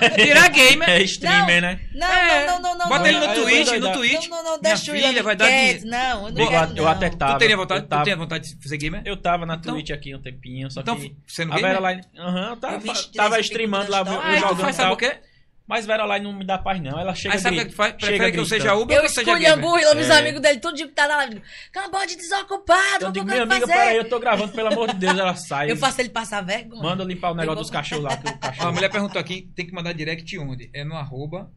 [0.00, 1.02] é virar gamer.
[1.02, 1.80] streamer, né?
[1.94, 2.88] Não, É, não, não, não, não.
[2.88, 4.28] Bota não, ele no vou Twitch, no Twitch.
[4.28, 5.86] Não, não, não, Minha deixa o filha vai dar dinheiro.
[5.86, 6.88] Não, eu não Eu, quero, eu não.
[6.90, 7.32] até tava.
[7.34, 9.02] Tu teria vontade, eu tu tava, teria vontade de ser gamer?
[9.04, 11.16] eu tava na Então- Twitch aqui um tempinho, só Então, que.
[11.26, 11.76] sendo A gamer?
[12.18, 12.80] Aham, eu tava, Eu
[13.14, 14.32] tava fico streamando lá, eu transtornado.
[14.32, 14.94] Ah, e tu jogando faz e sabe tal.
[14.94, 15.18] o quê?
[15.72, 16.98] Mas Vera Line não me dá paz, não.
[17.00, 17.94] Ela chega Aí sabe o que faz?
[17.94, 19.64] Prefere que eu seja Uber Eu ou que seja escolhi a gamer?
[19.64, 20.18] burro e os É.
[20.18, 21.40] amigos dele, tudo que tá na live.
[21.74, 23.72] Acabou de desocupado, Então eu digo, minha amiga, fazer.
[23.72, 25.70] peraí, eu tô gravando, pelo amor de Deus, ela sai.
[25.70, 26.82] Eu faço ele passar vergonha.
[26.82, 28.68] Manda limpar o negócio vou- dos cachorros lá, que o Ó, cachorro.
[28.68, 30.68] a mulher perguntou aqui, tem que mandar direct onde?
[30.74, 31.50] É no arroba.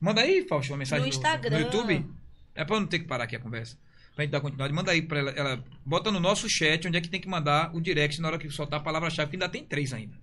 [0.00, 1.58] Manda aí, Fausto, uma mensagem No Instagram.
[1.58, 2.06] no YouTube.
[2.54, 3.76] É pra eu não ter que parar aqui a conversa.
[4.14, 4.72] Pra gente dar continuidade.
[4.72, 5.64] Manda aí pra ela, ela.
[5.84, 8.48] Bota no nosso chat onde é que tem que mandar o direct na hora que
[8.48, 10.14] soltar a palavra-chave, que ainda tem três ainda.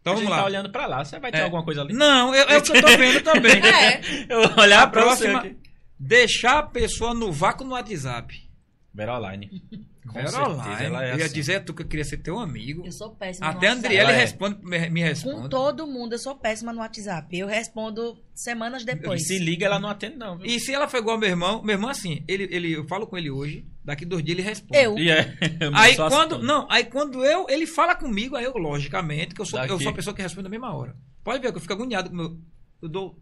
[0.00, 0.46] Então a gente vamos tá lá.
[0.48, 1.42] olhando pra lá, você vai ter É.
[1.44, 1.92] alguma coisa ali?
[1.92, 3.60] Não, é, é o que eu tô vendo também.
[3.62, 4.00] É.
[4.28, 5.38] Eu vou olhar A pra você próxima.
[5.40, 5.56] aqui.
[5.98, 8.48] Deixar a pessoa no vácuo no WhatsApp.
[8.92, 9.62] Vera Line.
[10.04, 10.84] Com Vera certeza, Online.
[10.84, 11.34] ela é eu ia assim.
[11.34, 12.84] dizer tu que eu queria ser teu amigo.
[12.84, 13.86] Eu sou péssima no Até a WhatsApp.
[13.86, 14.16] Andriele Ela é.
[14.16, 15.48] responde, me, me Com responde.
[15.48, 17.38] todo mundo, eu sou péssima no WhatsApp.
[17.38, 19.24] Eu respondo semanas E depois.
[19.26, 20.36] se liga, ela não atende, não.
[20.38, 20.46] Viu?
[20.46, 23.06] E se ela foi igual ao meu irmão, meu irmão assim, ele, ele, eu falo
[23.06, 24.82] com ele hoje, daqui dois dias ele responde.
[24.82, 24.98] Eu.
[24.98, 25.36] E é.
[25.74, 26.44] Aí só quando, assim.
[26.46, 29.90] não, aí quando eu, ele fala comigo, aí eu, logicamente, que eu sou, eu sou
[29.90, 30.96] a pessoa que responde na mesma hora.
[31.22, 32.36] Pode ver que eu fico agoniado com meu,
[32.82, 33.16] eu dou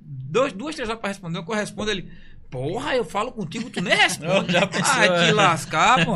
[0.00, 2.10] dois, duas, três horas pra responder, eu correspondo ele,
[2.50, 4.52] porra, eu falo contigo, tu nem responde.
[4.52, 5.32] Já pensou, Ai, te é.
[5.32, 6.14] lascar, pô.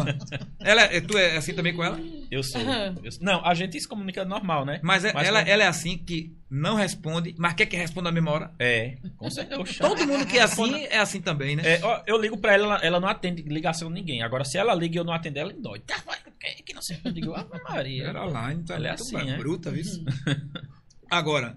[0.61, 1.99] Ela, é- tu é assim também com ela?
[2.31, 2.61] Eu sou.
[2.61, 4.81] eu sou- Não, a gente se comunica normal, né?
[4.83, 8.11] Mas, é- Mas ela, quando- ela é assim que não responde, mas quer que responda
[8.11, 8.51] na mesma hora.
[8.59, 9.63] É, com certeza.
[9.79, 11.63] Todo mundo que é assim é assim também, né?
[11.65, 14.23] É, ó, eu ligo pra ela, ela, não atende ligação de ninguém.
[14.23, 15.81] Agora, se ela liga e eu não atender, ela dói.
[15.81, 15.97] Tá,
[16.65, 16.99] que, não sei.
[17.05, 18.05] Eu digo, Ave Maria.
[18.09, 19.37] Era online, então Ela é assim, né?
[19.39, 19.85] bruta, viu?
[21.11, 21.57] Agora,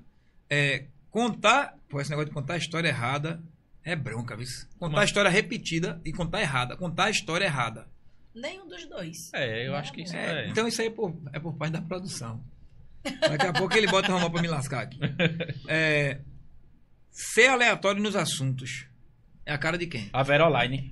[0.49, 3.41] é, contar, pô, esse negócio de contar a história errada
[3.91, 4.45] é bronca, viu?
[4.79, 6.75] Contar Mas- a história repetida e contar errada.
[6.77, 7.87] Contar a história errada.
[8.35, 9.15] Nenhum dos dois.
[9.33, 10.49] É, eu acho que isso É, é.
[10.49, 12.43] Então isso aí é por, é por parte da produção.
[13.21, 14.99] Daqui a pouco ele bota o Ramon pra me lascar aqui.
[15.67, 16.19] É,
[17.11, 18.85] ser aleatório nos assuntos.
[19.45, 20.09] É a cara de quem?
[20.11, 20.91] A Vera Online.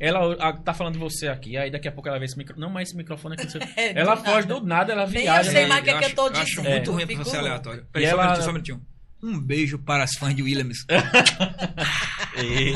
[0.00, 2.66] Ela a- tá falando de você aqui, aí daqui a pouco ela vê esse microfone.
[2.66, 3.46] Não, mas esse microfone aqui.
[3.52, 3.58] quê.
[3.76, 4.60] É, ela do foge nada.
[4.60, 5.48] do nada, ela Nem viaja.
[5.50, 5.68] eu sei né?
[5.68, 6.42] mais o que, é que eu tô dizendo.
[6.44, 7.86] acho muito Eu ruim pra você aleatório.
[7.92, 8.86] Peraí, só um ela- minutinho, só um minutinho.
[9.22, 10.78] Um beijo para as fãs de Williams.
[12.36, 12.74] E-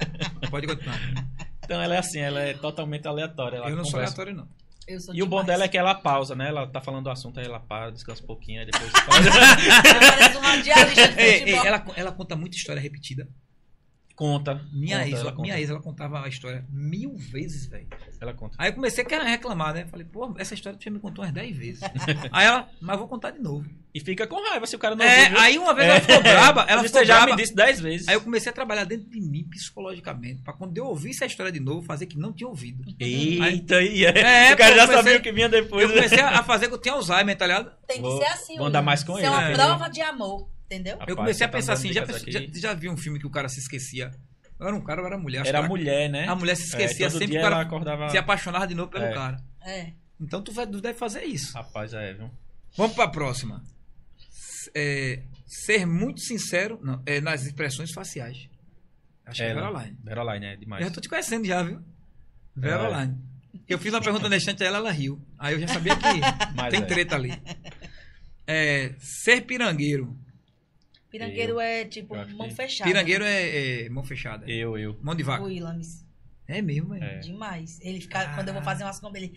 [0.50, 0.98] Pode continuar.
[1.64, 3.56] Então ela é assim, ela é totalmente aleatória.
[3.58, 4.14] Ela Eu não sou conversa.
[4.22, 4.48] aleatório, não.
[4.86, 5.46] Eu sou E o bom demais.
[5.48, 6.48] dela é que ela pausa, né?
[6.48, 8.90] Ela tá falando do assunto, aí ela para, descansa um pouquinho, aí depois.
[9.04, 11.66] Parece um radialista de Ei, ei, futebol.
[11.66, 13.26] ela, ela conta muita história repetida.
[14.16, 14.60] Conta.
[14.72, 15.42] Minha conta, ex, ela conta.
[15.42, 17.86] minha ex, ela contava a história mil vezes, velho.
[18.20, 18.56] Ela conta.
[18.58, 19.86] Aí eu comecei a querer reclamar, né?
[19.90, 21.80] Falei, pô, essa história tu já me contou umas 10 vezes.
[22.32, 23.68] aí ela, mas vou contar de novo.
[23.94, 25.38] E fica com raiva se o cara não É, ouviu.
[25.38, 27.30] aí uma vez ela ficou braba, ela Você ficou já braba.
[27.36, 28.08] me disse dez vezes.
[28.08, 31.50] Aí eu comecei a trabalhar dentro de mim psicologicamente, pra quando eu ouvisse a história
[31.52, 32.84] de novo, fazer que não tinha ouvido.
[32.98, 34.48] Eita, e é.
[34.50, 35.82] É, o cara já comecei- sabia o que vinha depois.
[35.88, 37.70] Eu comecei a a fazer que eu tinha Alzheimer, tá ligado?
[37.86, 38.56] Tem que Vou- ser assim.
[38.58, 38.86] vou andar Will.
[38.86, 39.26] mais com Isso ele.
[39.26, 39.54] é uma É.
[39.54, 40.92] prova de amor, entendeu?
[40.94, 43.30] Rapaz, eu comecei a tá pensar assim, já, já, já viu um filme que o
[43.30, 44.10] cara se esquecia?
[44.58, 45.46] Eu era um cara ou era mulher?
[45.46, 46.26] Era mulher, né?
[46.28, 48.08] A mulher se esquecia É, todo sempre dia que o cara ela acordava.
[48.10, 49.12] se apaixonava de novo pelo É.
[49.14, 49.36] cara.
[49.62, 49.92] É.
[50.20, 51.52] Então tu, vai, tu deve fazer isso.
[51.54, 52.30] Rapaz, é, viu?
[52.76, 53.62] Vamos pra próxima.
[54.74, 58.48] É, ser muito sincero não, é, nas expressões faciais.
[59.26, 59.96] Acho que é É, Veroline.
[60.02, 60.84] Veroline, é Eu demais.
[60.84, 61.78] já tô te conhecendo já, viu?
[62.56, 62.60] É.
[62.60, 63.16] Veroline.
[63.68, 65.20] Eu fiz uma pergunta honestante a ela, ela riu.
[65.38, 66.02] Aí eu já sabia que
[66.54, 66.84] Mas tem é.
[66.86, 67.32] treta ali.
[68.46, 70.16] É, ser pirangueiro.
[71.18, 72.90] Pirangueiro é tipo eu mão que- fechada.
[72.90, 74.50] Pirangueiro é, é mão fechada.
[74.50, 74.96] Eu, eu.
[75.02, 75.42] Mão de vaca.
[75.42, 76.04] O Willamis.
[76.48, 77.16] É mesmo, é.
[77.16, 77.18] É.
[77.18, 77.78] Demais.
[77.80, 78.34] Ele fica, Ah.
[78.34, 79.32] quando eu vou fazer umas compras, ele.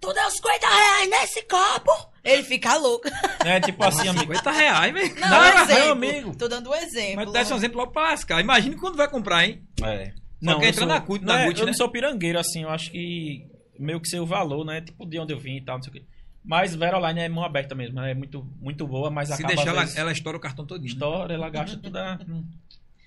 [0.00, 1.90] Tu deu 50 reais nesse copo?
[2.22, 3.08] Ele fica louco.
[3.44, 4.32] É tipo assim, amigo.
[4.34, 5.14] 50 reais, velho.
[5.20, 5.90] Não, Não, é não, exemplo.
[5.92, 6.36] amigo.
[6.36, 7.16] Tô dando um exemplo.
[7.16, 8.40] Mas tu dá esse exemplo logo pra lascar.
[8.40, 9.62] Imagina quando vai comprar, hein?
[9.82, 10.12] É.
[10.42, 11.70] Só quer eu entrar sou- na CUT, não na é, CUT, Eu né?
[11.72, 13.46] não sou pirangueiro, assim, eu acho que
[13.78, 14.82] meio que sei o valor, né?
[14.82, 16.04] Tipo, de onde eu vim e tal, não sei o quê.
[16.44, 19.70] Mas Veroline é mão aberta mesmo, ela é muito, muito boa, mas Se acaba deixar,
[19.70, 20.88] ela, ela estoura o cartão todinho.
[20.88, 22.18] estoura, ela gasta tudo a...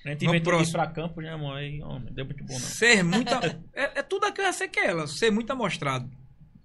[0.06, 0.74] A gente inventou ir próximo.
[0.74, 1.58] pra campo, né, amor?
[1.58, 2.60] Aí, homem, deu muito bom, não.
[2.60, 3.34] Ser muito.
[3.76, 5.06] é, é tudo aquilo que ela.
[5.06, 6.10] Ser muito amostrado.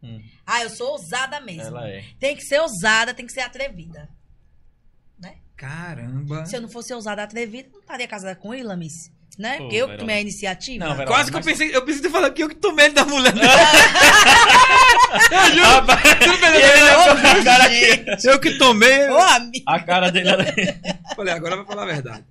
[0.02, 1.62] Hum, Ah, eu sou ousada mesmo.
[1.62, 2.04] ela é.
[2.20, 4.08] Tem que ser ousada, tem que ser atrevida.
[5.18, 5.38] Né?
[5.56, 6.46] Caramba.
[6.46, 9.10] Se eu não fosse ousada atrevida, não estaria casada com o Ilamis.
[9.38, 9.56] Né?
[9.56, 10.84] Pô, Porque eu que tomei a iniciativa.
[10.94, 11.04] Não.
[11.06, 13.32] Quase que eu pensei, eu pensei em falar que eu que tomei ele da mulher.
[15.62, 18.28] Rapaz, e ele olhou pra cara aqui.
[18.28, 19.08] eu que tomei.
[19.08, 19.18] Ô.
[19.66, 20.44] A cara dele era...
[21.16, 22.24] Falei, agora vai falar a verdade.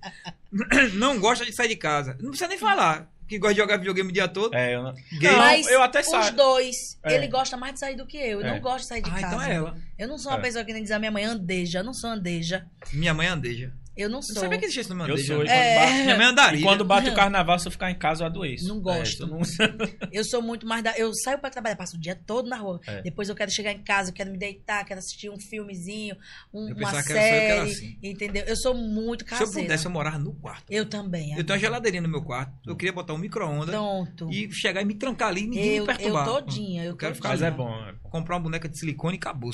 [0.94, 2.16] Não gosta de sair de casa.
[2.20, 3.08] Não precisa nem falar.
[3.28, 4.54] Que gosta de jogar videogame o dia todo.
[4.54, 4.92] É, eu não...
[4.92, 6.32] Não, Mas eu até os saio.
[6.34, 7.14] dois, É.
[7.14, 8.40] ele gosta mais de sair do que eu.
[8.42, 8.50] Eu É.
[8.50, 9.26] não gosto de sair de Ah, casa.
[9.26, 9.74] então é ela.
[9.98, 10.42] Eu não sou uma É.
[10.42, 11.78] pessoa que nem diz a minha mãe andeja.
[11.78, 12.66] Eu não sou andeja.
[12.92, 13.72] Minha mãe é andeja.
[13.96, 14.36] Eu não Não sou.
[14.36, 15.42] sabia que existia esse nome Eu sou.
[15.42, 15.44] E né?
[15.44, 15.76] quando, É.
[15.86, 16.60] bate, Minha mãe andaria.
[16.60, 18.66] e quando bate o carnaval, se eu ficar em casa, eu adoeço.
[18.68, 19.22] Não gosto.
[19.22, 19.40] É, eu não-
[20.12, 20.96] Eu sou muito mais da.
[20.96, 22.80] Eu saio pra trabalhar, passo o dia todo na rua.
[22.86, 23.02] É.
[23.02, 26.16] Depois eu quero chegar em casa, eu quero me deitar, quero assistir um filmezinho,
[26.52, 27.70] um- Eu uma pensava que era só eu série.
[27.70, 27.98] assim.
[28.02, 28.44] Entendeu?
[28.46, 29.62] Eu sou muito Se eu caseira.
[29.68, 30.64] pudesse, eu morava no quarto.
[30.70, 31.30] Eu também.
[31.36, 32.52] Eu tenho uma geladeirinha no meu quarto.
[32.66, 34.30] Eu queria botar um micro-ondas Pronto.
[34.30, 36.26] e chegar e me trancar ali e ninguém Eu, me perturbar.
[36.26, 36.84] eu todinha.
[36.84, 37.54] Eu, Eu quero ficar Mas todinha.
[37.54, 38.08] é bom, é bom.
[38.10, 39.50] Comprar uma boneca de silicone e acabou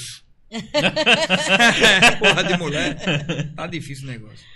[2.18, 2.96] Porra de mulher.
[3.54, 4.46] Tá difícil o negócio.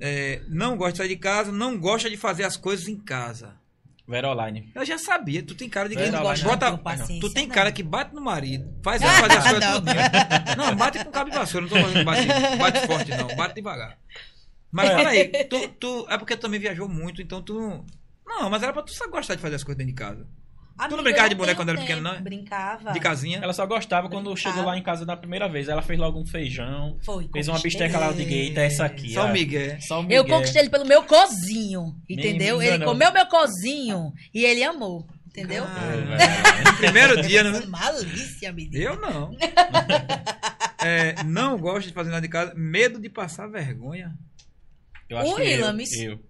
[0.00, 3.56] É, não gosta de sair de casa, não gosta de fazer as coisas em casa.
[4.06, 4.70] Veroline.
[4.74, 7.54] Eu já sabia, tu tem cara de quem não bota, não tu tem não.
[7.54, 9.80] cara que bate no marido, faz ela fazer as coisas Não.
[9.82, 10.56] tudinho.
[10.56, 12.26] Não, bate com cabo de vassoura, não tô falando que bate,
[12.58, 13.98] bate forte não, bate devagar.
[14.72, 14.96] Mas É.
[14.96, 17.84] peraí, tu, tu, é porque tu também viajou muito, então tu não...
[18.26, 20.26] Não, mas era pra tu só gostar de fazer as coisas dentro de casa.
[20.78, 22.20] Amiga, não brincava eu de boneca quando era pequeno, não é?
[22.20, 22.92] Brincava.
[22.92, 23.40] De casinha.
[23.42, 24.54] Ela só gostava quando Brincava.
[24.56, 25.68] chegou lá em casa da primeira vez.
[25.68, 26.96] Ela fez logo um feijão.
[27.04, 27.28] Foi.
[27.32, 29.12] Fez uma bisteca lá de eita, essa aqui.
[29.12, 29.32] Só o.
[29.32, 29.80] Miguel.
[29.80, 30.26] Só o Eu Miguel.
[30.26, 32.58] conquistei ele pelo meu cozinho, entendeu?
[32.58, 35.64] Menina, ele comeu meu cozinho e ele amou, entendeu?
[35.64, 37.62] Ah, no primeiro dia, né?
[37.66, 38.76] Malícia, menino.
[38.82, 39.30] Eu não.
[40.80, 44.14] É, não gosto de fazer nada de casa, medo de passar vergonha.
[45.08, 45.66] Eu acho O que eu-.
[46.12, 46.20] Eu,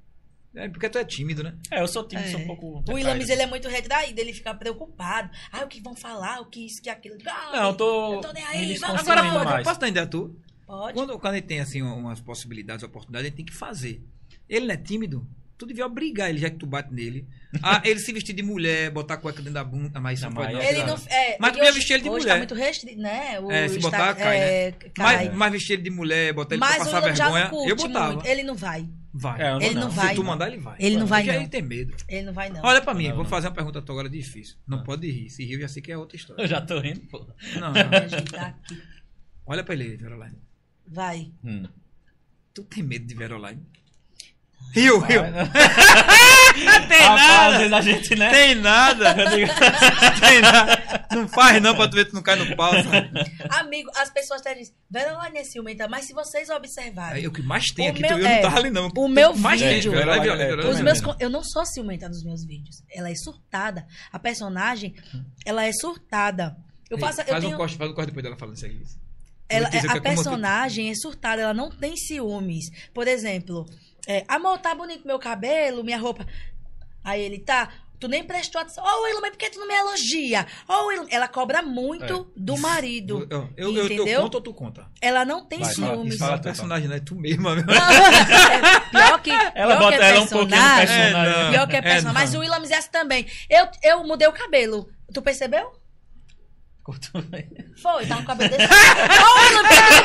[0.55, 1.55] É porque tu é tímido, né?
[1.71, 2.31] É, eu sou tímido, É.
[2.33, 2.83] sou um pouco.
[2.91, 2.99] O.
[2.99, 5.31] Ilamis, ele é muito retraído, ele fica preocupado.
[5.53, 7.17] Ah, o que vão falar, o que isso, que aquilo.
[7.27, 8.15] Ah, Não, eu tô.
[8.15, 9.65] Eu tô nem aí, vamos Agora, mais.
[9.65, 10.35] posso dar ideia tu?
[10.67, 10.95] Pode.
[10.95, 14.03] Quando, quando ele tem assim umas possibilidades, oportunidades, ele tem que fazer.
[14.49, 15.27] Ele não é tímido,
[15.57, 17.27] tu devia obrigar ele, já que tu bate nele.
[17.63, 20.35] Ah, ele se vestir de mulher, botar a cueca dentro da bunda, mas isso não,
[20.35, 20.71] Não, pode mas não.
[20.71, 20.97] Ele não.
[21.09, 22.33] É, Mas tu hoje- vestir ele de hoje mulher.
[22.33, 23.41] Tá muito restrito, né?
[23.41, 24.47] O É, se botar, cai, né?
[24.69, 25.27] é, cai.
[25.29, 28.13] Mas, mas vestir ele de mulher, botar ele Mas pra passar vergonha, eu botava.
[28.15, 28.27] muito.
[28.27, 28.89] Ele não vai.
[29.13, 29.41] Vai.
[29.41, 29.91] É, Ele não não.
[29.91, 30.09] vai.
[30.11, 30.77] Se tu mandar, ele vai.
[30.79, 31.35] Ele não vai, não.
[31.35, 31.95] ele tem medo.
[32.09, 32.61] Ele não vai, não.
[32.63, 33.31] Olha pra mim, Não, vou não.
[33.31, 34.57] fazer uma pergunta a tua agora difícil.
[34.67, 34.83] Não Ah.
[34.85, 35.31] pode rir.
[35.31, 36.43] Se rir, eu já sei que é outra história.
[36.43, 37.27] Eu já tô rindo, pô.
[37.55, 38.55] Não, não.
[39.47, 40.39] Olha pra ele, Veroline.
[40.87, 41.33] Vai.
[41.43, 41.67] Hum.
[42.55, 43.63] Tu tem medo de Veroline?
[44.75, 45.23] Riu, riu.
[46.89, 47.47] tem nada.
[47.49, 48.31] Às vezes a gente, né?
[48.31, 49.15] Tem nada.
[50.21, 50.78] tem nada.
[51.11, 53.11] Não faz não pra tu ver que tu não cai no pau, sabe?
[53.51, 57.43] Amigo, as pessoas até dizem, Veroline é ciumenta, mas se vocês observarem, É o que
[57.43, 58.01] mais tem O aqui.
[58.03, 58.89] meu- tu- eu não é, tava ali, não.
[58.97, 60.69] o meu mais vídeo- Tem, É, é, Veroline.
[60.71, 61.17] Os meus, não.
[61.21, 62.83] eu não sou ciumenta nos meus vídeos.
[62.91, 63.87] Ela é surtada.
[64.13, 64.95] A personagem,
[65.45, 66.57] ela é surtada.
[66.91, 68.83] Eu faço, eu faz, tenho, um corte, faz um corte depois dela falando isso aí.
[69.51, 72.67] ela, eu a tu- personagem é surtada, ela não tem ciúmes.
[72.95, 73.67] Por exemplo,
[74.07, 76.27] é, amor, tá bonito meu cabelo, minha roupa.
[77.05, 77.71] Aí ele tá.
[78.01, 78.85] Tu nem prestou atenção.
[78.85, 80.47] Ô, Willam, mas por que tu não me elogia?
[80.69, 83.27] Ô, Willam, ela cobra muito do marido.
[83.29, 84.07] Eu, eu, eu, entendeu?
[84.07, 84.87] eu conto ou tu conta?
[85.01, 86.17] Ela não tem Vai, ciúmes.
[86.17, 87.57] fala Fala tu, personagem, não é tu mesma.
[87.57, 87.65] meu.
[88.91, 90.97] pior que, Ela pior bota que é ela um pouquinho no personagem.
[90.97, 91.51] É, não.
[91.51, 92.05] Pior que é É, personagem.
[92.05, 92.13] não.
[92.15, 93.27] mas o Willam Zess também.
[93.51, 94.89] Eu, eu mudei o cabelo.
[95.13, 95.73] Tu percebeu?
[97.83, 98.69] Foi, tá com o cabelo desse.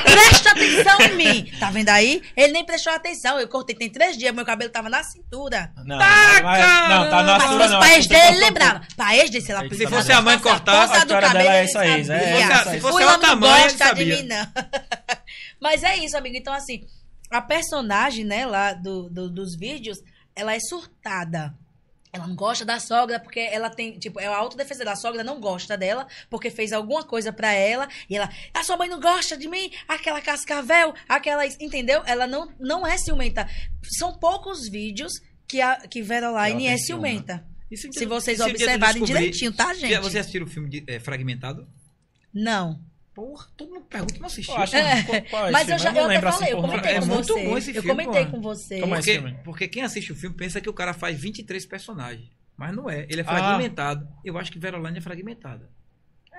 [0.03, 1.51] Presta atenção em mim.
[1.59, 2.21] Tá vendo aí?
[2.35, 3.39] Ele nem prestou atenção.
[3.39, 5.71] Eu cortei tem três dias, meu cabelo tava na cintura.
[5.85, 7.79] Não, mas- não, tá na Mas não.
[7.79, 8.81] pra ex Você dele, ele cortou- lembrava.
[8.95, 11.55] Pra ex dele, se ela Se fosse a mãe cortar, a do história cabelo, dela
[11.57, 13.77] é essa aí, é, Se fosse- se O fosse Willam outra não mãe, ele gosta
[13.77, 14.15] de sabia.
[14.17, 14.47] mim, não.
[15.61, 16.35] Mas é isso, amigo.
[16.35, 16.85] Então, assim,
[17.31, 19.97] a personagem, né, lá do, do- dos vídeos,
[20.35, 21.53] ela é surtada.
[22.13, 25.39] Ela não gosta da sogra porque ela tem, tipo, é a autodefesa da sogra não
[25.41, 29.35] gosta dela porque fez alguma coisa pra ela e ela, a sua mãe não gosta
[29.35, 32.03] de mim, aquela cascavel, aquela, entendeu?
[32.05, 33.49] Ela não não é ciumenta.
[33.97, 35.11] São poucos vídeos
[35.47, 37.43] que a que Veroline é ciúme, ciumenta.
[37.71, 39.89] E se vocês tu observarem direitinho, tá, gente?
[39.89, 41.67] Já- Você assistiu o filme de- é, Fragmentado?
[42.31, 42.79] Não.
[43.13, 44.55] Porra, todo mundo pergunta e não assistiu.
[44.55, 46.61] Eu acho É, qual- é Mas eu já não eu até lembro assim falei, eu
[46.61, 47.45] comentei É com muito você.
[47.45, 48.31] bom esse eu filme, comentei pô.
[48.31, 48.79] com você.
[48.79, 52.27] Porque, porque quem assiste o filme pensa que o cara faz 23 personagens.
[52.57, 53.05] Mas não é.
[53.09, 53.25] Ele é Ah.
[53.25, 54.07] fragmentado.
[54.25, 55.69] Eu acho que Verolândia é fragmentada.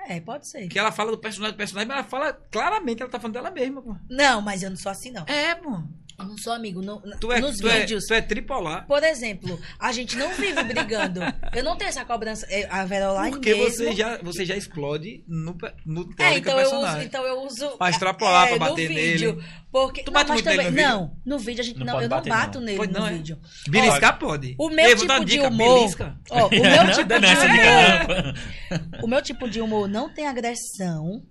[0.07, 0.61] É, pode ser.
[0.63, 3.49] Porque ela fala do personagem do personagem, mas ela fala claramente, ela tá falando dela
[3.49, 3.95] mesma, pô.
[4.09, 5.25] Não, mas eu não sou assim, não.
[5.25, 5.81] É, pô.
[6.17, 6.81] Eu não sou amigo.
[6.81, 8.85] No, Tu é, nos tu é, vídeos, tu é tripolar.
[8.87, 11.19] por exemplo, a gente não vive brigando.
[11.53, 12.45] Eu não tenho essa cobrança.
[12.49, 13.69] é, A Veroline Porque mesmo.
[13.71, 17.69] você já, você já explode no, no É, então eu, uso, então eu uso.
[17.77, 19.43] Pra extrapolar, é, pra no bater vídeo, nele.
[19.71, 21.11] Porque, Tu não, bate mas muito nele também, no vídeo?
[21.25, 22.65] Não, no vídeo a gente Não não, eu não bato não.
[22.65, 23.11] nele Pode no não, é?
[23.13, 23.37] vídeo.
[23.67, 24.55] Beliscar pode.
[24.57, 25.79] O meu Ei, tipo de humor.
[25.79, 26.17] belisca.
[26.29, 28.33] Ó, o meu tipo Não de é humor.
[28.79, 29.03] não.
[29.03, 31.21] O meu tipo de humor não tem agressão,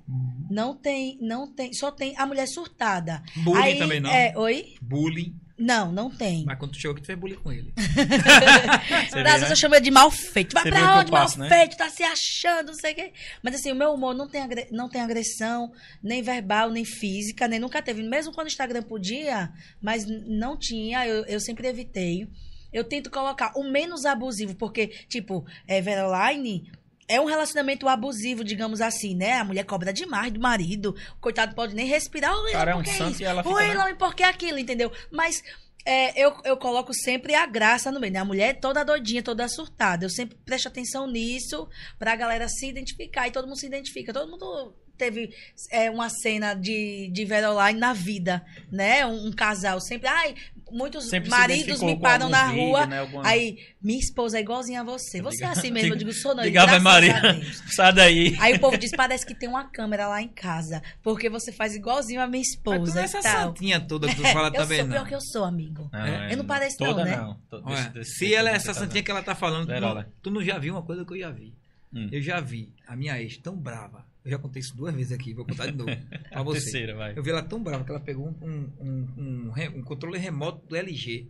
[0.51, 3.23] não tem, não tem, só tem a mulher surtada.
[3.37, 4.11] Bullying Aí, também não.
[4.11, 4.74] É, oi?
[4.85, 5.35] Bullying.
[5.57, 6.45] Não, não tem.
[6.45, 7.73] Mas quando tu chegou aqui, tu fez bullying com ele.
[7.79, 9.53] Às vezes né?
[9.53, 10.53] eu chamo ele de mal feito.
[10.53, 11.49] Vai Você pra onde, mal passo, né?
[11.49, 11.77] feito?
[11.77, 13.13] Tá se achando, não sei o quê.
[13.43, 14.43] Mas assim, o meu humor não tem,
[14.73, 18.03] não tem agressão, nem verbal, nem física, nem nunca teve.
[18.03, 22.29] Mesmo quando o Instagram podia, mas não tinha, eu, eu sempre evitei.
[22.73, 26.69] Eu tento colocar o menos abusivo, porque, tipo, é, Veroline
[27.09, 29.39] é um relacionamento abusivo, digamos assim, né?
[29.39, 30.97] A mulher cobra demais do marido.
[31.17, 32.35] O coitado pode nem respirar.
[32.35, 33.23] Oi, Cara, é um que santo isso?
[33.23, 33.75] e ela fica, Oi, né?
[33.75, 34.91] não, e por que aquilo, entendeu?
[35.11, 35.43] Mas
[35.85, 38.19] é, eu, eu coloco sempre a graça no meio, né?
[38.19, 40.07] A mulher é toda doidinha, toda surtada.
[40.07, 41.69] Eu sempre presto atenção nisso
[41.99, 43.29] pra galera se identificar.
[43.29, 44.13] E todo mundo se identifica.
[44.13, 45.35] Todo mundo teve
[45.71, 49.05] é, uma cena de, de Veroline na vida, né?
[49.05, 49.79] Um, um casal.
[49.81, 50.35] Sempre, ai,
[50.75, 52.87] muitos Sempre se maridos me param na vídeo, rua.
[52.87, 52.99] né?
[53.01, 55.23] Alguma- Aí, minha esposa é igualzinha a você.
[55.23, 55.95] Você é assim mesmo.
[55.95, 56.43] Eu digo, sou não.
[56.45, 57.15] Ligava Maria.
[57.71, 58.37] Sai daí.
[58.41, 60.83] Aí o povo diz, parece que tem uma câmera lá em casa.
[61.03, 63.33] Porque você faz igualzinho a minha Mas tu esposa não é e essa tal.
[63.49, 64.95] santinha toda que tu fala eu também, sou não.
[64.95, 65.89] pior que eu sou, amigo.
[65.93, 67.17] Não, Eu não pareço não, toda né?
[67.17, 67.35] não.
[67.49, 69.81] To- Olha, desse- desse se ela é essa tá santinha que ela tá falando, tu
[69.81, 71.55] não, tu não já viu uma coisa que eu já vi.
[71.93, 72.09] Hum.
[72.11, 74.05] Eu já vi a minha ex tão brava.
[74.25, 75.91] Eu já contei isso duas vezes aqui, vou contar de novo
[76.31, 76.61] pra A você.
[76.63, 77.13] terceira, vai.
[77.17, 80.67] Eu vi ela tão brava que ela pegou um, um, um, um um controle remoto
[80.67, 81.29] do LG.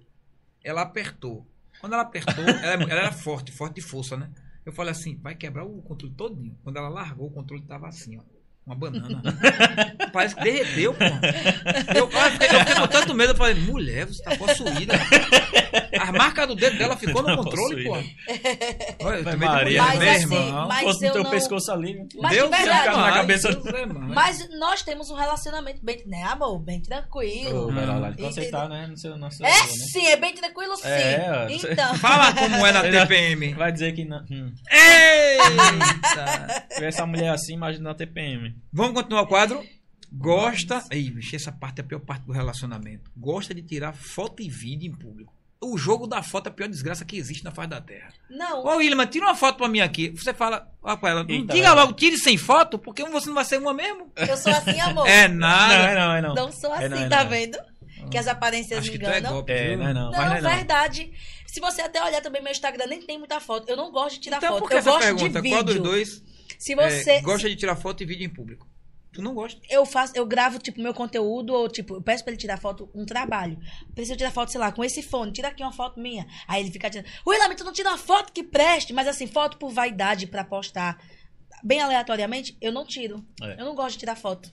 [0.62, 1.45] Ela apertou.
[1.81, 4.31] Quando ela apertou, ela, ela era forte, forte de força, né?
[4.65, 6.57] Eu falei assim, vai quebrar o controle todinho.
[6.62, 8.23] Quando ela largou, o controle tava assim, ó.
[8.65, 9.21] Uma banana.
[10.11, 11.05] Parece que derreteu, pô.
[11.05, 14.95] Eu, eu, fiquei, eu fiquei com tanto medo, eu falei, mulher, você tá possuída.
[16.05, 17.97] As marcas do dedo dela ficou no controle, pô.
[19.05, 19.82] Olha, Maria.
[19.82, 20.68] Mas meu assim, irmão.
[20.68, 22.06] mas Fosse no eu teu não- pescoço ali.
[22.20, 22.97] Mas Deus de é verdade.
[22.97, 23.86] Na cabeça- Deus é.
[23.86, 26.59] Mas nós temos um relacionamento bem, né, amor?
[26.60, 27.66] Bem tranquilo.
[27.66, 28.31] Ô, Entendeu?
[28.32, 28.86] Você tá, né?
[28.86, 29.66] No seu, no seu, É né?
[29.66, 30.89] sim, é bem tranquilo sim.
[30.89, 31.94] É, então.
[31.98, 33.55] Fala como é na TPM.
[33.55, 34.24] Vai dizer que não.
[34.31, 34.52] Hum.
[34.70, 36.48] Eita!
[36.70, 38.55] Se tiver essa mulher assim, imagina na TPM.
[38.72, 39.62] Vamos continuar o quadro?
[40.12, 40.82] Gosta.
[40.93, 43.10] Ih, bicho, essa parte é a pior parte do relacionamento.
[43.16, 45.32] Gosta de tirar foto e vídeo em público.
[45.60, 48.12] O jogo da foto é a pior desgraça que existe na face da terra.
[48.28, 50.10] Não, Ô, William, tira uma foto pra mim aqui.
[50.10, 51.74] Você fala, ó, pra ela, Eita, diga velho.
[51.81, 54.12] logo, tire sem foto, porque você não vai ser uma mesmo.
[54.16, 55.09] eu sou assim, amor.
[55.09, 55.74] É Não, nada.
[55.74, 56.35] é não, é não.
[56.35, 57.31] Não sou assim, É não, é tá não.
[57.31, 57.59] vendo?
[58.10, 59.36] Que as aparências Acho me que tu é enganam.
[59.36, 59.52] golpe.
[59.52, 60.10] É, não é não.
[60.10, 60.51] Não, Mas não é não.
[60.51, 61.10] verdade.
[61.47, 63.66] Se você até olhar também meu Instagram, nem tem muita foto.
[63.68, 64.60] Eu não gosto de tirar Então, foto.
[64.60, 65.40] por que eu essa gosto pergunta?
[65.40, 65.89] de Qual dos vídeo.
[65.90, 66.22] dois
[66.59, 67.20] Se é, você.
[67.22, 68.66] gosta de tirar foto e vídeo em público?
[69.15, 69.61] Tu não gosta.
[69.70, 72.91] eu faço, eu gravo, tipo, meu conteúdo, ou, tipo, eu peço pra ele tirar foto,
[72.93, 73.59] um trabalho.
[73.95, 76.27] Preciso tirar foto, sei lá, com esse fone, tira aqui uma foto minha.
[76.49, 79.57] Aí ele fica tirando, William, tu não tira uma foto que preste, mas assim, foto
[79.57, 81.01] por vaidade pra postar
[81.62, 83.24] bem aleatoriamente, eu não tiro.
[83.41, 83.61] É.
[83.61, 84.53] Eu não gosto de tirar foto.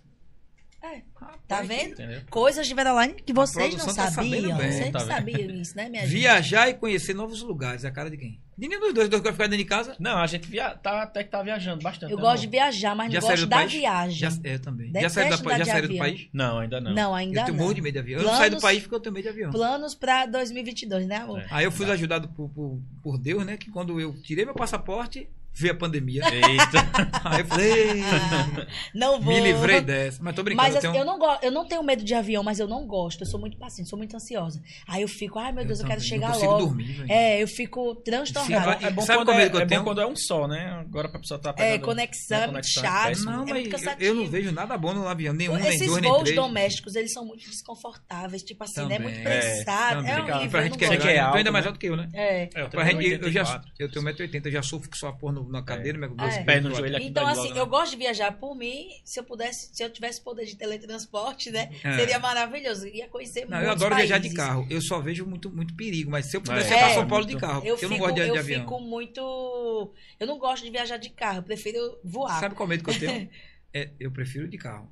[0.83, 1.91] É, Rapaz, tá vendo?
[1.93, 2.21] Entendeu?
[2.29, 4.57] Coisas de Veroline que vocês não tá sabiam.
[4.57, 6.11] bem, Vocês tá sabiam isso, né, minha gente?
[6.11, 7.83] Viajar e conhecer novos lugares.
[7.83, 8.39] É a cara de quem?
[8.57, 9.07] Nenhum dos dois.
[9.09, 9.95] Dois que vai ficar dentro de casa.
[9.99, 10.71] Não, a gente via...
[10.71, 12.11] tá, até que tá viajando bastante.
[12.11, 13.71] Eu né, gosto de viajar, mas não Já gosto da país?
[13.73, 14.17] viagem.
[14.17, 14.91] Já, eu também.
[14.93, 15.99] Já saiu, da, andar já de saiu do avião.
[15.99, 16.29] país?
[16.33, 16.93] Não, ainda não.
[16.93, 17.63] Não, ainda eu tenho não.
[17.63, 18.19] morro de medo de avião.
[18.19, 19.51] Eu não saio do Planos- país porque eu tenho medo de avião.
[19.51, 21.41] Planos pra 2022, né, amor?
[21.41, 21.47] É.
[21.51, 23.55] Aí eu fui ajudado por, por, por Deus, né?
[23.57, 26.23] Que quando eu tirei meu passaporte, veio a pandemia.
[26.25, 26.79] Eita.
[27.23, 28.03] Aí eu falei,
[28.95, 29.33] Não vou.
[29.33, 30.21] me livrei dessa.
[30.21, 31.01] Mas tô brincando, Mas eu assim, tenho...
[31.01, 31.27] eu, não go...
[31.41, 33.21] eu não tenho medo de avião, mas eu não gosto.
[33.21, 34.61] Eu sou muito paciente, sou muito ansiosa.
[34.87, 36.65] Aí eu fico, ai meu Deus, eu, quero também, chegar não consigo logo.
[36.67, 37.11] dormir, velho.
[37.11, 38.73] é, eu fico transtornada.
[38.73, 39.83] Fica- É bom, Sabe quando qual é, medo que eu é bom tenho?
[39.83, 40.71] quando é um só, né?
[40.79, 41.85] Agora pra pessoa tá É, pegando...
[41.85, 43.19] conexão, né, é muito conexão, chato.
[43.25, 44.03] Não, é mas muito eu, cansativo.
[44.03, 46.35] eu não vejo nada bom no avião, nenhum, nem Esses dois, nem voos três.
[46.35, 48.41] domésticos, eles são muito desconfortáveis.
[48.43, 48.97] Tipo assim, né?
[48.97, 48.99] Também.
[49.01, 49.95] Muito É, prensado.
[49.97, 50.11] Também.
[50.11, 50.37] É, Complicado.
[50.39, 50.49] horrível.
[50.51, 51.69] pra eu gente não que é é alto, ainda mais né?
[51.69, 52.09] alto que eu, né?
[52.13, 52.49] É.
[52.55, 53.71] É, eu Pra tenho gente, eu, já, 84.
[53.79, 56.43] eu tenho 1,80m, eu já sofro com sua porra no- na cadeira, meus meus É.
[56.43, 57.59] Pé no pés joelho aqui Então, assim, logo, né?
[57.61, 58.87] eu gosto de viajar por mim.
[59.03, 61.71] Se eu pudesse, se eu tivesse poder de teletransporte, né?
[61.83, 61.95] É.
[61.97, 62.87] Seria maravilhoso.
[62.87, 64.37] Ia conhecer Não, eu adoro viajar de países.
[64.37, 64.67] carro.
[64.69, 67.25] Eu só vejo muito, muito perigo, mas se eu pudesse É, pra é, São Paulo
[67.25, 68.59] de carro, Eu, eu fico, não gosto de, de eu avião.
[68.61, 69.93] fico muito.
[70.19, 72.39] Eu não gosto de viajar de carro, eu prefiro voar.
[72.39, 73.29] Sabe qual medo que eu tenho?
[73.73, 74.91] É, eu prefiro de carro.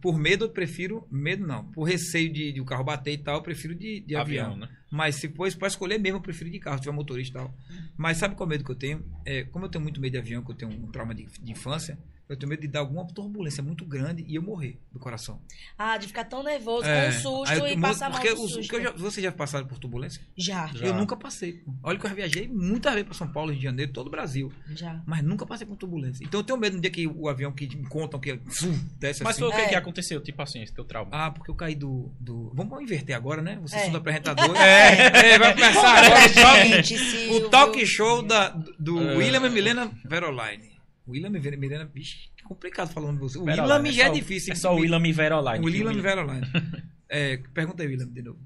[0.00, 1.06] Por medo, eu prefiro.
[1.10, 1.62] Medo não.
[1.72, 4.46] Por receio de, de o carro bater e tal, eu prefiro de, de avião.
[4.52, 4.68] Avião, né?
[4.96, 7.54] Mas se for para escolher mesmo, eu prefiro de carro, se tiver motorista e tal.
[7.98, 9.04] Mas sabe qual medo que eu tenho?
[9.26, 11.52] É, como eu tenho muito medo de avião, que eu tenho um trauma de, de
[11.52, 15.40] infância, eu tenho medo de dar alguma turbulência muito grande e eu morrer do coração.
[15.78, 18.40] Ah, de ficar tão nervoso, É, com um susto eu e passar mal porque do
[18.42, 18.60] susto.
[18.60, 20.20] porque eu já- Vocês já passaram por turbulência?
[20.36, 20.86] Já, Já.
[20.86, 21.62] Eu nunca passei.
[21.82, 24.10] Olha que eu já viajei muitas vezes para São Paulo, Rio de Janeiro, todo o
[24.10, 24.52] Brasil.
[24.74, 25.00] já.
[25.06, 26.24] Mas nunca passei por turbulência.
[26.24, 29.22] Então eu tenho medo no dia que o avião que me contam que fum, desce
[29.22, 29.40] Mas assim.
[29.40, 29.68] foi o que, É.
[29.68, 30.20] que aconteceu?
[30.20, 31.10] Tipo assim, esse teu trauma.
[31.12, 32.12] Ah, porque eu caí do.
[32.20, 32.50] do...
[32.54, 33.58] Vamos inverter agora, né?
[33.62, 33.84] Vocês É.
[33.84, 34.46] são do apresentador.
[34.56, 35.34] É.
[35.34, 36.94] É, vai começar agora gente,
[37.30, 38.48] o talk show da,
[38.78, 39.16] do É.
[39.16, 40.75] William e Milena Veroline.
[41.08, 43.38] William Milena, vixe, que complicado falando você.
[43.38, 44.52] O William já é só- difícil.
[44.52, 45.58] É só o William e Veroline.
[45.62, 46.46] O William e William- Veroline.
[47.08, 48.40] É, pergunta aí, William, de novo.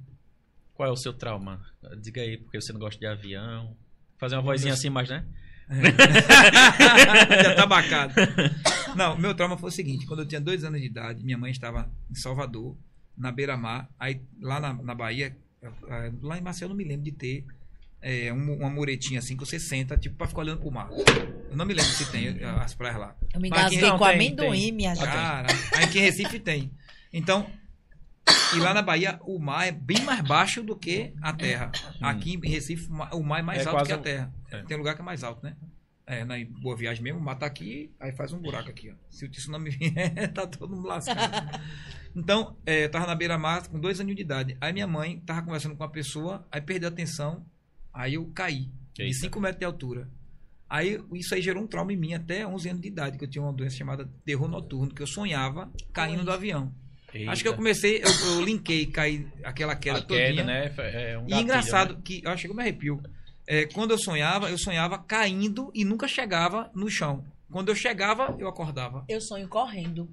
[0.75, 1.63] Qual é o seu trauma?
[2.03, 3.75] Diga aí, porque você não gosta de avião.
[4.19, 5.25] Fazer uma vozinha assim, mas né?
[7.43, 8.13] Já tá bacana.
[8.97, 11.51] Não, meu trauma foi o seguinte: quando eu tinha dois anos de idade, minha mãe
[11.51, 12.77] estava em Salvador,
[13.17, 13.89] na beira-mar.
[13.99, 17.47] Aí lá na, na Bahia, eh, lá em Maceió, eu não me lembro de ter
[18.33, 20.89] um- uma muretinha assim que você senta, tipo, pra ficar olhando pro mar.
[21.51, 23.15] Eu não me lembro se tem eh, as praias lá.
[23.35, 24.73] Eu me engasguei não, com tem, amendoim, tem.
[24.73, 25.05] minha gente.
[25.05, 26.71] Cara, aí aqui em Recife tem.
[27.13, 27.47] Então,
[28.55, 31.71] e lá na Bahia, o mar é bem mais baixo do que a terra.
[32.01, 34.33] Aqui em Recife, o mar- é mais É alto que a um- terra.
[34.51, 34.63] é.
[34.63, 35.57] Tem lugar que é mais alto, né?
[36.07, 38.95] É, na Boa Viagem mesmo, o mar tá aqui, aí faz um buraco aqui, ó.
[39.09, 39.93] Se o tsunami vier,
[40.35, 41.61] tá todo mundo lascado.
[42.17, 44.57] Então, é, eu tava na beira-mar com dois anos de idade.
[44.61, 47.47] Aí minha mãe tava conversando com uma pessoa, aí perdeu a atenção,
[47.93, 49.19] aí eu caí, de Eita.
[49.21, 50.09] 5 metros de altura.
[50.69, 53.29] Aí isso aí gerou um trauma em mim até 11 anos de idade, que eu
[53.29, 56.73] tinha uma doença chamada terror noturno, que eu sonhava caindo do avião.
[57.29, 60.29] Acho que eu comecei, eu, eu linkei, caí aquela queda a todinha.
[60.29, 60.73] queda, né?
[60.79, 62.01] É um E gatilho, engraçado né?
[62.05, 63.03] que eu achei que eu me arrepio.
[63.49, 67.25] É, quando eu sonhava, eu sonhava caindo e nunca chegava no chão.
[67.51, 69.05] Quando eu chegava, eu acordava.
[69.09, 70.09] Eu sonho correndo.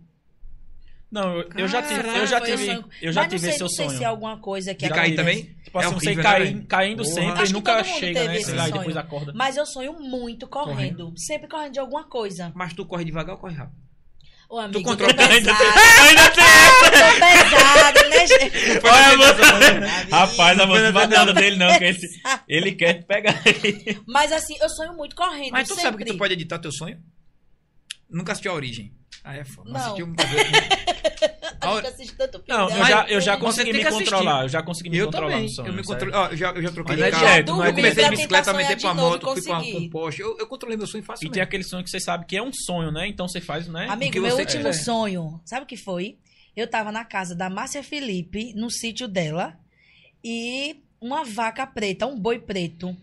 [1.09, 2.85] Não, eu, eu já tive, eu já tive, sonho.
[3.01, 3.97] eu já Mas tive sei, esse seu não sei sonho.
[3.97, 5.15] se é alguma coisa que De cair acontece.
[5.15, 5.55] também?
[5.63, 6.65] Tipo É assim, você horrível, cai, né, velho?
[6.67, 7.15] caindo Porra.
[7.15, 8.39] sempre Acho e nunca chega, né?
[8.41, 9.33] Sei lá, e depois acorda.
[9.33, 11.13] Mas eu sonho muito correndo.
[11.17, 12.51] Sempre correndo de alguma coisa.
[12.53, 13.77] Mas tu corre devagar ou corre rápido?
[14.49, 15.63] Ô, amigo, controla- tô pesado.
[16.07, 16.43] Ainda tem
[16.91, 18.85] tô pesado, né, gente?
[18.85, 21.77] Olha, Rapaz, a moça não vai nada dele, não.
[21.77, 23.41] Que esse, ele quer te pegar.
[24.07, 25.51] Mas assim, eu sonho muito correndo.
[25.51, 25.83] Mas tu sempre.
[25.91, 26.97] sabe que tu pode editar teu sonho?
[28.09, 28.93] Nunca assistiu a origem.
[29.29, 29.69] Ah, é foda.
[29.69, 29.79] Não.
[29.79, 30.47] assistiu muita vez.
[31.59, 32.79] A gente assiste tanto filme, Não, né?
[32.79, 34.43] eu já, eu já consegui me controlar.
[34.43, 35.43] Eu já consegui me Eu controlar também.
[35.43, 35.67] no sonho.
[35.67, 35.81] eu me.
[36.13, 37.11] Ó, eu já, eu já troquei Mas de é
[37.43, 37.61] carro.
[37.63, 40.21] é eu comecei de bicicleta, aumentei pra de novo moto, fui pra, pra um poste.
[40.21, 41.33] Eu, eu controlei meu sonho E facilmente.
[41.33, 43.07] tem aquele sonho que você sabe que é um sonho, né?
[43.07, 43.87] Então você faz, né?
[43.89, 46.17] Amigo, meu último sonho, sabe o que foi?
[46.55, 49.57] Eu tava na casa da Márcia Felipe, no sítio dela,
[50.23, 52.95] e uma vaca preta, um boi preto,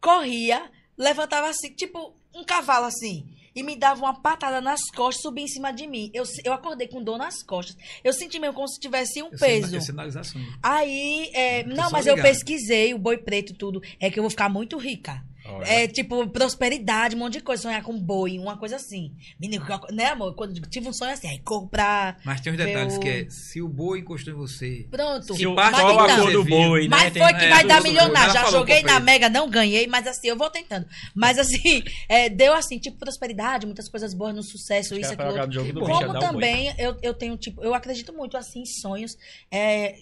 [0.00, 0.62] corria,
[0.96, 5.48] levantava assim, tipo um cavalo assim, e me dava uma patada nas costas, subia em
[5.48, 6.10] cima de mim.
[6.14, 7.76] Eu, eu acordei com dor nas costas.
[8.02, 9.76] Eu senti mesmo como se tivesse um Eu peso.
[9.76, 9.80] Eu
[10.24, 10.46] sonho.
[10.62, 12.30] Aí, é, não, mas eu ligado.
[12.30, 13.82] pesquisei o boi preto tudo.
[14.00, 15.22] É que eu vou ficar muito rica.
[15.44, 15.66] Olha.
[15.66, 17.62] É tipo prosperidade, um monte de coisa.
[17.62, 19.12] Sonhar com boi, uma coisa assim.
[19.40, 20.34] Menino, né, amor?
[20.34, 22.16] Quando eu tive um sonho assim, aí corro pra.
[22.24, 24.86] Mas tem uns detalhes Meu- que é, se o boi encostou em você...
[24.90, 25.34] Pronto.
[25.34, 26.88] Se o, qual a então, cor do boi, né?
[26.88, 28.32] Mas Tem- foi que é, vai dar milionário.
[28.32, 30.86] Já joguei na Mega, não ganhei, mas assim, eu vou tentando.
[31.14, 35.80] Mas assim, é, deu assim, tipo, prosperidade, muitas coisas boas no sucesso, Acho isso, aquilo.
[35.80, 39.16] Como também eu, eu tenho, tipo, eu acredito muito assim em sonhos.
[39.50, 39.96] É,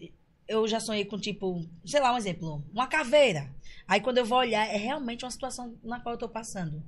[0.50, 3.48] eu já sonhei com, tipo, sei lá, um exemplo, uma caveira.
[3.90, 6.82] Aí quando eu vou olhar, é realmente uma situação na qual eu tô passando.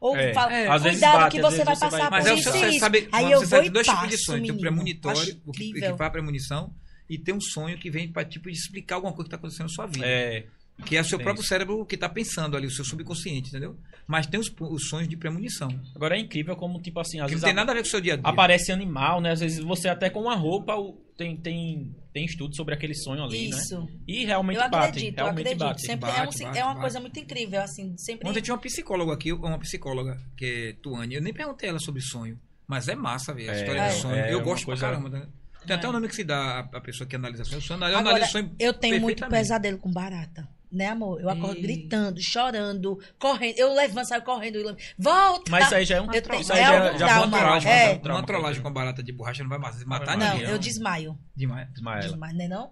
[0.00, 2.34] Ou É, fala, é, cuidado bate, que você vai você vai- passar Mas por é
[2.34, 2.78] o isso você isso.
[2.78, 4.42] sabe, Aí você eu sabe vou dois tipos de passo, sonho.
[4.42, 4.60] Tem o menino.
[4.60, 6.72] premonitório, o que, que vai a premonição,
[7.10, 9.74] e tem um sonho que vem para tipo explicar alguma coisa que está acontecendo na
[9.74, 10.06] sua vida.
[10.06, 10.46] É,
[10.86, 11.48] Que é o seu Tem próprio isso.
[11.48, 13.76] cérebro que está pensando ali, o seu subconsciente, entendeu?
[14.08, 15.68] Mas tem os, os sonhos de premonição.
[15.94, 17.82] agora é incrível como, tipo assim, às Que não vezes tem a- nada a ver
[17.82, 18.26] com o seu dia a dia.
[18.26, 19.30] aparece animal, né?
[19.32, 23.22] Às vezes você até com uma roupa o- tem, tem, tem estudo sobre aquele sonho
[23.22, 23.56] ali, né?
[23.56, 23.88] Isso.
[24.06, 24.88] E realmente Eu bate.
[24.88, 25.66] acredito, eu realmente acredito.
[25.68, 25.80] bate.
[25.86, 26.80] Sempre Bate, é, um- bate, é uma bate.
[26.80, 28.28] coisa muito incrível, assim, sempre...
[28.28, 31.14] Ontem tinha uma psicóloga aqui, uma psicóloga, que é Tuane.
[31.14, 32.38] Eu nem perguntei ela sobre sonho.
[32.66, 34.14] Mas é massa ver a É, história é, do sonho.
[34.16, 35.18] é eu gosto coisa- pra caramba.
[35.18, 35.28] Né?
[35.66, 35.88] Tem até É.
[35.88, 37.62] um nome que se dá a, pessoa que analisa sonho.
[37.84, 38.24] Eu, Agora,
[38.58, 40.48] eu tenho muito pesadelo com barata.
[40.74, 41.20] Né, amor?
[41.20, 41.62] Eu acordo Ei.
[41.62, 43.56] gritando, chorando, correndo.
[43.58, 44.58] Eu levanto, saio correndo.
[44.58, 45.50] e Volta!
[45.50, 47.20] Mas isso aí já é um Eu tenho- isso aí é já, algum já trauma,
[47.20, 47.92] foi um trauma, é.
[47.92, 48.20] um trauma.
[48.20, 50.50] Uma trollagem com barata de borracha não vai matar Não, Não, ninguém.
[50.50, 51.18] eu desmaio.
[51.40, 51.64] Ela.
[51.66, 52.70] Desmaio, não é não?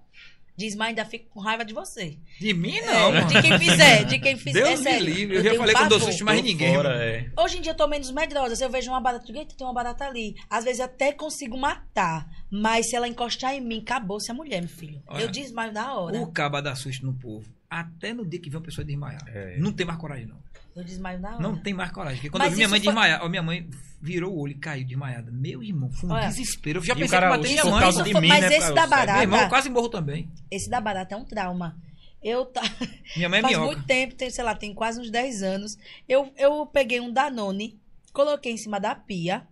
[0.54, 2.18] Desmaio ainda fico com raiva de você.
[2.38, 3.26] De mim não, É, mano.
[3.26, 4.62] de quem fizer, de quem fizer.
[4.62, 5.36] Deus é me livre.
[5.36, 6.12] Eu, eu já tenho falei que eu dou pavor.
[6.12, 6.74] susto mais ninguém.
[6.74, 7.30] fora, é.
[7.38, 8.54] Hoje em dia eu tô menos medrosa.
[8.54, 10.34] Se eu vejo uma barata, eu digo, eita, tem uma barata ali.
[10.50, 12.28] Às vezes eu até consigo matar.
[12.50, 15.02] Mas se ela encostar em mim, acabou-se a mulher, meu filho.
[15.08, 16.20] Olha, eu desmaio na hora.
[16.20, 17.48] O caba dá susto no povo.
[17.74, 19.22] Até no dia que vem uma pessoa desmaiar.
[19.28, 19.56] É.
[19.58, 20.36] Não tem mais coragem, não.
[20.76, 21.40] Eu desmaio na hora.
[21.42, 22.16] Não tem mais coragem.
[22.18, 23.68] Porque quando Mas eu vi minha mãe foi- desmaiar, ó, minha mãe
[24.00, 25.30] virou o olho e caiu desmaiada.
[25.30, 26.80] Meu irmão, foi um Olha, desespero.
[26.80, 28.20] Eu já e pensei cara, que matei minha mãe.
[28.20, 30.30] mim, mas né, esse da barata- Meu irmão eu quase morro também.
[30.50, 31.76] Esse da barata é um trauma.
[32.22, 32.60] Eu tá.
[33.16, 33.72] Minha mãe é Faz minhoca.
[33.74, 35.72] muito tempo, tem, sei lá, tem quase uns 10 anos.
[36.08, 37.80] Eu, eu peguei um Danone,
[38.12, 39.46] coloquei em cima da pia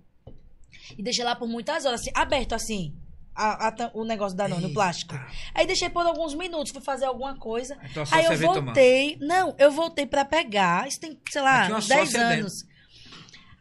[0.97, 2.95] e deixei lá por muitas horas, assim, aberto assim,
[3.41, 5.15] a- a o negócio da Danone, o plástico.
[5.55, 7.77] Aí deixei por alguns minutos, fui fazer alguma coisa.
[7.91, 8.65] Então Aí eu você veio tomar.
[8.67, 9.17] voltei.
[9.21, 10.87] Não, eu voltei pra pegar.
[10.89, 12.41] Isso tem, sei lá, tinha uma uns 10 sócia dentro.
[12.41, 12.53] anos.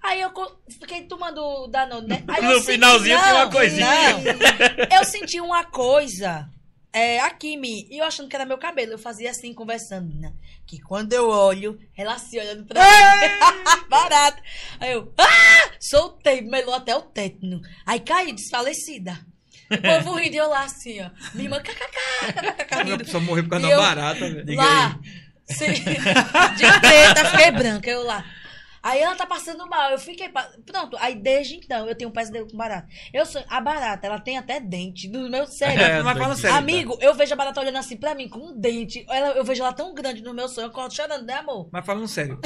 [0.01, 0.31] Aí eu
[0.80, 2.23] fiquei tomando Danone, né?
[2.27, 3.88] Aí No eu senti- finalzinho tinha uma Não, coisinha.
[4.14, 4.97] não.
[4.97, 6.49] Eu senti uma coisa
[6.93, 7.85] é, aqui em mim.
[7.91, 8.93] E eu achando que era meu cabelo.
[8.93, 10.14] Eu fazia assim, conversando.
[10.15, 10.31] Né?
[10.65, 12.88] Que quando eu olho, ela se olhando pra mim.
[13.89, 14.41] Barato.
[14.80, 15.69] Aí eu, ah!
[15.81, 17.60] Soltei, melou até o tétano.
[17.85, 19.19] Aí caí, desfalecida.
[19.72, 21.10] O povo rindo e eu lá assim, ó.
[21.34, 24.56] Minha irmã, kkk, pessoa morreu por causa da barata, velho.
[24.56, 24.98] Lá.
[25.48, 25.74] Sim.
[25.74, 28.24] De preta, fiquei branca, eu lá.
[28.81, 30.30] Aí ela tá passando mal, eu fiquei.
[30.65, 32.88] Pronto, aí desde então eu tenho um pesadelo com barata.
[33.14, 33.43] Eu sou.
[33.47, 35.84] A barata, ela tem até dente no meu cérebro.
[35.84, 36.57] É, mas falando sério.
[36.57, 39.06] Amigo, eu vejo a barata olhando assim pra mim, com um dente.
[39.10, 41.69] Ela, eu vejo ela tão grande no meu sonho, eu acordo chorando, né, amor?
[41.72, 42.39] Mas falando sério,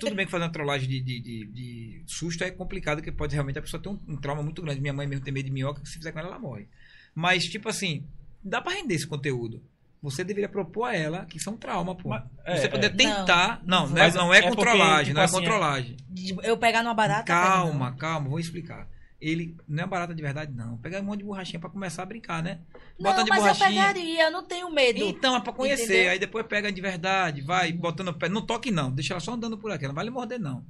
[0.00, 3.34] tudo bem que fazer uma trollagem de, de, de- de susto é complicado, porque pode
[3.34, 4.80] realmente a pessoa ter um, um trauma muito grande.
[4.80, 6.68] Minha mãe mesmo tem medo de minhoca, que se fizer com ela, ela morre.
[7.14, 8.04] Mas, tipo assim,
[8.42, 9.62] dá pra render esse conteúdo.
[10.10, 12.08] Você deveria propor a ela que isso é um trauma, pô.
[12.10, 12.90] Mas- é, Você poder é.
[12.90, 13.60] tentar.
[13.64, 15.96] Não, não, Mas é, não é é porque, controlagem, tipo não é assim, é- controlagem.
[16.42, 17.24] Eu pegar numa barata.
[17.24, 18.88] Calma, calma, vou explicar.
[19.20, 20.76] Ele não é barata de verdade, não.
[20.76, 22.60] Pega um monte de borrachinha pra começar a brincar, né?
[23.00, 23.68] Não, de mas eu borrachinha.
[23.70, 25.00] pegaria, eu não tenho medo.
[25.02, 25.84] Então, é pra conhecer.
[25.84, 26.10] Entendeu?
[26.12, 28.28] Aí depois pega de verdade, vai botando o pé.
[28.28, 28.90] Não toque, não.
[28.92, 29.84] Deixa ela só andando por aqui.
[29.84, 30.64] Ela não vai lhe morder, não.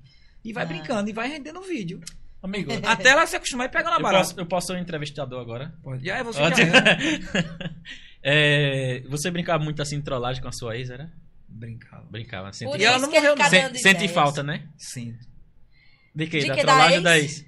[0.44, 0.66] E vai Ah.
[0.66, 2.00] brincando e vai rendendo o vídeo.
[2.40, 4.24] Amigo, Até ela se acostumar e pegar na eu barata.
[4.28, 5.74] posso, eu posso ser um entrevistador agora?
[5.82, 6.04] Pode.
[6.06, 7.70] E aí você Antes- já é.
[8.28, 11.12] É, você brincava muito assim, trollagem com a sua ex, era?
[11.48, 12.04] Brincava.
[12.10, 12.52] Brincava.
[12.52, 13.44] Sente, Por E ela não que morreu, não.
[13.48, 14.10] Sente ideias.
[14.10, 14.66] falta, né?
[14.76, 15.14] Sim.
[16.12, 16.40] De quê?
[16.40, 17.36] De da que, da trollagem ou da ex?
[17.38, 17.46] ex?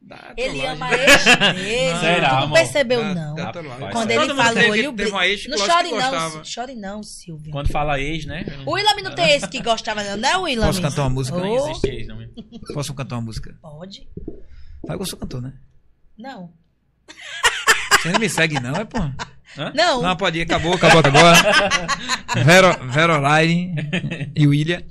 [0.00, 1.24] Da Ele ama ex
[1.54, 2.00] mesmo.
[2.00, 2.58] Será, tu não amor?
[2.58, 3.34] percebeu, Da- não.
[3.34, 3.52] da.
[3.92, 7.02] Quando ele falou, teve- ele teve uma ex que Não chore que não, chore não,
[7.02, 7.50] Silvio.
[7.50, 8.44] Quando fala ex, né?
[8.64, 10.66] O Willam não tem esse que gostava, não, né, Willam?
[10.68, 11.36] Posso cantar uma música?
[11.38, 12.18] Não Oh, existe ex, não.
[12.74, 13.56] Posso cantar uma música?
[13.60, 14.08] Pode?
[14.86, 15.52] Vai que eu sou cantor, né?
[16.16, 16.52] Não.
[18.00, 18.98] Você não me segue, não, é, pô?
[19.74, 20.02] Não.
[20.02, 20.42] Não, pode ir.
[20.42, 21.22] Acabou, acabou, acabou.
[22.44, 23.74] Vero, Vero Line
[24.36, 24.82] e William.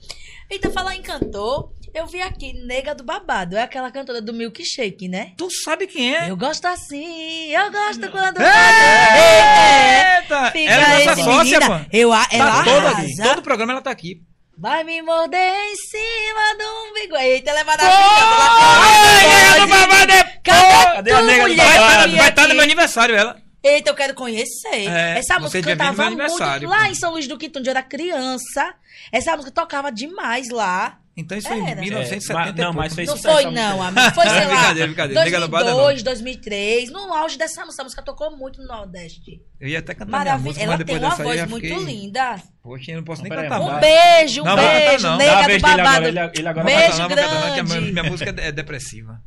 [0.49, 3.55] Eita, falar em cantor, eu vi aqui Nega do Babado.
[3.55, 5.31] É aquela cantora do Milkshake, né?
[5.37, 6.29] Tu sabe quem é?
[6.29, 8.37] Eu gosto assim, eu gosto quando...
[8.41, 10.51] Eita!
[10.51, 11.79] Fica Ela é nossa sócia, menina.
[11.79, 11.85] pô.
[11.91, 13.15] Eu, a- ela Tá toda aqui.
[13.23, 14.21] Todo programa ela tá aqui.
[14.57, 17.15] Vai me morder em cima do umbigo.
[17.15, 18.61] Eita, ela é maravilhosa.
[18.61, 22.15] Ai, ela do babado é Cadê, Cadê a nega do babado?
[22.17, 22.53] Vai estar no aqui.
[22.55, 23.37] meu aniversário, ela.
[23.63, 24.87] Eita, eu quero conhecer.
[24.87, 28.73] É, Essa música cantava muito lá em São Luís do Quinto, onde eu era criança.
[29.11, 30.97] Essa música tocava demais lá.
[31.15, 31.81] Então isso foi em Era.
[31.81, 34.15] 1970 É, mas- não, mas fez Não foi, não, amigo.
[34.15, 35.23] Foi, sei lá, Brincadeira, brincadeira.
[35.25, 36.89] Nega do Babado é 2002, 2003.
[36.89, 37.83] No auge dessa música.
[37.83, 39.41] A música tocou muito no Nordeste.
[39.59, 40.43] Eu ia até cantar minha Maravilha.
[40.47, 41.83] música, Ela tem uma voz muito fiquei...
[41.83, 42.41] linda.
[42.63, 43.61] Poxa, eu não posso nem Não, peraí, cantar.
[43.61, 43.81] Um mais.
[43.81, 45.07] beijo, um Não, beijo.
[45.07, 45.17] não.
[45.17, 46.07] Nega do babado.
[46.07, 47.91] ele, ele agora Beijo não, vou cantar, minha, grande.
[47.91, 49.21] minha música é depressiva.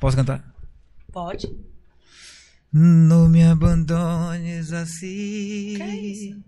[0.00, 0.42] Posso cantar?
[1.12, 1.46] Pode.
[2.72, 6.44] Não me abandones Que é assim,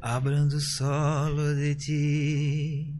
[0.00, 2.94] abrando solo de ti.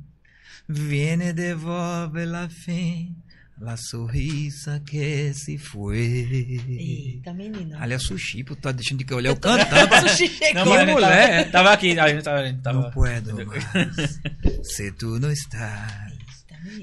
[0.68, 3.22] Viene devolve la fin,
[3.60, 5.98] la sorrisa que se foi.
[5.98, 7.78] Eita, menina.
[7.80, 10.08] Aliás, sushi, pô, tá deixando de que olhar eu cantando.
[10.08, 10.64] Sushi chegou.
[10.64, 11.38] Não, mas a gente mulher.
[11.38, 12.38] Tava, tava aqui, a gente tava.
[12.38, 14.20] a gente Não tava puedo mais,
[14.62, 16.14] se tu não estás.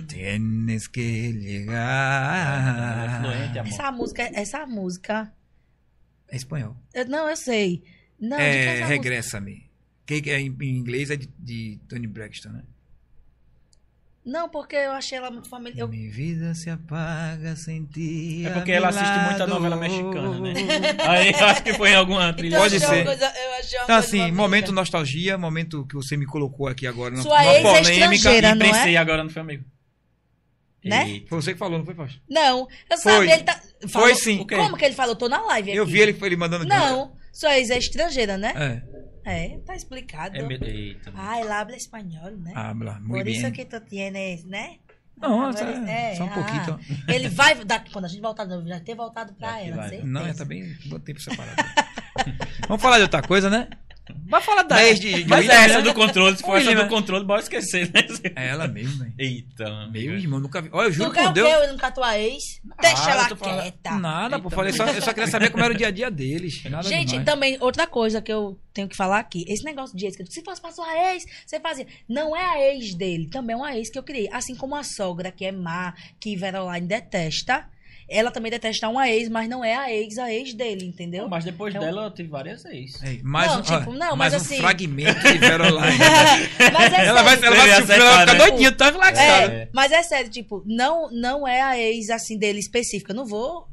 [0.07, 1.75] Tienes que é
[3.17, 3.67] amor.
[3.67, 5.31] Essa música, essa música.
[6.31, 6.75] É espanhol.
[6.93, 7.83] eu- não, eu sei.
[8.19, 8.85] Não, é é?
[8.85, 9.69] Regressa-me.
[10.05, 12.63] Que que é em, em inglês é de, de Tony Braxton, né?
[14.23, 15.79] Não, porque eu achei ela muito familiar.
[15.79, 18.43] Eu- Minha vida se apaga sem ti.
[18.45, 20.53] É porque ela assiste muita novela mexicana, né?
[21.09, 22.55] Aí eu acho que foi em alguma trilha.
[22.55, 23.03] Então, Pode eu achei ser.
[23.05, 26.85] coisa- eu achei uma Então, coisa assim, momento nostalgia, momento que você me colocou aqui
[26.85, 28.31] agora na numa é polêmica.
[28.37, 28.55] E não é?
[28.57, 29.65] pensei agora, não foi amigo?
[30.85, 31.21] Né?
[31.27, 32.19] Foi você que falou, não foi, Fausto?
[32.29, 33.11] Não, eu Foi.
[33.13, 33.59] sabia, ele tá.
[33.89, 34.45] Foi sim.
[34.45, 35.15] Como que ele falou?
[35.15, 35.75] Tô na live.
[35.75, 35.91] Eu aqui.
[35.93, 38.53] vi ele, ele mandando Não, sua ex é estrangeira, né?
[38.55, 38.91] É.
[39.23, 40.35] É, tá explicado.
[40.35, 41.11] É meio- Eita.
[41.15, 42.53] Ah, ela habla espanhol, né?
[42.55, 43.51] Habla, Por muito isso bem.
[43.51, 44.77] que tu tienes, né?
[45.15, 46.33] Não, Ah, só, é, só um ah.
[46.33, 46.79] pouquinho.
[47.07, 47.53] Ele vai.
[47.63, 49.75] dar- Quando a gente voltar, já ter voltado pra ela.
[49.87, 50.01] vai.
[50.03, 51.55] Não, já tá bem bom tempo separado.
[52.67, 53.67] Vamos falar de outra coisa, né?
[54.27, 56.87] Vai falar da ex de, de Mas é essa do controle, se for essa do
[56.87, 58.05] controle, bora esquecer, né?
[58.35, 59.13] É ela mesmo, velho.
[59.17, 59.87] Eita.
[59.91, 60.69] Meu irmão, nunca vi.
[60.71, 61.47] Olha, eu juro Tu quer por o Deus.
[61.47, 61.55] quê?
[61.55, 62.43] Eu nunca tua ex?
[62.81, 63.91] Deixa eu ela quieta.
[63.97, 64.45] Nada, pô.
[64.47, 64.55] Eita.
[64.55, 66.63] Falei só, eu só queria saber como era o dia a dia deles.
[66.65, 67.25] Nada Gente, demais.
[67.25, 69.43] também, outra coisa que eu tenho que falar aqui.
[69.47, 71.85] Esse negócio de ex, que se fosse pra sua ex, você fazia.
[72.07, 74.29] Não é a ex dele, também é uma ex que eu criei.
[74.31, 77.65] Assim como a sogra, que é má, que Veroline detesta.
[78.13, 81.29] Ela também detesta uma ex, mas não é a ex, a ex dele, entendeu?
[81.29, 83.01] Mas depois Então- dela eu tive várias ex.
[83.03, 85.97] Ei, mais Não, um, tipo, não, mas um assim- fragmento de Veroline.
[86.73, 87.55] mas é ela vai, sério.
[87.55, 89.53] ela vai assistir o ia filme, ela vai ficar doidinha, tá relaxada.
[89.53, 93.11] É, mas é sério, tipo, não, não é a ex assim dele específica.
[93.11, 93.65] Eu não vou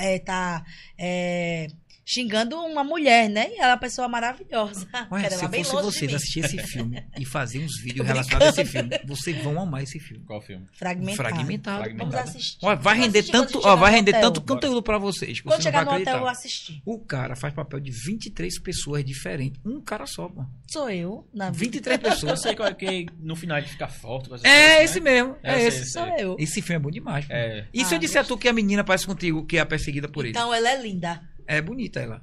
[0.00, 0.62] é, tá
[0.98, 1.66] é,
[2.12, 3.48] xingando uma mulher, né?
[3.50, 4.86] E ela é uma pessoa maravilhosa.
[5.10, 8.58] Olha, Quero se ela eu fosse vocês assistir esse filme e fazer uns vídeos relacionados
[8.58, 10.24] a esse filme, vocês vão amar esse filme.
[10.24, 10.66] Qual filme?
[10.72, 11.16] Fragmentado.
[11.16, 11.78] Fragmentado.
[11.84, 12.28] Vamos Fragmentado.
[12.28, 12.58] assistir.
[12.66, 15.38] Olha, vai Vamos render tanto, ó, vai render tanto conteúdo pra vocês.
[15.38, 16.30] que Quando você não chegar no hotel, eu vou acreditar.
[16.32, 16.82] assistir.
[16.84, 19.60] O cara faz papel de 23 pessoas diferentes.
[19.64, 20.44] Um cara só, pô.
[20.66, 21.58] Sou eu, na vida.
[21.58, 22.42] 23 Eu pessoas.
[22.42, 24.26] sei qual é que no final ele fica forte.
[24.26, 24.44] É coisas,
[24.90, 25.10] esse né?
[25.10, 25.36] mesmo.
[25.42, 25.90] É, É, eu esse.
[25.90, 26.36] Sou eu.
[26.38, 27.26] Esse filme é bom demais.
[27.28, 27.66] É.
[27.72, 29.66] E se Ah, eu disser a tu que a menina parece contigo, que é a
[29.66, 30.30] perseguida por ele?
[30.30, 31.20] Então ela é linda.
[31.50, 32.22] É bonita ela.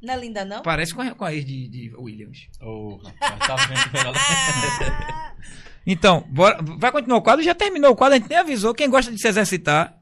[0.00, 0.62] Não é linda, não?
[0.62, 2.48] Parece com a, com a ex de, de Williams.
[3.20, 4.14] Rapaz, tá vendo
[5.86, 7.44] Então, bora, vai continuar o quadro?
[7.44, 8.72] Já terminou o quadro, a gente nem avisou.
[8.72, 9.98] Quem gosta de se exercitar,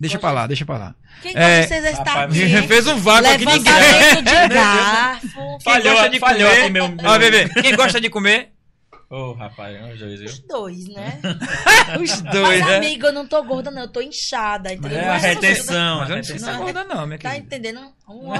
[0.00, 0.94] deixa Gosta pra lá, deixa pra lá.
[1.22, 2.48] Quem É, gosta de aqui?
[2.48, 5.28] Já fez um vácuo aqui de Levantamento de garfo.
[5.28, 6.62] Quem Falhou, gosta de falhou comer?
[6.62, 6.88] aqui meu...
[6.88, 7.08] meu...
[7.08, 8.52] Ó, bebê, quem gosta de comer?
[9.10, 10.28] Ô, rapaz, é uns dois, viu?
[10.28, 11.18] Os dois, né?
[12.02, 12.76] Os Mas, dois, né?
[12.76, 13.82] amigo, eu não tô gorda, não.
[13.82, 14.98] Eu tô inchada, entendeu?
[14.98, 17.46] É Não a essa retenção, Mas a eu não é gorda não, minha Tá querida.
[17.56, 17.80] entendendo?
[18.04, 18.38] Coisa.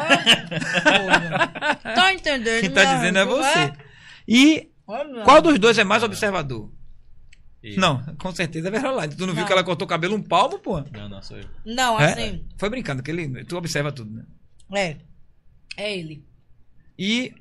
[1.95, 2.61] Tá entendendo?
[2.61, 3.73] Quem tá minha dizendo é você.
[4.27, 5.23] E Olha.
[5.25, 6.71] qual dos dois é mais observador?
[7.77, 9.15] Não, com certeza é Veroline.
[9.15, 9.47] Tu não, viu Não.
[9.47, 10.81] que ela cortou o cabelo um palmo, pô?
[10.81, 11.45] Não, não, sou eu.
[11.65, 12.13] Não, É?
[12.13, 12.45] assim.
[12.59, 14.25] Foi brincando, que ele, tu observa tudo, né?
[14.79, 14.97] É.
[15.77, 16.25] É ele.
[16.99, 17.33] E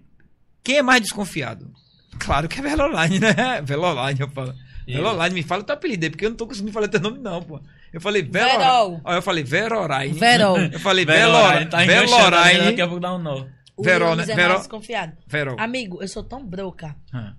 [0.63, 1.71] quem é mais desconfiado?
[2.19, 3.61] Claro que é Veloline, né?
[3.63, 4.53] Veloline, eu falo.
[4.87, 7.19] E- Veloline, me fala teu apelido aí, porque eu não tô conseguindo falar teu nome,
[7.19, 7.59] não, pô.
[7.91, 8.57] Eu falei Verol.
[8.59, 9.01] Verol.
[9.03, 10.19] Ó, eu falei Veroraine.
[10.19, 10.57] Verol.
[10.71, 11.69] Eu falei Veloraine.
[11.69, 12.63] tá enganchando, né?
[12.65, 13.45] Daqui a pouco dá um nó.
[13.75, 14.33] O Verol, Williams né?
[14.33, 14.57] é Verol.
[14.57, 15.13] desconfiado.
[15.27, 15.55] Verol.
[15.59, 16.95] Amigo, eu sou tão broca.
[17.13, 17.33] Ah.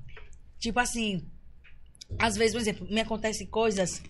[0.59, 1.23] Tipo assim,
[2.19, 4.03] às vezes, por exemplo, me acontecem coisas.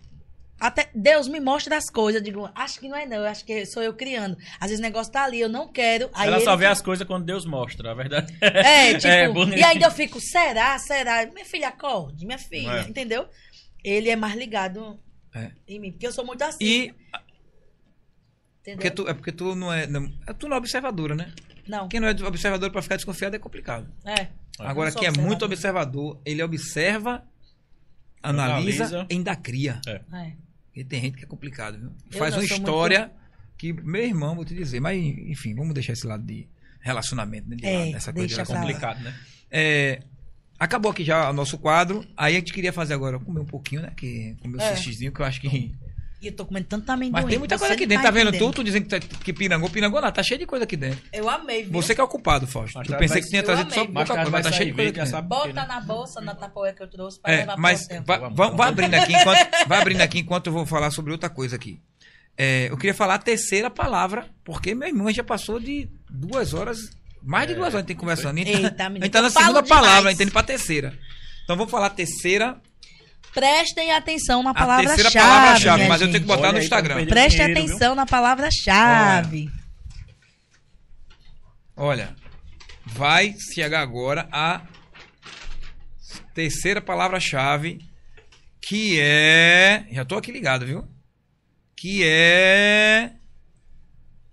[0.60, 2.20] Até Deus me mostra as coisas.
[2.20, 4.36] Eu digo, acho que não é não, eu acho que sou eu criando.
[4.58, 6.10] Às vezes o negócio tá ali, eu não quero.
[6.12, 8.36] Aí Ela só vê fica- as coisas quando Deus mostra, a verdade.
[8.40, 9.58] É, tipo, bonito.
[9.58, 11.24] e ainda eu fico, será, será?
[11.26, 12.88] Minha filha, acorde, minha filha, É.
[12.88, 13.28] entendeu?
[13.84, 14.98] Ele é mais ligado
[15.34, 15.52] É.
[15.68, 16.58] em mim, porque eu sou muito assim.
[16.60, 16.94] E
[18.60, 18.76] entendeu?
[18.76, 19.86] porque tu, é porque tu não é.
[19.86, 21.32] Não, é tu não é observadora, né?
[21.68, 23.88] Não, Quem não é observador pra ficar desconfiado é complicado.
[24.04, 24.28] é.
[24.58, 26.14] Agora, quem é muito observador.
[26.16, 27.22] observador, ele observa,
[28.20, 29.06] analisa, Analisa.
[29.08, 29.80] ainda cria.
[29.86, 30.00] É.
[30.12, 30.32] É.
[30.78, 31.90] E tem gente que é complicado, viu?
[32.12, 33.10] Eu Faz uma história
[33.56, 34.78] que, meu irmão, vou te dizer.
[34.80, 36.46] Mas, enfim, vamos deixar esse lado de
[36.80, 37.56] relacionamento, né?
[37.56, 38.44] De É, lado, essa coisa de.
[38.48, 39.14] Complicado, né?
[39.50, 40.00] É,
[40.56, 42.06] acabou aqui já o nosso quadro.
[42.16, 43.92] Aí a gente queria fazer agora, comer um pouquinho, né?
[43.96, 44.76] Que, comer o É.
[44.76, 45.74] sushizinho, que eu acho que...
[46.20, 47.12] E eu tô comendo tanto amendoim.
[47.12, 48.28] Mas tem muita coisa aqui dentro, tá vendo?
[48.30, 48.50] entendendo.
[48.50, 50.98] Tu, tu dizendo que, tá- que pirangou, pirangou não, tá cheio de coisa aqui dentro.
[51.12, 51.72] Eu amei, viu?
[51.72, 52.72] Você que é o culpado, Fausto.
[52.72, 54.74] Tu tarde pensei que tinha trazido eu só pouca tarde coisa, mas tá cheio de
[54.76, 55.22] coisa aqui dentro.
[55.22, 58.36] Bota na bolsa, na tapoeira que eu trouxe pra É, levar mas pra vai, Vamos,
[58.36, 61.54] vai- vai abrindo aqui enquanto, vai abrindo aqui enquanto eu vou falar sobre outra coisa
[61.54, 61.80] aqui.
[62.36, 66.78] É, eu queria falar a terceira palavra, porque meu irmão já passou de duas horas,
[67.22, 68.38] mais de É, duas horas a gente tem conversando.
[68.38, 70.98] Gente, Eita, tá- a menino, gente tá na eu segunda palavra, tá indo pra terceira.
[71.44, 72.60] Então vamos falar a terceira,
[73.34, 75.18] Prestem atenção na a terceira palavra-chave.
[75.18, 76.26] palavra-chave, mas eu tenho que gente.
[76.36, 77.00] botar Olha no Instagram.
[77.04, 77.66] tá Prestem dinheiro, viu?
[77.66, 79.50] atenção na palavra-chave.
[81.76, 82.16] Olha,
[82.84, 84.62] vai chegar agora a
[86.34, 87.78] terceira palavra-chave,
[88.60, 89.86] que é.
[89.92, 90.84] Já tô aqui ligado, viu?
[91.76, 93.12] Que é.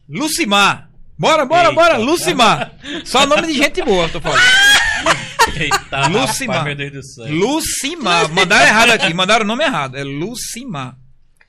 [0.09, 0.89] Lucimar.
[1.17, 1.75] Bora, bora, Eita.
[1.75, 2.73] bora, Lucimar.
[3.05, 4.41] Só nome de gente boa, tô falando.
[5.59, 6.57] Eita, Lucimar.
[6.57, 7.33] rapaz, meu Deus do céu.
[7.33, 8.31] Lucimar.
[8.31, 9.13] Mandaram errado aqui.
[9.13, 9.95] Mandaram o nome errado.
[9.95, 10.97] É Lucimar.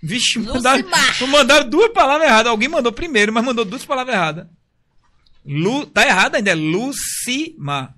[0.03, 1.29] Vixe, mandaram, Lucimar.
[1.29, 2.51] mandaram duas palavras erradas.
[2.51, 4.47] Alguém mandou primeiro, mas mandou duas palavras erradas.
[5.45, 6.51] Lu, tá errado ainda.
[6.51, 7.95] É Lucimar.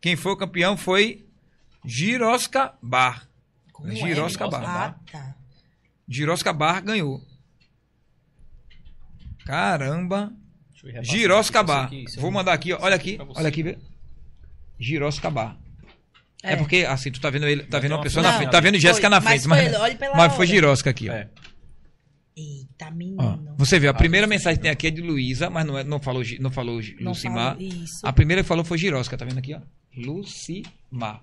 [0.00, 1.26] Quem foi o campeão foi
[1.84, 3.28] Girosca Bar.
[3.72, 4.66] Como é, Girosca negócio?
[4.66, 4.96] Bar.
[4.96, 5.34] Ah, tá.
[6.08, 7.20] Girosca Bar ganhou.
[9.44, 10.32] Caramba.
[11.02, 11.92] Girosca Bar.
[11.92, 12.78] isso Vou mandar aqui, ó.
[12.80, 13.76] olha aqui, olha aqui,
[14.80, 14.84] vê.
[14.84, 15.56] Girosca Bar.
[16.42, 16.54] É.
[16.54, 16.56] É.
[16.56, 18.30] porque assim, tu tá vendo ele, tá vendo uma pessoa não.
[18.30, 20.46] na frente, tá vendo Jéssica na mas frente, foi mas, pela mas foi.
[20.46, 21.12] Girosca aqui, ó.
[21.12, 21.28] É.
[22.36, 23.54] Eita, Ó, menino.
[23.58, 26.00] você vê, a primeira mensagem que tem aqui é de Luísa, mas não, é, não
[26.00, 27.58] falou, não falou Não Lucimar.
[28.02, 29.60] A primeira que falou foi Girosca, tá vendo aqui, ó?
[29.94, 31.20] Lucimar.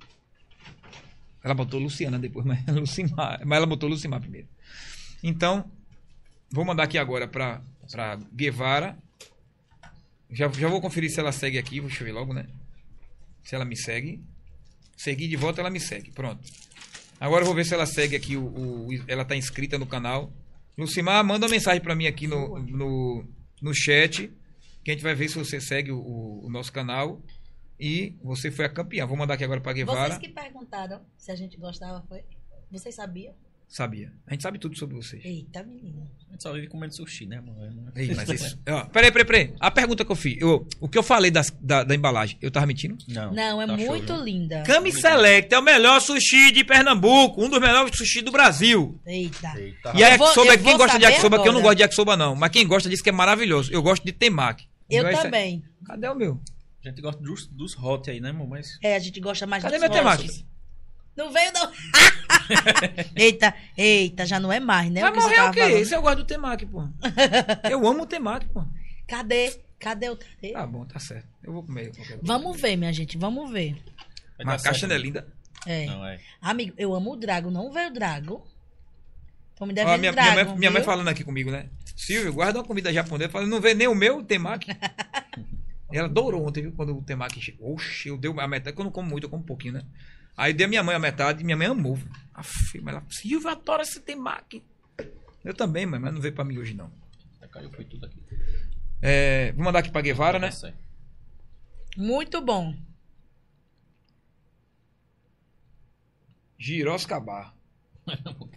[1.44, 3.42] Ela botou Luciana depois, mas é Lucimar.
[3.44, 4.48] Mas ela botou Lucimar primeiro.
[5.24, 5.66] Então,
[6.52, 7.62] vou mandar aqui agora pra,
[7.92, 8.98] pra Guevara.
[10.30, 12.46] Já, já vou conferir se ela segue aqui, deixa eu ver logo, né?
[13.48, 14.22] Se ela me segue.
[14.98, 16.12] Seguir de volta, ela me segue.
[16.12, 16.42] Pronto.
[17.20, 20.34] Agora eu vou ver se ela segue aqui, o, o- ela tá inscrita no canal.
[20.78, 23.26] Lucimar, manda uma mensagem pra mim aqui no, no,
[23.62, 24.30] no chat,
[24.84, 26.00] que a gente vai ver se você segue o,
[26.44, 27.22] o- nosso canal.
[27.80, 29.06] E você foi a campeã.
[29.06, 30.16] Vou mandar aqui agora pra Guevara.
[30.16, 32.24] Vocês que perguntaram se a gente gostava, foi?
[32.72, 33.34] Vocês sabiam?
[33.68, 34.12] Sabia.
[34.26, 35.24] A gente sabe tudo sobre vocês.
[35.26, 36.10] Eita, menino.
[36.30, 37.92] A gente só vive comendo sushi, né, mano?
[37.96, 38.58] Ei, mas isso.
[38.70, 39.54] Ó, peraí, peraí, peraí.
[39.60, 40.38] A pergunta que eu fiz.
[40.40, 42.98] Eu, o que eu falei das- da, da embalagem, eu tava mentindo?
[43.10, 44.24] Não, Não, é tá show, muito viu?
[44.24, 44.64] linda.
[44.66, 49.00] Kami Select é o melhor sushi de Pernambuco, um dos melhores sushi do Brasil.
[49.06, 49.54] Eita.
[49.60, 52.16] Eita, E a vou- yakisoba, quem gosta de yakisoba, que eu não gosto de yakisoba
[52.18, 53.72] não, mas quem gosta diz que é maravilhoso.
[53.74, 54.66] Eu gosto de temaki.
[54.90, 55.64] Eu Então, é- também.
[55.86, 56.40] Cadê o meu?
[56.86, 58.48] A gente gosta dos, dos hot aí, né, irmão?
[58.48, 58.78] Mas.
[58.82, 60.46] É, a gente gosta mais Cadê dos meu temaki?
[61.18, 61.72] Não veio, não.
[63.18, 65.02] eita, eita, já não é mais, né?
[65.02, 65.60] Vai o que você morrer o quê?
[65.62, 65.78] falando.
[65.78, 66.84] Esse eu gosto do temaki, pô.
[67.70, 68.64] Eu amo o temaki, pô.
[69.08, 69.60] Cadê?
[69.80, 70.52] Cadê o cadê?
[70.54, 71.28] Tá bom, tá certo.
[71.44, 71.92] Eu vou comer.
[72.22, 73.74] Vamos ver, minha gente, vamos ver.
[74.38, 75.28] vai Mas dar a caixa não é linda.
[75.66, 75.86] É.
[75.88, 76.20] Não, é.
[76.40, 77.50] Amigo, eu amo o Drago.
[77.50, 78.48] Não veio o Drago.
[79.56, 81.68] Tô me Ó, devendo minha, Drago, minha, mãe, minha mãe falando aqui comigo, né?
[81.96, 83.28] Silvio, guarda uma comida japonesa.
[83.28, 84.70] Eu falei, não vê nem o meu temaki.
[85.92, 86.74] Ela adorou ontem, viu?
[86.74, 87.74] Quando o temaki chegou.
[87.74, 88.76] Oxe, eu dei a metade.
[88.76, 89.84] que Eu não como muito, eu como um pouquinho, né?
[90.38, 91.98] Aí dei a minha mãe a metade e minha mãe amou.
[92.34, 94.64] Aff, mas ela, Silvio, adora esse temaki.
[95.44, 96.92] Eu também, mãe, mas não veio pra mim hoje, não.
[97.42, 98.22] Já caiu, foi tudo aqui.
[99.02, 100.50] É, vou mandar aqui pra Guevara, né?
[100.52, 100.72] Tá.
[101.98, 102.76] Muito bom.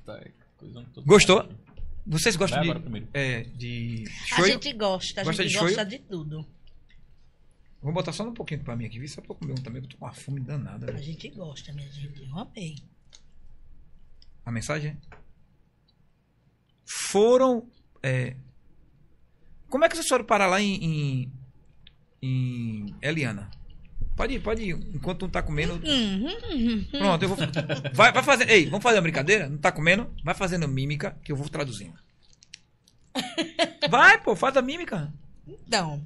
[0.05, 0.21] Tá
[0.59, 1.49] coisa toda- Gostou?
[2.07, 6.47] Vocês gostam de, é, de A gente gosta, a Gosta gente de gosta de tudo.
[7.83, 9.09] Vou botar só um pouquinho pra mim aqui, viu?
[9.09, 10.93] Só pra eu comer um também, que eu tô com uma fome danada.
[10.93, 12.23] A gente gosta, minha gente.
[12.23, 12.77] Eu amei.
[14.45, 14.97] A mensagem?
[16.85, 17.69] Foram.
[18.03, 18.37] é,
[19.69, 20.85] Como é que vocês foram parar lá em.
[20.85, 21.33] em,
[22.23, 23.51] em Eliana?
[24.17, 24.75] Pode ir, pode ir.
[24.95, 25.75] Enquanto não tá comendo.
[25.75, 26.85] Uhum, uhum.
[26.91, 27.39] Pronto, eu vou.
[27.95, 28.51] Vai, vai fazer.
[28.51, 29.49] Ei, vamos fazer uma brincadeira?
[29.49, 30.13] Não tá comendo?
[30.23, 31.99] Vai fazendo mímica que eu vou traduzindo.
[33.91, 35.13] Vai, pô, faz a mímica.
[35.47, 36.05] Então,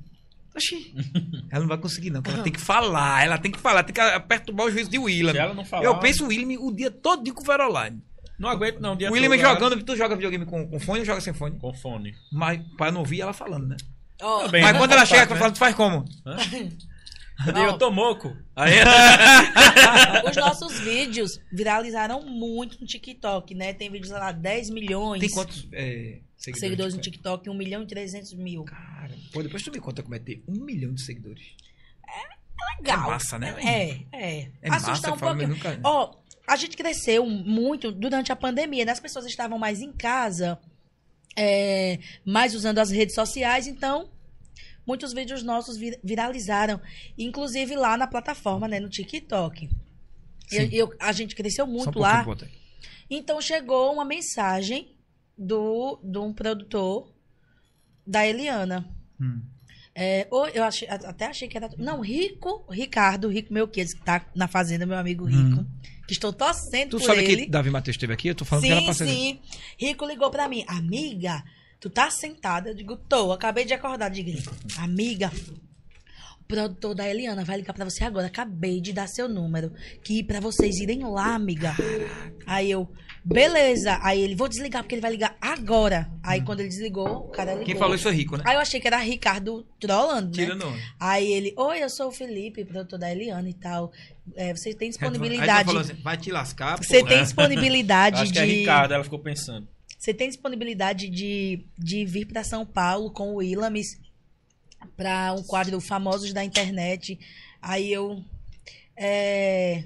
[0.56, 0.94] Oxi.
[1.51, 2.22] Ela não vai conseguir, não.
[2.24, 5.32] Ela tem que falar, ela tem que falar, tem que perturbar o juízo de William.
[5.32, 8.01] Se ela não falar- Eu penso o William o dia todo com o Veroline.
[8.39, 8.94] Não aguento, não.
[8.94, 11.59] o Dia O William jogando, tu joga videogame com, com fone ou joga sem fone?
[11.59, 12.14] Com fone.
[12.32, 13.76] Mas pra não ouvir ela falando, né?
[14.20, 14.78] ó, Bem, Mas né?
[14.78, 15.40] quando ela Faz chega, parte, tu né?
[15.40, 16.05] fala, tu faz como?
[16.24, 16.68] Eu
[17.56, 18.36] eu tô moco.
[18.55, 18.74] Aí
[20.31, 23.73] os nossos vídeos viralizaram muito no TikTok, né?
[23.73, 25.20] Tem vídeos lá, 10 milhões.
[25.20, 26.61] Tem quantos é, seguidores?
[26.61, 27.44] seguidores no TikTok?
[27.44, 27.51] TikTok?
[27.51, 28.65] 1 milhão e 300 mil.
[28.65, 31.44] Cara, pô, depois tu me conta como é ter um milhão de seguidores.
[32.78, 32.97] Legal.
[32.97, 33.55] É massa, né?
[33.59, 34.51] É, é.
[34.62, 35.48] É Assusta massa, um pouquinho.
[35.48, 36.15] nunca- Ó,
[36.47, 38.93] a gente cresceu muito durante a pandemia, né?
[38.93, 40.59] As pessoas estavam mais em casa,
[41.36, 44.09] é, mais usando as redes sociais, então
[44.86, 46.81] muitos vídeos nossos vir- viralizaram,
[47.19, 49.69] inclusive lá na plataforma, né, no TikTok.
[50.52, 52.36] Eu- eu- a gente cresceu um muito pouquinho, lá.
[53.11, 54.94] Então chegou uma mensagem
[55.36, 57.12] do de um produtor
[58.06, 58.89] da Eliana.
[59.20, 59.40] Hum.
[59.97, 61.70] É, ou eu achei- até achei que era.
[61.78, 65.65] Não, Rico, Ricardo, Rico meu que tá na fazenda, meu amigo Rico.
[66.06, 66.90] Que estou torcendo Hum.
[66.90, 67.44] Tu por sabe ele.
[67.44, 68.28] que Davi Matheus esteve aqui?
[68.28, 69.06] Eu tô falando que sim, era pra ser.
[69.09, 69.40] sim.
[69.78, 70.65] Rico ligou pra mim.
[70.66, 71.43] Amiga,
[71.85, 72.70] tu tá sentada?
[72.70, 73.31] Eu digo, tô.
[73.31, 74.09] Acabei de acordar.
[74.09, 74.31] Digo,
[74.78, 75.31] amiga,
[76.40, 78.28] o produtor da Eliana vai ligar pra você agora.
[78.28, 79.70] Acabei de dar seu número.
[80.02, 81.77] Que pra vocês irem lá, amiga.
[82.47, 82.90] Aí eu,
[83.23, 83.98] beleza.
[84.02, 86.11] Aí ele, vou desligar porque ele vai ligar agora.
[86.23, 87.66] Aí quando ele desligou, o cara ligou.
[87.66, 88.44] Quem falou isso é rico, né?
[88.47, 90.43] Aí eu achei que era Ricardo trolando, né?
[90.43, 90.78] Tirando onda.
[90.98, 93.93] Aí ele, oi, eu sou o Felipe, produtor da Eliana e tal.
[94.35, 95.66] É, você tem Aí disponibilidade.
[95.66, 98.39] falou assim, vai te lascar, Você tem disponibilidade acho de.
[98.39, 99.69] que é Ricardo, ela ficou pensando.
[100.05, 103.98] Você tem disponibilidade de, de vir para São Paulo com o Willamis
[104.98, 107.18] para um quadro Famosos da Internet.
[107.62, 108.22] Aí eu.
[108.94, 109.82] É,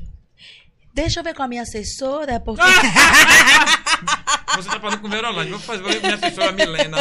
[0.93, 2.61] Deixa eu ver com a minha assessora, porque.
[4.57, 5.53] Você tá falando com o Verolândia.
[5.53, 6.97] Vou fazer com minha assessora Milena.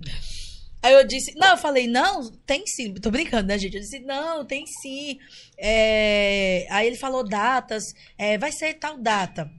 [0.82, 2.94] Aí eu disse, não, eu falei, não, tem sim.
[2.94, 3.74] Tô brincando, né, gente?
[3.74, 5.18] Eu disse, não, tem sim.
[5.58, 7.84] É, Aí ele falou datas,
[8.16, 9.50] é, vai ser tal data.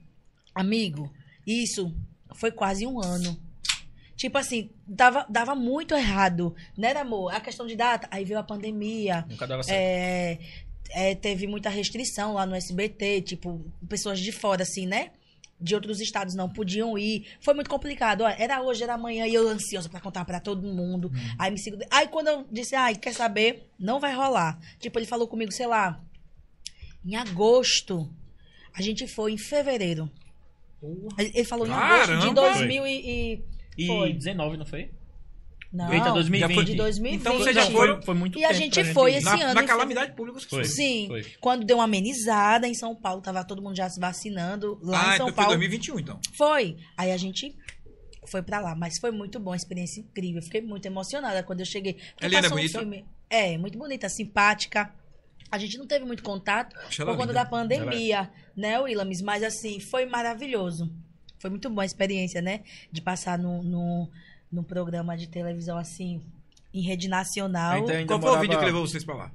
[0.52, 1.08] Amigo,
[1.46, 1.94] isso
[2.34, 3.38] foi quase um ano.
[4.16, 7.34] Tipo assim, dava, dava muito errado, né, amor?
[7.34, 8.08] A questão de data.
[8.10, 9.24] Aí veio a pandemia.
[9.28, 9.76] Nunca dava certo.
[9.76, 10.38] É,
[10.90, 15.10] é, teve muita restrição lá no SBT, tipo, pessoas de fora, assim, né?
[15.60, 17.26] De outros estados não podiam ir.
[17.40, 18.22] Foi muito complicado.
[18.22, 21.10] Ó, era hoje, era amanhã, e eu ansiosa pra contar pra todo mundo.
[21.38, 21.78] Aí me sigo.
[21.90, 23.68] Aí quando eu disse, ai, quer saber?
[23.78, 24.58] Não vai rolar.
[24.78, 26.00] Tipo, ele falou comigo, sei lá,
[27.04, 28.08] em agosto.
[28.72, 30.10] A gente foi em fevereiro.
[31.18, 32.34] Ele ele falou em agosto de Caramba!
[32.34, 33.44] 2000 e.
[33.86, 34.12] foi.
[34.12, 34.90] 19, não foi?
[35.72, 36.54] Não, Eita, 2020.
[36.54, 37.20] foi de 2020.
[37.20, 39.64] Então você já foi- foi muito E a gente pra foi esse Na, ano, na
[39.64, 40.60] calamidade pública você Foi.
[40.64, 40.68] foi.
[40.72, 41.06] Sim.
[41.08, 41.24] Foi.
[41.40, 45.02] Quando deu uma amenizada em São Paulo, tava todo mundo já se vacinando lá Ah,
[45.02, 45.48] em São então foi Paulo.
[45.50, 46.20] 2021, então.
[46.38, 46.76] Foi.
[46.96, 47.52] Aí a gente
[48.28, 50.40] foi pra lá, mas foi muito bom, experiência incrível.
[50.42, 51.94] Fiquei muito emocionada quando eu cheguei.
[51.94, 52.78] Porque Helena é passou um bonita?
[52.78, 54.94] filme- É, muito bonita, simpática.
[55.50, 59.22] A gente não teve muito contato ela por conta da pandemia, né, Willamis?
[59.22, 60.90] Mas assim, foi maravilhoso.
[61.38, 62.62] Foi muito boa a experiência, né?
[62.90, 64.10] De passar no, no,
[64.50, 66.20] num programa de televisão assim,
[66.72, 67.78] em rede nacional.
[67.78, 69.32] Então, ainda Qual foi o vídeo que levou vocês pra lá?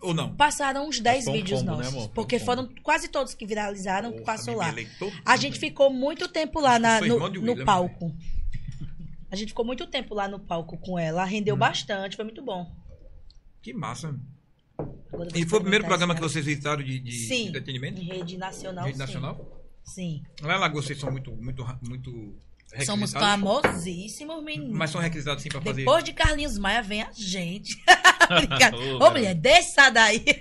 [0.00, 0.34] Ou não?
[0.34, 2.04] Passaram uns 10 Foi um vídeos combo, né, nossos.
[2.04, 2.44] um porque combo.
[2.46, 4.74] foram quase todos que viralizaram, que Porra, passou lá.
[5.24, 8.12] A gente ficou muito tempo lá na- no, no palco.
[9.30, 11.22] A gente ficou muito tempo lá no palco com ela.
[11.22, 11.26] Hum.
[11.26, 12.70] Rendeu bastante, foi muito bom.
[13.62, 14.14] Que massa.
[15.34, 17.48] E foi o primeiro programa que vocês visitaram de, de Sim.
[17.48, 18.00] entretenimento?
[18.00, 18.84] Em rede nacional.
[18.84, 19.02] Rede sim.
[19.02, 19.62] nacional?
[19.84, 20.22] Sim.
[20.40, 22.34] Lá em Lagoa vocês são muito, muito, muito
[22.86, 24.76] Somos famosíssimos, meninos.
[24.76, 25.80] Mas são requisitados sim pra fazer.
[25.80, 27.76] Depois de Carlinhos Maia vem a gente.
[28.30, 28.76] Obrigada.
[28.76, 30.24] Ô, mulher, desça daí.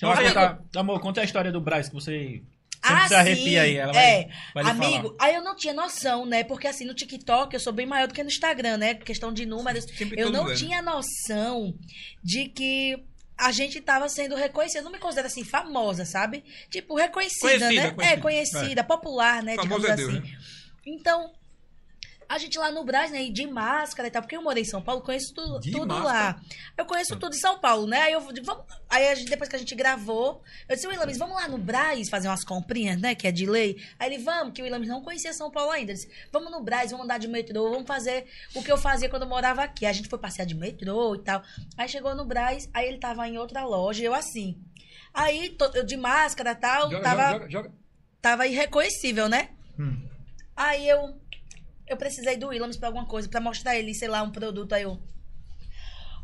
[0.00, 2.42] Conta- amor, conta a história do Braz que você
[2.84, 3.58] sempre Ah, se arrepia sim.
[3.58, 3.76] aí.
[3.76, 4.28] Ela vai, É.
[4.54, 5.16] vai Amigo, falar.
[5.20, 6.42] aí eu não tinha noção, né?
[6.44, 8.94] Porque assim, no TikTok eu sou bem maior do que no Instagram, né?
[8.94, 9.84] Questão de números.
[9.96, 11.74] Sempre Eu não lugar, tinha noção
[12.22, 12.96] de que
[13.38, 14.80] a gente tava sendo reconhecida.
[14.80, 16.44] Eu não me considero assim, famosa, sabe?
[16.70, 17.90] Tipo, reconhecida, Conhecida, né?
[17.90, 18.04] conhecida.
[18.04, 19.56] É, conhecida, popular, né?
[19.56, 20.20] Digamos é Deus, assim.
[20.20, 20.36] né?
[20.86, 21.32] Então,
[22.34, 23.24] a gente lá no Brás, né?
[23.28, 26.04] De máscara e tal, porque eu morei em São Paulo, conheço tu- tudo máscara?
[26.04, 26.40] lá.
[26.76, 28.00] Eu conheço tudo em São Paulo, né?
[28.02, 28.64] Aí eu digo, vamos.
[28.88, 32.08] Aí a gente- depois que a gente gravou, eu disse, Willamis, vamos lá no Brás
[32.08, 33.14] fazer umas comprinhas, né?
[33.14, 33.76] Que é de lei.
[33.98, 35.92] Aí ele, vamos, que o Willamis não conhecia São Paulo ainda.
[35.92, 39.08] Ele disse, vamos no Brás, vamos andar de metrô, vamos fazer o que eu fazia
[39.08, 39.86] quando eu morava aqui.
[39.86, 41.42] A gente foi passear de metrô e tal.
[41.76, 44.56] Aí chegou no Brás, aí ele tava em outra loja, eu assim.
[45.14, 47.72] Aí, to- eu de máscara e tal, Joga, tava joga, joga, joga.
[48.22, 49.50] tava irreconhecível, né?
[49.78, 50.08] Hum.
[50.56, 51.20] Aí eu
[51.86, 54.72] eu precisei do Willamis pra alguma coisa, pra mostrar ele, sei lá, um produto.
[54.74, 55.00] Aí eu.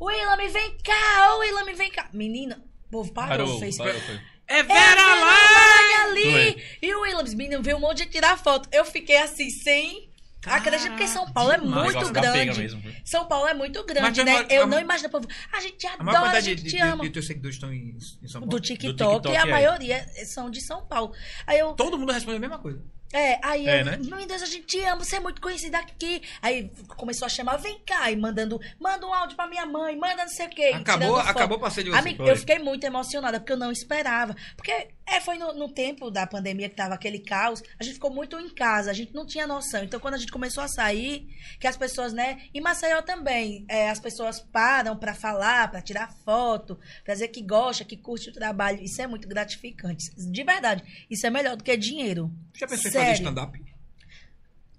[0.01, 1.35] Willam, vem cá!
[1.35, 2.09] Ô, Willam, vem cá!
[2.13, 3.77] Menina, o povo parou, Parou, fez.
[3.77, 4.21] parou, foi.
[4.47, 5.25] É É Vera lá!
[5.25, 6.53] Lane ali!
[6.53, 6.63] Foi.
[6.83, 8.69] E o Williams, menino, veio um monte de tirar foto.
[8.73, 10.09] Eu fiquei assim, sem.
[10.47, 11.59] Acredito porque São Paulo é.
[11.59, 12.61] O muito grande.
[12.61, 12.81] mesmo.
[13.05, 14.47] São Paulo é muito grande, né?
[14.49, 15.27] Eu a- não imagino, povo.
[15.53, 17.03] A gente A adora, a de, gente de, te de, ama.
[17.05, 18.47] de teus seguidores estão em, em São Paulo?
[18.47, 19.45] Do TikTok, TikTok, e a é.
[19.51, 21.13] maioria são de São Paulo.
[21.47, 22.81] Aí eu, Todo mundo responde a mesma coisa.
[23.13, 23.99] É, aí É, eu, né?
[24.01, 26.23] meu Deus, a gente te ama, você é muito conhecida aqui.
[26.43, 30.25] Aí começou a chamar, vem cá, e mandando, manda um áudio pra minha mãe, manda
[30.25, 30.71] não sei o quê.
[30.71, 32.05] e Acabou, acabou o passeio de vocês.
[32.05, 34.37] Amigo, eu fiquei muito emocionada, porque eu não esperava.
[34.57, 38.11] Porque é, foi no, no tempo da pandemia que tava aquele caos, a gente ficou
[38.11, 39.83] muito em casa, a gente não tinha noção.
[39.83, 41.27] Então, quando a gente começou a sair,
[41.59, 46.13] que as pessoas, né, em Maceió também, é, as pessoas param pra falar, pra tirar
[46.25, 48.83] foto, pra dizer que gosta, que curte o trabalho.
[48.83, 50.11] Isso é muito gratificante.
[50.15, 52.31] De verdade, isso é melhor do que dinheiro.
[52.55, 52.98] Já pensou.
[52.99, 53.59] Fazer stand-up?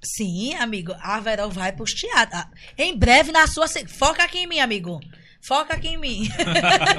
[0.01, 0.93] Sim, amigo.
[1.01, 2.39] A Verol vai pros teatros.
[2.41, 3.67] Ah, Em breve na sua.
[3.87, 4.99] Foca aqui em mim, amigo.
[5.41, 6.29] Foca aqui em mim.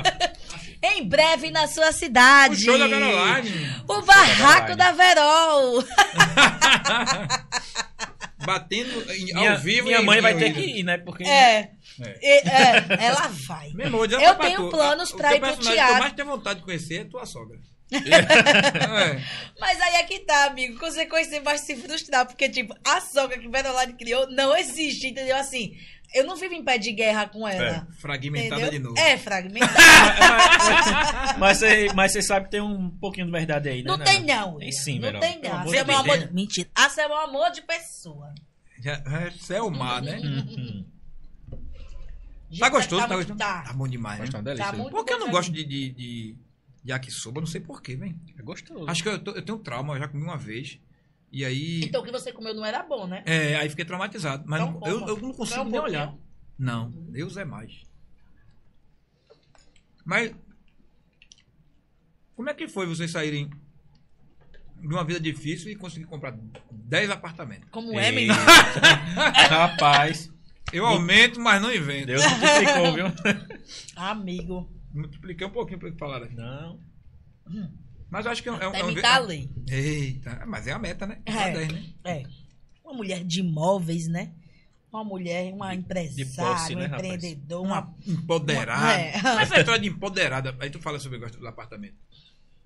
[0.82, 2.55] em breve na sua cidade.
[2.55, 3.70] O show da Caroline.
[3.88, 5.84] O barraco da Verol.
[8.44, 9.86] Batendo em- Minha, ao vivo.
[9.86, 10.97] minha mãe vai ter que ir, né?
[10.98, 11.70] Porque É.
[12.01, 12.18] É.
[12.22, 13.68] E- é, ela vai.
[13.68, 14.70] Eu pra tenho tu.
[14.70, 15.98] planos O pra teu ir pro personagem que eu teatro.
[16.01, 17.59] mais tenho vontade de conhecer é tua sogra.
[17.92, 19.20] É.
[19.60, 20.78] Mas aí é que tá, amigo.
[20.78, 22.26] Quando você conhecer, vai se frustrar.
[22.26, 25.36] Porque, tipo, a sogra que Verolade criou não existe, entendeu?
[25.36, 25.76] Assim,
[26.14, 27.86] eu não vivo em pé de guerra com ela.
[28.00, 28.70] Fragmentada entendeu?
[28.70, 28.98] de novo.
[28.98, 29.78] É, fragmentada.
[31.38, 33.88] mas, você, mas você sabe que tem um pouquinho de verdade aí, né?
[33.90, 34.58] Não tem, não.
[34.58, 35.20] Tem sim, Não Verão.
[35.20, 35.64] tem, não.
[35.64, 36.32] Você é meu amor de...
[36.32, 36.68] Mentira.
[36.74, 38.34] Ah, você é meu amor de pessoa.
[38.82, 40.18] Já, é Selma, né?
[40.18, 40.86] Uhum.
[42.50, 43.38] Gente, Tá gostoso, tá, muito- gostoso?
[43.38, 43.62] Tá.
[43.62, 44.32] Tá bom demais, Mas né?
[44.32, 44.66] tá uma delícia.
[44.66, 46.36] Tá muito Por que eu não gosto de, de, de
[46.85, 47.40] yakisoba?
[47.40, 48.19] Não sei porquê, velho.
[48.39, 48.89] É gostoso.
[48.89, 50.78] Acho que eu, tô- eu tenho trauma, eu já comi uma vez.
[51.32, 51.81] E aí.
[51.85, 53.23] Então o que você comeu não era bom, né?
[53.27, 54.44] É, aí fiquei traumatizado.
[54.47, 55.82] Mas não- eu, eu não consigo um nem pouquinho?
[56.01, 56.15] olhar.
[56.59, 57.82] Não, Deus é mais.
[60.05, 60.35] Mas.
[62.35, 63.51] Como é que foi vocês saírem
[64.81, 66.35] de uma vida difícil e conseguir comprar
[66.70, 67.69] 10 apartamentos?
[67.70, 68.35] Como é, menino?
[69.48, 70.32] Rapaz,
[70.73, 72.07] Eu aumento, mas não invento.
[72.07, 73.05] Deus multiplicou, viu?
[73.97, 74.70] Amigo.
[74.92, 76.34] Multipliquei um pouquinho para ele falar aqui.
[76.34, 76.80] Não.
[78.10, 78.94] Mas eu acho que é, um- é, um- é um.
[79.00, 79.48] tá lei.
[79.68, 81.20] Eita, mas é a meta, né?
[81.24, 81.50] É.
[81.52, 81.84] 10, né?
[82.04, 82.22] É.
[82.84, 84.32] Uma mulher de imóveis, né?
[84.92, 87.94] Uma mulher, uma empresária, posse, né, um empreendedor, Uma uma.
[88.04, 88.92] empoderada.
[89.00, 89.22] É.
[89.22, 91.94] Mas essa história de empoderada, aí tu fala sobre o negócio do apartamento.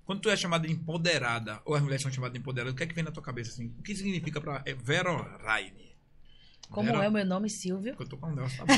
[0.03, 2.81] Quando tu é chamada de empoderada, ou as mulheres são chamadas de empoderada, o que
[2.81, 3.67] é que vem na tua cabeça assim?
[3.77, 5.95] O que significa pra é, Vero Raine?
[6.71, 7.95] Como Vero- é o meu nome, Silvio?
[7.99, 8.73] Eu tô com um negócio, tá bom.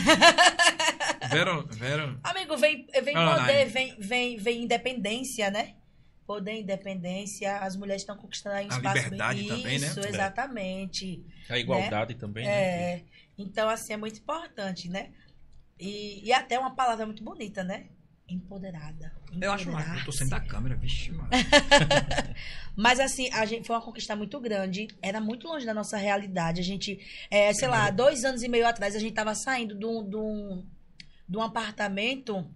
[1.30, 2.19] Vero, Vero.
[2.23, 5.76] Amigo, vem, vem poder, vem, vem, vem independência, né?
[6.26, 9.48] Poder, independência, as mulheres estão conquistando aí um A espaço liberdade bem...
[9.48, 9.88] também, né?
[9.88, 10.10] Isso, É.
[10.10, 11.26] exatamente.
[11.49, 12.52] A igualdade também, né?
[12.52, 13.03] É,
[13.38, 15.11] então, assim, é muito importante, né?
[15.80, 17.85] E, e até uma palavra muito bonita, né?
[18.27, 19.15] Empoderada.
[19.39, 19.99] Eu acho mais.
[19.99, 21.30] Eu tô saindo da câmera, vixe, mano.
[22.76, 24.89] Mas assim, a gente foi uma conquista muito grande.
[25.02, 26.60] Era muito longe da nossa realidade.
[26.60, 26.99] A gente,
[27.31, 30.15] é, sei lá, dois anos e meio atrás, a gente tava saindo de um, de
[30.18, 30.65] um,
[31.28, 32.49] de um apartamento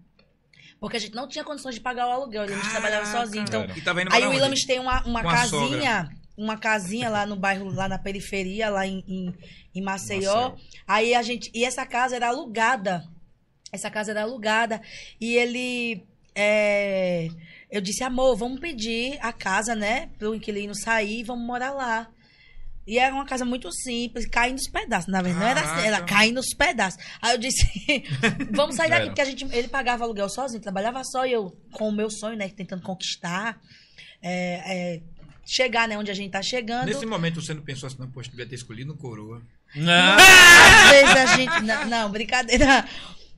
[0.82, 2.42] porque a gente não tinha condições de pagar o aluguel.
[2.42, 3.44] A gente trabalhava sozinho.
[3.44, 4.36] Então, tá aí pra o onde?
[4.36, 8.88] Willames tem uma, uma Com casinha, uma casinha lá no bairro, lá na periferia, lá
[8.88, 9.34] em, em,
[9.76, 10.34] em Maceió.
[10.34, 10.56] Maceió.
[10.88, 11.52] Aí a gente.
[11.54, 13.08] E essa casa era alugada.
[13.72, 14.82] Essa casa era alugada.
[15.20, 16.04] E ele.
[16.34, 17.28] é,
[17.70, 20.10] eu disse, amor, vamos pedir a casa, né?
[20.18, 22.10] Pro inquilino sair e vamos morar lá.
[22.92, 25.10] E era uma casa muito simples, caindo os pedaços.
[25.10, 27.02] Na verdade, não era assim, era caindo os pedaços.
[27.22, 27.66] Aí eu disse,
[28.52, 31.88] vamos sair daqui, porque a gente, ele pagava aluguel sozinho, trabalhava só, e eu, com
[31.88, 33.58] o meu sonho, né, tentando conquistar,
[34.22, 34.34] é,
[34.66, 35.02] é,
[35.46, 36.88] chegar, né, onde a gente tá chegando.
[36.88, 39.42] Nesse momento você não pensou assim, não, poxa, devia ter escolhido um coroa.
[39.74, 40.18] Não.
[40.18, 41.64] Às vezes a gente.
[41.64, 42.86] Não, não, brincadeira.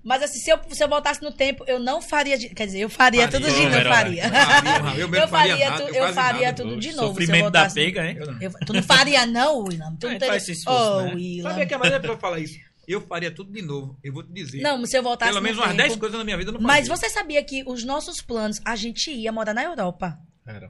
[0.04, 2.38] Mas assim, se eu, se eu voltasse no tempo, eu não faria.
[2.38, 3.76] de- Quer dizer, eu faria, Faria, tudo de novo.
[3.76, 4.24] Eu faria.
[4.30, 4.30] Faria,
[5.02, 6.64] eu faria, faria nada, tu- eu faria nada.
[6.64, 6.98] tudo de novo.
[6.98, 8.18] se eu Sofrimento da voltasse- pega, hein?
[8.20, 8.60] Eu não.
[8.66, 9.96] Tu não faria, não, Willam?
[9.96, 11.14] Tu não gente teria- faz esse esforço, oh, né?
[11.16, 11.50] Willam.
[11.50, 12.60] Sabia que a maioria da pessoa fala isso?
[12.86, 13.98] Eu faria tudo de novo.
[14.04, 14.62] Eu vou te dizer.
[14.62, 16.54] Não, se eu voltasse Pelo menos no umas tempo- 10 coisas na minha vida eu
[16.56, 16.96] não Mas fazia.
[16.98, 20.18] você sabia que os nossos planos, a gente ia morar na Europa.
[20.46, 20.70] Era.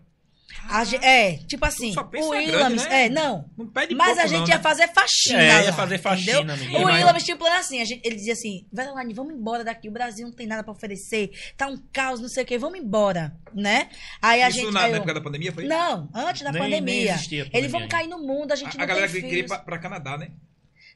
[0.69, 3.05] A é, tipo assim, o grande, Williams, né?
[3.05, 3.49] é, não.
[3.57, 4.61] Não pede Mas pouco, a gente não, ia né?
[4.63, 5.41] fazer faxina.
[5.41, 6.53] É, ia lá, fazer faxina.
[6.79, 9.89] O Williams tinha um plano assim, a gente, ele dizia assim, Veroline, vamos embora daqui,
[9.89, 12.79] o Brasil não tem nada pra oferecer, tá um caos, não sei o quê, vamos
[12.79, 13.89] embora, né?
[14.21, 14.71] Aí a Isso gente...
[14.73, 15.65] na, eu- época da pandemia foi?
[15.65, 17.13] Não, antes da Nem- nem pandemia.
[17.15, 17.91] existia a Eles pandemia vão ainda.
[17.97, 19.77] cair no mundo, a gente A, não a galera tem que queria ir pra, pra
[19.77, 20.29] Canadá, né?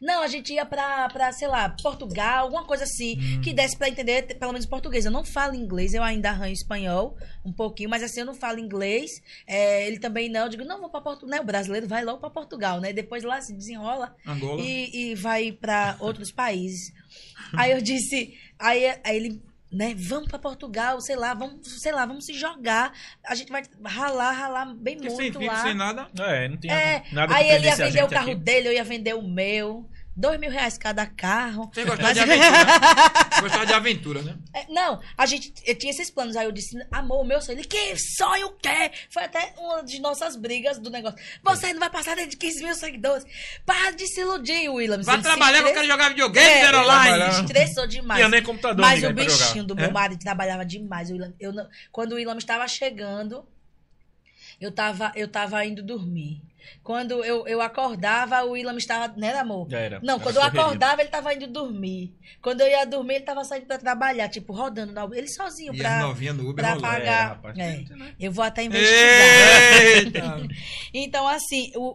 [0.01, 3.41] Não, a gente ia pra, pra, sei lá, Portugal, alguma coisa assim, Hum.
[3.41, 5.05] que desse pra entender te- pelo menos português.
[5.05, 8.59] Eu não falo inglês, eu ainda arranho espanhol um pouquinho, mas assim, eu não falo
[8.59, 9.09] inglês.
[9.47, 10.41] É, ele também não.
[10.43, 11.29] Eu digo, não, vou pra Portugal.
[11.37, 11.41] Né?
[11.41, 12.93] O brasileiro vai logo pra Portugal, né?
[12.93, 14.61] Depois lá se desenrola Angola.
[14.61, 16.91] e, e vai pra outros países.
[17.53, 19.41] Aí eu disse, aí, aí ele,
[19.71, 22.93] né, vamos pra Portugal, sei lá, vamos, sei lá, vamos se jogar.
[23.25, 25.61] A gente vai ralar, ralar bem sem muito filho, lá.
[25.61, 26.07] sem nada.
[26.19, 28.39] É, não tinha É, nada aí ele ia vender o carro aqui.
[28.39, 29.89] dele, eu ia vender o meu.
[30.19, 31.69] Dois mil reais cada carro.
[31.71, 33.41] Você gostava Mas- de aventura.
[33.41, 34.35] gostava de aventura, né?
[34.51, 36.35] É, não, a gente eu tinha esses planos.
[36.35, 37.59] Aí eu disse, amor, meu sonho.
[37.59, 38.91] Ele, que sonho o quê?
[39.11, 41.19] Foi até uma de nossas brigas do negócio.
[41.43, 43.25] Você não vai passar de 15 mil seguidores.
[43.63, 45.05] Para de se iludir, Williams.
[45.05, 47.41] Vai trabalhar eu quero jogar videogame, é, ele online.
[47.41, 48.17] estressou demais.
[48.17, 49.91] Tinha nem computador, Mas o bichinho do meu É?
[49.91, 51.11] marido trabalhava demais.
[51.39, 53.47] Eu não- quando o Willam estava chegando,
[54.59, 56.41] eu tava, eu tava indo dormir.
[56.83, 59.13] Quando eu, eu acordava, o Willam estava.
[59.15, 59.69] Né, amor?
[59.69, 59.99] Já era.
[60.01, 60.61] Não, Era quando eu correria.
[60.61, 62.13] acordava, ele tava indo dormir.
[62.41, 65.17] Quando eu ia dormir, ele tava saindo pra trabalhar, tipo, rodando na Uber.
[65.17, 66.85] Ele sozinho E pra, as novinhas no Uber pra rolando.
[66.87, 67.27] É, pagar.
[67.29, 67.57] rapaz.
[67.57, 67.83] É,
[68.19, 70.41] eu vou até investigar.
[70.93, 71.93] Então, assim, o,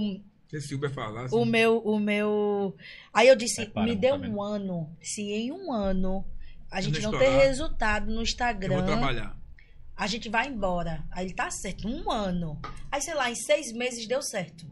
[0.00, 1.34] o, Se esse Uber falasse.
[1.34, 1.78] o meu.
[1.78, 2.74] O meu...
[3.12, 4.34] Aí eu disse, Prepara, me tá dê vendo?
[4.34, 4.90] um ano.
[5.00, 6.24] Se em um ano
[6.70, 9.36] a Eu gente não não ter resultado no Eu Instagram, vou trabalhar.
[10.02, 11.04] A gente vai embora.
[11.12, 12.60] Aí ele tá certo, um ano.
[12.90, 14.66] Aí, sei lá, em seis meses deu certo.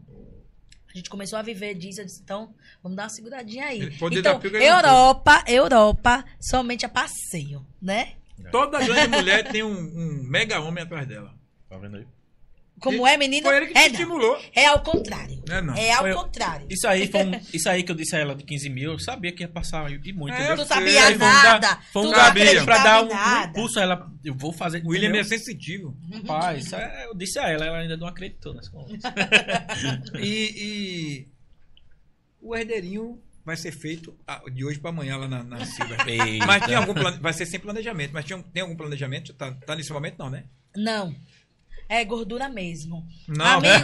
[0.93, 2.53] A gente começou a viver disso, eu disse, então,
[2.83, 3.95] vamos dar uma seguradinha aí.
[4.11, 8.15] Então, Europa, Europa, somente a passeio, né?
[8.51, 11.33] Toda grande mulher tem um, um mega homem atrás dela.
[11.69, 12.07] Tá vendo aí?
[12.81, 13.43] Como é, menino?
[13.47, 13.99] Foi ele que é, te não.
[13.99, 14.41] estimulou.
[14.55, 15.41] é ao contrário.
[15.47, 15.75] Né, não?
[15.75, 16.67] É ao Foi eu- contrário.
[16.69, 18.99] Isso aí, foi um- isso aí que eu disse a ela de 15 mil, eu
[18.99, 20.33] sabia que ia passar de muito.
[20.35, 21.79] É, eu Tu sabia um ga- nada.
[21.93, 22.63] Foi um não sabia.
[22.63, 24.11] pra dar um, um impulso a ela.
[24.23, 24.83] Eu vou fazer.
[24.83, 25.95] O William é sensitivo.
[26.11, 29.11] Rapaz, isso é- eu disse a ela, ela ainda não acreditou nas conversas.
[30.19, 31.27] E, e
[32.41, 35.97] o herdeirinho vai ser feito ah, de hoje pra amanhã lá na, na Silva.
[36.45, 37.17] Mas tem algum plane...
[37.19, 39.33] vai ser sem planejamento, mas tinha, tem algum planejamento?
[39.33, 40.45] Tá, tá nesse momento não, né?
[40.75, 41.13] Não.
[41.91, 43.05] É gordura mesmo.
[43.27, 43.57] Não.
[43.57, 43.73] Amigo.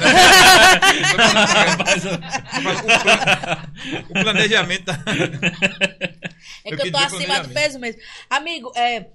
[2.79, 3.63] o, plan-
[4.09, 5.03] o planejamento tá...
[6.63, 7.99] É que eu tô acima do peso mesmo.
[8.29, 9.07] Amigo, é,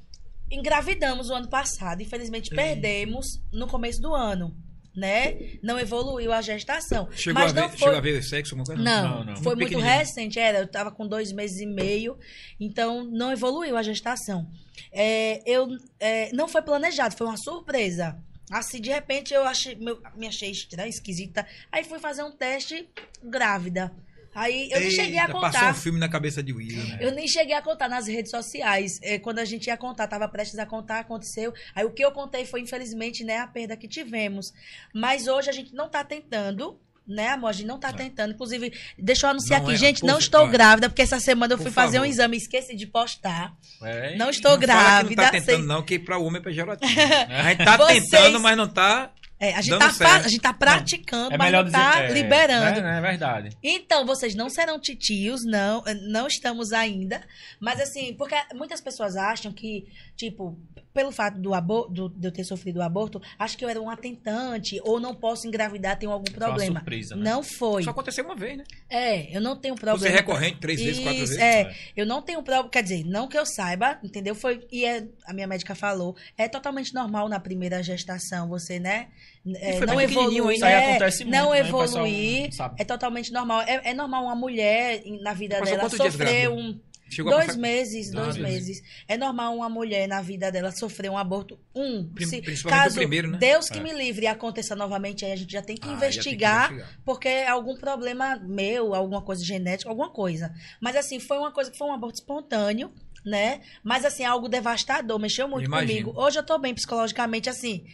[0.51, 2.02] engravidamos o ano passado.
[2.02, 4.55] Infelizmente, perdemos no começo do ano.
[4.94, 5.56] Né?
[5.62, 7.09] Não evoluiu a gestação.
[7.12, 7.78] Chegou, Mas a não ver, foi...
[7.78, 8.55] chegou a ver sexo?
[8.55, 9.36] Não, Não, não.
[9.36, 10.59] foi Muito muito recente, era.
[10.59, 12.19] Eu tava com dois meses e meio,
[12.60, 14.47] então não evoluiu a gestação.
[14.93, 15.66] É, eu
[15.98, 18.23] é, não foi planejado, foi uma surpresa.
[18.52, 21.46] Assim, de repente, eu achei, meu- me achei estranha, esquisita.
[21.70, 22.88] Aí fui fazer um teste
[23.22, 23.92] grávida.
[24.34, 25.70] Aí eu nem cheguei a Eita, Passou contar.
[25.72, 26.98] um filme na cabeça de William, né?
[27.02, 28.98] Eu nem cheguei a contar nas redes sociais.
[29.02, 31.52] É, quando a gente ia contar, tava prestes a contar, aconteceu.
[31.74, 34.52] Aí o que eu contei foi, infelizmente, né, a perda que tivemos.
[34.94, 36.80] Mas hoje a gente não tá tentando.
[37.06, 37.48] Né, amor?
[37.48, 38.32] A gente não tá tentando.
[38.32, 39.74] Inclusive, deixa eu anunciar Não aqui.
[39.74, 42.40] é, gente, não estou olha, grávida, porque essa semana eu fui fazer um exame e
[42.40, 43.52] esqueci de postar.
[43.82, 44.16] É.
[44.16, 45.16] Não estou Não grávida.
[45.16, 46.92] não tá tentando, sei- não, que pra homem é pejorativo.
[47.28, 49.10] A gente tá Vocês- tentando, mas não tá.
[49.40, 52.78] É, a, gente tá, a gente tá praticando, É mas não tá é, liberando.
[52.78, 53.48] É, é verdade.
[53.60, 57.20] Então, vocês não serão titios, não, não estamos ainda.
[57.58, 59.84] Mas assim, porque muitas pessoas acham que,
[60.16, 60.56] tipo,
[60.93, 63.89] pelo fato do aborto, de eu ter sofrido o aborto, acho que eu era um
[63.89, 66.81] atentante, ou não posso engravidar, tenho algum Foi uma problema.
[66.81, 67.31] surpresa, né?
[67.31, 67.82] Não foi.
[67.82, 68.64] Só aconteceu uma vez, né?
[68.89, 70.14] É, eu não tenho Você problema.
[70.14, 71.43] é recorrente três vezes, quatro Isso, vezes.
[71.43, 74.35] É, eu não tenho problema, quer dizer, não que eu saiba, entendeu?
[74.35, 79.09] Foi e é, a minha médica falou, é totalmente normal na primeira gestação você, né?
[79.47, 80.55] é, não evoluir?
[80.55, 81.59] Isso é, acontece muito, não né?
[81.60, 82.77] Evoluir, não sabe.
[82.78, 83.62] é totalmente normal.
[83.62, 86.78] É, é normal uma mulher na vida dela sofrer um
[87.14, 88.68] Chegou a dois passar- meses, Dois dois meses.
[88.80, 88.82] meses.
[89.06, 92.10] É normal uma mulher na vida dela sofrer um aborto um.
[92.20, 93.39] Se, caso primeiro, né?
[93.39, 93.82] Deus que É.
[93.82, 96.06] me livre e aconteça novamente, aí a gente já tem que Ah, já tem que
[96.06, 96.98] investigar investigar.
[97.05, 100.55] porque é algum problema meu, alguma coisa genética, alguma coisa.
[100.80, 102.93] Mas assim, foi uma coisa que foi um aborto espontâneo,
[103.24, 103.60] né?
[103.84, 106.06] Mas assim, algo devastador, mexeu muito Imagino.
[106.06, 106.20] comigo.
[106.20, 107.84] Hoje eu tô bem psicologicamente, assim.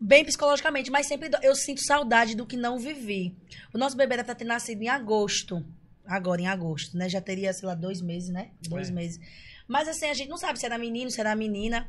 [0.00, 3.36] Bem psicologicamente, mas sempre eu sinto saudade do que não vivi.
[3.72, 5.64] O nosso bebê era pra ter nascido em agosto.
[6.06, 7.08] Agora, em agosto, né?
[7.08, 8.50] Já teria, sei lá, dois meses, né?
[8.68, 8.92] Dois É.
[8.92, 9.20] meses.
[9.68, 11.88] Mas assim, a gente não sabe se era menino, se era menina.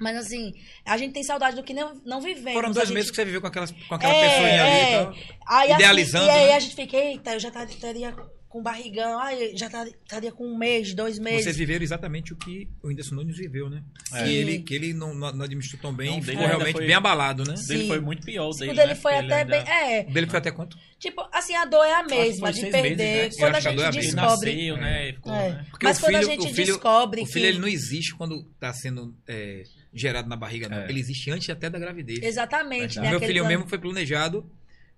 [0.00, 0.52] Mas assim,
[0.84, 2.52] a gente tem saudade do que não, não vivemos.
[2.54, 4.90] Foram dois gente- meses que você viveu com, aquelas, com aquela É, pessoinha ali é.
[4.90, 5.14] e tal.
[5.46, 6.54] Aí, assim, Idealizando, e aí né?
[6.54, 8.12] a gente fica, eita, eu já tá- estaria
[8.54, 11.42] com barrigão, ai, já tá- estaria com um mês, dois meses.
[11.42, 13.82] Vocês viveram exatamente o que o Whindersson Nunes viveu, né?
[14.12, 14.22] É.
[14.22, 16.76] Que ele, que ele não, não administrou tão bem Não, e dele ficou ainda realmente
[16.76, 17.54] foi- bem abalado, né?
[17.54, 17.66] O Sim.
[17.66, 18.46] dele foi muito pior.
[18.46, 18.94] O o dele, dele né?
[18.94, 19.68] foi Porque até ainda- bem.
[19.74, 20.78] É, O dele foi até quanto?
[21.00, 22.96] tipo, assim, a dor é a mesma de perder.
[22.96, 23.42] meses, né?
[23.42, 24.00] Quando Eu a acho que a gente dor é a mesma.
[24.00, 24.54] Ele descobre.
[24.54, 25.12] nasceu, né?
[25.14, 25.48] Ficou, É.
[25.50, 25.66] né?
[25.82, 28.14] Mas o quando filho, a gente o filho, descobre o filho que- ele não existe
[28.14, 30.78] quando está sendo é, gerado na barriga, não.
[30.78, 30.88] É.
[30.88, 32.20] Ele existe antes até da gravidez.
[32.22, 33.10] Exatamente, O né?
[33.10, 34.48] meu filho mesmo foi planejado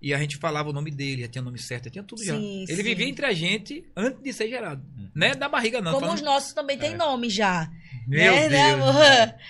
[0.01, 2.23] e a gente falava o nome dele, já tinha o nome certo, já tinha tudo
[2.23, 2.35] já.
[2.35, 2.83] Sim, Ele sim.
[2.83, 4.83] vivia entre a gente antes de ser gerado.
[4.97, 5.09] Hum.
[5.15, 5.91] Não é da barriga, não.
[5.91, 6.97] Como falando- os nossos também tem É.
[6.97, 7.69] nome já.
[8.07, 8.51] Meu né, Deus.
[8.51, 8.95] né, amor?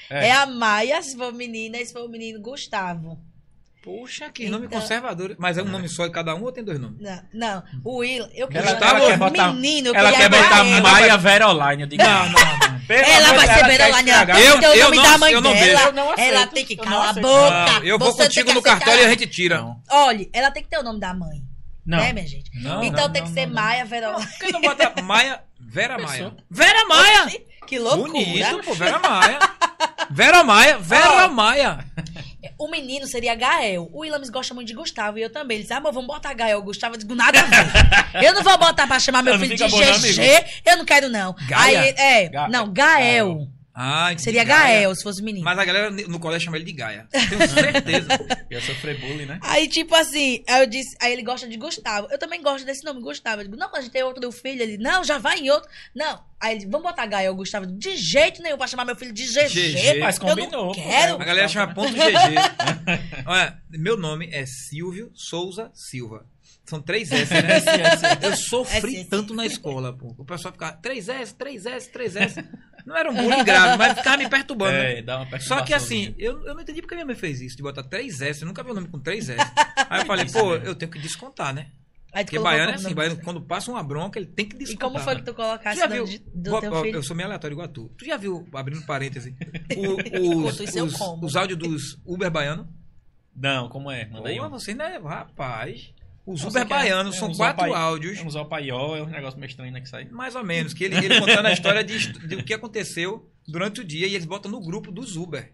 [0.10, 0.28] É.
[0.28, 0.32] É.
[0.32, 3.20] a Maia, se for menina, e se for o menino, Gustavo.
[3.88, 5.36] Poxa, que nome Então- conservador.
[5.40, 6.98] Mas é um nome só de cada um ou tem dois nomes?
[7.00, 7.64] Não, não.
[7.86, 10.64] o Will, eu Ela, queria ela quer botar, menino, ela quer botar.
[10.82, 11.84] Maia Veroline.
[11.84, 12.78] Eu digo, não, não, não.
[12.90, 15.04] Ela vai ser ela quer Verolândia, ela tem Eu- que ter o eu nome não-
[15.04, 15.82] da mãe eu não dela.
[15.82, 17.80] Eu não ela aceito, tem que calar a boca.
[17.80, 19.58] Não, eu vou contigo no cartório e a gente tira.
[19.58, 19.82] Não.
[19.90, 21.42] Olha, ela tem que ter o nome da mãe.
[21.86, 21.98] Não.
[21.98, 22.50] Né, minha gente?
[22.62, 24.28] Não, então não, tem não, que ser não, Maia Verolândia.
[24.28, 25.42] Por que não bota Maia?
[25.60, 26.34] Vera Maia.
[26.50, 27.28] Vera Maia!
[27.66, 28.08] Que loucura.
[28.12, 29.40] Bonito, pô, Vera Maia.
[30.10, 31.28] Vera Maia, Vera.
[31.28, 31.86] Maia.
[32.58, 33.90] O menino seria Gael.
[33.94, 35.56] O Ilames gosta muito de Gustavo e eu também.
[35.58, 36.62] Ele disse, amor, vamos botar Gael.
[36.62, 38.26] Gustavo, eu digo, nada a ver.
[38.26, 40.46] eu não vou botar pra chamar meu filho de GG.
[40.66, 41.36] eu não quero, não.
[41.48, 41.82] Gaia?
[41.82, 43.48] Aí, é, Ga- não, Gael.
[43.80, 44.44] Ah, Seria.
[44.44, 45.46] Gael se fosse menino.
[45.46, 47.08] Mas a galera no colégio chama ele de Gaia.
[47.12, 48.08] Tenho certeza.
[48.50, 49.40] Ia sofrer bullying, né?
[49.44, 52.08] Aí, tipo assim, aí eu disse, aí ele gosta de Gustavo.
[52.10, 53.42] Eu também gosto desse nome, Gustavo.
[53.42, 54.64] Eu digo, não, a gente tem outro filho.
[54.64, 55.70] Ele, não, já vai em outro.
[55.96, 56.24] Não.
[56.40, 57.68] Aí ele, vamos botar Gael Gustavo.
[57.68, 59.48] De jeito nenhum pra chamar meu filho de GG.
[59.48, 61.22] GG, mas eu não combinou, quero.
[61.22, 62.02] A galera chama ponto GG.
[63.28, 66.26] Olha, meu nome é Silvio Souza Silva.
[66.70, 67.50] São três S, né?
[68.22, 69.10] Eu sofri S, S.
[69.10, 70.14] tanto na escola, pô.
[70.18, 72.46] O pessoal ficava 3S, 3S, 3S.
[72.86, 74.72] Não era um bullying grave, mas ficava me perturbando.
[74.74, 75.00] né?
[75.00, 77.56] É, dá uma Só que assim, eu, eu não entendi porque minha mãe fez isso,
[77.58, 78.42] de botar 3S.
[78.42, 79.36] Eu nunca vi o nome com 3S.
[79.90, 81.68] Aí eu falei, pô, eu tenho que descontar, né?
[82.14, 84.90] Aí Porque baiano é assim, baiano, quando passa uma bronca, ele tem que E descontar.
[84.90, 85.26] como foi que né?
[85.26, 85.34] tu
[85.80, 86.06] já nome viu?
[86.06, 86.98] de- do Vou- teu filho?
[86.98, 87.90] Eu sou meio aleatório igual a tu.
[87.98, 89.36] Tu já viu, abrindo parêntese,
[89.76, 91.26] o- os, os, como.
[91.26, 92.68] os áudios dos Uber baiano?
[93.36, 94.06] Não, como é?
[94.08, 94.38] Manda aí.
[94.38, 94.50] Pô, um.
[94.50, 95.94] você não é rapaz.
[96.28, 99.50] Os Uber quer- baianos é são quatro áudios, É uns opaió, é um negócio meio
[99.50, 100.06] estranho, né, que sai.
[100.12, 103.80] mais ou menos, que ele, ele contando a história de, de o que aconteceu durante
[103.82, 105.52] o dia e eles botam no grupo dos Uber.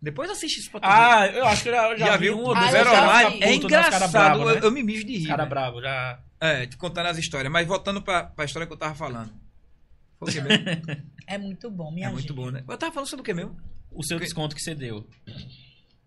[0.00, 0.92] Depois assiste isso pra tu ver.
[0.92, 2.38] Ah, eu acho que eu já, já, já vi viu?
[2.38, 2.70] um ou dois.
[2.70, 4.52] Zero já Online é né, engraçado, bravo, né?
[4.52, 5.26] eu, eu me mijo de rir.
[5.26, 5.48] Cara né?
[5.48, 6.20] bravo, já...
[6.40, 7.50] É, te contando as histórias.
[7.50, 9.32] Mas voltando pra, pra história que eu tava falando.
[10.18, 10.64] Foi o que mesmo?
[11.26, 12.32] É muito bom, minha É muito gente.
[12.34, 12.62] bom, né?
[12.68, 13.56] Eu tava falando sobre o que mesmo?
[13.90, 15.06] O seu Que- desconto que você deu.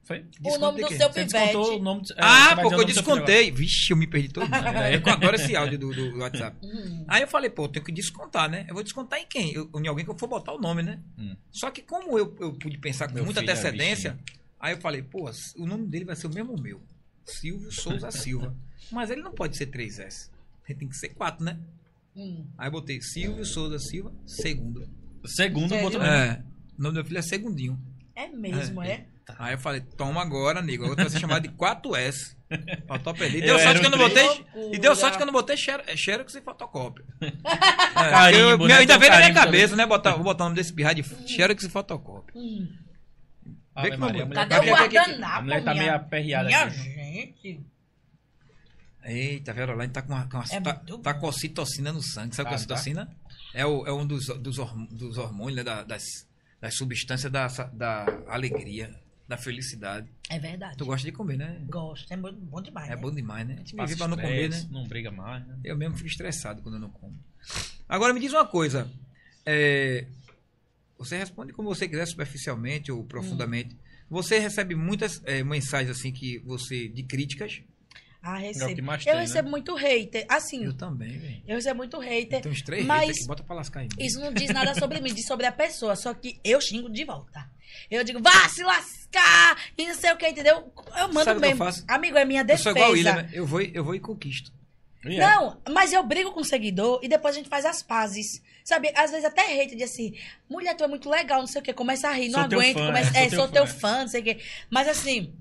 [0.07, 0.25] Foi?
[0.41, 1.33] o nome do seu Você pivete.
[1.33, 3.51] descontou o nome do, é, você ah, pô, o eu descontei.
[3.51, 4.47] Vixe, eu me perdi todo.
[4.55, 6.55] É, eu adoro esse áudio do, do- WhatsApp.
[6.65, 7.03] Hum.
[7.09, 8.65] Aí eu falei, pô, eu tenho que descontar, né?
[8.69, 9.53] Eu vou descontar em quem?
[9.53, 11.01] Eu- em alguém que eu for botar o nome, né?
[11.17, 11.35] Hum.
[11.51, 14.17] Só que como eu, eu pude pensar com Meu muita filho é antecedência,
[14.59, 16.81] aí eu falei, pô, o nome dele vai ser o mesmo meu.
[17.25, 18.55] Silvio Souza Silva.
[18.89, 20.29] Mas ele não pode ser 3S.
[20.69, 21.59] Ele tem que ser 4, né?
[22.15, 22.45] Hum.
[22.57, 24.87] Aí eu botei Silvio Souza Silva, segundo.
[25.25, 26.41] Segundo botou É.
[26.79, 27.77] O nome do meu filho é Segundinho.
[28.15, 28.89] É mesmo, É.
[28.91, 29.05] é?
[29.37, 30.85] Aí eu falei, toma agora, nego.
[30.85, 32.35] Agora vai ser chamado de 4S.
[32.89, 33.45] Ortopedista.
[33.45, 34.23] E Eu deu sorte era que eu não botei.
[34.25, 34.75] loucura.
[34.75, 37.03] E deu sorte que eu não botei xero- é, Xerox e fotocópia.
[37.97, 38.75] É, Carimbo, eu, né?
[38.77, 39.85] ainda veio na minha cabeça, né?
[39.85, 42.33] Botar, vou botar o nome desse pirra de Xerox e fotocópia.
[42.39, 42.67] Hum.
[43.81, 46.45] Vê que Maria, não- a mulher Cadê tá o guardanapo, A mulher tá meio aperreada
[46.47, 46.77] Minha aqui.
[46.79, 47.65] gente.
[49.03, 52.35] Eita, Veroline tá com uma, com uma É tá, tá com ocitocina no sangue.
[52.35, 52.73] Sabe o que é Ah, tá.
[52.75, 53.09] ocitocina?
[53.53, 55.63] É, o, é um dos, dos, horm- dos hormônios, né?
[55.63, 56.03] da- das,
[56.61, 58.93] das substâncias da, da alegria,
[59.27, 60.07] da felicidade.
[60.29, 60.77] É verdade.
[60.77, 61.61] Tu gosta de comer, né?
[61.67, 62.11] Gosto.
[62.11, 62.89] É bom, bom demais.
[62.89, 63.01] É né?
[63.01, 63.55] bom demais, né?
[63.55, 64.67] A gente vive pra não comer, né?
[64.71, 65.57] Não briga mais, né?
[65.63, 67.17] Eu mesmo fico estressado quando eu não como.
[67.87, 68.89] Agora me diz uma coisa.
[69.45, 70.07] é,
[70.97, 73.77] você responde como você quiser, superficialmente ou profundamente.
[74.09, 76.87] Você recebe muitas é, mensagens assim que você.
[76.87, 77.61] de críticas.
[78.29, 78.81] Ah, É o que recebo.
[78.83, 79.51] mais eu tem, recebo né?
[79.51, 80.25] muito hater.
[80.27, 81.41] Assim, Eu também, velho.
[81.47, 82.41] eu recebo muito hater.
[82.41, 83.87] Tem uns três mas haters bota pra lascar aí.
[83.97, 85.95] Isso não diz nada sobre mim, diz sobre a pessoa.
[85.95, 87.49] Só que eu xingo de volta.
[87.89, 89.57] Eu digo, vá se lascar!
[89.77, 90.71] E não sei o que, entendeu?
[90.97, 91.57] Eu mando Sabe eu mesmo.
[91.57, 91.85] faço?
[91.87, 92.77] Amigo, é minha Eu sou defesa.
[92.77, 93.29] igual William, né?
[93.33, 94.51] eu vou, eu vou e conquisto.
[95.05, 95.19] E é.
[95.19, 98.41] Não, mas eu brigo com o seguidor e depois a gente faz as pazes.
[98.65, 98.91] Sabe?
[98.95, 100.13] Às vezes até hate de assim,
[100.49, 102.59] mulher, tu é muito legal, não sei o que, começa a rir, não Sou teu
[102.59, 104.37] aguento, fã, começa, é, é, sou sou teu teu fã, fã, não sei o que.
[104.69, 105.33] Mas assim,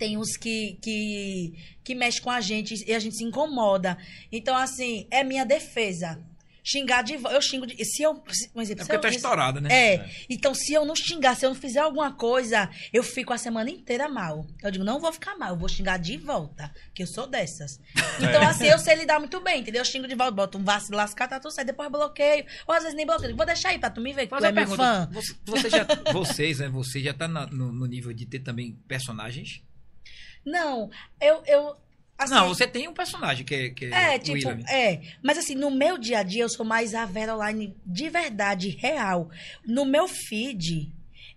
[0.00, 1.52] tem uns que, que,
[1.84, 3.96] que mexem com a gente e a gente se incomoda.
[4.32, 6.18] Então, assim, é minha defesa.
[6.62, 7.36] Xingar de volta.
[7.38, 7.82] Eu xingo de.
[7.86, 8.22] Se eu.
[8.54, 9.68] Um exemplo, É se eu, porque tá estourada, né?
[9.72, 10.10] é.
[10.28, 13.70] Então, se eu não xingar, se eu não fizer alguma coisa, eu fico a semana
[13.70, 14.46] inteira mal.
[14.62, 17.80] Eu digo, não vou ficar mal, eu vou xingar de volta, que eu sou dessas.
[18.20, 18.46] Então, É.
[18.46, 19.80] assim, eu sei lidar muito bem, entendeu?
[19.80, 22.44] Eu xingo de volta, boto um vaso lascar, tá tudo certo, depois bloqueio.
[22.68, 23.34] Ou às vezes nem bloqueio.
[23.34, 24.76] Vou deixar aí pra tu me ver que tu é pergunta.
[24.76, 25.08] fã.
[25.14, 26.68] Você, você já, vocês, né?
[26.68, 29.62] Você já tá na- no, no nível de ter também personagens?
[30.44, 30.90] Não,
[31.20, 31.42] eu.
[31.46, 31.76] eu
[32.18, 34.64] assim, não, você tem um personagem que é, que é, É, tipo, William.
[34.68, 35.00] é.
[35.22, 39.30] Mas assim, no meu dia a dia, eu sou mais a Veroline de verdade, real.
[39.66, 40.92] No meu feed,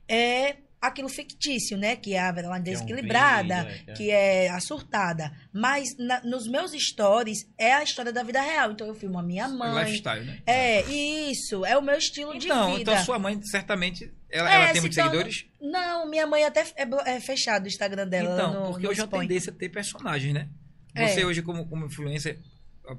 [0.07, 0.57] é
[0.87, 1.95] aquilo fictício, né?
[1.95, 3.93] Que é a Veroline Que é um desequilibrada, vídeo, é, é.
[3.95, 5.31] que é a surtada.
[5.53, 8.71] Mas na- nos meus stories, é a história da vida real.
[8.71, 9.85] Então eu filmo a minha mãe.
[9.85, 10.39] Lifestyle, né?
[10.45, 11.65] É, isso.
[11.65, 12.91] É o meu estilo Então, de vida.
[12.93, 15.45] então sua mãe certamente ela, É, ela tem se muitos torna- seguidores.
[15.61, 18.33] Não, minha mãe até é, é fechado o Instagram dela.
[18.33, 19.27] Então, no, porque no hoje é uma expõe.
[19.27, 20.49] tendência a ter personagens, né?
[20.95, 21.07] É.
[21.07, 22.39] Você hoje como, como influencer,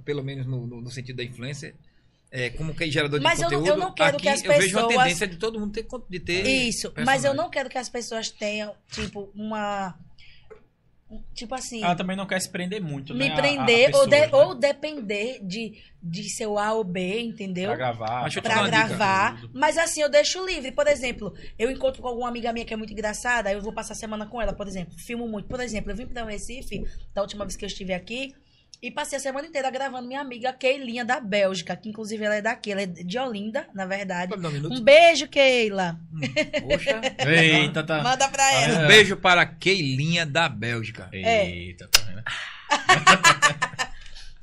[0.05, 1.74] pelo menos no, no- no sentido da influência,
[2.36, 4.52] é, como que é gerador Mas de conteúdo, eu não quero aqui que as eu
[4.52, 7.70] vejo uma pessoas- tendência de todo mundo ter, de ter Isso, mas eu não quero
[7.70, 9.94] que as pessoas tenham, tipo, uma.
[11.32, 11.85] Tipo assim.
[11.85, 13.31] Ela também não quer se prender muito, me né?
[13.31, 14.28] a- a prender ou, pessoas, de- né?
[14.32, 17.69] ou depender de, de seu A ou B, entendeu?
[17.69, 18.23] Pra gravar.
[18.23, 19.40] Mas te Pra gravar.
[19.52, 20.73] Mas assim, eu deixo livre.
[20.73, 23.93] Por exemplo, eu encontro com alguma amiga minha que é muito engraçada, eu vou passar
[23.93, 24.93] a semana com ela, por exemplo.
[25.06, 25.47] Filmo muito.
[25.47, 26.82] Por exemplo, eu vim para o Recife,
[27.15, 28.35] da última vez que eu estive aqui,
[28.85, 32.43] e passei a semana inteira gravando minha amiga Keilinha da Bélgica, que inclusive ela é
[32.43, 34.36] daqui, ela é de Olinda, na verdade.
[34.36, 34.74] Dar um?
[34.74, 35.98] Um beijo, Keila.
[36.12, 36.20] Hum,
[36.69, 37.01] Poxa.
[37.27, 38.02] Eita, tá.
[38.02, 38.85] Manda pra ela.
[38.85, 41.09] Um beijo para a Keilinha da Bélgica.
[41.11, 42.24] Eita, tá vendo?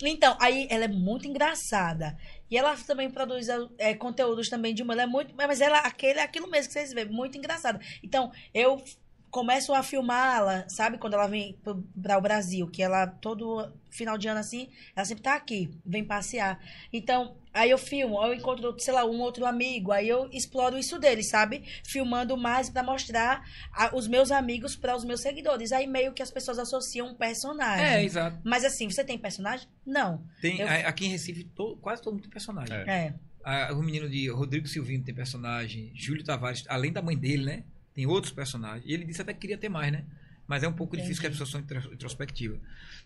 [0.04, 2.18] Então, aí ela é muito engraçada.
[2.50, 3.48] E ela também produz
[3.78, 4.94] é, conteúdos também de humor.
[4.94, 5.34] Ela é muito.
[5.36, 7.80] Mas ela aquele, é aquilo mesmo que vocês veem, muito engraçada.
[8.02, 8.84] Então, eu
[9.32, 10.98] começo a filmá-la, sabe?
[10.98, 15.24] Quando ela vem para o Brasil, que ela todo final de ano assim, ela sempre
[15.24, 16.60] tá aqui, vem passear.
[16.94, 21.00] Então, aí eu filmo, eu encontro, sei lá, um outro amigo, aí eu exploro isso
[21.00, 21.64] dele, sabe?
[21.86, 23.42] Filmando mais para mostrar
[23.74, 25.72] a- os meus amigos para os meus seguidores.
[25.72, 27.86] Aí meio que as pessoas associam um personagem.
[27.86, 28.38] É, exato.
[28.44, 29.68] Mas assim, você tem personagem?
[29.86, 30.24] Não.
[30.42, 32.76] Tem, Eu- a- Aqui em Recife, to- quase todo mundo tem personagem.
[32.76, 32.90] É.
[33.08, 33.14] É.
[33.44, 37.64] Ah, o menino de Rodrigo Silvino tem personagem, Júlio Tavares, além da mãe dele, né?
[37.94, 38.84] Tem outros personagens.
[38.88, 40.06] E ele disse até que queria ter mais, né?
[40.48, 42.60] Mas é um pouco difícil que as pessoas são intro- introspectivas.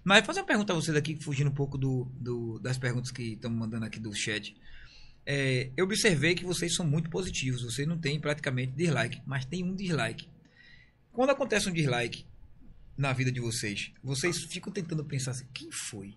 [0.04, 3.34] Mas fazer uma pergunta a você daqui, fugindo um pouco do, do- das perguntas que
[3.34, 4.56] estão mandando aqui do chat.
[5.26, 7.62] É, eu observei que vocês são muito positivos.
[7.64, 10.28] Vocês não têm praticamente dislike, mas tem um dislike.
[11.12, 12.26] Quando acontece um dislike
[12.98, 16.16] na vida de vocês, vocês ficam tentando pensar assim, quem foi?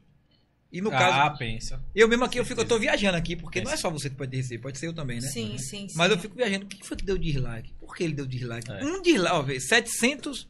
[0.70, 1.82] E no caso, ah, pensa.
[1.94, 3.82] eu mesmo aqui, eu, fico, eu tô viajando aqui, porque não é Pensa.
[3.82, 5.26] só você que pode receber, pode ser eu também, né?
[5.26, 5.94] Sim, sim, sim.
[5.96, 7.72] Mas eu fico viajando, o que foi que deu dislike?
[7.80, 8.70] Por que ele deu dislike?
[8.70, 8.84] É.
[8.84, 10.46] Um dislike, ó, vê, 700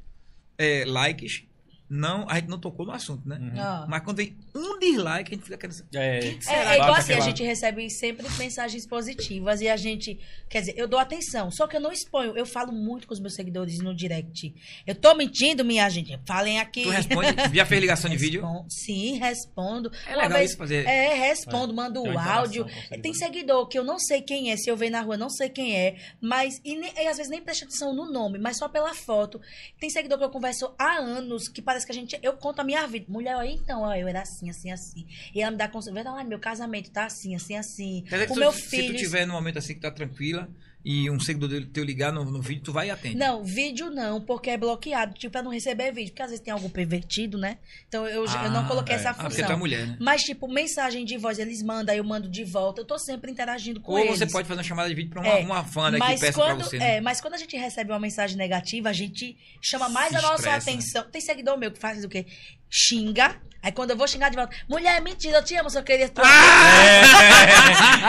[0.59, 1.45] é, likes
[1.91, 3.37] não, a gente não tocou no assunto, né?
[3.41, 3.61] Uhum.
[3.61, 3.87] Ah.
[3.89, 5.85] Mas quando vem um dislike, a gente fica querendo.
[5.95, 9.69] É, Quem É, será é que igual assim, a gente recebe sempre mensagens positivas e
[9.69, 10.19] a gente,
[10.49, 13.21] quer dizer, eu dou atenção, só que eu não exponho, eu falo muito com os
[13.21, 14.55] meus seguidores no direct.
[14.87, 16.19] Eu tô mentindo, minha gente?
[16.27, 16.83] Falem aqui.
[16.83, 18.43] Tu responde, já fez ligação de vídeo?
[18.69, 19.91] Sim, respondo.
[20.07, 20.87] É Uma legal vez- isso fazer.
[20.87, 22.67] É, respondo, mando Tem o áudio.
[23.03, 25.49] Tem seguidor que eu não sei quem é, se eu ver na rua, não sei
[25.49, 26.61] quem é, mas.
[26.65, 29.41] E, nem- e às vezes nem presta atenção no nome, mas só pela foto.
[29.81, 32.19] Tem seguidor que eu converso há anos, que parece que a gente.
[32.23, 33.07] Eu conto a minha vida.
[33.09, 35.07] Mulher, então, ó, eu era assim, assim, assim.
[35.35, 35.95] E ela me dá conselho.
[35.95, 38.05] Verdade, meu casamento tá assim, assim, assim.
[38.09, 38.95] Quer dizer que o tu- meu se filho.
[38.95, 40.49] tu tiver num momento assim que tá tranquila
[40.85, 43.17] e um seguidor dele- teu ligar no, no vídeo, tu vai e atende.
[43.17, 46.11] Não, vídeo não, porque é bloqueado, tipo, pra não receber vídeo.
[46.11, 47.59] Porque às vezes tem algum pervertido, né?
[47.89, 48.99] Então eu, eu não Ah, coloquei é.
[48.99, 49.47] essa Ah, porque função.
[49.47, 49.97] tu é mulher, né?
[50.01, 52.81] Mas, tipo, mensagem de voz, eles mandam, aí eu mando de volta.
[52.81, 54.19] Eu tô sempre interagindo com Ou eles.
[54.19, 56.57] você pode fazer uma chamada de vídeo pra uma, É, uma fã que peça quando,
[56.59, 56.79] pra você.
[56.79, 56.97] né?
[56.97, 60.23] é, mas quando a gente recebe uma mensagem negativa, a gente chama mais Se a
[60.23, 60.77] nossa estressa, né?
[60.77, 61.05] atenção.
[61.11, 62.25] Tem seguidor meu que faz o quê?
[62.71, 63.41] Xinga.
[63.61, 66.23] Aí quando eu vou xingar de volta, mulher, mentira, eu te amo, só queria tu.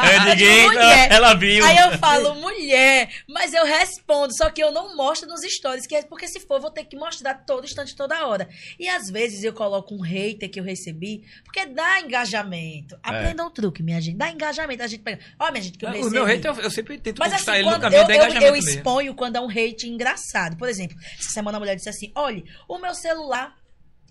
[0.01, 1.11] É, ninguém, Mulher.
[1.11, 1.65] ela viu.
[1.65, 5.95] Aí eu falo, mulher, mas eu respondo, só que eu não mostro nos stories, que
[5.95, 8.47] é porque se for, vou ter que mostrar todo instante, toda hora.
[8.79, 12.97] E às vezes eu coloco um hater que eu recebi, porque dá engajamento.
[13.03, 14.17] Aprenda um truque, minha gente.
[14.17, 14.83] Dá engajamento.
[14.83, 15.19] A gente pega.
[15.39, 16.11] Ó, minha gente, que eu o recebi.
[16.11, 18.17] meu hate, eu, eu sempre tento Mas conquistar assim, ele no caminho eu, da eu,
[18.21, 18.69] engajamento eu mesmo.
[18.69, 20.55] exponho quando é um hate engraçado.
[20.57, 23.55] Por exemplo, essa semana a mulher disse assim: olha, o meu celular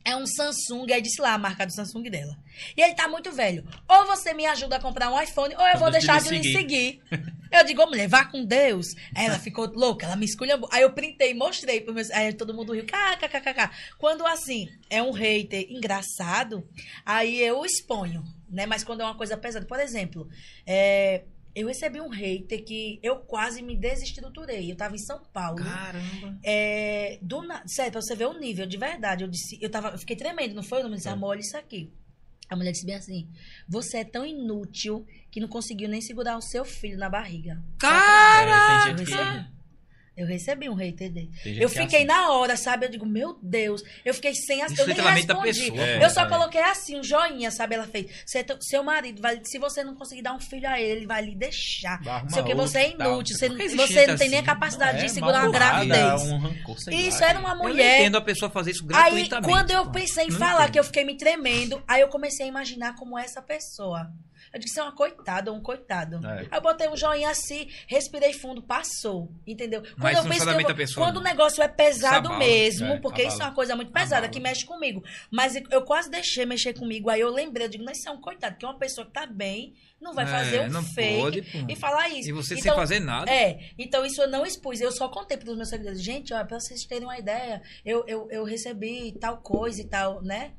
[0.08, 2.34] é um Samsung, aí disse lá a marca do Samsung dela.
[2.74, 3.62] E ele tá muito velho.
[3.86, 6.48] Ou você me ajuda a comprar um iPhone, ou eu vou deixa deixar de de
[6.48, 7.02] lhe seguir.
[7.08, 7.38] seguir.
[7.50, 8.86] Eu digo, ô mulher, vá com Deus.
[9.14, 10.68] Aí ela ficou louca, ela me esculhambou.
[10.72, 12.10] Aí eu printei, mostrei pro meus.
[12.10, 12.84] Aí todo mundo riu.
[12.84, 13.70] KKKK.
[13.98, 16.66] Quando assim, é um hater engraçado,
[17.04, 18.66] aí eu exponho, né?
[18.66, 20.28] Mas quando é uma coisa pesada, por exemplo,
[20.66, 21.24] é,
[21.60, 24.70] eu recebi um hater que eu quase me desestruturei.
[24.70, 25.62] Eu tava em São Paulo.
[25.64, 26.38] Caramba.
[26.42, 27.66] É, do na...
[27.66, 29.24] Sério, pra você ver o nível, de verdade.
[29.24, 30.82] Eu disse, eu, tava, eu fiquei tremendo, não foi?
[30.82, 31.12] Eu disse, É.
[31.12, 31.92] amor, olha isso aqui.
[32.50, 33.28] A mulher disse bem assim:
[33.68, 37.62] Você é tão inútil que não conseguiu nem segurar o seu filho na barriga.
[37.78, 38.50] Cara!
[38.50, 39.57] É, tem gente recebi, que.
[40.18, 41.30] Eu recebi um hater dele.
[41.44, 42.06] Eu é fiquei assim.
[42.06, 42.86] na hora, sabe?
[42.86, 43.82] Eu digo, meu Deus.
[44.04, 44.64] Eu fiquei sem.
[44.64, 45.42] Isso Eu nem respondi.
[45.70, 46.28] pessoa, É, eu só é.
[46.28, 47.74] coloquei assim, um joinha, sabe?
[47.76, 48.06] Ela fez.
[48.26, 50.98] "Você é tão- seu marido, vai, se você não conseguir dar um filho a ele,
[51.00, 52.00] ele vai lhe deixar.
[52.28, 53.36] Sei o que, você é inútil.
[53.36, 54.46] Você, você não tem nem a assim?
[54.46, 56.22] capacidade É, de segurar uma gravidez.
[56.22, 58.00] Um rancor, Isso lá, era uma Eu mulher.
[58.00, 59.48] entendo a pessoa fazer isso Aí, gratuitamente.
[59.52, 62.94] quando eu pensei em falar que eu fiquei me tremendo, aí eu comecei a imaginar
[62.96, 64.06] como essa pessoa.
[64.52, 66.24] Eu disse, é uma coitada, um coitado.
[66.26, 66.40] É.
[66.40, 69.30] Aí eu botei um joinha assim, respirei fundo, passou.
[69.46, 69.82] Entendeu?
[69.82, 72.86] Quando Mas eu penso que eu vou- pessoa, quando o negócio é pesado Sabala, mesmo,
[72.94, 73.50] é, porque isso é abala.
[73.50, 74.32] uma coisa muito pesada Abala.
[74.32, 75.02] que mexe comigo.
[75.30, 77.10] Mas eu quase deixei mexer comigo.
[77.10, 79.26] Aí eu lembrei, eu digo, não, isso é um coitado, porque uma pessoa que tá
[79.26, 82.28] bem não vai É, fazer um não fake pode, e falar isso.
[82.28, 83.30] E você sem Então, fazer nada.
[83.30, 84.80] é, então isso eu não expus.
[84.80, 86.00] Eu só contei para os meus seguidores.
[86.00, 90.22] Gente, ó, pra vocês terem uma ideia, eu, eu, eu recebi tal coisa e tal,
[90.22, 90.52] né?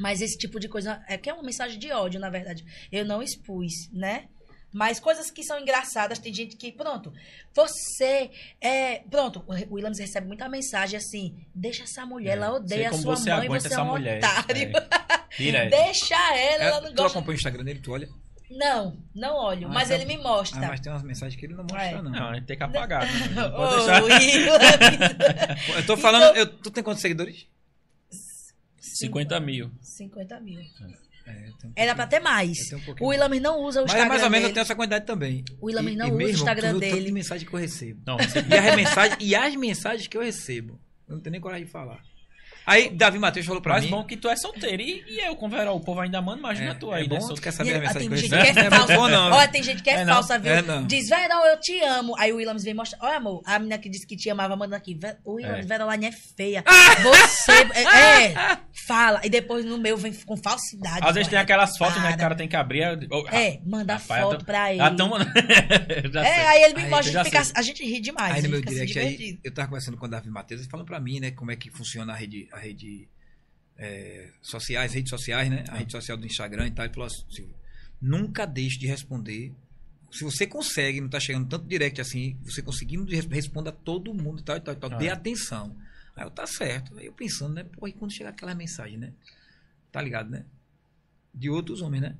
[0.00, 2.64] Mas esse tipo de coisa, é que é uma mensagem de ódio, na verdade.
[2.90, 4.24] Eu não expus, né?
[4.74, 7.12] Mas coisas que são engraçadas, tem gente que, pronto,
[7.54, 9.00] você é.
[9.10, 13.30] Pronto, o Williams recebe muita mensagem assim: deixa essa mulher, ela odeia a sua você
[13.34, 14.18] mãe, você é essa um mulher.
[14.18, 14.72] otário.
[15.38, 15.68] É.
[15.68, 17.18] Deixa ela, É, ela não tu gosta.
[17.18, 18.08] acompanha o Instagram dele, tu olha.
[18.50, 20.58] Não, não olho, Ah, mas então- ele me mostra.
[20.66, 22.02] Ah, mas tem umas mensagens que ele não mostra, É.
[22.02, 22.10] não.
[22.10, 23.06] Não, a gente tem que apagar.
[23.06, 23.28] Né?
[23.34, 24.02] Não pode deixar.
[24.04, 24.58] Williams.
[25.76, 26.22] Eu tô falando.
[26.30, 27.46] Então- Eu, tu tem quantos seguidores?
[29.02, 29.70] 50 mil.
[29.80, 30.60] 50 mil.
[31.24, 32.58] É, tenho um Era pra ter mais.
[32.72, 34.54] Eu tenho um O Williams não usa o Mas Instagram é mais ou menos eu
[34.54, 35.44] tenho essa quantidade também.
[35.60, 37.06] O E- não e usa o Instagram tu viu o tanto dele.
[37.06, 38.02] de mensagem que eu recebo.
[38.06, 38.24] Não, E
[38.58, 40.80] as, mensagens, e as mensagens que eu recebo.
[41.08, 42.02] Eu não tenho nem coragem de falar.
[42.66, 43.90] Aí, Davi Matheus falou pra mas mim.
[43.90, 44.80] bom que tu é solteiro.
[44.82, 47.08] E, e eu com o Verão, o povo ainda manda, imagina é, tu aí, é
[47.08, 47.34] bom, né?
[47.34, 48.94] tu quer E, saber a ah, mensagem tem gente que é Não é falsa.
[48.96, 49.32] bom, não.
[49.32, 50.14] Olha, tem gente que é, É não?
[50.14, 50.52] falsa, viu?
[50.52, 50.86] É não.
[50.86, 52.14] Diz, Verão, eu te amo.
[52.18, 52.98] Aí o Williams vem mostrar.
[53.06, 54.98] Olha, amor, a menina que disse que te amava, manda aqui.
[55.24, 55.68] O Williams, É.
[55.68, 56.64] Veroline é feia.
[57.02, 57.52] Você.
[57.74, 59.20] É, é, fala.
[59.24, 61.00] E depois no meu vem com falsidade.
[61.06, 62.08] Às vezes tem aquelas fotos, né?
[62.10, 62.82] Que o cara tem que abrir.
[63.10, 64.80] oh, É, manda rapaz, eu foto tô- pra ele.
[64.82, 65.32] Ah, tão mandando.
[66.12, 67.52] Já É, aí ele me Aí, mostra, a gente, fica- sei.
[67.56, 68.34] a gente ri demais.
[68.34, 70.70] Aí a no meu se direct, aí, eu tava conversando com o Davi Matheus, ele
[70.70, 73.08] falando pra mim, né, como é que funciona a rede, a rede
[73.76, 75.64] é, sociais, redes sociais, né?
[75.68, 76.84] A rede social do Instagram e tal.
[76.84, 77.54] Ele falou assim, Silvio,
[78.00, 79.52] nunca deixe de responder.
[80.10, 84.12] Se você consegue, não tá chegando tanto direct assim, você conseguindo, res- responda a todo
[84.12, 84.92] mundo e tal e tal e tal.
[84.92, 84.96] Ah.
[84.96, 85.74] Dê atenção.
[86.14, 86.96] Aí eu, tá certo.
[86.98, 87.64] Aí eu pensando, né?
[87.64, 89.12] Pô, e quando chegar aquela mensagem, né?
[89.90, 90.44] Tá ligado, né?
[91.34, 92.16] De outros homens, né?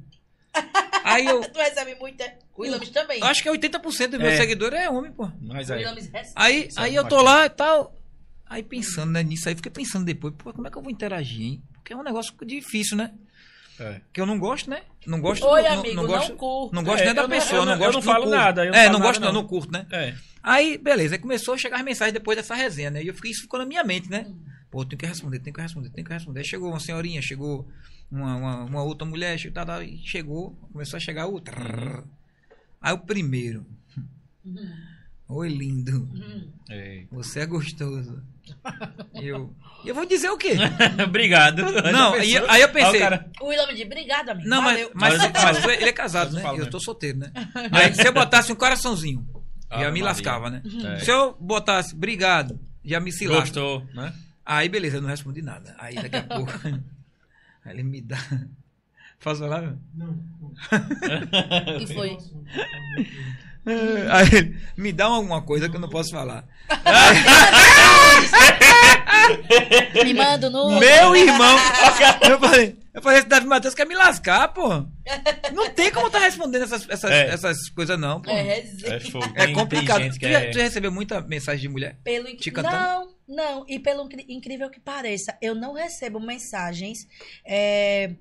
[1.04, 1.40] Aí eu.
[1.42, 2.38] Tu recebe muito, é?
[2.56, 3.18] O Williams também.
[3.20, 4.36] eu Acho que 80% dos meus É.
[4.38, 5.30] seguidores é homem, pô.
[5.42, 5.84] Mas O aí.
[5.84, 6.32] Recebe.
[6.34, 7.98] Aí, aí eu tô é lá e tal.
[8.52, 11.40] Aí pensando né, nisso aí, fiquei pensando depois, pô, como é que eu vou interagir,
[11.42, 11.62] hein?
[11.72, 13.14] Porque é um negócio difícil, né?
[13.80, 14.02] É.
[14.12, 14.82] Que eu não gosto, né?
[15.06, 16.74] Não gosto Oi, não, amigo, não não, gosto, curto.
[16.74, 18.24] não gosto É, nem da eu não- pessoa, eu não, não- gosto eu não falo
[18.24, 18.36] curto.
[18.36, 19.40] nada, eu não é, falo não nada, gosto, não, não.
[19.42, 19.86] não curto, né?
[19.90, 20.14] É.
[20.42, 23.02] Aí, beleza, aí começou a chegar as mensagens depois dessa resenha, né?
[23.02, 24.30] E eu fiquei, isso ficou na minha mente, né?
[24.70, 26.40] Pô, tem que responder, tem que responder, tem que responder.
[26.40, 27.66] Aí chegou uma senhorinha, chegou
[28.10, 32.04] uma, uma, uma outra mulher, chegou, tá, tá, e chegou, começou a chegar outra.
[32.82, 33.64] Aí o primeiro.
[35.34, 36.08] Oi, lindo.
[37.10, 38.22] Você é gostoso.
[39.14, 39.54] Eu.
[39.84, 40.52] E eu vou dizer o quê?
[41.04, 41.62] Obrigado.
[41.92, 42.96] Não, Já aí, aí eu pensei.
[43.00, 44.48] o cara, O William me disse, obrigado, amigo.
[44.48, 44.90] Não, mas, Valeu.
[44.94, 45.32] mas, Mas-
[45.64, 46.42] mas ele é casado, né?
[46.42, 46.70] E eu mesmo.
[46.70, 47.32] tô solteiro, né?
[47.70, 49.26] Aí se eu botasse um coraçãozinho,
[49.70, 50.04] já Ave me Maria.
[50.04, 50.62] lascava, né?
[50.84, 50.98] É.
[51.00, 53.40] Se eu botasse obrigado, já me se lasca.
[53.40, 54.12] Gostou, né?
[54.44, 55.74] Aí beleza, eu não respondi nada.
[55.78, 56.52] Aí daqui a pouco.
[57.64, 58.18] aí ele me dá.
[59.20, 59.62] Posso falar?
[59.94, 60.08] meu?
[61.76, 62.18] O que foi?
[64.10, 66.44] Aí ele me dá alguma coisa que eu não posso falar.
[70.04, 70.76] Me manda no.
[70.80, 71.56] Meu irmão!
[72.28, 74.68] eu falei, eu falei, esse Davi Matheus quer me lascar, pô.
[75.52, 77.28] Não tem como tá respondendo essas, essas, É.
[77.28, 78.30] essas coisas, não, pô.
[78.30, 78.66] É, É.
[79.34, 79.46] É.
[79.46, 80.02] Tem- complicado.
[80.10, 80.50] Tu, já, é...
[80.50, 81.98] tu já recebeu muita mensagem de mulher?
[82.02, 82.50] Pelo Te incri...
[82.50, 82.76] cantando?
[82.76, 83.64] Não, não.
[83.68, 86.98] E pelo incrível que pareça, eu não recebo mensagens
[87.46, 88.12] é,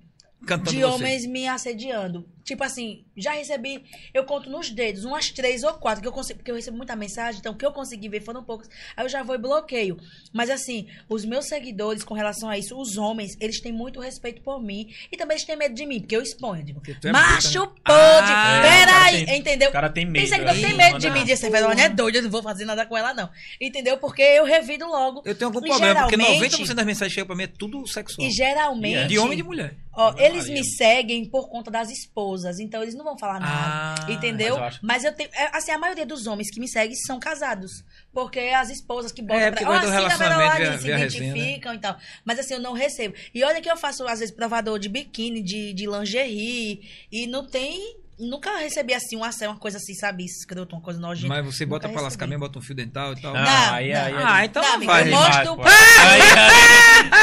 [0.46, 0.86] Cantando de você.
[0.86, 2.28] homens me assediando.
[2.44, 3.84] Tipo assim, já recebi,
[4.14, 6.96] eu conto nos dedos, umas três ou quatro, que eu consigo, porque eu recebo muita
[6.96, 8.70] mensagem, então o que eu consegui ver foram poucos.
[8.96, 9.98] Aí eu já vou e bloqueio.
[10.34, 14.42] Mas assim, os meus seguidores, com relação a isso, os homens, eles têm muito respeito
[14.42, 14.88] por mim.
[15.12, 16.64] E também eles têm medo de mim, porque eu exponho.
[16.66, 17.82] Tipo, Porque tu é macho bruta, né?
[17.86, 18.32] pode.
[18.32, 19.70] Ah, é, Peraí, tem- entendeu?
[19.70, 20.16] O cara tem medo.
[20.22, 22.66] Tem seguidor que tem medo de mim, diz essa é doida, eu não vou fazer
[22.66, 23.30] nada com ela, não.
[23.60, 23.98] Entendeu?
[23.98, 25.22] Porque eu revido logo.
[25.26, 27.48] Eu tenho algum E problema, porque geralmente- 90% das mensagens que chegam pra mim é
[27.48, 28.28] tudo sexual.
[28.28, 29.08] E geralmente.
[29.08, 29.76] De homem e de mulher.
[29.94, 30.54] Ó, eles Maria.
[30.54, 34.06] me seguem por conta das esposas, então eles não vão falar nada.
[34.08, 34.58] Ah, entendeu?
[34.58, 35.30] mas eu Mas eu tenho.
[35.34, 37.84] é, Assim, a maioria dos homens que me seguem são casados.
[38.14, 39.64] Porque as esposas que botam É, pra.
[39.66, 41.28] gosta do Ó, siga a relacionamento, Veroladinha, vê a- se né?
[41.28, 41.98] identificam e tal.
[42.26, 43.16] Mas assim, eu não recebo.
[43.34, 46.82] E olha que eu faço, às vezes, provador de biquíni, de, de lingerie.
[47.12, 47.98] E não tem.
[48.30, 50.24] Nunca recebi assim uma, uma coisa assim, sabe?
[50.24, 51.28] Escroto, uma coisa nojenta.
[51.34, 53.36] Mas você bota Nunca pra lascar mesmo, bota um fio dental e tal.
[53.36, 54.02] Ah, Não, aí, não.
[54.02, 54.24] aí, aí.
[54.26, 55.08] Ah, então Não, não amigo, vai.
[55.08, 55.62] eu mostro o.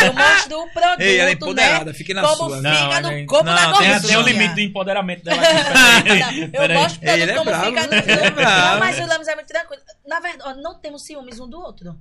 [0.05, 1.33] Eu mostro o produto, Ei, ela é né?
[1.33, 2.57] empoderada, fique na como sua.
[2.59, 4.01] fica Não, no, nem- como não, tem- gordinha.
[4.01, 5.41] Tem, tem o limite do empoderamento dela
[5.99, 6.47] aqui.
[6.53, 7.91] Não, eu mostro o produto Ele é como bravo, fica no...
[7.91, 7.99] né?
[7.99, 8.31] É.
[8.31, 9.83] Não, mas o Williams é muito tranquilo.
[10.07, 11.95] Na verdade, não temos ciúmes um do outro.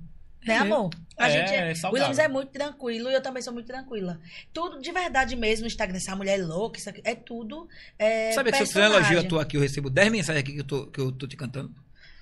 [0.45, 0.57] Né, É.
[0.59, 0.90] amor?
[1.17, 1.90] A É, gente é é.
[1.90, 4.19] Williams é muito tranquilo e eu também sou muito tranquila.
[4.53, 5.98] Tudo de verdade mesmo no Instagram.
[5.98, 7.67] Essa mulher é louca, isso aqui, é tudo.
[7.98, 10.43] É, Sabe que se eu fizer um elogio a tu aqui, eu recebo 10 mensagens
[10.43, 11.74] aqui que eu tô, que eu tô te cantando.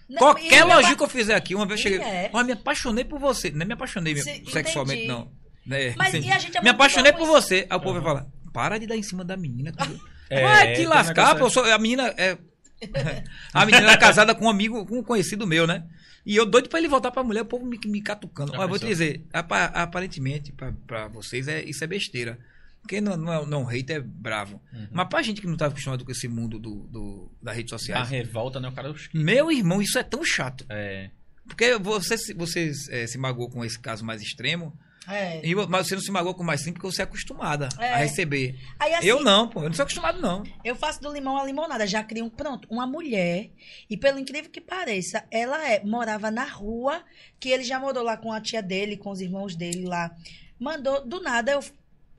[0.09, 1.99] Não, Qualquer meu elogio que eu fizer aqui, uma vez eu cheguei.
[2.07, 2.29] é.
[2.31, 3.51] Ó, me apaixonei por você.
[3.51, 5.19] Não é me apaixonei Sim, sexualmente, entendi.
[5.19, 5.31] não.
[5.65, 7.65] Né, Mas e a gente é Me apaixonei por com você.
[7.69, 9.71] Aí o povo vai falar: para de dar em cima da menina.
[10.27, 11.45] É, vai te um lascar, negócio- pô.
[11.45, 12.35] eu sou- a menina é.
[13.53, 15.83] a menina era casada com um amigo, com um conhecido meu, né?
[16.25, 18.51] E eu doido pra ele voltar pra mulher, o povo me, me catucando.
[18.53, 22.39] Olha, vou te dizer, apa- aparentemente, pra, pra vocês, é, isso é besteira.
[22.87, 24.61] Quem não, não, é, não hater é bravo.
[24.73, 24.87] Uhum.
[24.91, 27.77] Mas pra gente que não tá acostumado com esse mundo do, do, das redes A
[27.77, 28.67] sociais, revolta, né?
[28.69, 28.93] O cara.
[29.13, 30.65] meu irmão, isso é tão chato.
[30.69, 31.09] É.
[31.47, 34.75] Porque você, você eh, se magoou com esse caso mais extremo,
[35.08, 35.45] É.
[35.45, 37.93] e mas você não se magoou com mais simples porque você é acostumada É.
[37.93, 38.56] a receber.
[38.80, 39.61] Aí, assim, eu não, pô.
[39.61, 40.43] Eu não sou acostumado, não.
[40.64, 41.85] Eu faço do limão a limonada.
[41.85, 42.67] Já criei um pronto.
[42.72, 43.50] Uma mulher,
[43.90, 47.03] e pelo incrível que pareça, ela é, morava na rua,
[47.40, 50.11] que ele já morou lá com a tia dele, com os irmãos dele lá.
[50.59, 51.64] Mandou, do nada, eu,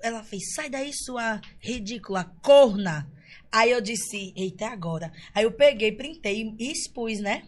[0.02, 3.10] ela fez, sai daí, sua ridícula, corna.
[3.50, 5.12] Aí eu disse, eita, agora.
[5.34, 7.44] Aí eu peguei, printei e expus, né?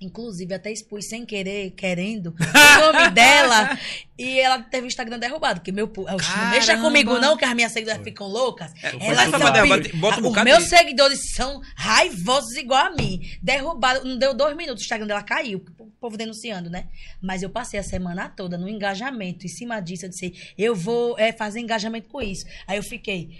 [0.00, 3.76] Inclusive, até expus sem querer, querendo, o nome dela.
[4.16, 5.60] E ela teve o Instagram derrubado.
[5.60, 5.90] Porque meu.
[5.96, 6.82] Não mexa Caramba!
[6.88, 8.72] comigo, não, que as minhas seguidoras ficam loucas.
[8.82, 9.38] É, Foi Elas são
[10.00, 13.20] bota um Os meus de- seguidores são raivosos igual a mim.
[13.42, 14.04] Derrubaram.
[14.04, 15.64] Não deu dois minutos, o Instagram dela caiu.
[15.78, 16.86] O povo denunciando, né?
[17.20, 19.46] Mas eu passei a semana toda no engajamento.
[19.46, 22.44] Em cima disso, eu disse, eu vou é, fazer engajamento com isso.
[22.68, 23.30] Aí eu fiquei.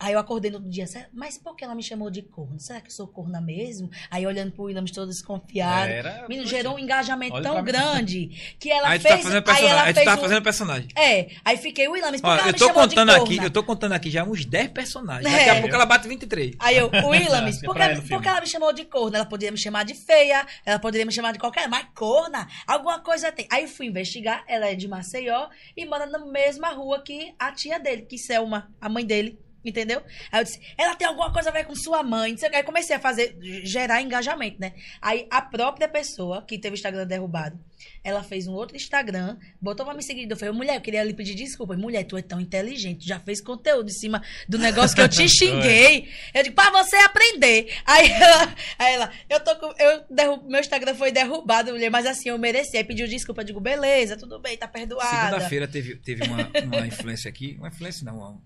[0.00, 2.58] Aí eu acordei no outro dia, "Será- mas por que ela me chamou de corno?
[2.58, 3.90] Será que eu sou corna mesmo?
[4.10, 5.90] Aí olhando pro Williams todo desconfiado.
[5.90, 9.16] Era- Menino, gerou um engajamento tão grande que ela aí tu fez.
[9.16, 10.88] tá fazendo aí ela Aí tu fez tá um- fazendo personagem.
[10.96, 13.44] É, aí fiquei, Williams, por que ela me chamou contando de aqui, corna?
[13.44, 15.26] eu tô contando aqui já uns 10 personagens.
[15.32, 15.36] É.
[15.36, 16.54] Daqui a pouco ela bate 23.
[16.58, 19.18] Aí eu, Willamis, Assim, por que, ela por que ela me chamou de corna?
[19.18, 23.00] Ela poderia me chamar de feia, ela poderia me chamar de qualquer, mas corna, alguma
[23.00, 23.46] coisa tem.
[23.52, 27.78] Aí fui investigar, ela é de Maceió e mora na mesma rua que a tia
[27.78, 29.38] dele, que Selma, a mãe dele.
[29.64, 30.02] Entendeu?
[30.32, 32.34] Aí eu disse, ela tem alguma coisa a ver com sua mãe.
[32.52, 34.72] Aí comecei a fazer, gerar engajamento, né?
[35.00, 37.58] Aí a própria pessoa que teve o Instagram derrubado,
[38.02, 40.30] ela fez um outro Instagram, botou pra me seguir.
[40.30, 41.76] Eu falei, mulher, eu queria lhe pedir desculpa.
[41.76, 45.08] Mulher, tu é tão inteligente, tu já fez conteúdo em cima do negócio que eu
[45.08, 46.08] te xinguei.
[46.32, 47.74] Eu digo, pra você aprender.
[47.84, 49.72] Aí ela, aí ela eu tô com.
[49.78, 52.76] Eu meu Instagram foi derrubado, mulher, mas assim, eu mereci.
[52.76, 55.08] Aí pediu desculpa, eu digo, beleza, tudo bem, tá perdoada.
[55.10, 57.56] Segunda-feira teve, teve uma, uma influência aqui.
[57.58, 58.40] Uma influência não, uma,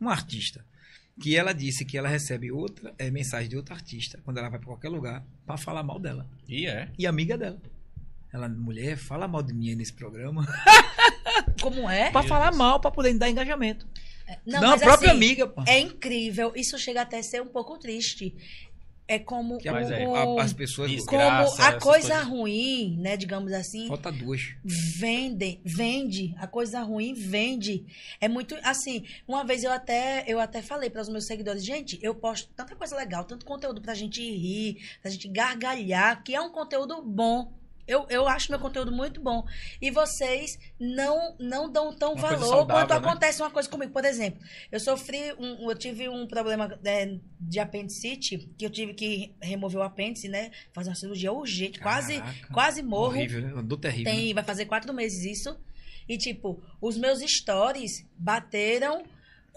[0.00, 0.64] uma artista.
[1.20, 4.58] Que ela disse que ela recebe outra eh, mensagem de outra artista quando ela vai
[4.58, 6.26] pra qualquer lugar pra falar mal dela.
[6.48, 6.90] E é.
[6.98, 7.60] E amiga dela.
[8.32, 10.46] Ela, mulher, fala mal de mim aí nesse programa.
[11.60, 12.10] Como é?
[12.10, 13.86] pra falar mal, pra poder dar engajamento.
[14.46, 15.62] Não, Não, a mas própria assim, amiga, pô.
[15.66, 16.52] É incrível.
[16.54, 18.34] Isso chega até a ser um pouco triste.
[19.10, 19.58] É como
[19.90, 20.88] a- é, o, a- as pessoas.
[21.04, 22.22] Como a coisa coisas.
[22.28, 24.54] ruim, né, digamos assim, Falta duas.
[24.64, 27.84] vende, vende, a coisa ruim vende.
[28.20, 31.98] É muito assim, uma vez eu até eu até falei para os meus seguidores, gente,
[32.00, 36.40] eu posto tanta coisa legal, tanto conteúdo pra gente rir, pra gente gargalhar, que é
[36.40, 37.52] um conteúdo bom.
[37.90, 39.44] Eu, eu acho meu conteúdo muito bom.
[39.82, 43.08] E vocês não não dão tão Uma valor saudável, quando né?
[43.08, 43.92] acontece uma coisa comigo.
[43.92, 48.94] Por exemplo, eu sofri um, eu tive um problema é, de apendicite, que eu tive
[48.94, 50.52] que remover o apêndice, né?
[50.72, 52.52] Fazer uma cirurgia urgente, quase Caraca.
[52.52, 53.16] quase morro.
[53.16, 53.62] Horrível, né?
[53.62, 54.12] Dor terrível.
[54.12, 55.58] Tem, vai fazer quatro meses isso.
[56.08, 59.04] E, tipo, os meus stories bateram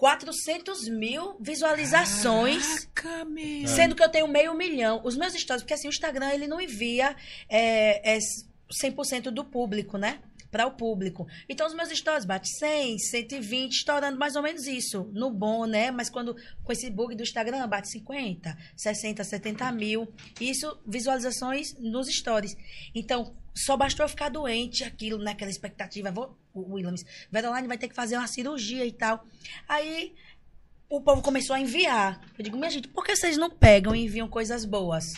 [0.04, 2.86] 400 mil visualizações.
[2.92, 3.66] Caraca, meu.
[3.66, 5.00] Sendo que eu tenho meio milhão.
[5.02, 7.16] Os meus stories, porque assim, o Instagram, ele não envia
[7.48, 8.18] é, é
[8.82, 10.20] 100% do público, né?
[10.50, 11.26] Para o público.
[11.48, 15.10] Então, os meus stories bate 100, 120, estourando mais ou menos isso.
[15.14, 15.90] No bom, né?
[15.90, 20.12] Mas quando, com esse bug do Instagram, bate 50, 60, 70 mil.
[20.38, 22.54] Isso, visualizações nos stories.
[22.94, 26.10] Então, só bastou eu ficar doente, aquilo, naquela expectativa.
[26.10, 29.24] Vou, o Williams, Veroline vai ter que fazer uma cirurgia e tal.
[29.68, 30.14] Aí,
[30.88, 32.20] o povo começou a enviar.
[32.36, 35.14] Eu digo, minha gente, por que vocês não pegam e enviam coisas boas?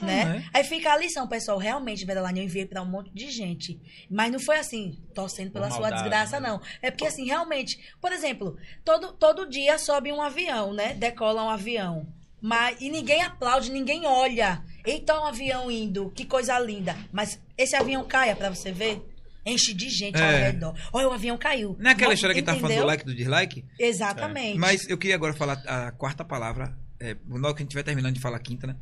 [0.00, 0.24] Né?
[0.24, 0.44] Ah, é?
[0.52, 1.58] Aí fica a lição, pessoal.
[1.58, 3.80] Realmente, Veroline, eu enviei pra um monte de gente.
[4.10, 6.48] Mas não foi assim, torcendo pela Por sua maldade, desgraça, né?
[6.48, 6.60] não.
[6.82, 10.94] É porque, assim, realmente, por exemplo, todo, todo dia sobe um avião, né?
[10.94, 12.06] Decola um avião.
[12.40, 14.62] Mas, e ninguém aplaude, ninguém olha.
[14.86, 16.96] Eita, um avião indo, que coisa linda.
[17.12, 19.02] Mas esse avião caia pra você ver.
[19.44, 20.46] Enche de gente ao É.
[20.50, 20.74] redor.
[20.92, 21.76] Olha, o avião caiu.
[21.78, 22.86] Não é aquela Mas, história que tá falando do entendeu?
[22.86, 23.64] like e do dislike?
[23.78, 24.58] Exatamente.
[24.58, 26.76] Mas eu queria agora falar a quarta palavra.
[26.98, 28.76] É, na hora que a gente estiver terminando de falar a quinta, né?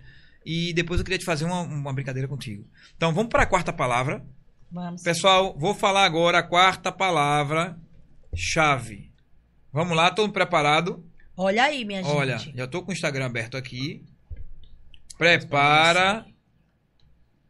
[0.47, 2.67] E depois eu queria te fazer uma, uma brincadeira contigo.
[2.97, 4.25] Então vamos para a quarta palavra.
[4.73, 5.03] Vamos.
[5.03, 7.77] Pessoal, vou falar agora a quarta palavra.
[8.35, 9.11] Chave.
[9.73, 11.05] Vamos lá, todo mundo preparado?
[11.37, 12.57] Olha aí, minha Olha, gente.
[12.57, 14.03] já tô com o Instagram aberto aqui.
[15.19, 16.27] Prepara.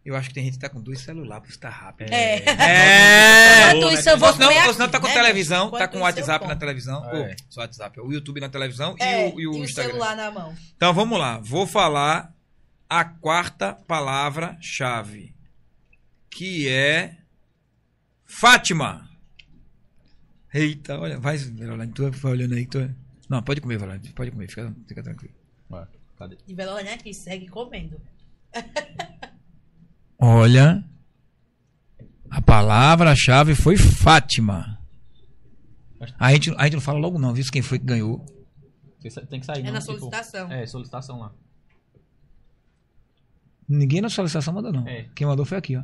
[0.04, 2.12] Eu acho que tem gente que tá com dois celulares, por isso tá rápido.
[2.12, 2.36] É.
[2.44, 3.70] É.
[3.74, 5.98] Enquanto isso, eu vou Ou senão, comer senão tá com né, televisão, tá com o
[6.00, 7.10] isso, WhatsApp na televisão.
[7.10, 7.18] É.
[7.20, 9.92] Ou, só WhatsApp, o YouTube na televisão É, e o, e o Instagram.
[9.92, 10.54] celular na mão.
[10.76, 12.34] Então vamos lá, vou falar
[12.86, 15.34] a quarta palavra-chave,
[16.28, 17.16] que é
[18.26, 19.08] Fátima.
[20.52, 22.90] Eita, olha, vai, Verolane, tu vai olhando aí, tu é-
[23.28, 25.34] Não, pode comer, Verolane, pode comer, fica, fica tranquilo.
[26.18, 26.38] Vai, cadê?
[26.46, 28.00] E Veloné aqui segue comendo.
[30.18, 30.84] Olha,
[32.30, 34.78] a palavra-chave foi Fátima.
[36.18, 37.44] A gente, a gente não fala logo não, viu?
[37.50, 38.24] Quem foi que ganhou.
[39.00, 40.52] Que Tem que sair, É não, na tipo- solicitação.
[40.52, 41.32] É, solicitação lá.
[43.68, 44.86] Ninguém na solicitação mandou não.
[44.86, 45.08] É.
[45.14, 45.82] Quem mandou foi aqui, ó.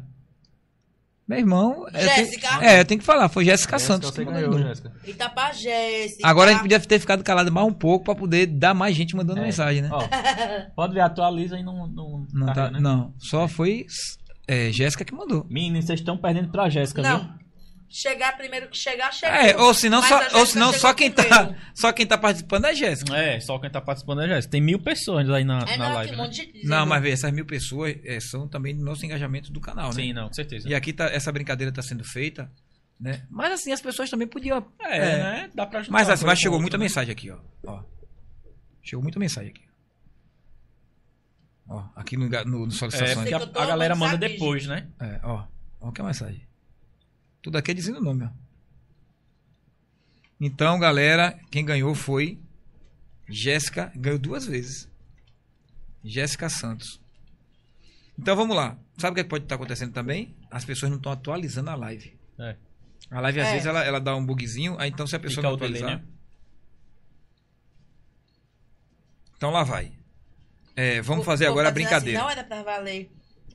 [1.30, 1.86] Meu irmão...
[1.92, 2.48] é, tem- Jéssica?
[2.64, 4.68] É, eu tenho que falar, foi Jéssica Jéssica, Santos que ganhou, de novo.
[4.68, 4.92] Jéssica.
[5.06, 6.12] Itapajés.
[6.24, 9.14] Agora a gente podia ter ficado calado mais um pouco pra poder dar mais gente
[9.14, 9.44] mandando É.
[9.44, 9.88] mensagem, né?
[9.92, 10.02] Ó,
[10.74, 11.86] pode ver, atualiza e não.
[11.86, 12.80] Não, não, tá, né?
[12.80, 13.86] não, só foi
[14.48, 15.46] é, Jéssica que mandou.
[15.48, 17.20] Menino, vocês estão perdendo pra Jéssica, viu?
[17.92, 19.34] Chegar primeiro, chegar, chegou.
[19.34, 21.24] É, ou senão, só, ou senão só, quem tá,
[21.74, 23.16] só quem tá participando é Jéssica.
[23.16, 24.52] É, só quem tá participando é Jéssica.
[24.52, 26.10] Tem mil pessoas aí na, É, na não, live.
[26.12, 26.28] tem um né?
[26.28, 26.68] monte de...
[26.68, 29.94] Não, mas vê, essas mil pessoas é, são também do nosso engajamento do canal, né?
[29.94, 30.68] Sim, não, com certeza.
[30.68, 32.48] E aqui tá, essa brincadeira tá sendo feita,
[32.98, 33.26] né?
[33.28, 34.64] Mas assim, as pessoas também podiam.
[34.78, 35.18] É, é.
[35.18, 35.50] né?
[35.52, 35.92] Dá pra ajudar.
[35.92, 36.84] Mas assim, mas chegou muita né?
[36.84, 37.38] mensagem aqui, ó.
[37.66, 37.82] ó.
[38.84, 39.64] Chegou muita mensagem aqui.
[41.68, 43.28] Ó, aqui no, no, no É, solicitações.
[43.28, 44.86] que tô a, a galera manda depois, né?
[45.00, 45.44] É, ó.
[45.80, 46.49] Ó que mensagem.
[47.42, 48.30] Tudo aqui é dizendo o nome, ó.
[50.40, 52.38] Então, galera, quem ganhou foi
[53.28, 54.88] Jéssica, ganhou duas vezes.
[56.02, 57.00] Jéssica Santos.
[58.18, 58.76] Então vamos lá.
[58.98, 60.34] Sabe o que pode estar acontecendo também?
[60.50, 62.18] As pessoas não estão atualizando a live.
[62.38, 62.56] É.
[63.10, 63.52] A live às É.
[63.52, 65.82] vezes ela, ela dá um bugzinho, aí então se a pessoa Fica não o delay,
[65.82, 66.06] atualizar.
[66.06, 66.12] né?
[69.36, 69.92] Então lá vai.
[70.76, 72.18] É, vamos fazer Vou agora a fazer brincadeira.
[72.18, 73.10] Assim, não era pra valer.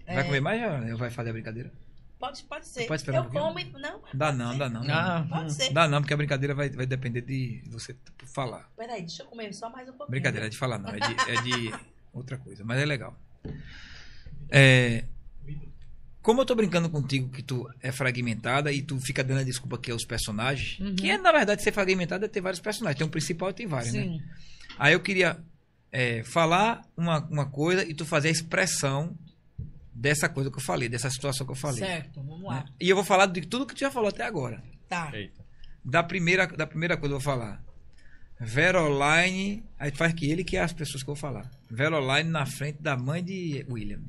[0.06, 1.72] Vai É, comer mais ou vai fazer a brincadeira?
[2.19, 2.88] Pode, pode ser.
[2.88, 3.53] pode esperar um eu pouquinho?
[3.72, 3.82] como e...
[3.82, 4.58] Não, Dá pode não, ser.
[4.60, 4.84] dá não.
[4.90, 5.50] Ah, Pode hum.
[5.50, 5.74] ser.
[5.74, 7.95] Dá não, porque a brincadeira vai, vai depender de você
[8.34, 8.69] falar.
[8.77, 10.10] Peraí, deixa eu comer só mais um pouquinho.
[10.11, 11.74] Brincadeira, é de falar não, é de, é de
[12.14, 13.18] outra coisa, mas é legal.
[14.50, 15.06] É,
[16.22, 19.77] como eu tô brincando contigo que tu é fragmentada e tu fica dando a desculpa
[19.77, 20.95] que é os personagens, Uhum.
[20.95, 23.68] que é na verdade ser fragmentada é ter vários personagens, tem um principal e tem
[23.68, 24.03] vários, né?
[24.03, 24.22] Sim.
[24.80, 25.38] Aí eu queria
[25.92, 29.16] é, falar uma, uma coisa e tu fazer a expressão
[29.95, 31.80] dessa coisa que eu falei, dessa situação que eu falei.
[31.80, 32.56] Certo, vamos lá.
[32.56, 32.65] né?
[32.82, 34.61] E eu vou falar de tudo que tu já falou até agora.
[34.90, 35.09] Tá.
[35.14, 35.43] Eita.
[35.83, 37.64] Da primeira, da primeira coisa eu vou falar.
[38.40, 39.64] Veroline.
[39.80, 41.49] Aí tu faz que ele que é as pessoas que eu vou falar.
[41.72, 44.01] Veroline na frente da mãe de William.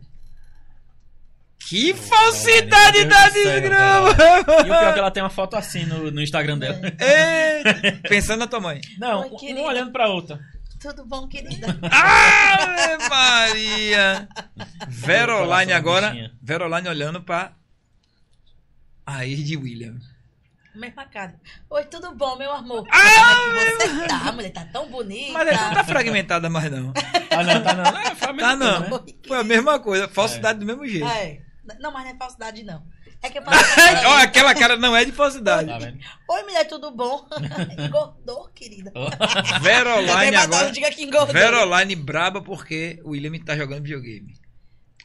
[1.68, 4.08] Que falsidade Meu da desgrama!
[4.10, 6.78] E o pior é que ela tem uma foto assim no, no Instagram dela.
[7.00, 8.81] Ei, Pensando na tua mãe.
[8.98, 10.39] Não, Oi, um olhando pra outra.
[10.81, 11.69] Tudo bom, querida?
[11.91, 14.29] Ave Maria!
[14.89, 16.15] Veroline agora.
[16.43, 17.53] Veroline olhando pra.
[19.07, 19.97] A ex de William.
[20.75, 21.41] Mesma cara.
[21.71, 22.87] Oi, tudo bom, meu amor?
[22.93, 24.51] Ah, Como é que você tá, mulher?
[24.53, 25.33] Tá tão bonita.
[25.33, 26.93] Mas ela não tá fragmentada mais, não.
[27.31, 27.85] Ah, não, tá não.
[27.99, 28.83] É, Tá não.
[28.89, 29.13] coisa, né?
[29.27, 30.09] Foi a mesma coisa.
[30.09, 31.07] Falsidade do mesmo jeito.
[31.07, 31.41] É.
[31.81, 32.85] Não, mas não é falsidade, não.
[33.23, 33.57] É que eu falo.
[34.09, 35.69] Olha, aquela cara não é de falsidade.
[35.69, 35.93] Tá?
[36.35, 37.27] Oi, mulher, tudo bom?
[37.78, 38.93] Engordou, querida.
[39.62, 40.70] Veroline agora.
[40.70, 41.33] diga que engordou.
[41.33, 44.35] Veroline braba porque o William tá jogando videogame.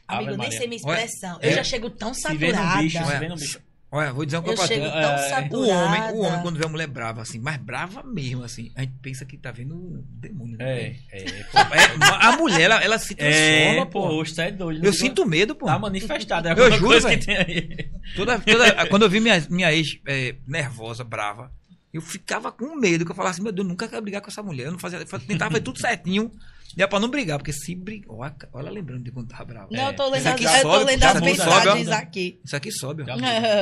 [0.08, 0.58] Amigo, Ave nem Maria.
[0.58, 1.38] sei minha Olha, expressão.
[1.40, 1.48] é.
[1.48, 2.82] Eu já chego tão Se vê no saturada.
[2.82, 3.60] bicho, se Olha, vê no bicho.
[3.94, 4.82] Olha, vou dizer uma coisa pra tu.
[4.82, 5.48] É.
[5.54, 8.80] O homem, o homem, quando vê uma mulher brava, assim, mas brava mesmo, assim, a
[8.80, 10.56] gente pensa que tá vendo um demônio.
[10.56, 10.64] né?
[10.64, 11.24] É, é.
[11.52, 14.08] É, a mulher, ela, ela se transforma, É, pô.
[14.08, 14.82] pô, você é doido.
[14.84, 15.66] Eu sinto medo, pô.
[15.66, 16.48] Tá manifestado.
[16.48, 17.90] É Eu juro, que tem aí.
[18.16, 21.52] Toda, toda- quando eu vi minha, minha ex é, nervosa, brava,
[21.92, 24.28] eu ficava com medo, que eu falava assim, meu Deus, eu nunca quero brigar com
[24.30, 24.66] essa mulher.
[24.68, 26.32] Eu não fazia, eu tentava fazer tudo certinho.
[26.76, 28.10] E é pra não brigar, porque se brigar.
[28.14, 29.68] Olha, olha lembrando de quando tava bravo.
[29.70, 30.10] Não, eu tô É.
[30.10, 32.40] lendo, as, aqui eu tô sobe, lendo as sobe, mensagens aqui.
[32.44, 33.06] Isso aqui sobe, ó.
[33.06, 33.16] Já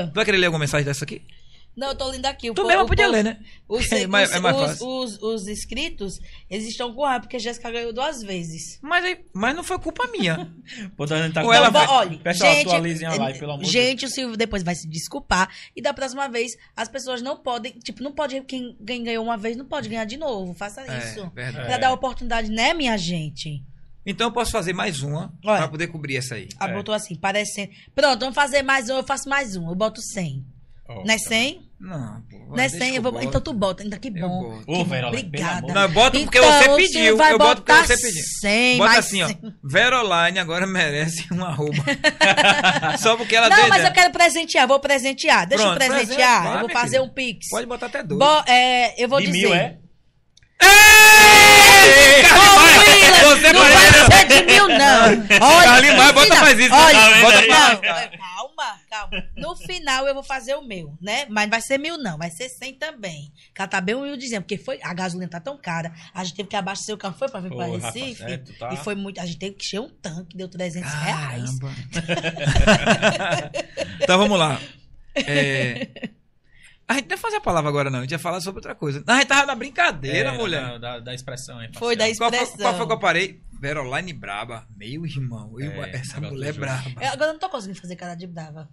[0.08, 1.22] Tu vai querer ler alguma mensagem dessa aqui?
[1.76, 2.50] Não, eu tô lendo aqui.
[2.50, 3.38] O Tu mesmo podia po- ler, né?
[3.68, 4.86] Os, É mais- os- é mais os- fácil.
[4.86, 6.18] os- os inscritos,
[6.50, 8.78] eles estão com raiva, porque a Jéssica ganhou duas vezes.
[8.82, 10.52] Mas, aí- mas não foi culpa minha.
[10.96, 13.64] Pô, tá tá Ou com- ela vai- olha, Pessoal, gente, atualizem a live, pelo amor
[13.64, 15.48] de gente, o Silvio depois vai se desculpar.
[15.74, 19.36] E da próxima vez, as pessoas não podem, tipo, não pode, quem, quem ganhou uma
[19.36, 20.52] vez não pode ganhar de novo.
[20.54, 21.20] Faça isso.
[21.20, 21.66] É, verdade.
[21.66, 23.62] Pra dar oportunidade, né, minha gente?
[24.04, 25.58] Então eu posso fazer mais uma Olha.
[25.58, 26.48] pra poder cobrir essa aí.
[26.58, 26.72] Ah, É.
[26.74, 27.70] botou assim, parecendo.
[27.94, 29.68] Pronto, vamos fazer mais um, eu faço mais um.
[29.68, 30.44] Eu boto 100.
[30.90, 31.70] Ó, não é tá 100?
[31.80, 32.38] Não, pô.
[32.50, 32.90] Não é deixa 100?
[32.90, 33.12] que Eu vou...
[33.12, 33.24] boto.
[33.24, 34.60] Então tu bota, ainda que Eu bom.
[34.66, 35.58] Ô, Verola, pelo obrigada.
[35.58, 37.16] amor de Não, eu boto porque Então, você pediu.
[37.16, 38.22] vai Eu boto porque você pediu.
[38.40, 39.26] 100, Bota mais assim, ó.
[39.28, 39.38] 100.
[39.64, 41.82] Veroline agora merece um arroba.
[42.98, 43.90] Só porque ela Não, deu mas ideia.
[43.90, 45.46] eu quero presentear, vou presentear.
[45.46, 46.28] Deixa Pronto, eu presentear.
[46.42, 47.02] presente, vai, eu vou fazer filha.
[47.02, 47.48] um pix.
[47.48, 48.18] Pode botar até dois.
[48.18, 49.38] Bo- é, eu vou De dizer.
[49.38, 49.76] mil, é?
[50.62, 55.46] Ei, Ô, Willa, Você não vai ser de mil, não.
[55.46, 56.74] Olha, Carlinhos, bota mais isso.
[56.74, 58.10] Olha, Tá vendo bota mais-
[58.60, 59.24] calma, calma.
[59.36, 61.26] No final eu vou fazer o meu, né?
[61.28, 62.18] Mas não vai ser mil, não.
[62.18, 63.32] Vai ser cem também.
[63.58, 65.92] Ela tá bem humilde dizendo, porque foi, a gasolina tá tão cara.
[66.14, 68.22] A gente teve que abastecer o carro, foi pra vir pra Pô, rapaz, Recife.
[68.22, 69.20] é, tá- E foi muito.
[69.20, 71.58] A gente teve que encher um tanque, deu 300 reais.
[71.58, 71.70] Caramba.
[74.02, 74.60] então vamos lá.
[75.14, 75.88] É,
[76.88, 78.00] A gente não ia fazer a palavra agora, não.
[78.00, 79.02] A gente ia falar sobre outra coisa.
[79.06, 80.62] Não, a gente tava na brincadeira, É, mulher.
[80.62, 81.70] Da, da, da expressão aí.
[81.74, 82.30] Foi da parcial.
[82.30, 82.70] Qual foi, expressão.
[82.72, 83.40] qual foi que eu parei?
[83.60, 84.66] Veroline braba.
[84.76, 85.54] Meu irmão.
[85.60, 86.90] eu- É, essa mulher braba.
[87.00, 88.68] Eu, agora eu não tô conseguindo fazer cara de brava.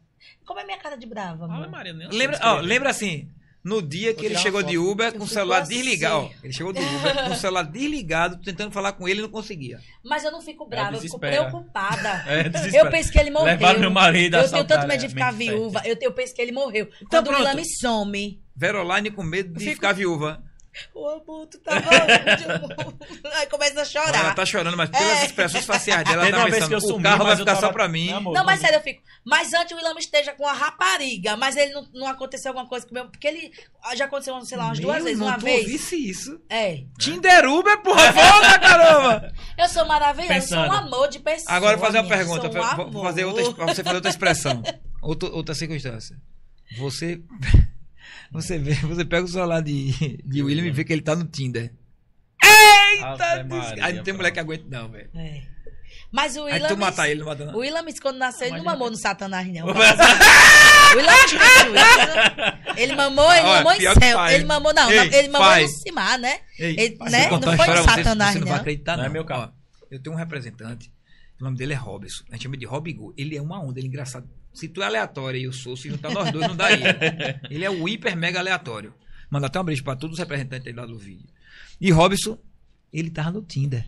[0.45, 3.29] Como é minha cara de brava, Maria, Lembra, ó, lembra assim,
[3.63, 4.77] no dia que Vou ele chegou de.
[4.77, 5.73] Uber com o celular assim.
[5.75, 6.31] desligado.
[6.41, 9.79] Ele chegou de Uber com o celular desligado, tentando falar com ele e não conseguia.
[10.05, 12.23] Mas eu não fico brava, eu fico preocupada.
[12.27, 12.79] É.
[12.79, 13.47] Eu penso que ele morreu.
[13.47, 15.09] Levaram meu marido Eu tenho tanto medo de né?
[15.09, 15.81] ficar Mente viúva.
[15.85, 16.85] Eu, eu penso que ele morreu.
[17.01, 17.39] Então Quando o pronto.
[17.45, 18.41] William me some.
[18.55, 20.41] Veroline com medo de Fico- ficar viúva.
[20.95, 22.97] Amor, tu tá maluco.
[23.35, 24.35] Aí começa a Ela chorar.
[24.35, 25.25] tá chorando, mas pelas É.
[25.25, 27.45] expressões faciais dela, ela tá uma vez pensando, que eu o sumi, carro vai ficar
[27.55, 28.07] tava- só pra mim.
[28.07, 29.01] Meu amor, Não, mas sério, eu fico.
[29.25, 32.85] Mas antes o William esteja com a rapariga, mas ele não, não aconteceu alguma coisa
[32.87, 33.09] comigo.
[33.09, 33.51] Porque ele
[33.95, 35.19] já aconteceu, sei lá, umas duas Meu vezes.
[35.19, 35.61] irmão, Uma tu vez.
[35.63, 36.41] ouvisse isso.
[36.49, 36.83] É.
[36.99, 39.33] Tinder Uber, porra, volta, caramba!
[39.57, 41.55] Eu sou maravilhosa, eu sou um amor de pessoa.
[41.55, 42.49] Agora eu vou fazer uma pergunta, sou
[42.87, 44.63] um fazer outra, pra você fazer outra expressão.
[45.01, 46.17] Outra, outra circunstância.
[46.77, 47.21] Você.
[48.31, 49.91] Você vê, você pega o celular de,
[50.23, 51.71] de William e vê que ele tá no Tinder.
[53.47, 55.09] Maria, aí não tem mulher que aguenta, não, velho.
[55.15, 55.41] É.
[56.11, 56.67] Mas o Aí William.
[56.69, 57.53] tu matar ele, não mata não.
[57.55, 59.67] O William, quando nasceu, ele não mamou no Satanás, não.
[59.67, 59.73] O
[61.27, 61.43] juízo.
[62.77, 64.25] Ele mamou, ele Olha, mamou em céu.
[64.29, 65.71] Ele mamou, não, Ei, não, ele mamou faz.
[65.71, 66.39] no Cimar, né?
[66.57, 67.29] Ei, Ele, né?
[67.29, 68.61] Não foi no Satanás, Você não vai não.
[68.61, 69.09] acreditar, Não não.
[69.09, 69.51] é meu carro.
[69.91, 70.91] Eu tenho um representante,
[71.39, 72.23] o nome dele é Robson.
[72.29, 73.13] A gente chama de Robigo.
[73.17, 74.27] Ele é uma onda, ele é engraçado.
[74.57, 77.39] Se tu é aleatório e eu sou, se juntar nós dois, não daria.
[77.49, 78.93] Ele é o hiper mega aleatório.
[79.29, 81.27] Manda até um beijo pra todos os representantes aí lá do vídeo.
[81.79, 82.37] E Robson,
[82.91, 83.85] ele tava no Tinder.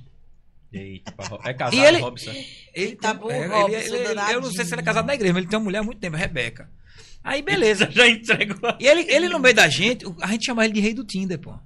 [0.71, 1.13] Eita,
[1.45, 2.31] é casado, E ele- Robson.
[2.73, 4.35] Ele Tá bom, é, ele- Robson, ele- ele- danadinho.
[4.37, 5.83] Eu não sei se ele é casado na igreja, mas ele tem uma mulher há
[5.83, 6.69] muito tempo, a Rebeca.
[7.23, 7.89] Aí, beleza.
[7.91, 8.59] Já entregou.
[8.79, 11.39] E ele, ele no meio da gente, a gente chama ele de rei do Tinder,
[11.39, 11.57] pô.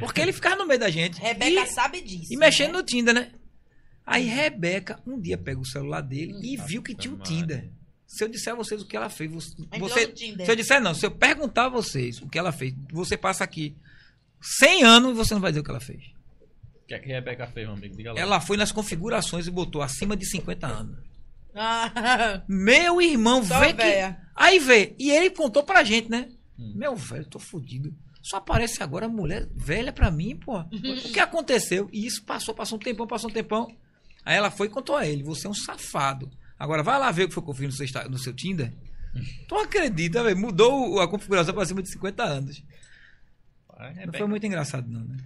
[0.00, 1.20] Porque ele ficava no meio da gente.
[1.20, 2.32] Rebeca E- sabe disso.
[2.32, 2.78] E mexendo né?
[2.78, 3.30] no Tinder, né?
[4.04, 7.18] Aí Rebeca um dia pega o celular dele e Nossa, viu que tinha o.
[7.18, 7.70] Tinder.
[8.12, 10.12] Se eu disser a vocês o que ela fez, você, você-
[10.44, 13.44] se eu disser não, se eu perguntar a vocês o que ela fez, você passa
[13.44, 13.76] aqui
[14.40, 16.02] 100 anos e você não vai dizer o que ela fez.
[16.82, 17.96] O que é que Rebeca fez, meu amigo?
[17.96, 18.18] Diga lá.
[18.20, 20.98] Ela foi nas configurações e botou acima de 50 anos.
[21.54, 24.16] Ah, Meu irmão, Só vê que.
[24.34, 26.28] Aí vê, e ele contou pra gente, né?
[26.58, 26.72] Hum.
[26.74, 27.94] Meu velho, tô fudido.
[28.22, 30.58] Só aparece agora mulher velha pra mim, pô.
[30.60, 31.88] O que aconteceu?
[31.92, 33.72] E isso passou, passou um tempão, passou um tempão.
[34.24, 36.28] Aí ela foi e contou a ele: Você é um safado.
[36.60, 38.70] Agora, vai lá ver o que foi eu fiz no seu, Insta- no seu Tinder.
[39.48, 40.36] Tu não acredita, velho?
[40.36, 42.62] Mudou a configuração pra cima de 50 anos.
[43.78, 45.16] Não Rebeca- foi muito engraçado, não, né?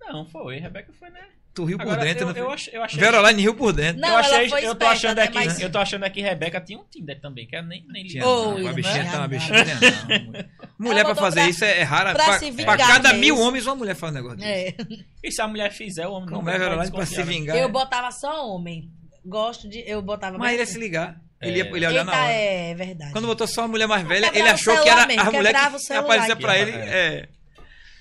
[0.00, 0.58] Não, foi.
[0.58, 1.20] Rebeca foi, né?
[1.54, 2.40] Tu riu por Agora, dentro, eu, foi?
[2.42, 2.98] eu, ach- eu achei.
[2.98, 4.00] Veroline riu por dentro.
[4.02, 6.02] Não, eu, achei, ela foi eu tô esperta, achando né, aqui, mas- eu tô achando
[6.04, 8.44] aqui que Rebeca tinha um Tinder também, que ela nem, nem Tinha, ligou.
[8.48, 8.54] não.
[8.56, 9.64] Oi, a não bichinha tá uma bichinha.
[9.64, 10.44] Não.
[10.86, 12.12] Mulher pra botou fazer pra- isso é, é rara.
[12.12, 13.20] pra Pra, se pra vingar cada mesmo.
[13.20, 14.50] mil homens, uma mulher faz um negócio desse.
[14.50, 14.76] É.
[15.22, 17.32] E se a mulher fizer, o homem não Como é, vai pra se desconfiar, né?
[17.32, 17.56] vingar?
[17.56, 18.90] Eu botava só homem.
[19.24, 19.78] Gosto de.
[19.86, 20.80] Eu botava Mas ele ia se assim.
[20.80, 21.20] ligar.
[21.40, 21.48] É.
[21.48, 22.32] Ele ia, ele ia olhar na Eita, hora.
[22.32, 23.12] é verdade.
[23.12, 25.92] Quando botou só uma mulher mais velha, ele achou que era mesmo, a mulher que
[25.92, 26.70] aparecia pra ele.
[26.70, 26.84] É.
[27.18, 27.28] É.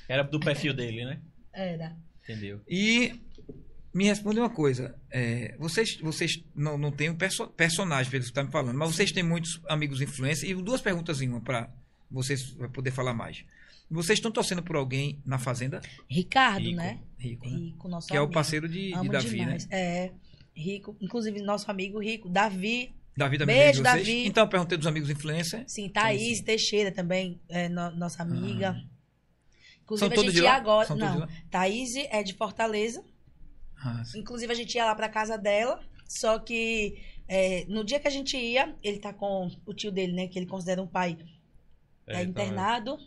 [0.07, 1.19] Era do perfil dele, né?
[1.53, 1.95] Era.
[2.23, 2.61] Entendeu?
[2.69, 3.19] E
[3.93, 4.95] me responde uma coisa.
[5.11, 8.77] é, vocês vocês não, não têm um perso personagem, pelo que você está me falando,
[8.77, 10.49] mas vocês têm muitos amigos influencers.
[10.49, 11.69] E duas perguntas em uma para
[12.09, 13.43] vocês poder falar mais.
[13.91, 15.81] Vocês estão torcendo por alguém na Fazenda?
[16.09, 16.77] Ricardo, Rico.
[16.77, 16.99] né?
[17.19, 17.57] Rico, né?
[17.57, 18.33] Rico, nosso Que é o amigo.
[18.33, 19.67] parceiro de, de Davi, demais.
[19.67, 19.77] né?
[19.77, 20.11] É.
[20.55, 24.07] Rico, inclusive nosso amigo Rico, Davi, Davi também Beijo, de vocês.
[24.07, 24.25] Davi.
[24.27, 25.71] Então, eu perguntei dos amigos influencers.
[25.71, 26.43] sim, Thaís Sim, sim.
[26.43, 28.75] Teixeira também, é no- nossa amiga.
[29.83, 30.87] Inclusive São a gente de ia agora.
[30.87, 31.27] São não?
[31.51, 33.03] Thaís é de Fortaleza.
[33.77, 34.01] Ah.
[34.15, 35.79] Inclusive a gente ia lá pra casa dela.
[36.07, 40.13] Só que é, no dia que a gente ia, ele tá com o tio dele,
[40.13, 40.27] né?
[40.27, 41.17] Que ele considera um pai
[42.07, 42.97] é, É, internado.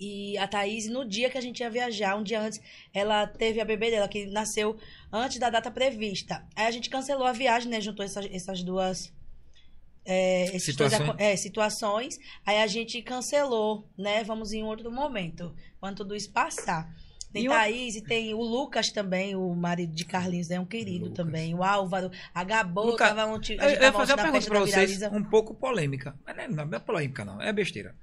[0.00, 2.58] E a Thaís, no dia que a gente ia viajar, um dia antes,
[2.94, 4.78] ela teve a bebê dela, que nasceu
[5.12, 6.42] antes da data prevista.
[6.56, 7.80] Aí a gente cancelou a viagem, né?
[7.80, 9.12] Juntou essas, essas duas.
[10.04, 11.00] é, dois Situações.
[11.10, 12.18] aco- é, situações.
[12.46, 14.24] Aí a gente cancelou, né?
[14.24, 16.90] Vamos em outro momento, quando tudo isso passar.
[17.32, 20.66] Tem E o- Thaís e tem o Lucas também, o marido de Carlinhos, é um
[20.66, 21.16] querido Lucas.
[21.24, 21.54] também.
[21.54, 24.46] O Álvaro, a Gabô, Luca, tava ontem, a Eu, gente eu ia fazer uma pergunta
[24.48, 25.10] para vocês, Viraliza.
[25.16, 26.18] um pouco polêmica.
[26.26, 27.40] Mas não é, não é polêmica, não.
[27.40, 27.94] É besteira.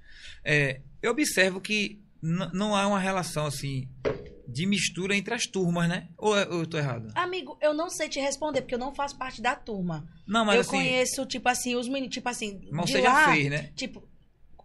[0.46, 3.88] É, eu observo que não há uma relação assim
[4.48, 6.08] de mistura entre as turmas, né?
[6.18, 7.12] Ou, eu- ou eu tô errado?
[7.14, 10.08] Amigo, eu não sei te responder, porque eu não faço parte da turma.
[10.26, 10.70] Não, mas eu assim.
[10.72, 13.72] conheço, tipo assim, os meninos, tipo assim, Mas de você lá, já fez, né?
[13.76, 14.02] tipo,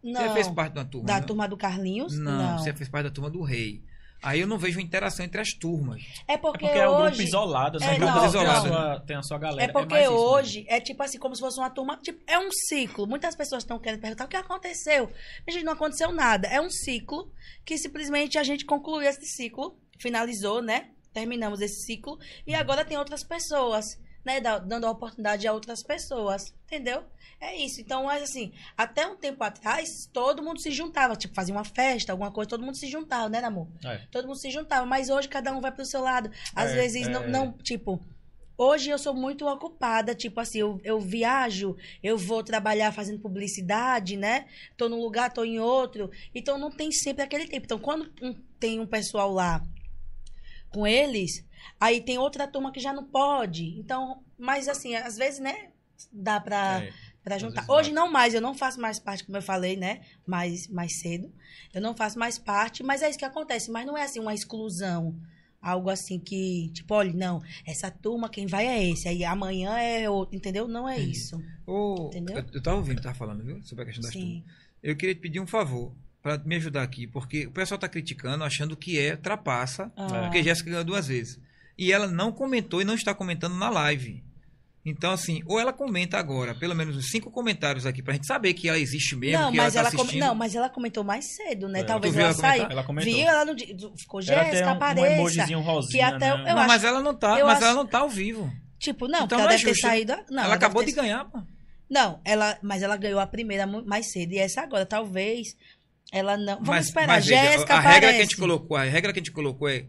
[0.01, 1.07] Você não, fez parte da turma.
[1.07, 1.27] da né?
[1.27, 2.59] turma do Carlinhos, Não, não.
[2.59, 3.83] você fez parte da turma do rei.
[4.23, 6.01] Aí eu não vejo interação entre as turmas.
[6.29, 7.97] É É porque, porque é um grupo hoje, isolado, né?
[7.97, 9.71] É, não, um tem a sua- Tem a sua galera.
[9.71, 10.19] é porque mais isso, né?
[10.21, 13.07] hoje é tipo assim, como se fosse uma turma, tipo, é um ciclo.
[13.07, 15.11] Muitas pessoas estão querendo perguntar o que aconteceu.
[15.47, 16.47] A gente não aconteceu nada.
[16.47, 17.31] É um ciclo
[17.65, 20.91] que simplesmente a gente concluiu esse ciclo, finalizou, né?
[21.13, 23.85] Terminamos esse ciclo e agora tem outras pessoas,
[24.25, 27.03] né, da- dando a oportunidade a outras pessoas, entendeu?
[27.41, 27.81] É isso.
[27.81, 32.13] Então, mas assim, até um tempo atrás, todo mundo se juntava, tipo, fazia uma festa,
[32.13, 33.67] alguma coisa, todo mundo se juntava, né, amor?
[33.85, 33.99] É.
[34.13, 36.31] Todo mundo se juntava, mas hoje cada um vai pro seu lado.
[36.55, 37.27] Às É, vezes não, é.
[37.29, 38.01] não, tipo,
[38.57, 44.17] hoje eu sou muito ocupada, tipo assim, eu, eu viajo, eu vou trabalhar fazendo publicidade,
[44.17, 44.47] né?
[44.77, 47.65] Tô num lugar, tô em outro, então não tem sempre aquele tempo.
[47.65, 48.09] Então, quando
[48.61, 49.61] tem um pessoal lá
[50.71, 51.45] com eles,
[51.81, 53.79] aí tem outra turma que já não pode.
[53.79, 55.69] Então, mas assim, às vezes, né,
[56.13, 56.93] dá pra É.
[57.23, 57.65] Pra juntar.
[57.69, 60.01] Hoje não mais, eu não faço mais parte, como eu falei, né?
[60.27, 61.33] Mais, mais cedo.
[61.73, 63.71] Eu não faço mais parte, mas é isso que acontece.
[63.71, 65.17] Mas não é assim uma exclusão.
[65.61, 70.11] Algo assim que, tipo, olha, não, essa turma, quem vai é esse, aí amanhã é
[70.11, 70.67] outro, entendeu?
[70.67, 71.41] Não é isso.
[72.09, 72.39] Entendeu?
[72.39, 73.63] eu, eu tava ouvindo, tava falando, viu?
[73.63, 74.31] Sobre a questão das turmas.
[74.31, 74.45] Sim.
[74.83, 78.43] Eu queria te pedir um favor para me ajudar aqui, porque o pessoal tá criticando,
[78.43, 80.23] achando que é trapaça, Ah.
[80.23, 81.39] porque Jéssica ganhou duas vezes.
[81.83, 84.23] E ela não comentou e não está comentando na live.
[84.85, 88.53] Então, assim, ou ela comenta agora, pelo menos uns cinco comentários aqui, pra gente saber
[88.53, 90.21] que ela existe mesmo, Não, que mas ela ela, tá com- assistindo.
[90.27, 91.81] não, mas ela comentou mais cedo, né?
[91.81, 91.85] É.
[91.85, 92.65] Talvez ela ela saiu.
[92.65, 93.13] Ela comentou.
[93.15, 93.57] Viu, ela não
[93.97, 95.07] ficou Ela Jéssica, um, um apareça.
[95.13, 96.41] emojizinho rosinha, que até né?
[96.41, 98.53] eu não, acho- mas ela não tá, eu mas acho- ela não tá ao vivo.
[98.81, 100.13] Tipo, não, Então porque não ela é deve ter saído.
[100.29, 101.41] Não, ela acabou deve de ter- ganhar, pô.
[101.89, 104.33] Não, ela, mas ela ganhou a primeira mais cedo.
[104.33, 105.57] E essa agora, talvez,
[106.13, 106.55] ela não.
[106.55, 107.07] Vamos mas, esperar.
[107.07, 109.69] mas veja, Jéssica a regra que a gente colocou, a regra que a gente colocou
[109.69, 109.85] é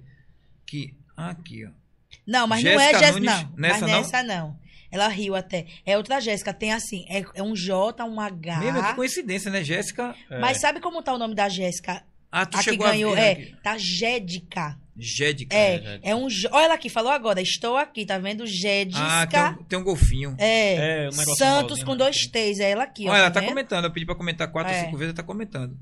[0.67, 1.82] que aqui, ó.
[2.25, 3.53] Não, mas não é Jéssica, Nunes, não.
[3.57, 3.87] nessa mas não?
[3.99, 4.63] nessa não.
[4.91, 5.65] Ela riu até.
[5.85, 8.59] É outra Jéssica, tem assim, é, é um J, um H.
[8.59, 10.15] Mesmo que coincidência, né, Jéssica?
[10.29, 10.39] É.
[10.39, 12.03] Mas sabe como tá o nome da Jéssica?
[12.31, 13.55] Ah, tu A que chegou ganhou, a ver é, aqui.
[13.63, 14.77] tá Jédica.
[14.95, 15.55] Jédica.
[15.55, 15.99] É, Jédica.
[16.03, 16.49] é um J.
[16.55, 18.43] Olha ela aqui, falou agora, estou aqui, tá vendo?
[18.43, 19.57] Ah, tem Jédica.
[19.59, 20.35] um, tem um golfinho.
[20.37, 21.97] É, É, um Santos com né?
[21.97, 23.11] dois T's, é ela aqui, ó.
[23.11, 23.49] Olha, ela tá vendo?
[23.49, 23.85] comentando.
[23.85, 24.81] Eu pedi pra comentar quatro ou É.
[24.85, 25.75] cinco vezes, ela tá comentando.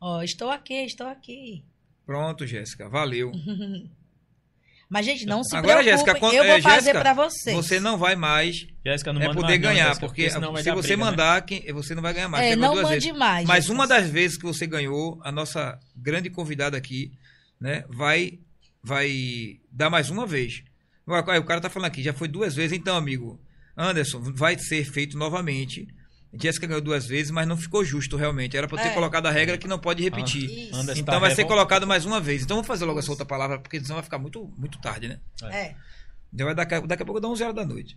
[0.00, 1.64] Ó, estou aqui, estou aqui.
[2.04, 2.88] Pronto, Jéssica.
[2.88, 3.32] Valeu.
[4.88, 7.56] Mas, gente, não se Agora, Jéssica, quando- eu vou é, fazer Jéssica, pra vocês.
[7.56, 10.70] Você não vai mais Jéssica não é poder mais não, ganhar, Jéssica, porque, vai se
[10.70, 11.10] você briga, né?
[11.10, 12.44] mandar, quem- você não vai ganhar mais.
[12.44, 13.18] É, não duas mande vezes.
[13.18, 13.46] mais.
[13.48, 13.74] Mas Jéssica.
[13.74, 17.10] uma das vezes que você ganhou, a nossa grande convidada aqui,
[17.60, 18.38] né, vai,
[18.82, 20.62] vai dar mais uma vez.
[21.04, 23.40] O cara tá falando aqui, já foi duas vezes, então, amigo,
[23.76, 25.86] Anderson, vai ser feito novamente.
[26.40, 28.56] Jéssica ganhou duas vezes, mas não ficou justo realmente.
[28.56, 28.94] Era pra eu ter É.
[28.94, 30.44] colocado a regra que não pode repetir.
[30.44, 30.76] Isso.
[30.76, 32.42] Anderson Então tá vai ser colocado mais uma vez.
[32.42, 35.20] Então vamos fazer logo essa outra palavra, porque senão vai ficar muito, muito tarde, né?
[35.44, 35.74] É.
[36.36, 37.96] Já vai daqui, a- daqui a pouco dá 11 horas da noite.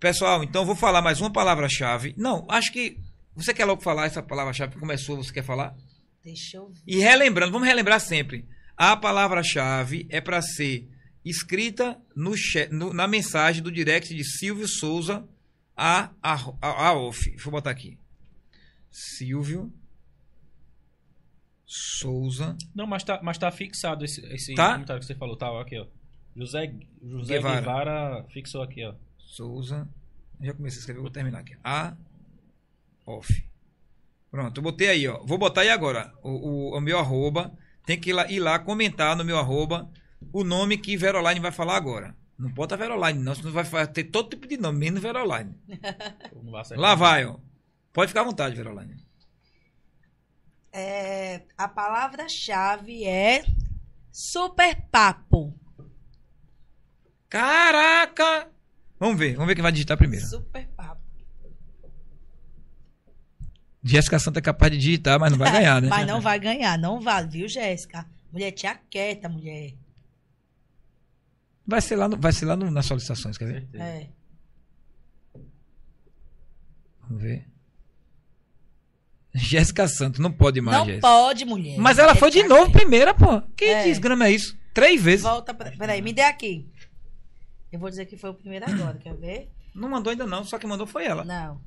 [0.00, 2.14] Pessoal, então eu vou falar mais uma palavra-chave.
[2.16, 2.98] Não, acho que.
[3.34, 5.74] Você quer logo falar essa palavra-chave que começou, você quer falar?
[6.24, 6.80] Deixa eu ver.
[6.86, 8.44] E relembrando, vamos relembrar sempre.
[8.76, 10.88] A palavra-chave é para ser
[11.24, 12.32] escrita no
[12.70, 15.24] no- na mensagem do direct de Silvio Souza
[15.78, 17.34] a, a, a, a off.
[17.44, 17.96] Eu botar aqui.
[18.90, 19.72] Silvio
[21.64, 22.56] Souza.
[22.74, 24.72] Não, mas tá, mas tá fixado esse, esse Tá?
[24.72, 25.36] comentário que você falou.
[25.36, 25.86] Tá, aqui, ó.
[26.34, 27.60] José, José Guevara.
[27.60, 28.26] Guevara.
[28.30, 28.94] fixou aqui, ó.
[29.18, 29.88] Souza.
[30.40, 31.56] Já comecei a escrever, vou terminar aqui.
[31.62, 31.94] A
[33.04, 33.44] off.
[34.30, 35.22] Pronto, eu botei aí, ó.
[35.24, 36.12] Vou botar aí agora.
[36.22, 36.30] O,
[36.74, 37.52] o, o meu arroba.
[37.84, 39.90] Tem que ir lá, ir lá comentar no meu arroba
[40.32, 42.14] o nome que Veroline vai falar agora.
[42.38, 45.56] Não bota Veroline, não, senão vai ter todo tipo de nome, menos Veroline.
[46.76, 47.36] Lá vai, ó.
[47.92, 48.96] Pode ficar à vontade, Veroline.
[50.72, 53.44] É, a palavra-chave é
[54.12, 55.58] super papo.
[57.28, 58.48] Caraca!
[59.00, 60.24] Vamos ver, vamos ver quem vai digitar primeiro.
[60.24, 61.02] Super papo.
[63.82, 65.88] Jéssica Santa é capaz de digitar, mas não vai ganhar, né?
[65.88, 68.06] Mas não vai ganhar, não vale, viu, Jéssica?
[68.30, 69.74] Mulher, tia quieta, mulher.
[71.68, 73.68] Vai ser lá, no- vai ser lá no- nas solicitações, quer ver?
[73.74, 74.08] É.
[77.02, 77.46] Vamos ver.
[79.34, 81.06] Jéssica Santos, não pode mais, Não Jéssica.
[81.06, 81.78] pode, mulher.
[81.78, 83.42] Mas ela foi de tia novo primeira, pô.
[83.54, 83.84] Que É.
[83.84, 84.56] desgrama é isso?
[84.72, 85.22] Três vezes.
[85.22, 86.72] Volta, pra, peraí, me dê aqui.
[87.70, 89.50] Eu vou dizer que foi o primeiro agora, quer ver?
[89.74, 91.22] Não mandou ainda não, só que mandou foi ela.
[91.24, 91.60] Não.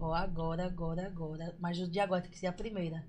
[0.00, 1.54] Ó, agora, agora, agora.
[1.60, 3.04] Mas o de agora tem que ser a primeira.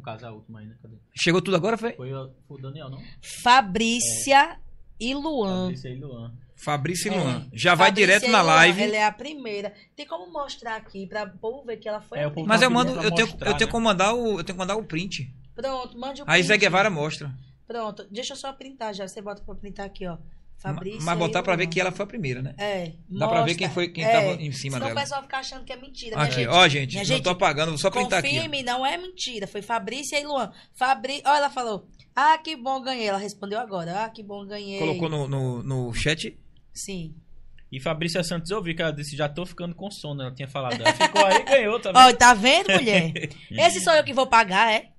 [0.00, 0.74] No caso, a última ainda.
[0.82, 0.94] Cadê?
[1.14, 1.92] Chegou tudo agora, foi?
[1.92, 2.98] Foi, o- foi o Daniel, não?
[3.42, 4.58] Fabrícia
[4.98, 5.64] e Luan.
[5.66, 6.34] Fabrício e Luan.
[6.56, 7.18] Fabrício e É.
[7.20, 7.48] Luan.
[7.52, 8.82] Já vai Fabrícia direto e na Luan, live.
[8.82, 9.74] Ela é a primeira.
[9.94, 12.46] Tem como mostrar aqui pra o povo ver que ela foi É, a o povo-
[12.46, 12.48] primeira.
[12.54, 13.66] Mas eu mando, pra eu tenho, eu tenho né?
[13.66, 15.30] que mandar o, eu tenho que mandar o print.
[15.54, 16.56] Pronto, mande o Aí Zé.
[16.56, 17.30] Guevara mostra.
[17.66, 19.06] Pronto, deixa eu só printar já.
[19.06, 20.16] Você bota pra printar aqui, ó.
[20.60, 22.54] Fabrícia Mas botar pra ver que ela foi a primeira, né?
[22.58, 22.92] É.
[23.08, 25.00] Dá pra ver quem foi quem É, tava em cima Senão dela.
[25.00, 26.16] o pessoal fica achando que é mentira.
[26.16, 26.48] minha Aqui, gente.
[26.48, 28.28] ó, gente, Minha não gente, tô apagando, vou só printar aqui.
[28.34, 29.46] Confirme, não é mentira.
[29.46, 30.52] Foi Fabrícia e Luan.
[30.74, 31.22] Fabri...
[31.24, 31.88] Ó, ela falou.
[32.14, 33.06] Ah, que bom ganhei.
[33.06, 34.04] Ela respondeu agora.
[34.04, 34.78] Ah, que bom ganhei.
[34.78, 36.38] Colocou no, no, no chat.
[36.74, 37.14] Sim.
[37.72, 40.48] E Fabrícia Santos, eu vi que ela disse, já tô ficando com sono, ela tinha
[40.48, 40.78] falado.
[40.78, 42.02] Ela ficou aí e ganhou também.
[42.02, 43.12] Ó, tá vendo, mulher?
[43.50, 44.90] Esse sou eu que vou pagar, é?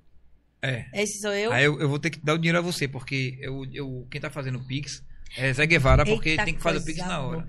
[0.60, 0.86] É.
[1.04, 1.52] Esse sou eu.
[1.52, 4.20] Aí eu, eu vou ter que dar o dinheiro a você, porque eu, eu, quem
[4.20, 5.04] tá fazendo o Pix
[5.38, 7.48] é Zé Guevara, porque Eita, tem que fazer o Pix na hora.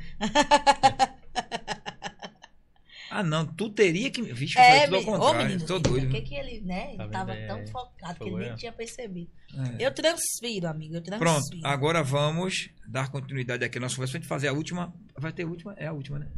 [3.10, 4.22] ah, não, tu teria que.
[4.22, 5.12] Vixe, É, eu falei tudo menino.
[5.12, 5.48] ao Ô, contrário.
[5.50, 6.08] menino, tô o doido.
[6.08, 6.96] que que ele, né?
[6.96, 8.54] Tá Ele tava tão É, focado que ele nem é.
[8.54, 9.30] tinha percebido.
[9.78, 9.86] É.
[9.86, 11.30] Eu transfiro, amigo, eu transfiro.
[11.30, 14.94] Pronto, agora vamos dar continuidade aqui à nossa conversa pra gente fazer a última.
[15.18, 15.74] Vai ter a última?
[15.76, 16.28] É a última, né?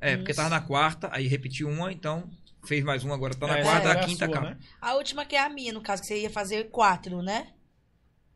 [0.00, 0.40] É, porque Isso.
[0.40, 2.30] tava na quarta, aí repetiu uma, então
[2.64, 4.50] fez mais uma, agora tá na É, quarta, agora a é quinta sua, acaba.
[4.50, 4.56] né?
[4.80, 7.48] A última que é a minha, no caso, que você ia fazer quatro, né?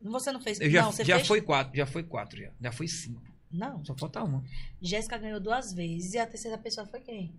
[0.03, 0.59] Você não fez?
[0.59, 1.27] Eu já, não, você já fez?
[1.27, 2.51] foi quatro, já foi quatro, já.
[2.59, 3.21] Já foi cinco.
[3.51, 3.83] Não.
[3.85, 4.43] Só falta uma.
[4.81, 7.33] Jéssica ganhou duas vezes e a terceira pessoa foi quem?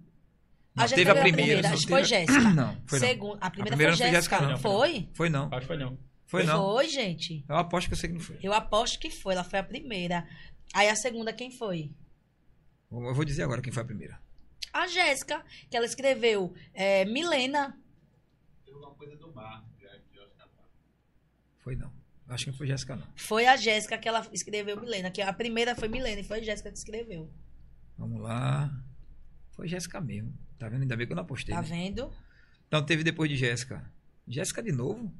[0.74, 1.68] Não, Jéssica teve a primeira.
[1.68, 2.40] Acho que foi a- Jéssica.
[2.54, 3.06] Não, foi não.
[3.08, 4.40] Segunda, a primeira, primeira foi Jéssica.
[4.40, 4.58] Não.
[4.58, 5.08] Foi?
[5.12, 5.44] Foi não.
[5.50, 5.98] Acho que foi não.
[6.26, 6.62] Foi não.
[6.74, 7.44] Foi, gente.
[7.48, 8.38] Eu aposto que eu sei que não foi.
[8.42, 10.26] Eu aposto que foi, ela foi a primeira.
[10.72, 11.90] Aí a segunda, quem foi?
[12.90, 14.18] Eu vou dizer agora quem foi a primeira.
[14.72, 17.78] A Jéssica, que ela escreveu é, Milena.
[21.58, 21.92] Foi não.
[22.32, 23.06] Acho que não foi Jéssica, não.
[23.14, 25.10] Foi a Jéssica que ela escreveu Milena.
[25.10, 27.30] Que a primeira foi Milena e foi a Jéssica que escreveu.
[27.98, 28.72] Vamos lá.
[29.50, 30.32] Foi Jéssica mesmo.
[30.58, 30.82] Tá vendo?
[30.82, 31.54] Ainda bem que eu não apostei.
[31.54, 31.68] Tá né?
[31.68, 32.10] vendo?
[32.66, 33.84] Então teve depois de Jéssica.
[34.26, 35.12] Jéssica de novo.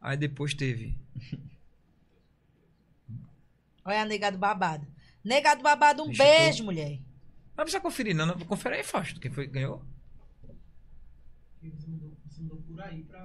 [0.00, 0.98] Aí depois teve.
[3.84, 4.86] Olha a negado babado.
[5.22, 6.98] Negado babado, um Deixa beijo, mulher.
[7.54, 8.24] Não precisa conferir, não.
[8.24, 8.38] não.
[8.38, 9.20] Confere aí, Fausto.
[9.20, 9.84] Quem foi que ganhou?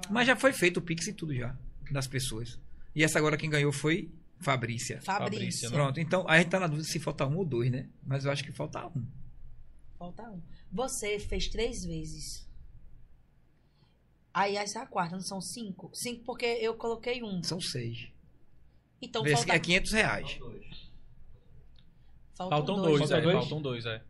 [0.10, 1.56] Mas já foi feito o Pix e tudo já.
[1.90, 2.60] Das pessoas.
[2.98, 4.10] E essa agora quem ganhou foi
[4.40, 5.00] Fabrícia.
[5.02, 5.30] Fabrícia.
[5.40, 5.76] Fabrícia, né?
[5.76, 7.88] Pronto, então a gente tá na dúvida se falta um ou dois, né?
[8.04, 9.06] Mas eu acho que falta um.
[10.00, 10.42] Falta um.
[10.72, 12.50] Você fez três vezes.
[14.34, 15.92] Aí essa é a quarta, não são cinco?
[15.94, 17.44] Cinco porque eu coloquei um.
[17.44, 18.08] São seis.
[19.00, 20.40] Então Vê se falta, é 500 reais.
[22.34, 22.98] faltam, Faltam dois.
[22.98, 23.18] dois, né?
[23.18, 23.22] é.
[23.22, 23.36] dois?
[23.38, 24.04] Faltam dois, é.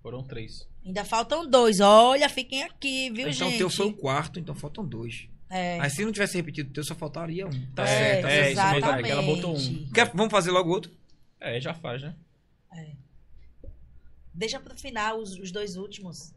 [0.00, 0.68] Foram três.
[0.86, 1.80] Ainda faltam dois.
[1.80, 3.58] Olha, fiquem aqui, viu, então o gente?
[3.58, 5.28] teu foi o quarto, então faltam dois.
[5.50, 7.66] É, Aí se não tivesse repetido o teu, só faltaria um.
[7.74, 8.22] Tá é, certo.
[8.22, 9.90] tá é, isso mesmo, é que ela botou um.
[9.92, 10.92] Quer- vamos fazer logo outro?
[11.40, 12.14] É, já faz, né?
[14.32, 16.32] Deixa pro final os, os dois últimos.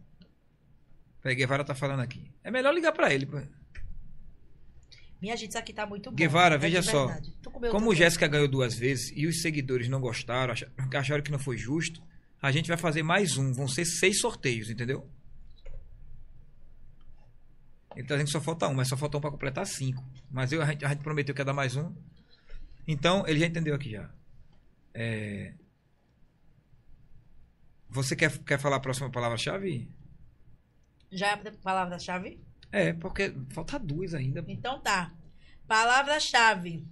[1.21, 2.29] Peraí, Guevara tá falando aqui.
[2.43, 3.25] É melhor ligar pra ele.
[3.25, 3.39] pô.
[5.21, 6.15] Minha gente, isso aqui tá muito bom.
[6.17, 7.07] Guevara, É veja só.
[7.71, 11.55] Como Jéssica ganhou duas vezes e os seguidores não gostaram, ach- acharam que não foi
[11.57, 12.01] justo,
[12.41, 13.53] a gente vai fazer mais um.
[13.53, 15.07] Vão ser seis sorteios, entendeu?
[17.95, 20.03] Ele tá dizendo que só falta um, mas só falta um pra completar cinco.
[20.29, 21.93] Mas eu, a, gente, a gente prometeu que ia dar mais um.
[22.87, 24.09] Então, ele já entendeu aqui já.
[24.93, 25.53] É,
[27.89, 29.87] Você quer, quer falar a próxima palavra-chave?
[31.11, 32.43] Já é a palavra-chave?
[32.71, 34.43] É, porque falta duas ainda.
[34.47, 35.13] Então tá.
[35.67, 36.87] Palavra-chave.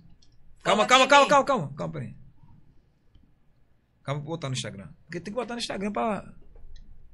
[0.63, 2.15] Calma, calma, calma, calma, calma, calma, peraí.
[4.03, 4.89] Calma, vou botar no Instagram.
[5.05, 6.31] Porque tem que botar no Instagram pra.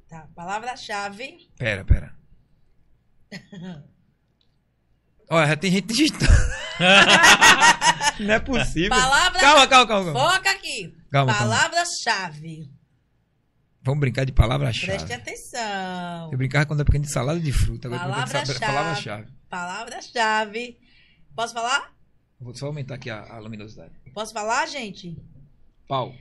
[0.10, 0.28] Tá.
[0.36, 1.50] Palavra-chave.
[1.58, 2.17] Pera, pera.
[5.30, 6.32] Olha, já tem gente digitando.
[8.20, 8.90] Não é possível.
[8.90, 10.14] Palavra- Calma, calma, calma.
[10.14, 10.32] calma.
[10.38, 10.96] Foca aqui.
[11.12, 11.56] Calma, calma.
[11.56, 12.70] Palavra-chave.
[13.84, 14.88] Vamos brincar de palavra-chave.
[14.98, 16.32] Preste atenção.
[16.32, 17.90] Eu brincava quando era pequeno de salada de fruta.
[17.90, 18.60] Palavra-chave.
[18.60, 19.28] palavra-chave.
[19.50, 20.78] Palavra-chave.
[21.36, 21.94] Posso falar?
[22.40, 23.92] Vou só aumentar aqui a, a luminosidade.
[24.14, 25.18] Posso falar, gente?
[25.88, 26.14] Pau.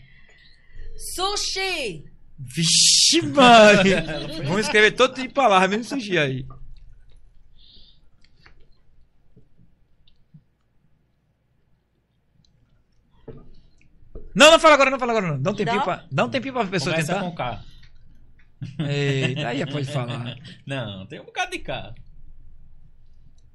[1.14, 2.04] Sushi.
[2.38, 3.82] Vixe, mano.
[4.44, 6.46] Vamos escrever todo tipo de palavra, mesmo sushi aí.
[14.36, 15.40] Não, não fala agora, não fala agora, não.
[15.42, 15.84] Dá um tempinho Não?
[15.84, 17.26] pra, dá um tempinho pra pessoa Começa tentar.
[17.26, 17.60] com K.
[18.88, 20.36] Eita, aí pode falar.
[20.66, 21.94] Não, tem um bocado de K.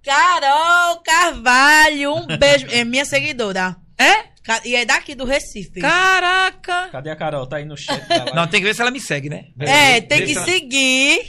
[0.03, 2.16] Carol Carvalho.
[2.16, 2.68] Um beijo.
[2.72, 3.76] É minha seguidora.
[3.98, 4.32] É?
[4.66, 5.80] E é daqui do Recife.
[5.80, 6.90] Caraca!
[6.92, 7.45] Cadê a Carol?
[7.45, 8.01] Tá aí no chat.
[8.34, 9.45] Não, tem que ver se ela me segue, né?
[9.60, 11.22] É, tem Vê que ela- seguir.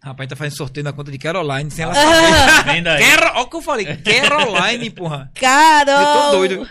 [0.00, 2.82] Rapaz, tá fazendo sorteio na conta de Caroline sem ela saber.
[2.98, 3.26] Quero...
[3.26, 3.84] Olha o que eu falei.
[3.96, 5.30] Caroline, porra.
[5.34, 6.00] Carol.
[6.00, 6.68] Eu tô doido.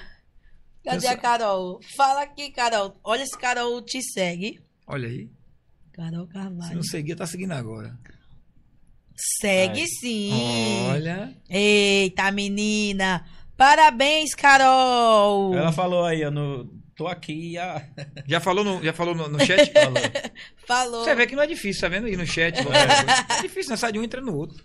[0.88, 1.80] Cadê Eu a Carol?
[1.96, 2.96] Fala aqui, Carol.
[3.04, 4.60] Olha se Carol te segue.
[4.86, 5.30] Olha aí.
[5.92, 6.76] Carol Se Carvalho.
[6.76, 7.98] não seguir, tá seguindo agora.
[9.42, 9.88] Segue Ai.
[9.88, 10.88] sim.
[10.90, 11.34] Olha.
[11.50, 13.26] Eita, menina.
[13.58, 15.56] Parabéns, Carol.
[15.56, 16.66] Ela falou aí, eu no...
[16.96, 17.84] tô aqui a...
[18.28, 19.72] Já falou no, já falou no, no chat?
[19.74, 19.98] Falou.
[20.68, 21.04] Falou.
[21.04, 22.60] Você vê que não é difícil, tá vendo aí no chat?
[22.60, 23.78] É, difícil, né?
[23.78, 24.64] Sai de um e entra no outro.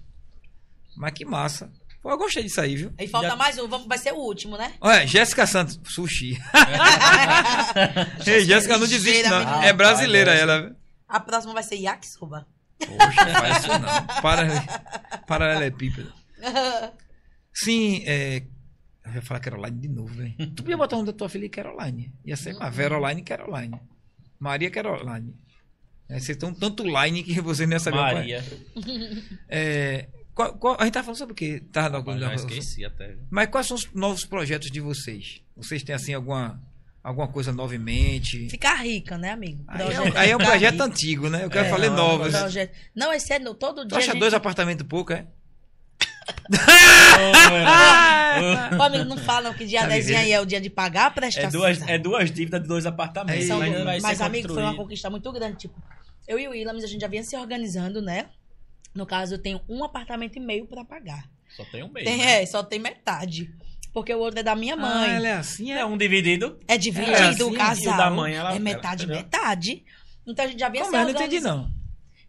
[0.97, 1.73] Mas que massa.
[2.03, 2.93] Pô, eu gostei disso aí, viu?
[2.99, 3.69] E falta Já- mais um.
[3.69, 4.75] Vamos, vai ser o último, né?
[4.81, 6.37] Olha, Jéssica Santos, sushi.
[8.27, 9.39] Ei, Jéssica não desiste, não.
[9.39, 9.65] menina.
[9.65, 10.77] É brasileira Ah, ela.
[11.09, 12.47] A próxima vai ser yakisoba.
[12.79, 14.07] Poxa, não faz isso não.
[14.23, 16.13] Para, para ela é pípeda.
[17.55, 18.43] Sim, é.
[19.05, 20.35] Eu ia falar Caroline de novo, velho.
[20.55, 22.13] Tu podia botar o nome da tua filha Caroline.
[22.25, 23.81] Ia ser uma Veroline Caroline.
[24.39, 25.35] Maria Caroline.
[26.09, 28.15] É, vocês estão tanto line que você nem ia saber o qual é.
[28.15, 28.45] Maria.
[29.49, 31.63] É, qual- qual- a gente tá falando sobre o quê?
[31.73, 33.17] Tá, não, Rapaz, já esqueci até.
[33.31, 35.41] Mas quais são os novos projetos de vocês?
[35.57, 36.61] Vocês têm assim alguma,
[37.03, 38.49] alguma coisa nova em mente?
[38.49, 39.63] Ficar rica, né, amigo?
[39.69, 40.85] Aí é, Projeto um- aí é um projeto rico.
[40.85, 41.45] antigo, né?
[41.45, 42.33] Eu quero É, falar não, novos.
[42.37, 43.97] Projeto- Não, esse é no, todo Tu dia.
[43.97, 45.27] a acha gente- dois apartamentos pouco, é?
[48.79, 50.23] Ô, amigo, não falam que dia Tá 10 vivendo?
[50.23, 51.51] aí é o dia de pagar a É prestação.
[51.61, 53.49] duas, é duas dívidas de dois apartamentos.
[53.51, 54.77] É mas, ser amigo, foi uma construído.
[54.77, 55.57] conquista muito grande.
[55.59, 55.75] Tipo,
[56.27, 58.27] eu e o Williams, a gente já vinha se organizando, né?
[58.95, 61.29] No caso, eu tenho um apartamento e meio pra pagar.
[61.57, 62.07] Só tem um mês.
[62.07, 62.43] Tem, né?
[62.43, 63.53] é, só tem metade.
[63.93, 65.11] Porque o outro é da minha Ah, mãe.
[65.17, 65.81] ela é assim, é?
[65.81, 66.59] É um dividido.
[66.67, 67.95] É dividido É assim, o casal.
[67.95, 69.85] e da mãe, ela- é metade, ela- metade.
[70.27, 71.03] Então a gente já vinha Como se é?
[71.03, 71.71] Eu não entendi, não.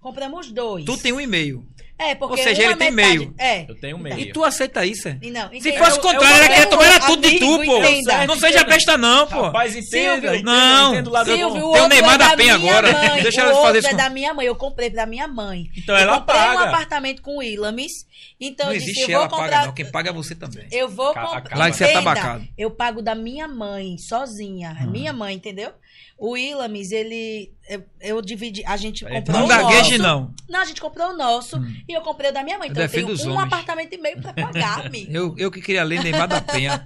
[0.02, 0.84] Compramos dois.
[0.86, 1.66] Tu tem um e-mail.
[2.04, 3.34] É, porque Ou seja, uma ele tem metade- meio.
[3.38, 3.66] É.
[3.70, 4.20] Eu tenho meio.
[4.20, 5.18] E tu aceita isso, é?
[5.32, 7.78] Não, Se fosse o eu- eu- contrário, ela eu- queria tomar tudo de tu, pô.
[7.84, 8.28] entenda.
[8.28, 9.42] Não seja besta, não, pô.
[9.44, 10.14] Rapaz, entenda.
[10.14, 10.34] Silvio.
[10.36, 10.94] entenda, Não.
[10.94, 11.52] entenda lado Silvio.
[11.54, 12.92] Tem o outro Neymar é da da Penha minha agora.
[12.92, 13.24] Mãe.
[13.24, 14.46] Deixa o ela fazer outro isso é da minha mãe.
[14.46, 15.70] Eu comprei pra minha mãe.
[15.78, 16.64] Então eu ela comprei um paga.
[16.70, 17.92] apartamento com o Ilamis.
[18.40, 19.66] Então Não eu disse, existe eu vou ela paga, comprar...
[19.68, 19.74] não.
[19.74, 20.68] Quem paga é você também.
[20.72, 21.58] Eu vou comprar.
[21.58, 22.48] Lá que você é Entenda, tabacado.
[22.58, 24.76] Eu pago da minha mãe, sozinha.
[24.82, 25.72] É minha mãe, entendeu?
[26.18, 27.52] O Ilamis, ele.
[27.68, 28.64] Eu, eu dividi.
[28.66, 30.02] A gente comprou Não o gagueje, nosso.
[30.04, 30.34] não.
[30.48, 32.68] Não, a gente comprou o nosso e eu comprei o da minha mãe.
[32.70, 33.48] Eu Então eu, defendo tenho um homens.
[33.52, 35.12] apartamento e meio pra pagar, amigo.
[35.12, 36.82] Eu, eu que queria ler Neymar da Penha.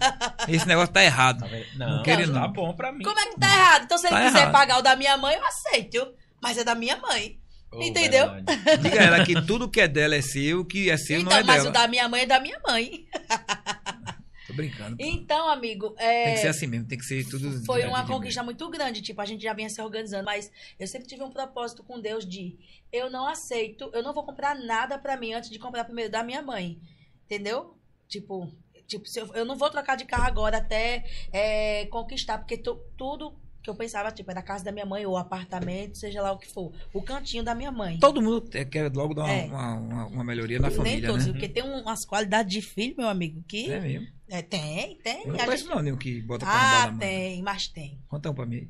[0.48, 1.42] Esse negócio tá errado.
[1.42, 1.66] Tá vendo?
[1.78, 2.52] Não, quero, tá não.
[2.54, 3.04] bom pra mim.
[3.04, 3.84] Como é que tá errado?
[3.84, 4.52] Então, se ele Tá quiser errado.
[4.52, 6.08] pagar o da minha mãe, eu aceito.
[6.42, 7.38] Mas é da minha mãe.
[7.72, 8.32] Ô, Entendeu?
[8.32, 8.82] verdade.
[8.82, 11.32] Diga a ela que tudo que é dela é seu, o que é seu então,
[11.32, 11.70] não é mas dela.
[11.70, 13.06] o da minha mãe é da minha mãe.
[14.48, 14.96] Tô brincando.
[14.98, 15.04] pô.
[15.04, 17.66] Então, amigo, é, Tem que ser assim mesmo, tem que ser tudo.
[17.66, 19.02] foi uma conquista muito grande.
[19.02, 22.26] Tipo, a gente já vinha se organizando, mas eu sempre tive um propósito com Deus
[22.26, 22.58] de
[22.92, 26.24] eu não aceito, eu não vou comprar nada pra mim antes de comprar primeiro da
[26.24, 26.80] minha mãe.
[27.26, 27.78] Entendeu?
[28.08, 28.50] Tipo,
[28.88, 31.04] tipo se eu, eu não vou trocar de carro agora até
[31.34, 33.38] é, conquistar, porque tu- tudo
[33.68, 36.38] que eu pensava, tipo, era a casa da minha mãe, ou apartamento, seja lá o
[36.38, 36.72] que for.
[36.94, 38.00] O cantinho da minha mãe.
[38.00, 39.46] Todo mundo quer logo dar uma, É.
[39.46, 41.32] uma, uma- uma melhoria na Nem família, todos, né?
[41.34, 43.70] porque tem um- umas qualidades de filho, meu amigo, que.
[43.70, 44.08] É mesmo.
[44.30, 45.22] É, tem, tem.
[45.24, 48.00] Eu não A conheço gente- não, nenhum que bota pra Ah, tem, mas tem.
[48.08, 48.70] Conta um pra mim.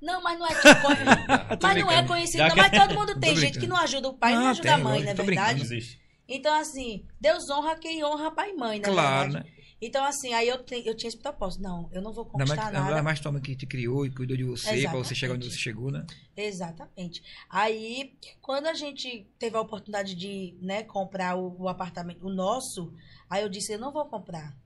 [0.00, 0.64] Não, mas não é tipo,
[1.62, 4.34] mas não é conhecido, não, mas todo mundo tem gente que não ajuda o pai
[4.34, 5.64] não Ah, ajuda a tem, mãe, lógico, não é Não verdade?
[5.66, 6.06] brincando.
[6.28, 9.46] Então, assim, Deus honra quem honra pai e mãe, na Claro, verdade.
[9.48, 9.55] né?
[9.80, 11.62] Então, assim, aí eu, te- eu tinha esse propósito.
[11.62, 13.02] Não, eu não vou Ainda mais, conquistar ainda nada.
[13.02, 15.58] mais tua mãe que te criou e cuidou de você pra você chegar onde você
[15.58, 16.06] chegou, né?
[16.34, 17.22] Exatamente.
[17.50, 22.92] Aí, quando a gente teve a oportunidade de né, comprar o, o apartamento, o nosso,
[23.28, 24.56] aí eu disse, eu não vou comprar.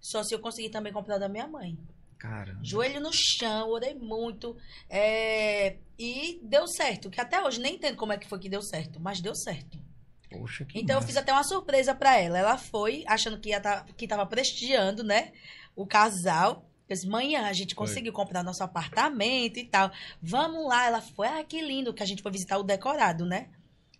[0.00, 1.76] Só se eu conseguir também comprar o da minha mãe.
[2.18, 2.56] Cara.
[2.62, 4.56] Joelho no chão, orei muito.
[4.88, 7.10] é, e deu certo.
[7.10, 9.78] Que até hoje nem entendo como é que foi que deu certo, mas deu certo.
[10.38, 11.06] Poxa, que Então eu massa.
[11.06, 12.38] fiz até uma surpresa pra ela.
[12.38, 15.32] Ela foi, achando que, ia tá, que tava prestigiando, né?
[15.76, 16.68] O casal.
[16.88, 17.86] Eu disse, manhã a gente Foi.
[17.86, 19.90] conseguiu comprar nosso apartamento e tal.
[20.20, 20.86] Vamos lá.
[20.86, 23.48] Ela foi, ah, que lindo, que a gente foi visitar o decorado, né?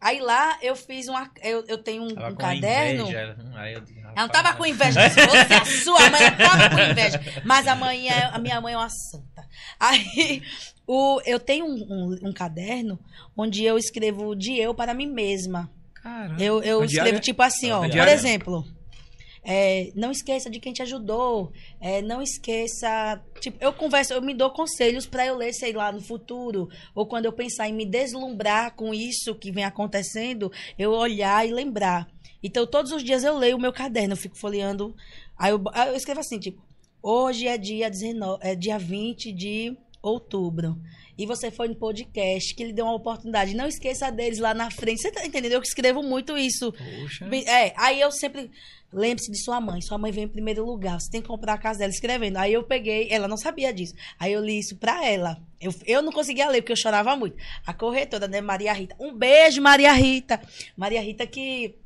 [0.00, 1.30] Aí lá eu fiz uma.
[1.40, 3.02] Eu, eu tenho um, um caderno.
[3.04, 3.36] inveja.
[3.40, 6.36] Hum, Aí eu Ela não rapaz, tava com inveja, se fosse a sua mãe, ela
[6.36, 7.20] tava com inveja.
[7.44, 9.48] Mas a, mãe é- a minha mãe é uma santa.
[9.78, 10.42] Aí,
[10.88, 12.98] o, eu tenho um, um- um caderno
[13.36, 15.70] onde eu escrevo de eu para mim mesma.
[16.02, 16.42] Caramba.
[16.42, 17.20] Eu, eu escrevo diária?
[17.20, 17.80] tipo assim, ó.
[17.80, 18.64] Uma Por exemplo,
[19.44, 21.52] é, não esqueça de quem te ajudou.
[21.80, 23.20] é, não esqueça.
[23.40, 26.68] Tipo, eu converso, eu me dou conselhos pra eu ler, sei lá, no futuro.
[26.94, 31.52] Ou quando eu pensar em me deslumbrar com isso que vem acontecendo, eu olhar e
[31.52, 32.08] lembrar.
[32.42, 34.94] Então, todos os dias eu leio o meu caderno, eu fico folheando.
[35.36, 36.62] Aí eu, aí eu escrevo assim, tipo,
[37.02, 40.76] hoje é dia 19, é dia 20 de outubro.
[41.16, 43.54] E você foi no podcast que lhe deu uma oportunidade.
[43.54, 45.02] Não esqueça deles lá na frente.
[45.02, 45.52] Você tá entendendo?
[45.52, 46.72] Eu escrevo muito isso.
[46.72, 47.28] Poxa.
[47.46, 48.50] É, aí eu sempre.
[48.92, 49.80] Lembre-se de sua mãe.
[49.80, 51.00] Sua mãe vem em primeiro lugar.
[51.00, 52.36] Você tem que comprar a casa dela escrevendo.
[52.36, 53.94] Aí eu peguei, ela não sabia disso.
[54.18, 55.38] Aí eu li isso pra ela.
[55.60, 57.36] Eu, eu não conseguia ler, porque eu chorava muito.
[57.66, 58.94] A corretora, né, Maria Rita.
[58.98, 60.42] Um beijo, Maria Rita.
[60.76, 61.76] Maria Rita que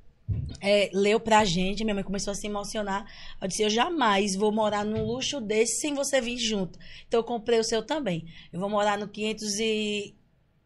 [0.60, 3.05] é, leu pra gente, minha mãe começou a se emocionar.
[3.40, 6.78] Eu disse: Eu jamais vou morar num luxo desse sem você vir junto.
[7.06, 8.24] Então eu comprei o seu também.
[8.52, 10.14] Eu vou morar no 500 e.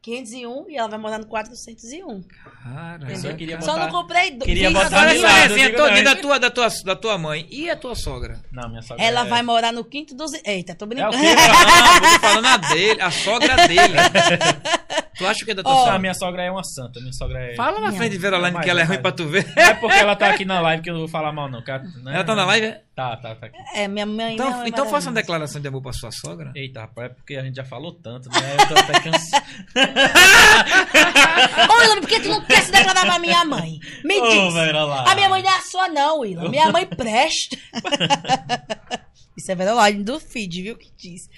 [0.02, 2.22] 501 e ela vai morar no 401.
[2.62, 6.16] Cara, Eu só queria Só botar- não comprei do- queria botar essa resenha não, da
[6.16, 7.46] tua, da, tua, da tua mãe.
[7.50, 8.40] E a tua sogra?
[8.50, 9.28] Não, minha sogra Ela é...
[9.28, 10.32] vai morar no quinto dos.
[10.42, 11.18] Eita, tô É o brincando.
[11.18, 11.18] quê?
[11.36, 13.94] Não, eu tô falando a dele, a sogra dele.
[15.20, 16.98] tu acha que é da tua Ó, Ah, minha sogra é uma santa.
[17.00, 17.54] Minha sogra é...
[17.54, 19.46] Fala na Minha- frente de Verolaine Mas, que ela é ruim pra tu ver.
[19.56, 21.62] É porque ela tá aqui na live que eu não vou falar mal, não.
[21.62, 22.14] cara, né?
[22.14, 22.82] Ela tá na live, é?
[22.96, 23.56] Tá, tá, tá aqui.
[23.74, 24.34] É, minha mãe.
[24.34, 26.52] Então, minha é então faça uma declaração de amor pra sua sogra.
[26.54, 28.56] Eita, rapaz, é porque a gente já falou tanto, né?
[28.60, 29.44] Eu tô até cansado.
[31.70, 33.78] Ô, Willa, por que tu não quer se declarar pra minha mãe?
[34.04, 34.54] Me diz.
[34.54, 34.82] Vera.
[35.10, 36.48] A minha mãe não é a sua, não, Willa.
[36.48, 37.56] Minha mãe presta.
[39.40, 40.76] Isso é verdade do feed, viu?
[40.76, 41.28] Que diz.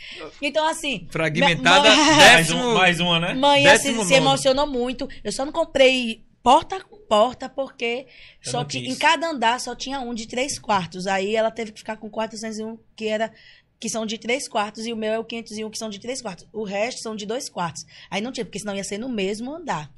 [0.40, 1.06] Então, assim.
[1.10, 2.60] Fragmentada, mãe- décimo...
[2.60, 3.34] um, mais uma, né?
[3.34, 5.08] Mãe, assim, se emocionou muito.
[5.24, 8.06] Eu só não comprei porta com porta, porque
[8.44, 11.06] Eu só ti- em cada andar só tinha um de três quartos.
[11.06, 13.32] Aí ela teve que ficar com 401, que era
[13.78, 16.22] que são de três quartos, e o meu é o 501, que são de três
[16.22, 16.46] quartos.
[16.52, 17.84] O resto são de dois quartos.
[18.10, 19.90] Aí não tinha, porque senão ia ser no mesmo andar,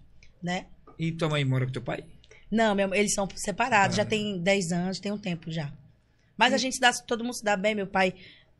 [0.42, 0.66] né?
[0.98, 2.02] E tua mãe mora com teu pai?
[2.50, 4.06] Não, meu- eles são separados, já Ah.
[4.06, 5.70] tem 10 anos, tem um tempo já.
[6.36, 8.14] Mas a gente se dá, todo mundo se dá bem, meu pai.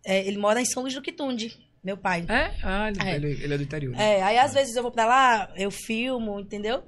[0.05, 2.27] é, ele mora em São Luís do Quitunde, meu pai.
[2.29, 2.55] É?
[2.63, 3.17] Ah, ele É.
[3.17, 3.97] ele, ele é do interior.
[3.97, 4.19] né?
[4.19, 6.85] É, aí às vezes eu vou pra lá, eu filmo, entendeu?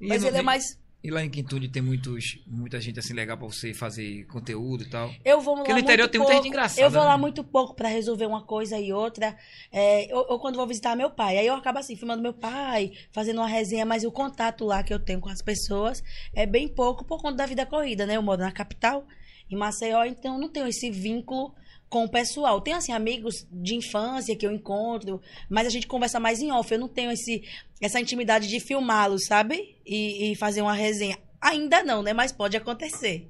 [0.00, 0.78] E Mas ele é mais.
[1.04, 4.90] E lá em Quintude tem muitos, muita gente assim legal pra você fazer conteúdo e
[4.90, 5.14] tal.
[5.24, 7.16] Eu vou lá Porque no interior muito tem muita pouco, gente engraçada, Eu vou lá
[7.16, 7.20] né?
[7.20, 9.36] muito pouco pra resolver uma coisa e outra.
[9.70, 10.08] É,
[10.40, 11.38] quando vou visitar meu pai.
[11.38, 14.92] Aí eu acabo assim, filmando meu pai, fazendo uma resenha, mas o contato lá que
[14.92, 16.02] eu tenho com as pessoas
[16.34, 18.16] é bem pouco por conta da vida corrida, né?
[18.16, 19.06] Eu moro na capital,
[19.50, 21.54] em Maceió, então não tenho esse vínculo
[21.88, 22.60] com o pessoal.
[22.60, 26.72] Tenho, assim, amigos de infância que eu encontro, mas a gente conversa mais em off.
[26.72, 27.44] Eu não tenho esse,
[27.80, 29.76] essa intimidade de filmá-los, sabe?
[29.86, 31.16] E, e fazer uma resenha.
[31.40, 32.12] Ainda não, né?
[32.12, 33.28] Mas pode acontecer.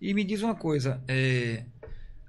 [0.00, 1.64] E me diz uma coisa, é,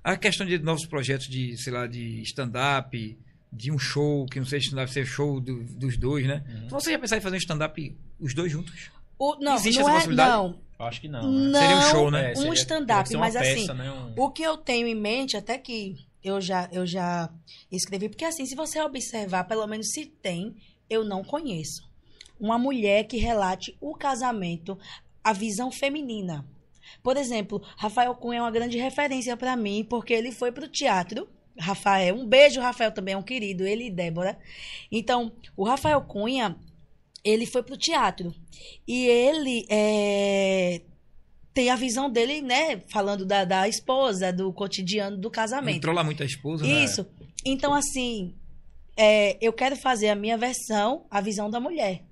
[0.03, 3.17] a questão de novos projetos de, sei lá, de stand-up,
[3.51, 6.43] de um show, que não seja stand-up, seja show do- dos dois, né?
[6.47, 6.67] Uhum.
[6.69, 8.89] Você já pensar em fazer um stand-up os dois juntos?
[9.17, 10.29] O, não, Existe não essa é, possibilidade?
[10.31, 10.55] Não, Eu
[10.87, 11.31] acho que não.
[11.31, 11.59] né?
[11.59, 12.33] Seria um show, né?
[12.33, 13.91] É, um stand-up, mas assim, peça, né?
[13.91, 17.29] Um- o que eu tenho em mente, até que eu já, eu já
[17.71, 20.55] escrevi, porque assim, se você observar, pelo menos se tem,
[20.89, 21.87] eu não conheço.
[22.39, 24.77] Uma mulher que relate o casamento,
[25.23, 26.45] a visão feminina.
[27.03, 31.27] Por exemplo, Rafael Cunha é uma grande referência para mim, porque ele foi pro teatro.
[31.57, 34.39] Rafael, um beijo, Rafael também é um querido, ele e Débora.
[34.91, 36.55] Então, o Rafael Cunha,
[37.23, 38.33] ele foi pro teatro.
[38.87, 40.81] E ele é,
[41.53, 42.81] tem a visão dele, né?
[42.91, 45.77] Falando da, da esposa, do cotidiano do casamento.
[45.77, 46.83] Entrou lá muita esposa, né?
[46.83, 47.05] Isso.
[47.45, 48.33] Então, assim,
[48.95, 52.03] é, eu quero fazer a minha versão, a visão da mulher.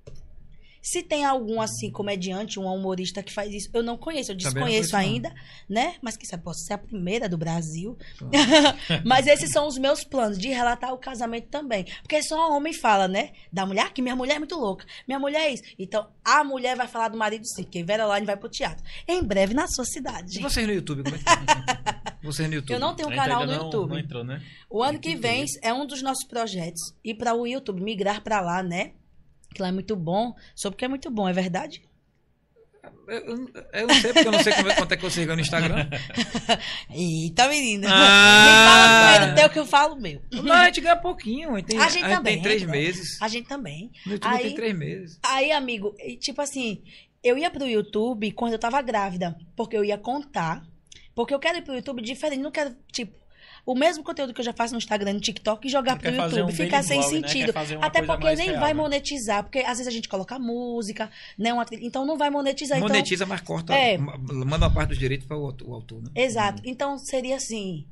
[0.82, 4.66] Se tem algum, assim, comediante, um humorista que faz isso, eu não conheço, eu desconheço
[4.66, 4.98] conheço, não.
[5.00, 5.34] ainda,
[5.68, 5.94] né?
[6.00, 7.96] Mas que sabe, posso ser a primeira do Brasil.
[9.04, 11.84] Mas esses são os meus planos, de relatar o casamento também.
[12.02, 13.32] Porque só homem fala, né?
[13.52, 14.86] Da mulher, que minha mulher é muito louca.
[15.06, 15.62] Minha mulher é isso.
[15.78, 18.84] Então, a mulher vai falar do marido sim, porque Vera Line vai pro teatro.
[19.06, 20.38] Em breve, na sua E cidade.
[20.40, 21.98] vocês no YouTube, como é que tá?
[22.20, 22.74] Vocês no YouTube.
[22.74, 23.90] Eu não tenho um canal no não- YouTube.
[23.90, 24.42] Não entrou, né?
[24.68, 26.80] O ano que vem é um dos nossos projetos.
[27.04, 28.90] Ir para o YouTube, migrar para lá, né?
[29.54, 30.34] Que lá é muito bom.
[30.54, 31.82] Só porque é muito bom, é verdade?
[33.06, 35.24] Eu, eu- eu não sei, porque eu não sei como é- quanto é que você
[35.24, 35.88] ganha no Instagram.
[36.90, 37.88] Eita, menina.
[37.90, 39.10] Ah.
[39.10, 40.20] Me fala teu que eu falo meu.
[40.32, 41.54] Não, a gente ganha pouquinho.
[41.54, 42.70] A gente tem, A gente também, tem três né?
[42.72, 43.20] meses.
[43.22, 43.90] A gente também.
[44.06, 45.18] No YouTube Aí- tem três meses.
[45.22, 46.82] Aí, amigo, tipo assim,
[47.22, 50.62] eu ia pro YouTube quando eu tava grávida, porque eu ia contar.
[51.14, 53.12] Porque eu quero ir pro YouTube diferente, não quero, tipo,
[53.70, 56.14] o mesmo conteúdo que eu já faço no Instagram, no TikTok e jogar Você pro
[56.22, 56.42] YouTube.
[56.52, 57.06] um Fica daily sem né?
[57.28, 57.52] sentido.
[57.76, 58.80] Uma Até porque nem real, vai né?
[58.80, 61.52] monetizar, porque às vezes a gente coloca música, né?
[61.52, 62.78] Uma, então não vai monetizar.
[62.78, 63.74] Então, Monetiza, mas corta.
[63.74, 63.98] É.
[63.98, 66.08] ma- Manda uma parte dos direitos para o autor, né?
[66.14, 66.62] Exato.
[66.64, 67.84] Então seria assim.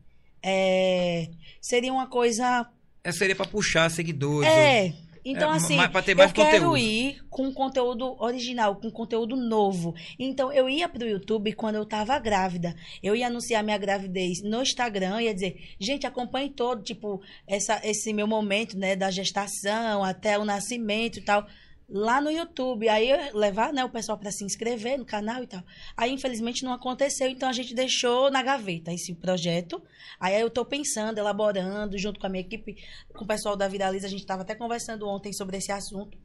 [0.43, 1.29] é,
[1.61, 2.67] seria uma coisa
[3.05, 4.49] É, seria para puxar seguidores.
[4.51, 4.95] É.
[5.29, 5.91] Então, É, assim, mais
[6.31, 6.77] eu quero conteúdo.
[6.77, 9.93] ir com conteúdo original, com conteúdo novo.
[10.19, 12.77] Então, eu ia pro YouTube quando eu tava grávida.
[13.03, 18.13] Eu ia anunciar minha gravidez no Instagram, ia dizer, gente, acompanhe todo, tipo, essa, esse
[18.13, 21.45] meu momento, né, da gestação até o nascimento e tal.
[21.89, 25.63] Lá no YouTube, aí levar né, o pessoal para se inscrever no canal e tal.
[25.97, 29.81] Aí, infelizmente, não aconteceu, então a gente deixou na gaveta esse projeto.
[30.19, 32.77] Aí eu tô pensando, elaborando, junto com a minha equipe,
[33.15, 36.19] com o pessoal da Viraliza, a gente estava até conversando ontem sobre esse assunto,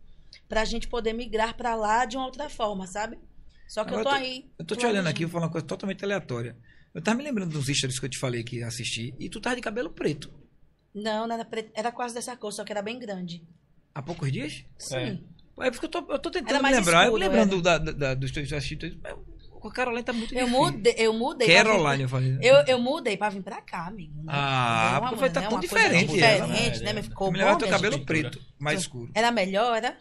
[0.50, 3.20] pra gente poder migrar pra lá de uma outra forma, sabe?
[3.68, 4.50] Só que eu tô Agora aí.
[4.58, 6.58] Eu tô te olhando aqui, vou falar uma coisa totalmente aleatória.
[6.92, 9.56] Eu tava me lembrando dos stories que eu te falei que assisti, e tu tava
[9.56, 10.34] de cabelo preto.
[10.94, 13.48] Não, não era, preto, era quase dessa cor, só que era bem grande.
[13.94, 14.66] Há poucos dias?
[14.80, 14.96] Sim.
[14.96, 15.31] É
[15.72, 17.00] porque eu tô, eu tô tentando me mais lembrar.
[17.00, 19.00] eu escuro, lembrando da, da, da- dos teus que eu assisti.
[19.04, 19.14] mas
[19.52, 20.60] O Caroline tá muito Eu difícil.
[20.66, 21.48] mudei, eu mudei.
[21.48, 22.32] pra vir- Caroline, eu falei.
[22.32, 22.40] né?
[22.42, 24.14] Eu, eu mudei pra vir pra cá, amigo.
[24.24, 24.24] né?
[24.28, 26.80] Ah, uma- porque tá né, tão uma coisa diferente Diferente, ela, né?
[26.80, 26.94] né?
[26.94, 28.06] Mas ficou Eu bom, me lembro teu cabelo gente?
[28.06, 29.12] preto, mais escuro.
[29.14, 29.96] Era melhor, era?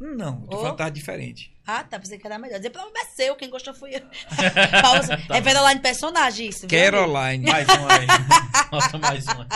[0.00, 0.60] Não, tô Oh.
[0.62, 1.54] falando tava diferente.
[1.64, 2.56] Ah, tá, pensei que era melhor.
[2.56, 4.00] Dizer pra é seu, quem gostou foi eu.
[4.82, 5.16] Pausa.
[5.30, 6.66] é Veroline personagem isso?
[6.66, 7.48] Caroline.
[7.48, 8.06] Mais uma aí.
[8.72, 9.46] Bota mais uma.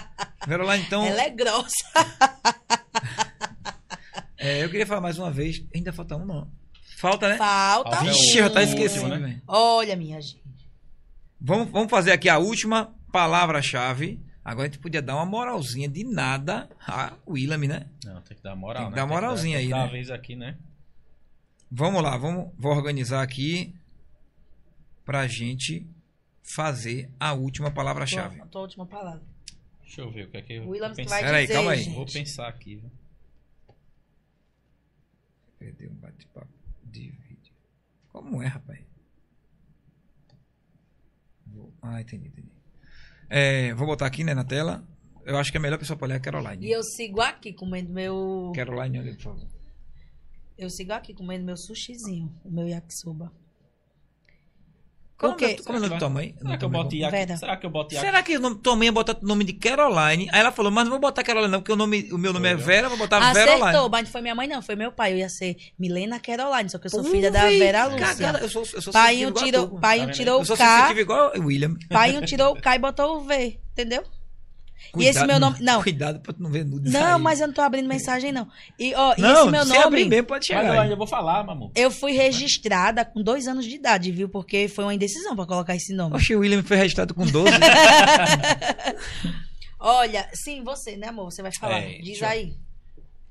[0.47, 1.75] Caroline, então, Ela é grossa.
[4.39, 5.65] é, eu queria falar mais uma vez.
[5.75, 6.50] Ainda falta um, não.
[6.97, 7.36] Falta, né?
[7.36, 8.05] Falta um.
[8.05, 9.18] Vixe, eu tava último, esquecendo, né?
[9.18, 9.42] velho.
[9.47, 10.42] Olha, minha gente.
[11.41, 14.20] Vamos, vamos fazer aqui a última palavra-chave.
[14.44, 17.86] Agora a gente podia dar uma moralzinha de nada a William, né?
[18.05, 19.02] Não, tem que dar moral, Tem que né?
[19.02, 19.84] dar moralzinha tem que aí, dar né?
[19.84, 20.57] uma vez aqui, né?
[21.70, 23.75] Vamos lá, vamos, vou organizar aqui
[25.05, 25.86] pra gente
[26.42, 28.36] fazer a última palavra-chave.
[28.36, 29.23] Tua, tua última palavra.
[29.83, 31.20] Deixa eu ver o que é que eu que pensar.
[31.20, 31.83] vai aí, dizer, calma aí.
[31.83, 31.94] gente.
[31.94, 32.76] Vou pensar aqui.
[32.76, 32.91] viu?
[35.58, 36.52] Perdeu um bate-papo
[36.84, 37.52] de vídeo.
[38.08, 38.80] Como é, rapaz?
[41.46, 42.52] Vou- Ah, entendi, entendi.
[43.28, 44.86] É, vou botar aqui né, na tela.
[45.24, 46.66] Eu acho que é melhor a pessoa olhar a Caroline.
[46.66, 48.52] E eu sigo aqui comendo meu...
[48.54, 49.48] Caroline, olha, por favor.
[50.56, 53.32] Eu sigo aqui comendo meu sushizinho, o meu yakisoba.
[55.18, 55.44] Como, O quê?
[55.47, 56.34] é, como é o nome da tua mãe?
[56.40, 57.10] Será que eu boto Iac?
[57.10, 57.36] Vera.
[57.36, 58.06] Será que eu boto Iac?
[58.06, 60.28] Será que o nome, tua mãe ia botar o nome de Caroline?
[60.32, 62.48] Aí ela falou, mas não vou botar Caroline não, porque o, nome, o meu nome
[62.48, 63.88] é Vera, vou botar Acertou, Veroline.
[63.90, 65.14] mas não foi minha mãe não, foi meu pai.
[65.14, 68.06] Eu ia ser Milena Caroline, só que eu sou Pô, filha da Vera Lúcia.
[68.06, 70.14] cagada, eu sou, eu sou Pai um igual a tirou, pai Tá um vendo?
[70.16, 71.74] tirou Eu sou o K, sensitivo igual o William.
[71.90, 74.05] pai um tirou o K e botou o V, entendeu?
[74.92, 75.82] Cuidado, esse meu nome- não.
[75.82, 77.23] Cuidado pra tu não ver nudes Não, aí.
[77.23, 78.47] mas eu não tô abrindo mensagem não.
[78.78, 80.65] E, ó, e Não, esse meu se abrir nome, mesmo pode Mas chegar.
[80.66, 80.78] eu aí.
[80.81, 81.70] ainda vou falar, mamu.
[81.74, 84.28] eu fui registrada com dois anos de idade, viu?
[84.28, 86.16] Porque foi uma indecisão pra colocar esse nome.
[86.16, 87.50] Oxe, o William foi registrado com 12.
[89.81, 91.31] Olha, sim, você, né, amor?
[91.31, 91.78] Você vai falar.
[91.81, 92.52] É, Diz eu- aí.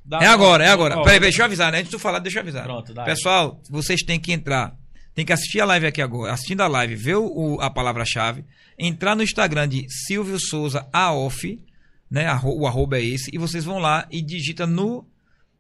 [0.06, 0.98] Dá- É agora, é agora.
[0.98, 1.80] Ó, Peraí, deixa eu avisar, né?
[1.80, 2.64] Antes de tu falar, deixa eu avisar.
[2.64, 3.03] Pronto, dá.
[3.03, 4.74] Pessoal, vocês têm que entrar.
[5.18, 6.32] Tem que assistir a live aqui agora.
[6.32, 8.46] Assistindo a live, ver o, a palavra-chave.
[8.78, 11.60] Entrar no Instagram de Silvio Souza AOF,
[12.08, 12.28] né?
[12.44, 13.32] O arroba é esse.
[13.34, 15.04] E vocês vão lá e digita no,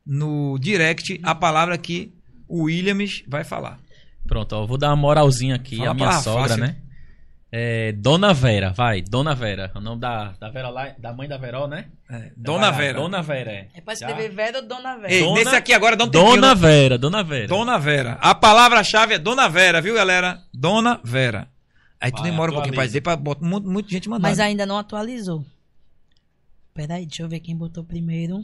[0.05, 2.13] no direct a palavra que
[2.47, 3.79] o Williams vai falar.
[4.27, 5.77] Pronto, ó, vou dar uma moralzinha aqui.
[5.77, 6.63] Fala a minha sogra, fácil.
[6.63, 6.77] né?
[7.49, 9.71] É Dona Vera, vai, Dona Vera.
[9.73, 11.85] O nome da, da Vera lá, da mãe da Veró, né?
[12.09, 12.99] É, Dona Vai Vera.
[12.99, 13.69] Dona Vera, é.
[13.73, 15.13] É pra escrever Vera ou Dona Vera?
[15.13, 16.35] Ei, Dona- nesse aqui agora dá um tempinho.
[16.35, 16.61] Dona né?
[16.61, 17.47] Vera, Dona Vera.
[17.47, 18.17] Dona Vera.
[18.21, 20.41] A palavra-chave é Dona Vera, viu, galera?
[20.53, 21.47] Dona Vera.
[22.01, 22.89] Aí tu Vai, demora um pouquinho pra atualiza.
[22.91, 24.27] dizer, pra botar mu- muita gente mandando.
[24.27, 25.45] Mas ainda não atualizou.
[26.73, 28.43] Peraí, deixa eu ver quem botou primeiro.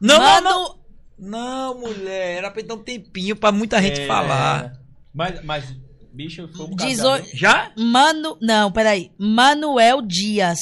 [0.00, 0.82] Não, não, Mano, não.
[1.18, 2.38] Não, mulher.
[2.38, 4.72] Era pra dar um tempinho pra muita gente É, falar.
[5.14, 5.76] Mas, mas,
[6.12, 7.24] bicho, foi um Dezo-.
[7.34, 7.72] Já?
[7.76, 9.10] Mano, não, peraí.
[9.18, 10.58] Manuel Dias.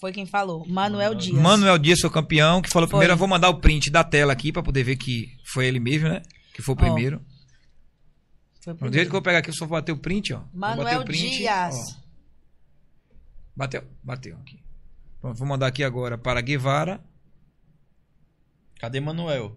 [0.00, 0.66] Foi quem falou.
[0.68, 1.36] Manuel Dias.
[1.40, 2.98] Manuel Dias, seu campeão, que falou Foi.
[2.98, 3.12] primeiro.
[3.14, 6.08] Eu vou mandar o print da tela aqui pra poder ver que foi ele mesmo,
[6.08, 6.22] né?
[6.54, 7.20] Que foi o primeiro.
[8.62, 8.94] Foi No primeiro.
[8.94, 10.42] jeito que eu vou pegar aqui, eu só vou bater o print, ó.
[10.52, 11.74] Manuel o print, Dias.
[11.98, 12.02] ó.
[13.54, 14.60] Bateu, bateu aqui.
[15.20, 17.00] Pronto, vou mandar aqui agora para Guevara.
[18.80, 19.56] Cadê Manuel?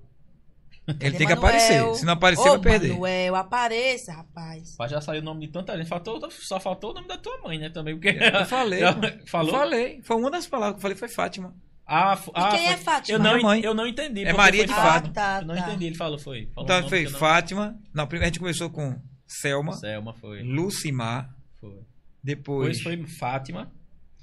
[0.88, 1.38] Ele tem que Manuel?
[1.38, 1.96] aparecer.
[1.96, 2.90] Se não aparecer, Ô, vai perder.
[2.94, 4.76] Manuel, apareça, rapaz.
[4.78, 5.88] Mas já saiu o nome de tanta gente.
[5.88, 7.70] Faltou, só faltou o nome da tua mãe, né?
[7.70, 8.10] Também, porque.
[8.10, 8.80] Eu falei.
[8.82, 8.96] Já-.
[9.28, 9.52] Falou?
[9.52, 10.02] Falei.
[10.04, 11.56] Foi uma das palavras que eu falei, foi Fátima.
[11.88, 13.16] Ah, f- ah, quem é foi- Fátima?
[13.18, 13.62] Eu não, mãe.
[13.64, 14.24] eu não entendi.
[14.26, 14.92] É Maria foi de Fátima.
[14.94, 15.14] Fátima.
[15.14, 15.62] tá, Eu não tá.
[15.70, 16.50] entendi, ele falou, foi.
[16.54, 17.80] Falou Então foi que não- Fátima.
[17.94, 20.42] Não, primeiro a gente começou com Selma, Selma foi.
[20.44, 21.80] Lucimar, Foi.
[22.24, 23.72] depois Depois foi Fátima.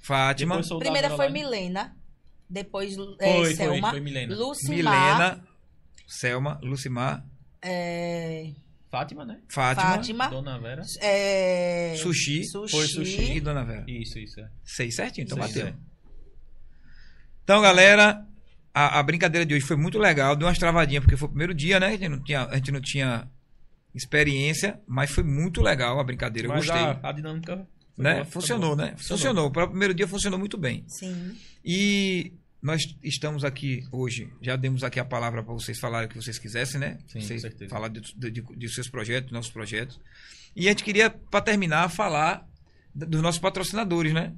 [0.03, 1.29] Fátima, Depois Primeira foi.
[1.29, 1.97] Milena.
[2.51, 3.91] Depois é, Foi, foi, Selma.
[3.91, 4.35] foi Milena.
[4.37, 4.77] Lucimar.
[4.77, 5.45] Milena,
[6.13, 7.25] Selma, Lucimar,
[7.63, 8.53] É,
[8.91, 9.41] Fátima, né?
[9.49, 10.29] Fátima, Fátima.
[10.29, 10.83] Dona Vera.
[11.01, 12.77] é, Sushi, Sushi.
[12.77, 13.85] foi Sushi e Dona Vera.
[13.89, 14.41] Isso, isso.
[14.41, 14.49] É.
[14.65, 15.67] Seis certinho, então Seis, bateu.
[15.69, 15.75] é.
[17.45, 18.25] Então, galera,
[18.75, 20.37] a, a brincadeira de hoje foi muito legal.
[20.37, 21.87] Deu umas travadinhas, porque foi o primeiro dia, né?
[21.87, 23.29] A gente não tinha, a gente não tinha
[23.95, 26.49] experiência, mas foi muito legal a brincadeira.
[26.49, 26.83] Eu Mas gostei.
[26.85, 27.67] a, a dinâmica
[27.97, 28.15] né?
[28.15, 28.95] boa, Funcionou, né?
[28.97, 29.51] Funcionou.
[29.51, 30.85] Para o primeiro dia funcionou muito bem.
[30.87, 31.37] Sim.
[31.65, 32.33] E
[32.63, 36.39] nós estamos aqui hoje, já demos aqui a palavra para vocês falarem o que vocês
[36.39, 36.99] quisessem, né?
[37.09, 37.69] Sim, com vocês certeza.
[37.71, 39.99] falar de, de, de- de seus projetos, dos nossos projetos.
[40.55, 42.49] E a gente queria, para terminar, falar
[42.95, 44.33] dos nossos patrocinadores, né?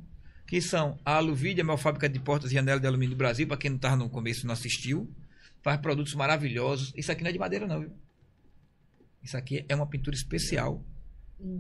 [0.47, 3.47] Que são a Aluvide, a maior fábrica de portas e janelas de alumínio do Brasil,
[3.47, 5.11] para quem não estava no começo e não assistiu.
[5.63, 6.93] Faz produtos maravilhosos.
[6.97, 7.91] Isso aqui não é de madeira, não, viu?
[9.23, 10.83] Isso aqui é uma pintura especial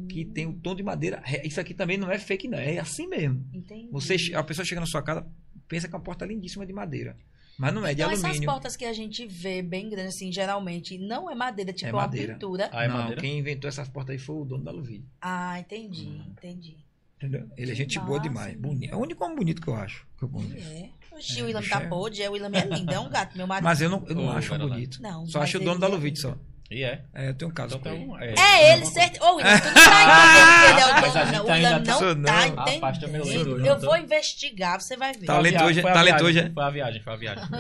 [0.08, 1.22] que tem um tom de madeira.
[1.44, 2.58] Isso aqui também não é fake, não.
[2.58, 3.44] É assim mesmo.
[3.52, 3.88] Entendi.
[3.90, 5.26] Você, a pessoa chega na sua casa,
[5.68, 7.16] pensa que é uma porta lindíssima de madeira.
[7.56, 8.48] Mas não é de então, essas alumínio.
[8.50, 12.02] portas que a gente vê bem grandes, assim, geralmente, não é madeira, tipo É uma
[12.02, 12.32] madeira.
[12.34, 12.68] pintura.
[12.72, 13.20] Ah, é não, madeira?
[13.20, 15.04] quem inventou essas portas aí foi o dono da Luvide.
[15.20, 16.76] Ah, entendi, entendi.
[17.16, 17.48] Entendeu?
[17.56, 18.22] Ele é Que gente boa massa.
[18.22, 18.56] demais.
[18.56, 18.92] Bonito.
[18.92, 20.04] É o único homem bonito que eu acho.
[20.18, 20.68] Que eu conheço.
[20.68, 20.90] é.
[21.12, 23.08] Oxi, É, o William bicho tá é- podre, é, o William é lindo, é um
[23.08, 23.64] gato, meu marido.
[23.64, 24.74] Mas eu não, eu não Ô, acho Caroline.
[24.74, 25.00] bonito.
[25.00, 26.36] Não, só acho o dono da é Luvide só.
[26.70, 27.04] E é.
[27.14, 28.32] É, eu tenho um caso Então com ele.
[28.34, 29.22] um- É ele, certo.
[29.22, 29.80] Ô, William, tu não tá
[30.64, 31.44] entendendo que ele é o dono, não.
[31.44, 33.24] O ainda William tá- não tá entendendo.
[33.24, 35.26] lembro, Eu vou investigar, você vai ver.
[35.26, 35.82] Tá Foi a Talentoso, viagem, é?
[35.82, 36.54] foi a Talentoso, viagem, é?
[36.54, 37.44] Foi a viagem, foi a viagem.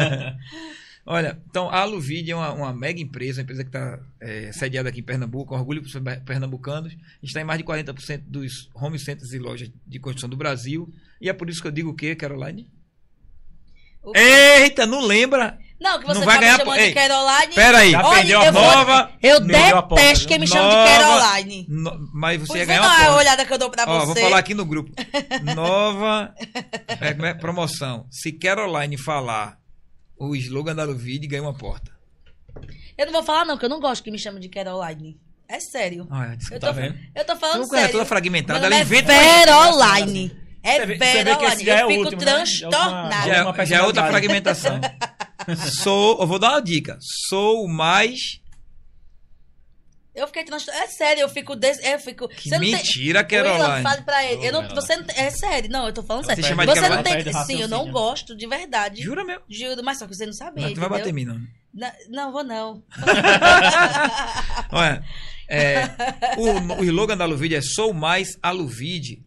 [1.06, 3.98] Olha, então a Aluvide é uma, uma mega empresa, uma empresa que está
[4.52, 8.98] sediada aqui em Pernambuco, orgulho para os pernambucanos, está em mais de 40% dos home
[8.98, 10.92] centers e lojas de construção do Brasil.
[11.20, 12.68] E é por isso que eu digo o quê, Caroline?
[14.02, 15.58] O- Eita, não lembra?
[15.80, 17.54] Não, que você Não vai tá ganhar me chamando de Caroline.
[17.54, 17.90] Pera aí.
[17.92, 19.12] Já Olha, eu vou- Nova.
[19.22, 21.66] Eu a porta, detesto quem me chama de Caroline.
[21.70, 23.16] No- mas você Pois ia ganhar lá uma a porta.
[23.18, 24.06] olhada que eu dou pra Ó, você.
[24.06, 24.92] vou falar aqui no grupo.
[25.56, 26.34] Nova
[27.00, 27.32] é, como é?
[27.34, 28.06] promoção.
[28.10, 29.56] Se Caroline falar
[30.18, 31.90] o slogan da Aluvide, ganha uma porta.
[32.98, 35.18] Eu não vou falar não, que eu não gosto que me chamem de Caroline.
[35.48, 36.06] É sério.
[36.10, 36.54] Ah, desculpa.
[36.54, 36.98] Eu Tá tô, vendo?
[37.16, 37.92] eu tô falando Tu é sério.
[37.92, 40.40] toda fragmentada, ela nome inventa É uma Veroline.
[40.62, 40.82] É é
[41.82, 42.26] Eu o fico último, né?
[42.26, 43.26] Já é transtornada.
[43.64, 44.78] Já, é- é outra fragmentação.
[45.82, 46.98] Sou, eu vou dar uma dica.
[47.28, 48.18] Sou o mais.
[50.14, 50.84] Eu fiquei transtornada.
[50.84, 51.54] É sério, eu fico.
[51.56, 51.78] Des...
[51.84, 52.28] Eu fico...
[52.28, 53.82] Que Você não tem- mentira, Caroline.
[53.82, 54.44] fale pra ele.
[54.46, 55.04] Eu não, você não.
[55.14, 55.70] É sério.
[55.70, 56.44] Não, eu tô falando Você sério.
[56.48, 57.24] chama de Você não Caroline?
[57.24, 57.44] tem...
[57.44, 59.02] Sim, eu não gosto, de verdade.
[59.02, 59.42] Jura mesmo?
[59.48, 60.98] Juro, mas só que você não sabia, Mas tu vai entendeu?
[60.98, 61.40] bater em mim, não.
[61.72, 62.82] Na- Não, vou não.
[64.72, 65.04] Olha,
[65.48, 65.84] é,
[66.36, 69.22] o, o slogan da Aluvide é Sou mais Aluvide.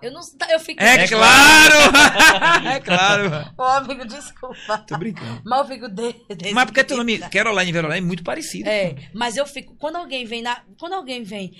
[0.00, 0.20] Eu não...
[0.50, 0.82] Eu fico...
[0.82, 1.74] É claro!
[2.68, 3.54] é claro!
[3.56, 4.78] Ô, amigo, desculpa.
[4.86, 5.42] Tô brincando.
[5.44, 5.88] Mas eu fico...
[5.88, 6.52] De...
[6.52, 8.68] Mas porque teu nome Caroline e Veroline é muito parecido.
[8.68, 9.74] É, mas eu fico.
[9.76, 10.62] Quando alguém vem na.
[10.78, 11.52] Quando alguém vem.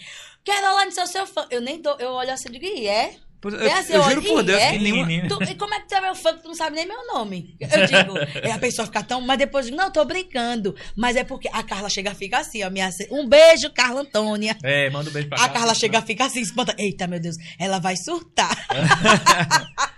[0.44, 1.46] Caroline, sou seu fã.
[1.50, 1.96] Eu nem dou.
[1.98, 3.16] Eu olho assim e digo, e é?
[3.44, 4.72] Eu, É assim, eu eu juro por Deus é?
[4.72, 5.06] que nenhuma.
[5.28, 7.06] Tu- e como é que tu é meu fã que tu não sabe nem meu
[7.06, 7.56] nome?
[7.60, 9.20] Eu digo, é a pessoa fica tão.
[9.20, 10.74] Mas depois eu digo, não, tô brincando.
[10.96, 12.70] Mas é porque a Carla chega fica assim, ó.
[12.70, 14.56] Minha, um beijo, Carla Antônia.
[14.64, 15.54] É, manda um beijo pra A cá.
[15.54, 16.74] Carla chega e fica assim, espanta.
[16.78, 18.56] Eita, meu Deus, ela vai surtar.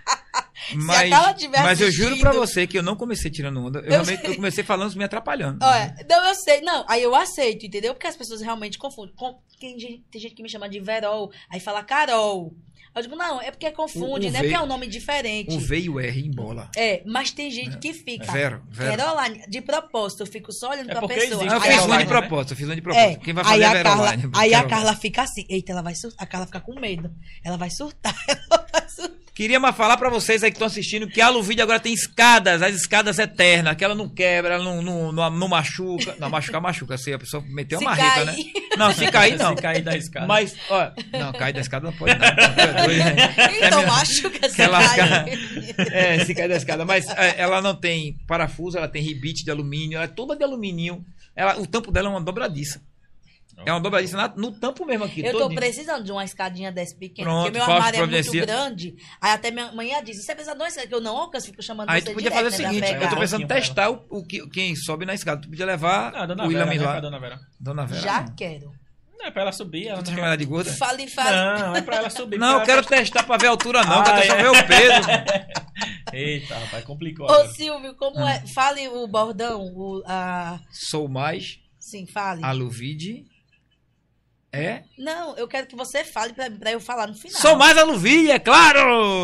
[0.73, 3.79] Mas, Carla mas eu juro pra você que eu não comecei tirando onda.
[3.79, 5.59] Eu, Eu realmente- eu comecei falando me atrapalhando.
[5.65, 6.61] Olha, não, eu sei.
[6.61, 7.93] Não, aí eu aceito, entendeu?
[7.93, 9.13] Porque as pessoas realmente confundem.
[9.15, 12.53] Com- Tem gente, tem gente que me chama de Verol, aí fala Carol.
[12.93, 14.39] Eu digo, não, é porque confunde, O- o né?
[14.39, 15.55] V- Porque é um nome diferente.
[15.55, 16.69] O V e o R em bola.
[16.75, 18.29] É, mas tem gente que fica.
[18.31, 18.97] Vero, Vero.
[18.97, 21.23] Caroline, de propósito, eu fico só olhando É pra pessoa.
[21.43, 22.09] existe Ah, eu Aí fiz a- uma de né?
[22.19, 23.19] propósito, eu fiz uma de É, propósito.
[23.21, 24.31] Quem vai fazer aí é a a Carla, Veroline.
[24.35, 24.63] aí a.
[24.65, 27.09] Carla fica assim, eita, ela vai surtar, a Carla fica com medo.
[27.45, 29.21] Ela vai surtar, ela vai surtar.
[29.33, 32.61] Queria mais falar pra vocês aí que estão assistindo que a Aluvide agora tem escadas,
[32.61, 36.15] as escadas eternas, que ela não quebra, ela não, não, não, não machuca.
[36.19, 36.97] Não, machucar, machuca.
[36.97, 38.25] Se a pessoa meteu Se uma marreta, cair.
[38.25, 38.61] né?
[38.77, 39.55] Não, se cair, não.
[39.55, 40.27] Se cair da escada.
[40.27, 42.25] Mas, ó, não, cair da escada não pode, não.
[42.27, 42.80] É doido, né?
[43.65, 44.79] Então, machuca se ela.
[45.91, 46.85] É, se cair da escada.
[46.85, 50.43] Mas é, ela não tem parafuso, ela tem rebite de alumínio, ela é toda de
[50.43, 51.03] alumínio.
[51.35, 52.81] Ela, o tampo dela é uma dobradiça.
[53.63, 55.23] É uma dobradiça na- no tampo mesmo aqui.
[55.23, 55.59] Eu tô todinho.
[55.59, 58.95] precisando de uma escadinha dessa pequena, Pronto, porque meu armário é muito grande.
[59.21, 61.61] Aí até minha manhã disse, você precisa de uma escada que eu não alcanço, fico
[61.61, 63.91] chamando Aí você tu podia direto, fazer o né, seguinte, eu tô pensando em testar
[63.91, 65.41] o, o que, quem sobe na escada.
[65.41, 66.79] Tu podia levar Ah, dona o William né?
[66.79, 66.99] lá.
[67.01, 67.39] Dona Vera.
[67.59, 68.01] Dona Vera.
[68.01, 68.35] Já não.
[68.35, 68.71] quero.
[69.21, 69.87] Não, é pra ela subir.
[69.87, 70.73] Ela Tu não, quer- ela de gorda?
[70.73, 71.61] Fale, fale.
[71.61, 72.39] não, é pra ela subir.
[72.39, 74.41] Não, eu pra quero ela- testar pra ver a altura não, Ah, quero é.
[74.43, 75.07] ver o peso.
[76.13, 77.47] Eita, rapaz, complicou Ô, agora.
[77.49, 78.31] Silvio, como Ah.
[78.33, 78.47] é?
[78.47, 80.59] Fale o bordão, o, a...
[80.71, 82.43] Sou mais Sim, fale.
[82.43, 83.25] aluvide
[84.53, 84.83] É?
[84.97, 87.39] Não, eu quero que você fale pra, pra eu falar no final.
[87.39, 88.79] Sou mais Aluvilha, é claro!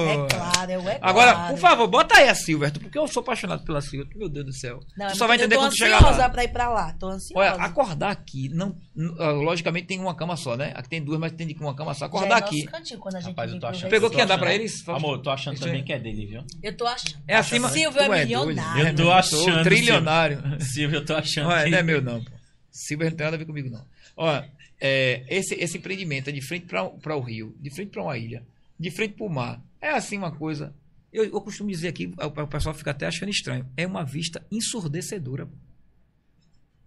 [0.09, 1.53] É claro, eu é Agora, claro.
[1.53, 4.17] por favor, bota aí a Silverton, porque eu sou apaixonado pela Silverton.
[4.17, 4.79] Meu Deus do céu.
[4.95, 6.29] Não, tu só vai eu entender tô quando chegar ansiosa lá.
[6.29, 6.93] pra ir pra lá.
[6.93, 7.37] Tô ansiosa.
[7.37, 8.73] Olha, acordar aqui, não,
[9.19, 10.71] ah, logicamente tem uma cama só, né?
[10.73, 11.99] Aqui tem duas, mas tem de uma cama só.
[11.99, 13.89] Já Acordar é nosso aqui cantinho, quando a gente Rapaz, eu tô achando.
[13.89, 14.87] Pegou quem andar tô pra eles?
[14.87, 16.43] Amor, tô achando Isso também é- que é dele, viu?
[16.63, 17.21] Eu tô achando.
[17.27, 17.67] É acima.
[17.67, 18.83] Silvio é doido, milionário.
[18.85, 18.91] né?
[18.91, 20.41] Eu tô achando, Trilionário.
[20.61, 21.69] Silvio, eu tô achando que...
[21.69, 22.23] não é meu, não.
[22.23, 22.31] pô.
[22.71, 23.83] Silver não tem nada a ver comigo, não.
[24.15, 24.47] Olha,
[24.79, 28.43] é, esse, esse empreendimento é de frente para o rio, de frente para uma ilha,
[28.79, 29.61] de frente para o mar.
[29.81, 30.73] É assim uma coisa.
[31.11, 33.65] Eu, eu costumo dizer aqui, o, o pessoal fica até achando estranho.
[33.75, 35.47] É uma vista ensurdecedora.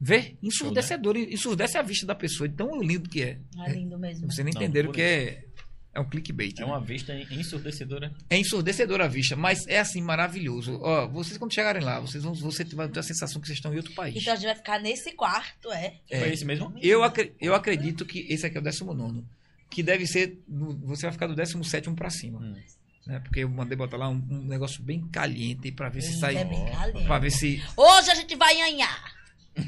[0.01, 0.36] Vê?
[0.43, 1.19] Ensurdecedora.
[1.19, 3.39] Ensurdece a vista da pessoa, de tão lindo que é.
[3.67, 4.31] É lindo mesmo.
[4.31, 5.44] Vocês nem Não, entenderam por que é,
[5.93, 6.59] é um clickbait.
[6.59, 6.67] É né?
[6.67, 8.12] uma vista ensurdecedora.
[8.28, 10.78] É ensurdecedora a vista, mas é assim maravilhoso.
[10.83, 13.73] Ó, vocês quando chegarem lá, vocês vão, você vai ter a sensação que vocês estão
[13.73, 14.17] em outro país.
[14.17, 15.94] Então a gente vai ficar nesse quarto, é?
[16.09, 16.20] É.
[16.20, 16.73] Foi esse mesmo?
[16.81, 19.25] Eu, acre- eu acredito que esse aqui é o 19.
[19.69, 20.39] Que deve ser.
[20.49, 22.41] Você vai ficar do 17 pra cima.
[22.41, 22.57] Hum.
[23.07, 23.19] Né?
[23.20, 26.36] Porque eu mandei botar lá um, um negócio bem caliente pra ver se sai.
[26.36, 27.07] É bem caliente.
[27.07, 27.62] Pra ver se.
[27.77, 29.19] Hoje a gente vai anhar.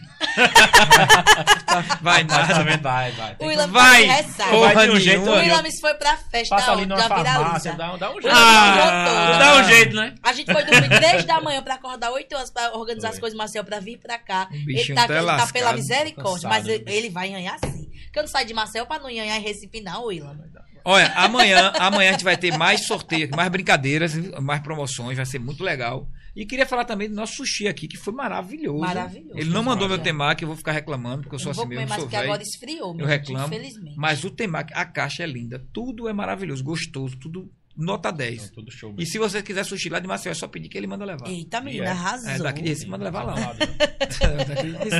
[2.00, 2.76] Vai Mas nada.
[2.78, 3.36] vai, vai.
[3.38, 4.06] O Willam Vai!
[4.06, 4.50] tá ressaca.
[4.50, 5.22] Porra Vai de um jeito.
[5.22, 8.36] O Willam foi pra festa Passa ali numa da farmácia, dá, um- dá um jeito.
[8.36, 10.14] Ah, dá um jeito, né?
[10.22, 13.14] A gente foi dormir 3 da manhã pra acordar 8 horas pra organizar Foi.
[13.16, 14.48] as coisas, Marcel, pra vir pra cá.
[14.50, 17.58] O Ele bichinho tá, tá ele tá pela misericórdia, cansado, mas ele, ele vai anhar
[17.64, 17.90] sim.
[18.04, 20.36] Porque eu não saio de Marcel pra não anhar em Recife, não, Willam.
[20.84, 25.38] Olha, amanhã, amanhã a gente vai ter mais sorteio, mais brincadeiras, mais promoções, vai ser
[25.38, 26.06] muito legal.
[26.34, 28.80] E queria falar também do nosso sushi aqui, que foi maravilhoso.
[28.80, 29.38] Maravilhoso.
[29.38, 31.68] Ele não mandou meu temaki, eu vou ficar reclamando, porque eu Eu sou vou assim
[31.68, 32.28] comer mesmo, mais sou porque velho.
[32.30, 33.46] agora esfriou, meu Eu gente, reclamo.
[33.54, 33.96] Infelizmente.
[33.98, 35.62] Mas o temaki, a caixa é linda.
[35.74, 38.44] Tudo é maravilhoso, gostoso, tudo nota 10.
[38.44, 38.94] Então, tudo show.
[38.98, 41.28] E se você quiser sushi lá de Maceió, é só pedir que ele manda levar.
[41.28, 41.90] Eita, menina, E é.
[41.90, 42.30] arrasou.
[42.30, 43.34] É, daqui de Recife manda levar lá.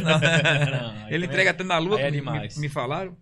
[0.01, 2.57] Não, ele entrega até na lua, é me- demais.
[2.57, 3.17] me, me falaram.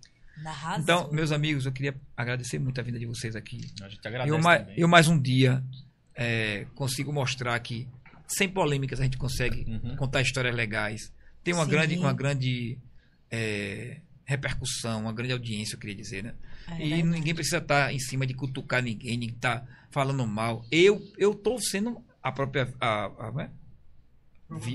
[0.45, 0.83] Arrasou.
[0.83, 3.61] Então, meus amigos, eu queria agradecer muito a vinda de vocês aqui.
[3.83, 4.75] A gente agradece Eu, ma- também.
[4.79, 5.63] eu mais um dia
[6.15, 7.87] é, consigo mostrar que,
[8.37, 9.97] sem polêmicas, a gente consegue Uhum.
[9.97, 11.13] contar histórias legais.
[11.43, 11.71] Tem uma Sim.
[11.71, 12.79] grande, uma grande
[13.31, 16.35] é, repercussão, uma grande audiência, eu queria dizer, né?
[16.69, 17.03] É e verdade.
[17.05, 20.65] ninguém precisa estar em cima de cutucar ninguém, ninguém tá falando mal.
[20.71, 23.51] Eu eu tô sendo a própria a, a, como é?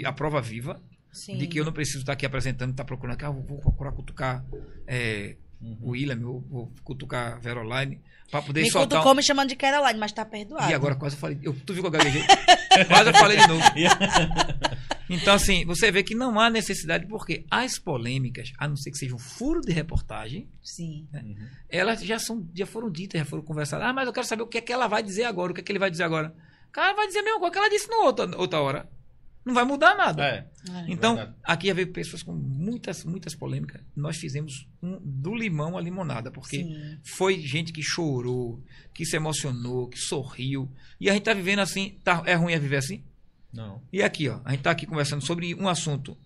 [0.06, 1.38] A prova viva Sim.
[1.38, 4.44] de que eu não preciso estar aqui apresentando, estar procurando, ah, vou, vou procurar cutucar
[4.88, 5.36] é,
[5.66, 5.78] Uhum.
[5.82, 8.86] o William, vou, vou cutucar a Veroline, para poder Me soltar.
[9.00, 10.70] um- cutucou me chamando de Caroline, mas tá perdoado.
[10.70, 11.40] E agora quase eu falei.
[11.42, 12.22] Eu, tu viu que eu gaguejei?
[12.88, 13.62] quase eu falei de novo.
[15.08, 18.98] Então, assim, você vê que não há necessidade, porque as polêmicas, a não ser que
[18.98, 21.08] seja um furo de reportagem, Sim.
[21.14, 21.48] Uhum.
[21.70, 23.86] elas já, são, já foram ditas, já foram conversadas.
[23.88, 25.62] Ah, mas eu quero saber o que é que ela vai dizer agora, o que
[25.62, 26.34] é que ele vai dizer agora.
[26.68, 28.90] O cara vai dizer a mesma coisa que ela disse na outra, outra hora.
[29.46, 30.24] Não vai mudar nada.
[30.26, 30.48] É.
[30.72, 30.86] É.
[30.88, 31.38] Então, Verdade.
[31.44, 33.80] aqui veio pessoas com muitas, muitas polêmicas.
[33.96, 37.00] Nós fizemos um do limão à limonada, porque Sim.
[37.04, 40.72] foi gente que chorou, que se emocionou, que sorriu.
[41.00, 43.04] E a gente tá vivendo assim, tá, é ruim a viver assim?
[43.54, 43.84] Não.
[43.94, 46.18] E aqui, ó, a gente tá aqui conversando sobre um assunto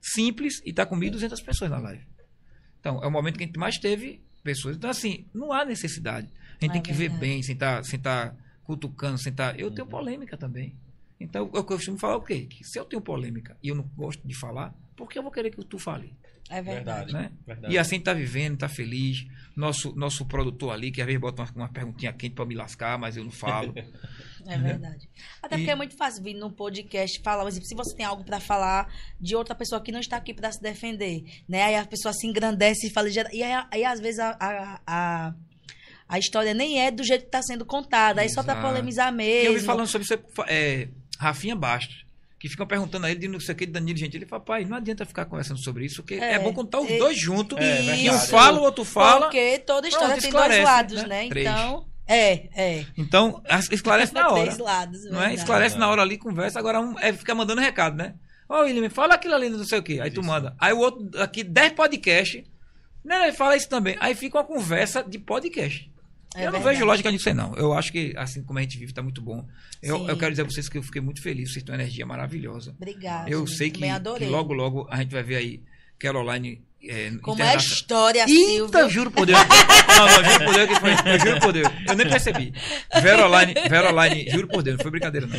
[0.00, 2.04] simples e tá com 1.200 pessoas na live.
[2.80, 4.76] Então, é o momento que a gente mais teve pessoas.
[4.76, 6.28] Então, assim, não há necessidade.
[6.60, 9.54] A gente É tem que ver bem, sem estar sem tá cutucando, sem tá...
[9.56, 10.74] Eu tenho polêmica também.
[11.18, 12.46] Então, eu costumo falar o quê?
[12.48, 15.32] Que se eu tenho polêmica e eu não gosto de falar, por que eu vou
[15.32, 16.14] querer que tu fale?
[16.48, 17.12] É verdade.
[17.12, 17.12] Verdade.
[17.12, 17.32] Né?
[17.44, 17.74] Verdade.
[17.74, 19.26] E assim tá vivendo, tá feliz.
[19.56, 22.96] Nosso, nosso produtor ali, que às vezes bota uma, uma perguntinha quente pra me lascar,
[22.98, 23.74] mas eu não falo.
[24.48, 25.08] É verdade.
[25.42, 28.06] Até E- porque é muito fácil vir num podcast falar, por exemplo, se você tem
[28.06, 28.86] algo pra falar
[29.20, 31.64] de outra pessoa que não está aqui pra se defender, né?
[31.64, 33.08] Aí a pessoa se engrandece e fala.
[33.32, 35.34] E aí, aí, às vezes a, a, a,
[36.08, 38.60] a história nem é do jeito que tá sendo contada, aí só Exato.
[38.60, 39.54] polemizar Que mesmo.
[39.54, 42.04] eu vi falando sobre isso, é, Rafinha Bastos,
[42.38, 44.22] que ficam perguntando a ele de não sei o que, de Danilo Gentili.
[44.24, 46.90] Ele fala, pai, não adianta ficar conversando sobre isso, porque é, É, bom contar os
[46.90, 47.58] é- dois juntos.
[47.58, 49.22] É, e um fala, o outro fala.
[49.22, 51.08] Porque toda história Pronto, tem dois lados, né?
[51.24, 51.28] né?
[51.28, 51.46] Três.
[51.48, 52.32] Então, é,
[52.78, 52.86] é.
[52.96, 54.42] Então, esclarece na hora.
[54.42, 55.34] Três lados, Não é?
[55.34, 56.58] Esclarece na hora ali, conversa.
[56.58, 58.14] Agora um é ficar mandando recado, né?
[58.48, 59.98] Ô, William, fala aquilo ali, não sei o quê.
[60.00, 60.28] Aí tu Isso.
[60.30, 60.54] manda.
[60.60, 62.44] Aí o outro, aqui, 10 podcasts.
[63.04, 63.96] Né, ele fala isso também.
[64.00, 65.88] Aí fica uma conversa de podcast.
[66.34, 66.74] É eu não verdade.
[66.74, 67.54] vejo lógica nisso aí, não.
[67.54, 69.46] Eu acho que, assim como a gente vive, tá muito bom.
[69.82, 71.52] Eu, eu quero dizer a vocês que eu fiquei muito feliz.
[71.52, 72.74] Vocês têm uma energia maravilhosa.
[72.76, 73.30] Obrigada.
[73.30, 75.62] Eu gente, sei que, que logo, logo a gente vai ver aí
[75.98, 76.64] Caroline.
[76.88, 78.88] É, Como é a história, Eita, Silvio?
[78.90, 79.38] juro por Deus.
[79.96, 80.90] Não, não, juro por Deus que foi.
[80.92, 81.68] Eu juro por Deus.
[81.88, 82.52] Eu nem percebi.
[83.02, 85.36] Veroline, Veroline, juro por Deus, não foi brincadeira, não.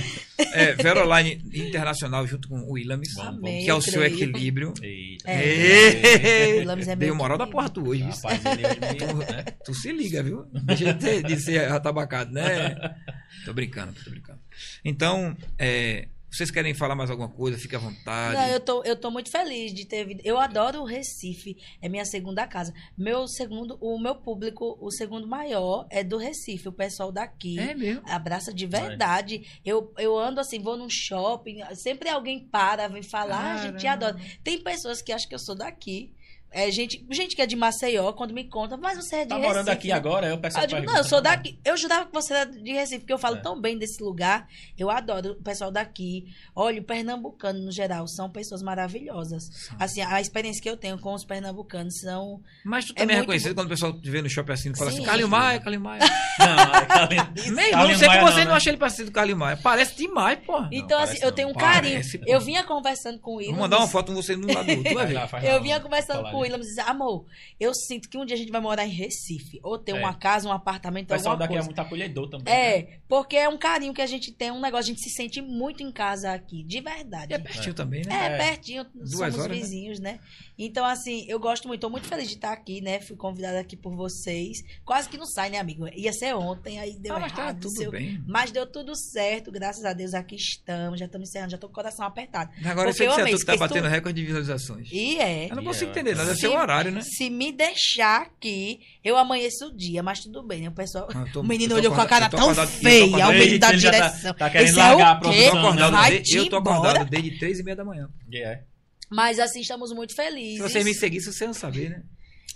[0.54, 4.74] É, Veroline Internacional junto com o Willamis, Amém, que é o eu seu equilíbrio.
[4.82, 5.30] Eita.
[5.32, 6.56] É.
[6.60, 8.02] Willamis é Dei meu o moral da porra tu hoje.
[8.04, 8.12] viu?
[8.12, 9.14] Rapaz, hoje me...
[9.26, 9.46] né?
[9.64, 10.46] Tu se liga, viu?
[10.52, 12.76] Deixa de, ter- de ser atabacado, né?
[13.46, 14.40] Tô brincando, tô brincando.
[14.84, 17.58] Então, é, Vocês querem falar mais alguma coisa?
[17.58, 18.36] Fique à vontade.
[18.36, 20.22] Não, eu tô, eu tô muito feliz de ter vindo.
[20.24, 22.74] Eu adoro o Recife, é minha segunda casa.
[22.98, 27.58] Meu segundo, o meu público, o segundo maior é do Recife, o pessoal daqui.
[27.58, 28.02] É mesmo?
[28.06, 29.60] Abraça de verdade.
[29.64, 33.84] Eu, eu ando assim, vou num shopping, sempre alguém para, vem falar, ah, a gente
[33.84, 34.08] Caramba.
[34.08, 34.26] adora.
[34.44, 36.14] Tem pessoas que acham que eu sou daqui.
[36.50, 39.36] É, gente, gente que é de Maceió, quando me conta, mas você é de Tá
[39.36, 39.48] Recife.
[39.54, 41.60] morando aqui agora, eu peço Eu digo, não, eu sou daqui.
[41.64, 43.42] Eu jurava que você era de Recife, porque eu falo É.
[43.42, 44.48] tão bem desse lugar.
[44.78, 46.26] Eu adoro o pessoal daqui.
[46.56, 49.70] Olha, o pernambucano, no geral, são pessoas maravilhosas.
[49.78, 52.42] Assim, a experiência que eu tenho com os pernambucanos são.
[52.66, 54.72] Mas tu É também é, muito reconhecido quando o pessoal te vê no shopping assim
[54.72, 54.98] e fala Sim.
[54.98, 56.00] assim, Calil Maia, Calil Maia.
[56.40, 58.52] Não, é irmão, Carlinhos não sei que você não, não né?
[58.54, 59.58] acha ele parecido com Calil Maia.
[59.58, 60.58] Parece demais, pô.
[60.72, 61.36] então, assim, parece eu não.
[61.36, 62.26] tenho um Parece, carinho.
[62.26, 62.32] pô.
[62.34, 64.84] Eu vinha conversando com o Vou mandar uma foto com você no lado do outro,
[64.92, 65.06] tu vai
[65.42, 65.52] ver.
[65.52, 66.56] Eu vinha conversando com o coladinho.
[66.56, 67.26] Willam e dizia, amor,
[67.60, 69.60] eu sinto que um dia a gente vai morar em Recife.
[69.64, 69.96] Ou ter É.
[70.00, 71.68] uma casa, um apartamento, O pessoal alguma daqui é coisa.
[71.68, 72.46] muito acolhedor também.
[72.54, 72.78] né?
[72.80, 75.42] É, porque é um carinho que a gente tem, um negócio, a gente se sente
[75.42, 77.32] muito em casa aqui, de verdade.
[77.32, 78.14] E é pertinho também, né?
[78.14, 78.38] É, É.
[78.38, 79.54] pertinho, Duas somos horas, né?
[79.56, 80.20] vizinhos, né?
[80.58, 83.00] Então, assim, eu gosto muito, tô muito feliz de estar aqui, né?
[83.00, 84.58] Fui convidada aqui por vocês.
[84.84, 85.88] Quase que não sai, né, amigo?
[85.96, 87.62] Ia ser ontem, aí deu Ah, mas tá errado.
[87.62, 88.24] tudo seu- bem.
[88.28, 91.74] Mas deu tudo certo, graças a Deus, aqui estamos, já estamos encerrando, já tô com
[91.74, 92.52] o coração apertado.
[92.66, 93.92] Agora eu Porque sei que eu você é tu que tá batendo tudo.
[93.92, 94.90] recorde de visualizações.
[94.92, 95.52] E é.
[95.52, 96.27] Eu não consigo é, entender, nada.
[96.28, 97.02] Deve Se- ser o horário, né?
[97.02, 100.70] Se me deixar aqui, eu amanheço o dia, mas tudo bem, né?
[100.70, 101.08] O pessoal.
[101.14, 103.76] Ah, tô- o menino olhou com a cara tão acordado- feia, o menino da tá-
[103.76, 104.34] direção.
[104.34, 105.28] tá querendo Esse largar é a o quê?
[105.28, 106.78] Eu produção, tô acordado, Vai desde, te eu tô embora.
[106.78, 108.10] acordado desde três e meia da manhã.
[108.32, 108.64] E é.
[109.10, 110.60] Mas assim, estamos muito Se felizes.
[110.60, 112.04] você me seguisse, você não saber, né?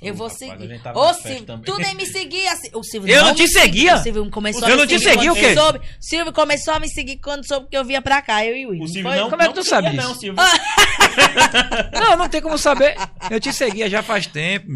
[0.02, 0.82] Eu vou seguir.
[0.96, 1.64] Ô, Silvio, também.
[1.64, 2.52] tu nem me seguia.
[2.52, 2.70] assim.
[2.74, 3.96] O Silvio Eu não te me seguia?
[3.96, 5.54] O Silvio começou Eu a não me te seguir segui, quando o quê?
[5.54, 5.82] Soube.
[6.00, 8.70] Silvio começou a me seguir quando soube que eu vinha pra cá, eu e o
[8.72, 8.82] Will.
[8.82, 9.94] O Silvio não, Como é que não tu disso?
[9.96, 10.42] Não, Silvio.
[11.94, 12.96] Não, não tem como saber.
[13.30, 14.68] Eu te seguia já faz tempo.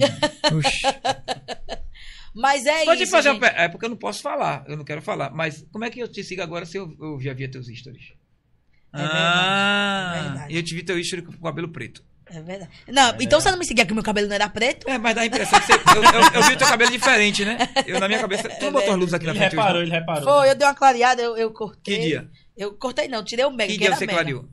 [2.34, 3.12] Mas é Pode isso.
[3.12, 3.40] fazer gente.
[3.40, 4.64] uma É porque eu não posso falar.
[4.68, 5.32] Eu não quero falar.
[5.32, 8.14] Mas como é que eu te sigo agora se eu, eu já via teus stories?
[8.94, 10.54] É verdade, ah, é verdade.
[10.54, 12.04] e eu te vi teu history com o cabelo preto.
[12.28, 12.72] É verdade.
[12.88, 14.90] Não, então você não me seguia que meu cabelo não era preto?
[14.90, 15.74] É, mas dá a impressão que você.
[15.74, 17.58] Eu, eu, eu vi o teu cabelo diferente, né?
[17.86, 18.50] Eu na minha cabeça.
[18.50, 19.82] Tu não botou as luzes aqui na Ele frente hoje, reparou, não?
[19.88, 20.24] ele reparou.
[20.24, 21.96] Foi, eu dei uma clareada, eu, eu cortei.
[21.98, 22.28] Que dia?
[22.58, 23.68] Eu cortei não, tirei o mega.
[23.68, 24.18] Que que dia era você mega.
[24.18, 24.46] clareou?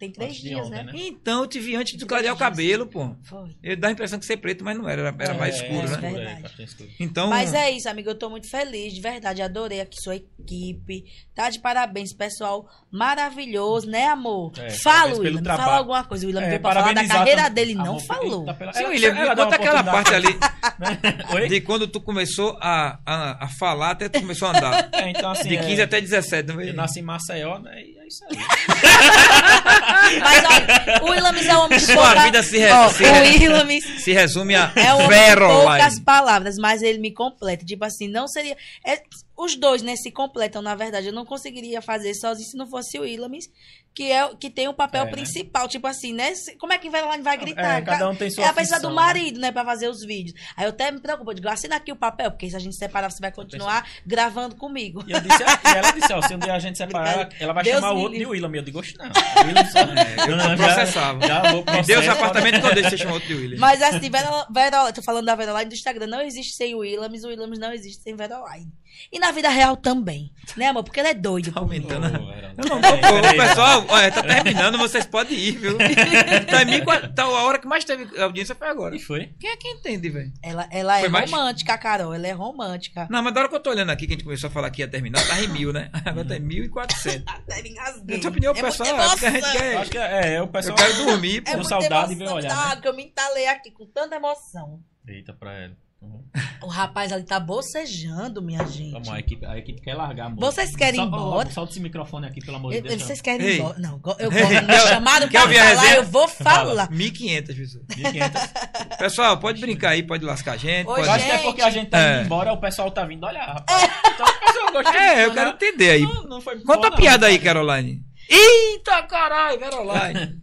[0.00, 0.82] Tem três Antes dias, ontem, né?
[0.84, 0.92] né?
[0.94, 3.14] Então eu te vi antes de clarear o cabelo, pô.
[3.22, 3.50] Foi.
[3.62, 5.02] Eu dá a impressão que ser preto, mas não era.
[5.08, 6.10] Era, era mais É, escuro, é, né?
[6.10, 6.38] Verdade.
[6.38, 6.88] é, bastante escuro.
[6.98, 7.28] Então.
[7.28, 8.08] Mas é isso, amigo.
[8.08, 9.42] Eu tô muito feliz, de verdade.
[9.42, 11.04] Adorei aqui sua equipe.
[11.34, 12.66] Tá de parabéns, pessoal.
[12.90, 14.52] Maravilhoso, né, amor?
[14.56, 15.42] É, Fala, William.
[15.42, 15.64] trabalho.
[15.68, 16.24] Fala alguma coisa.
[16.24, 17.74] O William É, veio pra falar da carreira dele.
[17.74, 18.40] Não vou- falou.
[18.40, 20.28] Eita, pela- Sim, William, conta uma aquela parte ali.
[21.34, 21.48] Oi?
[21.48, 24.88] de quando tu começou a, a, a falar até tu começou a andar.
[24.92, 26.70] É, então, assim, De é, 15 até 17, não foi?
[26.70, 27.82] Eu nasci em Maceió, né?
[27.82, 28.36] E é isso aí.
[30.20, 32.20] Mas olha, o Williams é um homem de Sua pouca...
[32.24, 36.56] vida se re- Ó, se re- Se resume a é um homem de poucas palavras,
[36.58, 37.64] mas ele me completa.
[37.64, 38.56] Tipo assim, não seria...
[38.84, 39.00] é,
[39.44, 41.06] os dois, né, se completam, na verdade.
[41.08, 43.46] Eu não conseguiria fazer sozinho se não fosse o Williams,
[43.94, 45.10] que, é, que tem o papel É, né?
[45.10, 45.66] principal.
[45.66, 46.32] Tipo assim, né?
[46.58, 47.78] Como é que Veroline vai gritar?
[47.78, 50.04] É, cada um tem sua É a pessoa do função, marido, né, pra fazer os
[50.04, 50.38] vídeos.
[50.56, 52.76] Aí eu até me preocupo, eu digo, assina aqui o papel, porque se a gente
[52.76, 55.02] separar, você vai continuar gravando comigo.
[55.08, 57.52] E, eu disse, e ela disse, ó, se um dia a gente separar, ela, ela
[57.52, 58.32] vai Deus chamar o outro de livre.
[58.32, 58.50] William.
[58.54, 59.06] E eu digo, "Oxe, não.
[59.42, 59.78] O William só...
[59.80, 61.20] eu não, processava.
[61.26, 62.10] Já, já vou Me deu esse processo.
[62.10, 63.58] apartamento quando ele você chamou outro de William.
[63.58, 67.24] Mas assim, Vero- Veroline, tô falando da Veroline do Instagram, não existe sem o Williams,
[67.24, 68.70] o Williams não existe sem Veroline.
[69.12, 70.84] E na vida real também, né, amor?
[70.84, 71.52] Porque ele é doido.
[71.52, 72.06] Tá aumentando.
[72.06, 73.36] Eu não pô, peraí.
[73.36, 75.78] pessoal, olha, tá terminando, vocês podem ir, viu?
[76.50, 76.80] Tá, em mim,
[77.14, 78.94] tá, a hora que mais teve audiência foi agora.
[78.94, 79.32] E foi?
[79.38, 80.32] Quem é que entende, velho?
[80.42, 81.30] Ela, ela é mais?
[81.30, 82.12] romântica, Carol.
[82.14, 83.06] Ela é romântica.
[83.10, 84.70] Não, mas da hora que eu tô olhando aqui, que a gente começou a falar
[84.70, 85.90] que ia terminar, tá em mil, né?
[86.04, 87.24] Agora tá em mil e quatrocentos.
[87.32, 88.16] Até me engasguei.
[88.16, 90.40] Na tua opinião, é pessoal, é porque a gente quer- Eu acho que é, é
[90.40, 90.76] o Eu pessoal...
[90.76, 91.50] quero dormir, pô.
[91.50, 92.68] É saudade emoção, e ver olhar, tá?
[92.68, 92.74] né?
[92.76, 94.80] Porque eu me entalei aqui com tanta emoção.
[95.06, 95.76] Eita pra ela.
[96.02, 96.24] Uhum.
[96.62, 98.92] O rapaz ali tá bocejando, minha gente.
[98.92, 100.40] Vamos, a equipe, a equipe quer largar, amor.
[100.40, 101.48] Vocês querem ir embora?
[101.48, 103.02] ó, Solta esse microfone aqui, pelo amor de Eu- Deus.
[103.02, 103.78] vocês querem ir embora?
[103.78, 104.22] Não, eu gosto.
[104.22, 105.94] Me quer- pra falar, resenha?
[105.96, 106.90] eu vou falar.
[106.90, 107.84] 1.500 pessoas.
[107.88, 108.96] 1.500.
[108.98, 110.86] Pessoal, pode brincar aí, pode lascar a gente.
[110.88, 111.06] Ô, pode...
[111.06, 112.16] Eu acho que é porque a gente tá É.
[112.16, 113.90] indo embora, o pessoal tá vindo olhar, rapaz.
[114.14, 114.40] Então o
[114.72, 115.56] pessoal É, eu quero né?
[115.56, 116.02] entender aí.
[116.02, 116.96] Não, não foi Conta boa, a não.
[116.96, 118.02] piada aí, Caroline.
[118.28, 120.40] Eita, caralho, Veroline.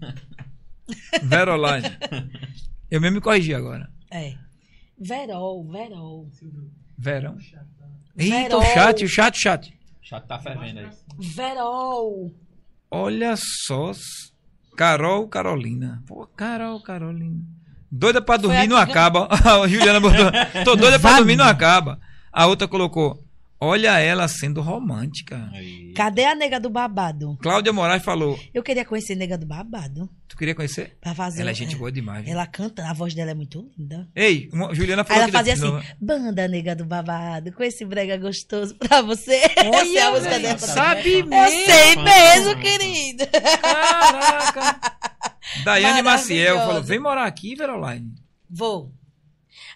[1.23, 1.97] Veroline.
[2.91, 3.89] Eu mesmo me corrigi agora.
[4.11, 4.33] É.
[4.99, 6.29] Verol, Verol.
[6.97, 7.37] Verão.
[8.17, 9.69] Eita, o chat, o chat, o chat.
[9.69, 10.89] O chat tá fervendo aí.
[11.19, 12.33] Verol.
[12.89, 13.91] Olha só.
[14.75, 16.03] Carol Carolina.
[16.07, 17.39] Pô, Carol Carolina.
[17.91, 19.27] Doida pra dormir não acaba.
[19.31, 20.31] A Juliana botou.
[20.63, 21.99] Tô doida pra dormir não acaba.
[22.31, 23.23] A outra colocou.
[23.59, 25.49] Olha ela sendo romântica.
[25.51, 25.91] Aí.
[25.95, 27.37] Cadê a nega do babado?
[27.41, 30.07] Cláudia Moraes falou: Eu queria conhecer a nega do babado.
[30.37, 30.95] Tu queria conhecer?
[31.01, 31.41] Pra fazer.
[31.41, 32.23] Ela é gente boa demais.
[32.23, 32.31] viu?
[32.31, 34.07] Ela canta, a voz dela é muito linda.
[34.15, 35.83] Ei, uma- Juliana Aí falou ela que fazia assim, novo.
[35.99, 39.33] banda nega do babado, com esse brega gostoso pra você.
[39.57, 40.59] Essa é a música dela.
[40.59, 41.65] sabe Eu mesmo.
[41.65, 43.23] sei Fã, mesmo, fã, querido.
[43.61, 44.79] Caraca.
[45.63, 48.13] Daiane Maciel falou: vem morar aqui, Veroline.
[48.49, 48.91] Vou.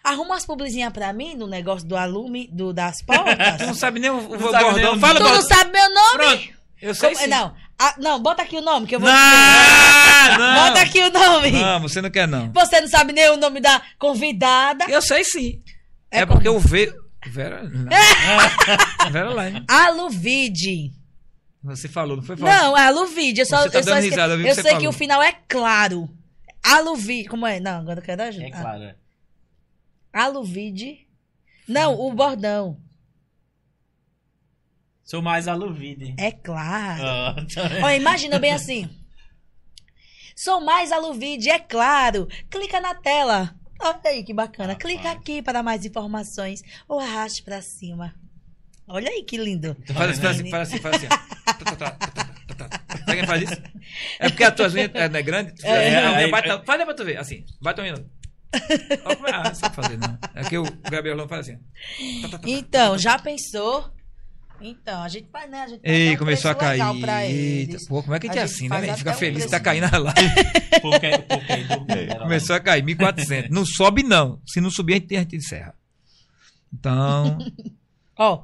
[0.03, 3.77] Arruma umas publizinhas pra mim no negócio do alume, do, das Tu não portas.
[3.77, 4.95] sabe nem o, o Não sabe nem bordão.
[4.95, 6.17] o Fala, tu não sabe meu nome?
[6.17, 6.61] Pronto.
[6.81, 7.29] Eu sei Como- sim.
[7.29, 10.55] não, Ah, não, bota aqui o nome que eu vou Não, não.
[10.67, 11.49] Bota aqui o nome.
[11.51, 12.51] Não, você não quer não.
[12.51, 14.85] Você não sabe nem o nome da convidada.
[14.87, 15.63] Eu sei sim.
[16.11, 16.59] É, É porque como?
[16.59, 16.93] o V...
[17.27, 17.63] Vera...
[17.63, 17.89] Não.
[19.11, 19.65] Veroline.
[19.67, 20.91] Aluvide.
[21.63, 22.61] Você falou, não foi falado?
[22.63, 23.39] Não, é Aluvide.
[23.41, 24.89] Eu só, Você tá eu só dando esque- risada, eu eu que sei que falou.
[24.89, 26.09] o final é claro.
[26.63, 27.29] Aluvide.
[27.29, 27.59] Como é?
[27.59, 28.45] Não, agora eu quero ajuda.
[28.45, 28.83] É claro.
[28.83, 28.95] é.
[30.13, 31.07] Aluvide.
[31.67, 32.77] Não, o bordão.
[35.11, 36.15] Sou mais aluvide.
[36.17, 37.03] É claro.
[37.05, 37.63] Ah, tá.
[37.83, 38.89] Olha, imagina bem assim.
[40.33, 42.29] Sou mais Aluvide, é claro.
[42.49, 43.53] Clica na tela.
[43.81, 44.71] Olha aí que bacana.
[44.71, 44.81] Rapaz.
[44.89, 46.63] Clica aqui para mais informações.
[46.87, 48.15] Ou arraste para cima.
[48.87, 49.75] Olha aí que lindo.
[49.93, 51.07] Faz assim, faz assim, faz assim, faz assim.
[53.05, 53.61] Sabe quem faz isso?
[54.17, 55.53] É porque as tuas unhas é, é grande?
[55.55, 57.45] Tu- É, a unha aí- bate Faz aí pra tu ver, assim.
[57.61, 57.95] Bate a unha.
[59.03, 59.31] Como é?
[59.33, 60.17] Ah, não sabe fazer, não.
[60.35, 61.59] É que o Gabriel não faz assim.
[62.47, 63.91] Então, já pensou?
[64.61, 65.61] Então, a gente faz, né?
[65.61, 66.99] A gente faz Ei, um começou a cair.
[66.99, 68.69] pra Eita, pô, como é que a gente é A gente assim, né?
[68.69, 68.97] faz velho?
[68.97, 70.19] Fica um feliz que tá caindo a live.
[71.49, 73.49] Aí do Vera, Começou a cair, 1.400.
[73.49, 74.39] Não sobe, não.
[74.45, 75.73] Se não subir, a gente, a gente encerra.
[76.73, 77.37] Então,
[78.17, 78.43] Ó,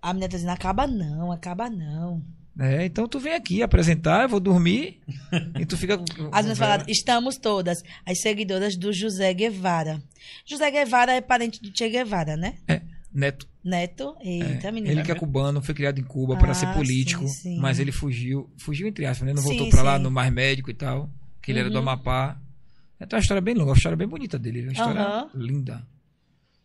[0.00, 2.22] a menina tá dizendo, acaba não, acaba não.
[2.58, 5.00] é, então tu vem aqui apresentar, eu vou dormir
[5.58, 5.94] e tu fica
[6.32, 10.02] As meninas falaram, estamos todas as seguidoras do José Guevara.
[10.44, 12.56] José Guevara é parente do Che Guevara, né?
[13.14, 13.46] Neto.
[13.62, 14.16] Neto?
[14.22, 14.92] Eita, É, menina.
[14.92, 17.58] ele que é cubano, foi criado em Cuba para Ah, ser político, sim, sim.
[17.58, 19.34] mas ele fugiu, fugiu entre aspas, né?
[19.34, 21.10] Não voltou pra lá no mais médico e tal,
[21.42, 21.82] que ele era do Uhum.
[21.82, 22.40] Amapá.
[22.98, 25.30] É uma história bem longa, uma história bem bonita dele, uma história Aham.
[25.34, 25.86] linda.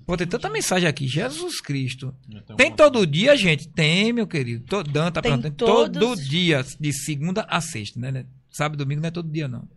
[0.06, 2.16] Pô, tem tanta mensagem aqui, Jesus Cristo.
[2.56, 3.68] Tem todo dia, gente?
[3.68, 4.64] Tem, meu querido.
[4.66, 5.56] To- Dan tá Tem perguntando.
[5.56, 8.12] todos- Todo dia, de segunda a sexta, né?
[8.12, 8.26] né?
[8.50, 9.68] Sábado e domingo não é todo dia, não.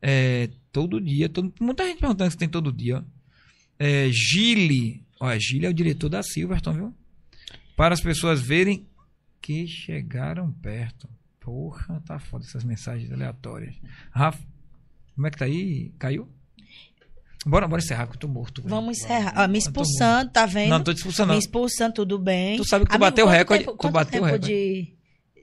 [0.00, 1.28] É, todo dia.
[1.28, 3.04] todo- muita gente perguntando se tem todo dia.
[3.80, 5.02] É, Gile.
[5.20, 6.94] Olha, Gile é o diretor da Silverton, viu?
[7.76, 8.86] Para as pessoas verem
[9.40, 11.08] que chegaram perto.
[11.40, 13.74] Porra, tá foda essas mensagens aleatórias.
[14.10, 14.42] Rafa,
[15.14, 15.92] como é que tá aí?
[15.98, 16.28] Caiu?
[17.46, 18.60] Bora, bora encerrar, que eu tô morto.
[18.60, 18.74] velho.
[18.74, 19.32] Vamos encerrar.
[19.44, 20.70] Ó, me expulsando, tá vendo?
[20.70, 22.56] Não, não tô te expulsando, Me expulsando, tudo bem.
[22.58, 24.48] Tu sabe que tu Amigo, bateu o recorde, tempo- tu bateu o recorde.
[24.48, 24.94] de...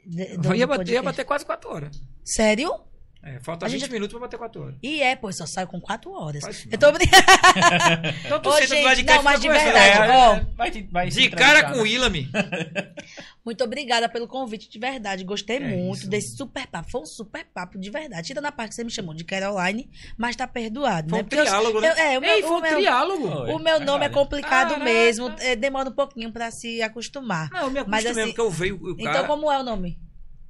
[0.05, 2.01] de- ia, bater, ia bater quase 4 horas.
[2.23, 2.71] Sério?
[3.27, 4.75] É, falta A 20 gente- minutos pra bater 4 horas.
[4.83, 6.41] E é, pô, só saio com quatro horas.
[6.43, 7.23] Faz isso Eu tô brincando.
[8.23, 10.39] Então tu Ô, senta do lado de cá e não, mas de verdade, É, ó.
[10.55, 11.81] Vai, te- vai se De cara com né?
[11.81, 12.29] o Ilami.
[13.43, 15.23] Muito obrigada pelo convite, de verdade.
[15.23, 16.09] Gostei É muito isso.
[16.09, 16.89] desse super papo.
[16.91, 18.27] Foi um super papo, de verdade.
[18.27, 21.23] Tira na parte que você me chamou de Caroline, mas tá perdoado, Foi né?
[21.23, 21.89] um Porque eu- triálogo, né?
[21.89, 23.31] eu- é, o meu, Ei, foi o um meu- triálogo.
[23.31, 23.51] Foi.
[23.53, 24.13] o meu nome é Verdade.
[24.13, 24.83] complicado Caraca.
[24.83, 25.33] mesmo.
[25.39, 27.49] é, demora um pouquinho pra se acostumar.
[27.51, 29.09] Não, eu me Mas acostumei, assim, porque eu veio o cara...
[29.17, 29.97] Então, como é o nome?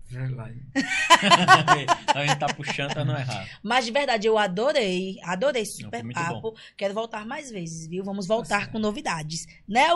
[0.07, 0.61] Verlaine.
[2.13, 3.47] a gente tá puxando pra não errar.
[3.63, 5.17] Mas de verdade, eu adorei.
[5.23, 6.53] Adorei esse Não, super muito papo.
[6.77, 8.03] Quero voltar mais vezes, viu?
[8.03, 8.71] Vamos voltar certo.
[8.71, 9.45] com novidades.
[9.67, 9.95] Né, viu?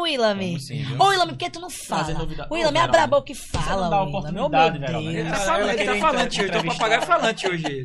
[0.99, 2.07] Ô, Willami, por que tu não fala?
[2.51, 4.27] Willami, Ô, abra a boca e Você fala, não dá Willami.
[4.27, 5.13] Oh, meu oportunidade, Deus.
[5.13, 5.19] Verão.
[5.19, 6.49] Ele tá falando, ele tá falante hoje.
[6.49, 6.73] Então o entrevistar.
[6.73, 7.83] papagaio é falante hoje.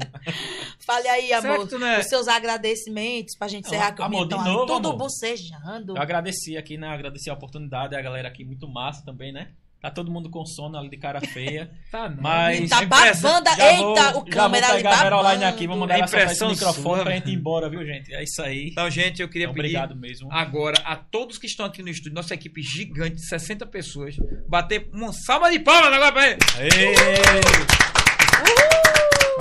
[0.87, 1.61] Fale aí, amor.
[1.61, 4.67] que tu não é- Os seus agradecimentos pra gente Não, encerrar eu amor, de novo,
[4.67, 4.99] tudo amor.
[4.99, 5.97] bocejando.
[5.97, 6.89] Eu agradeci aqui, né?
[6.89, 9.49] Agradeci a oportunidade, a galera aqui muito massa também, né?
[9.85, 11.71] Tá todo mundo com sono ali de cara feia.
[11.93, 12.23] Tá, não.
[12.23, 13.51] Mas- Tá Impressa- babando.
[13.55, 15.45] Já Eita, vou- o já vou câmera ali babando.
[15.45, 17.85] aqui, vamos mandar É ela soltar esse impressão microfone sua, pra gente ir embora, viu,
[17.85, 18.15] gente?
[18.15, 18.69] É isso aí.
[18.73, 20.33] Então, gente, eu queria Então, pedir obrigado mesmo.
[20.33, 24.17] agora a todos que estão aqui no estúdio, nossa equipe gigante, de 60 pessoas,
[24.49, 26.39] bater uma salva de palmas agora pra ele.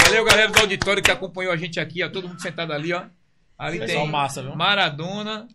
[0.04, 2.10] Valeu, galera do auditório que acompanhou a gente aqui, ó.
[2.10, 3.04] Todo mundo sentado ali, ó.
[3.58, 4.56] Ali Pessoal tem massa, viu?
[4.56, 5.48] Maradona.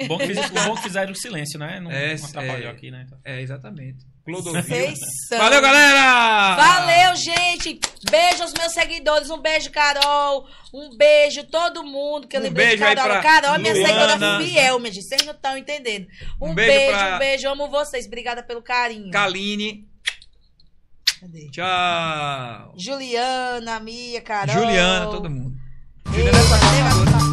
[0.00, 1.78] O bom que, fiz, bom que fizeram o silêncio, né?
[1.80, 2.70] Não, É, não atrapalhou é.
[2.70, 3.02] aqui, né?
[3.06, 3.18] Então.
[3.24, 3.98] É, exatamente.
[4.32, 4.62] Clodovil.
[4.62, 5.38] Vocês são.
[5.38, 6.56] Valeu, galera!
[6.56, 7.80] Valeu, gente.
[8.10, 9.30] Beijo aos meus seguidores.
[9.30, 10.46] Um beijo, Carol.
[10.72, 13.12] Um beijo, todo mundo que eu Um lembrei de beijo aí Carol.
[13.12, 15.04] pra Carol é minha seguidora fiel, minha gente.
[15.06, 16.06] Vocês não estão entendendo.
[16.40, 17.48] Um, Um beijo beijo, pra- um beijo.
[17.48, 18.06] Amo vocês.
[18.06, 19.10] Obrigada pelo carinho.
[19.10, 19.88] Kaline.
[21.20, 21.50] Cadê?
[21.50, 22.74] Tchau.
[22.78, 24.54] Juliana, Mia, Carol.
[24.54, 25.54] Juliana, todo mundo.
[26.14, 27.29] Ei, valeu,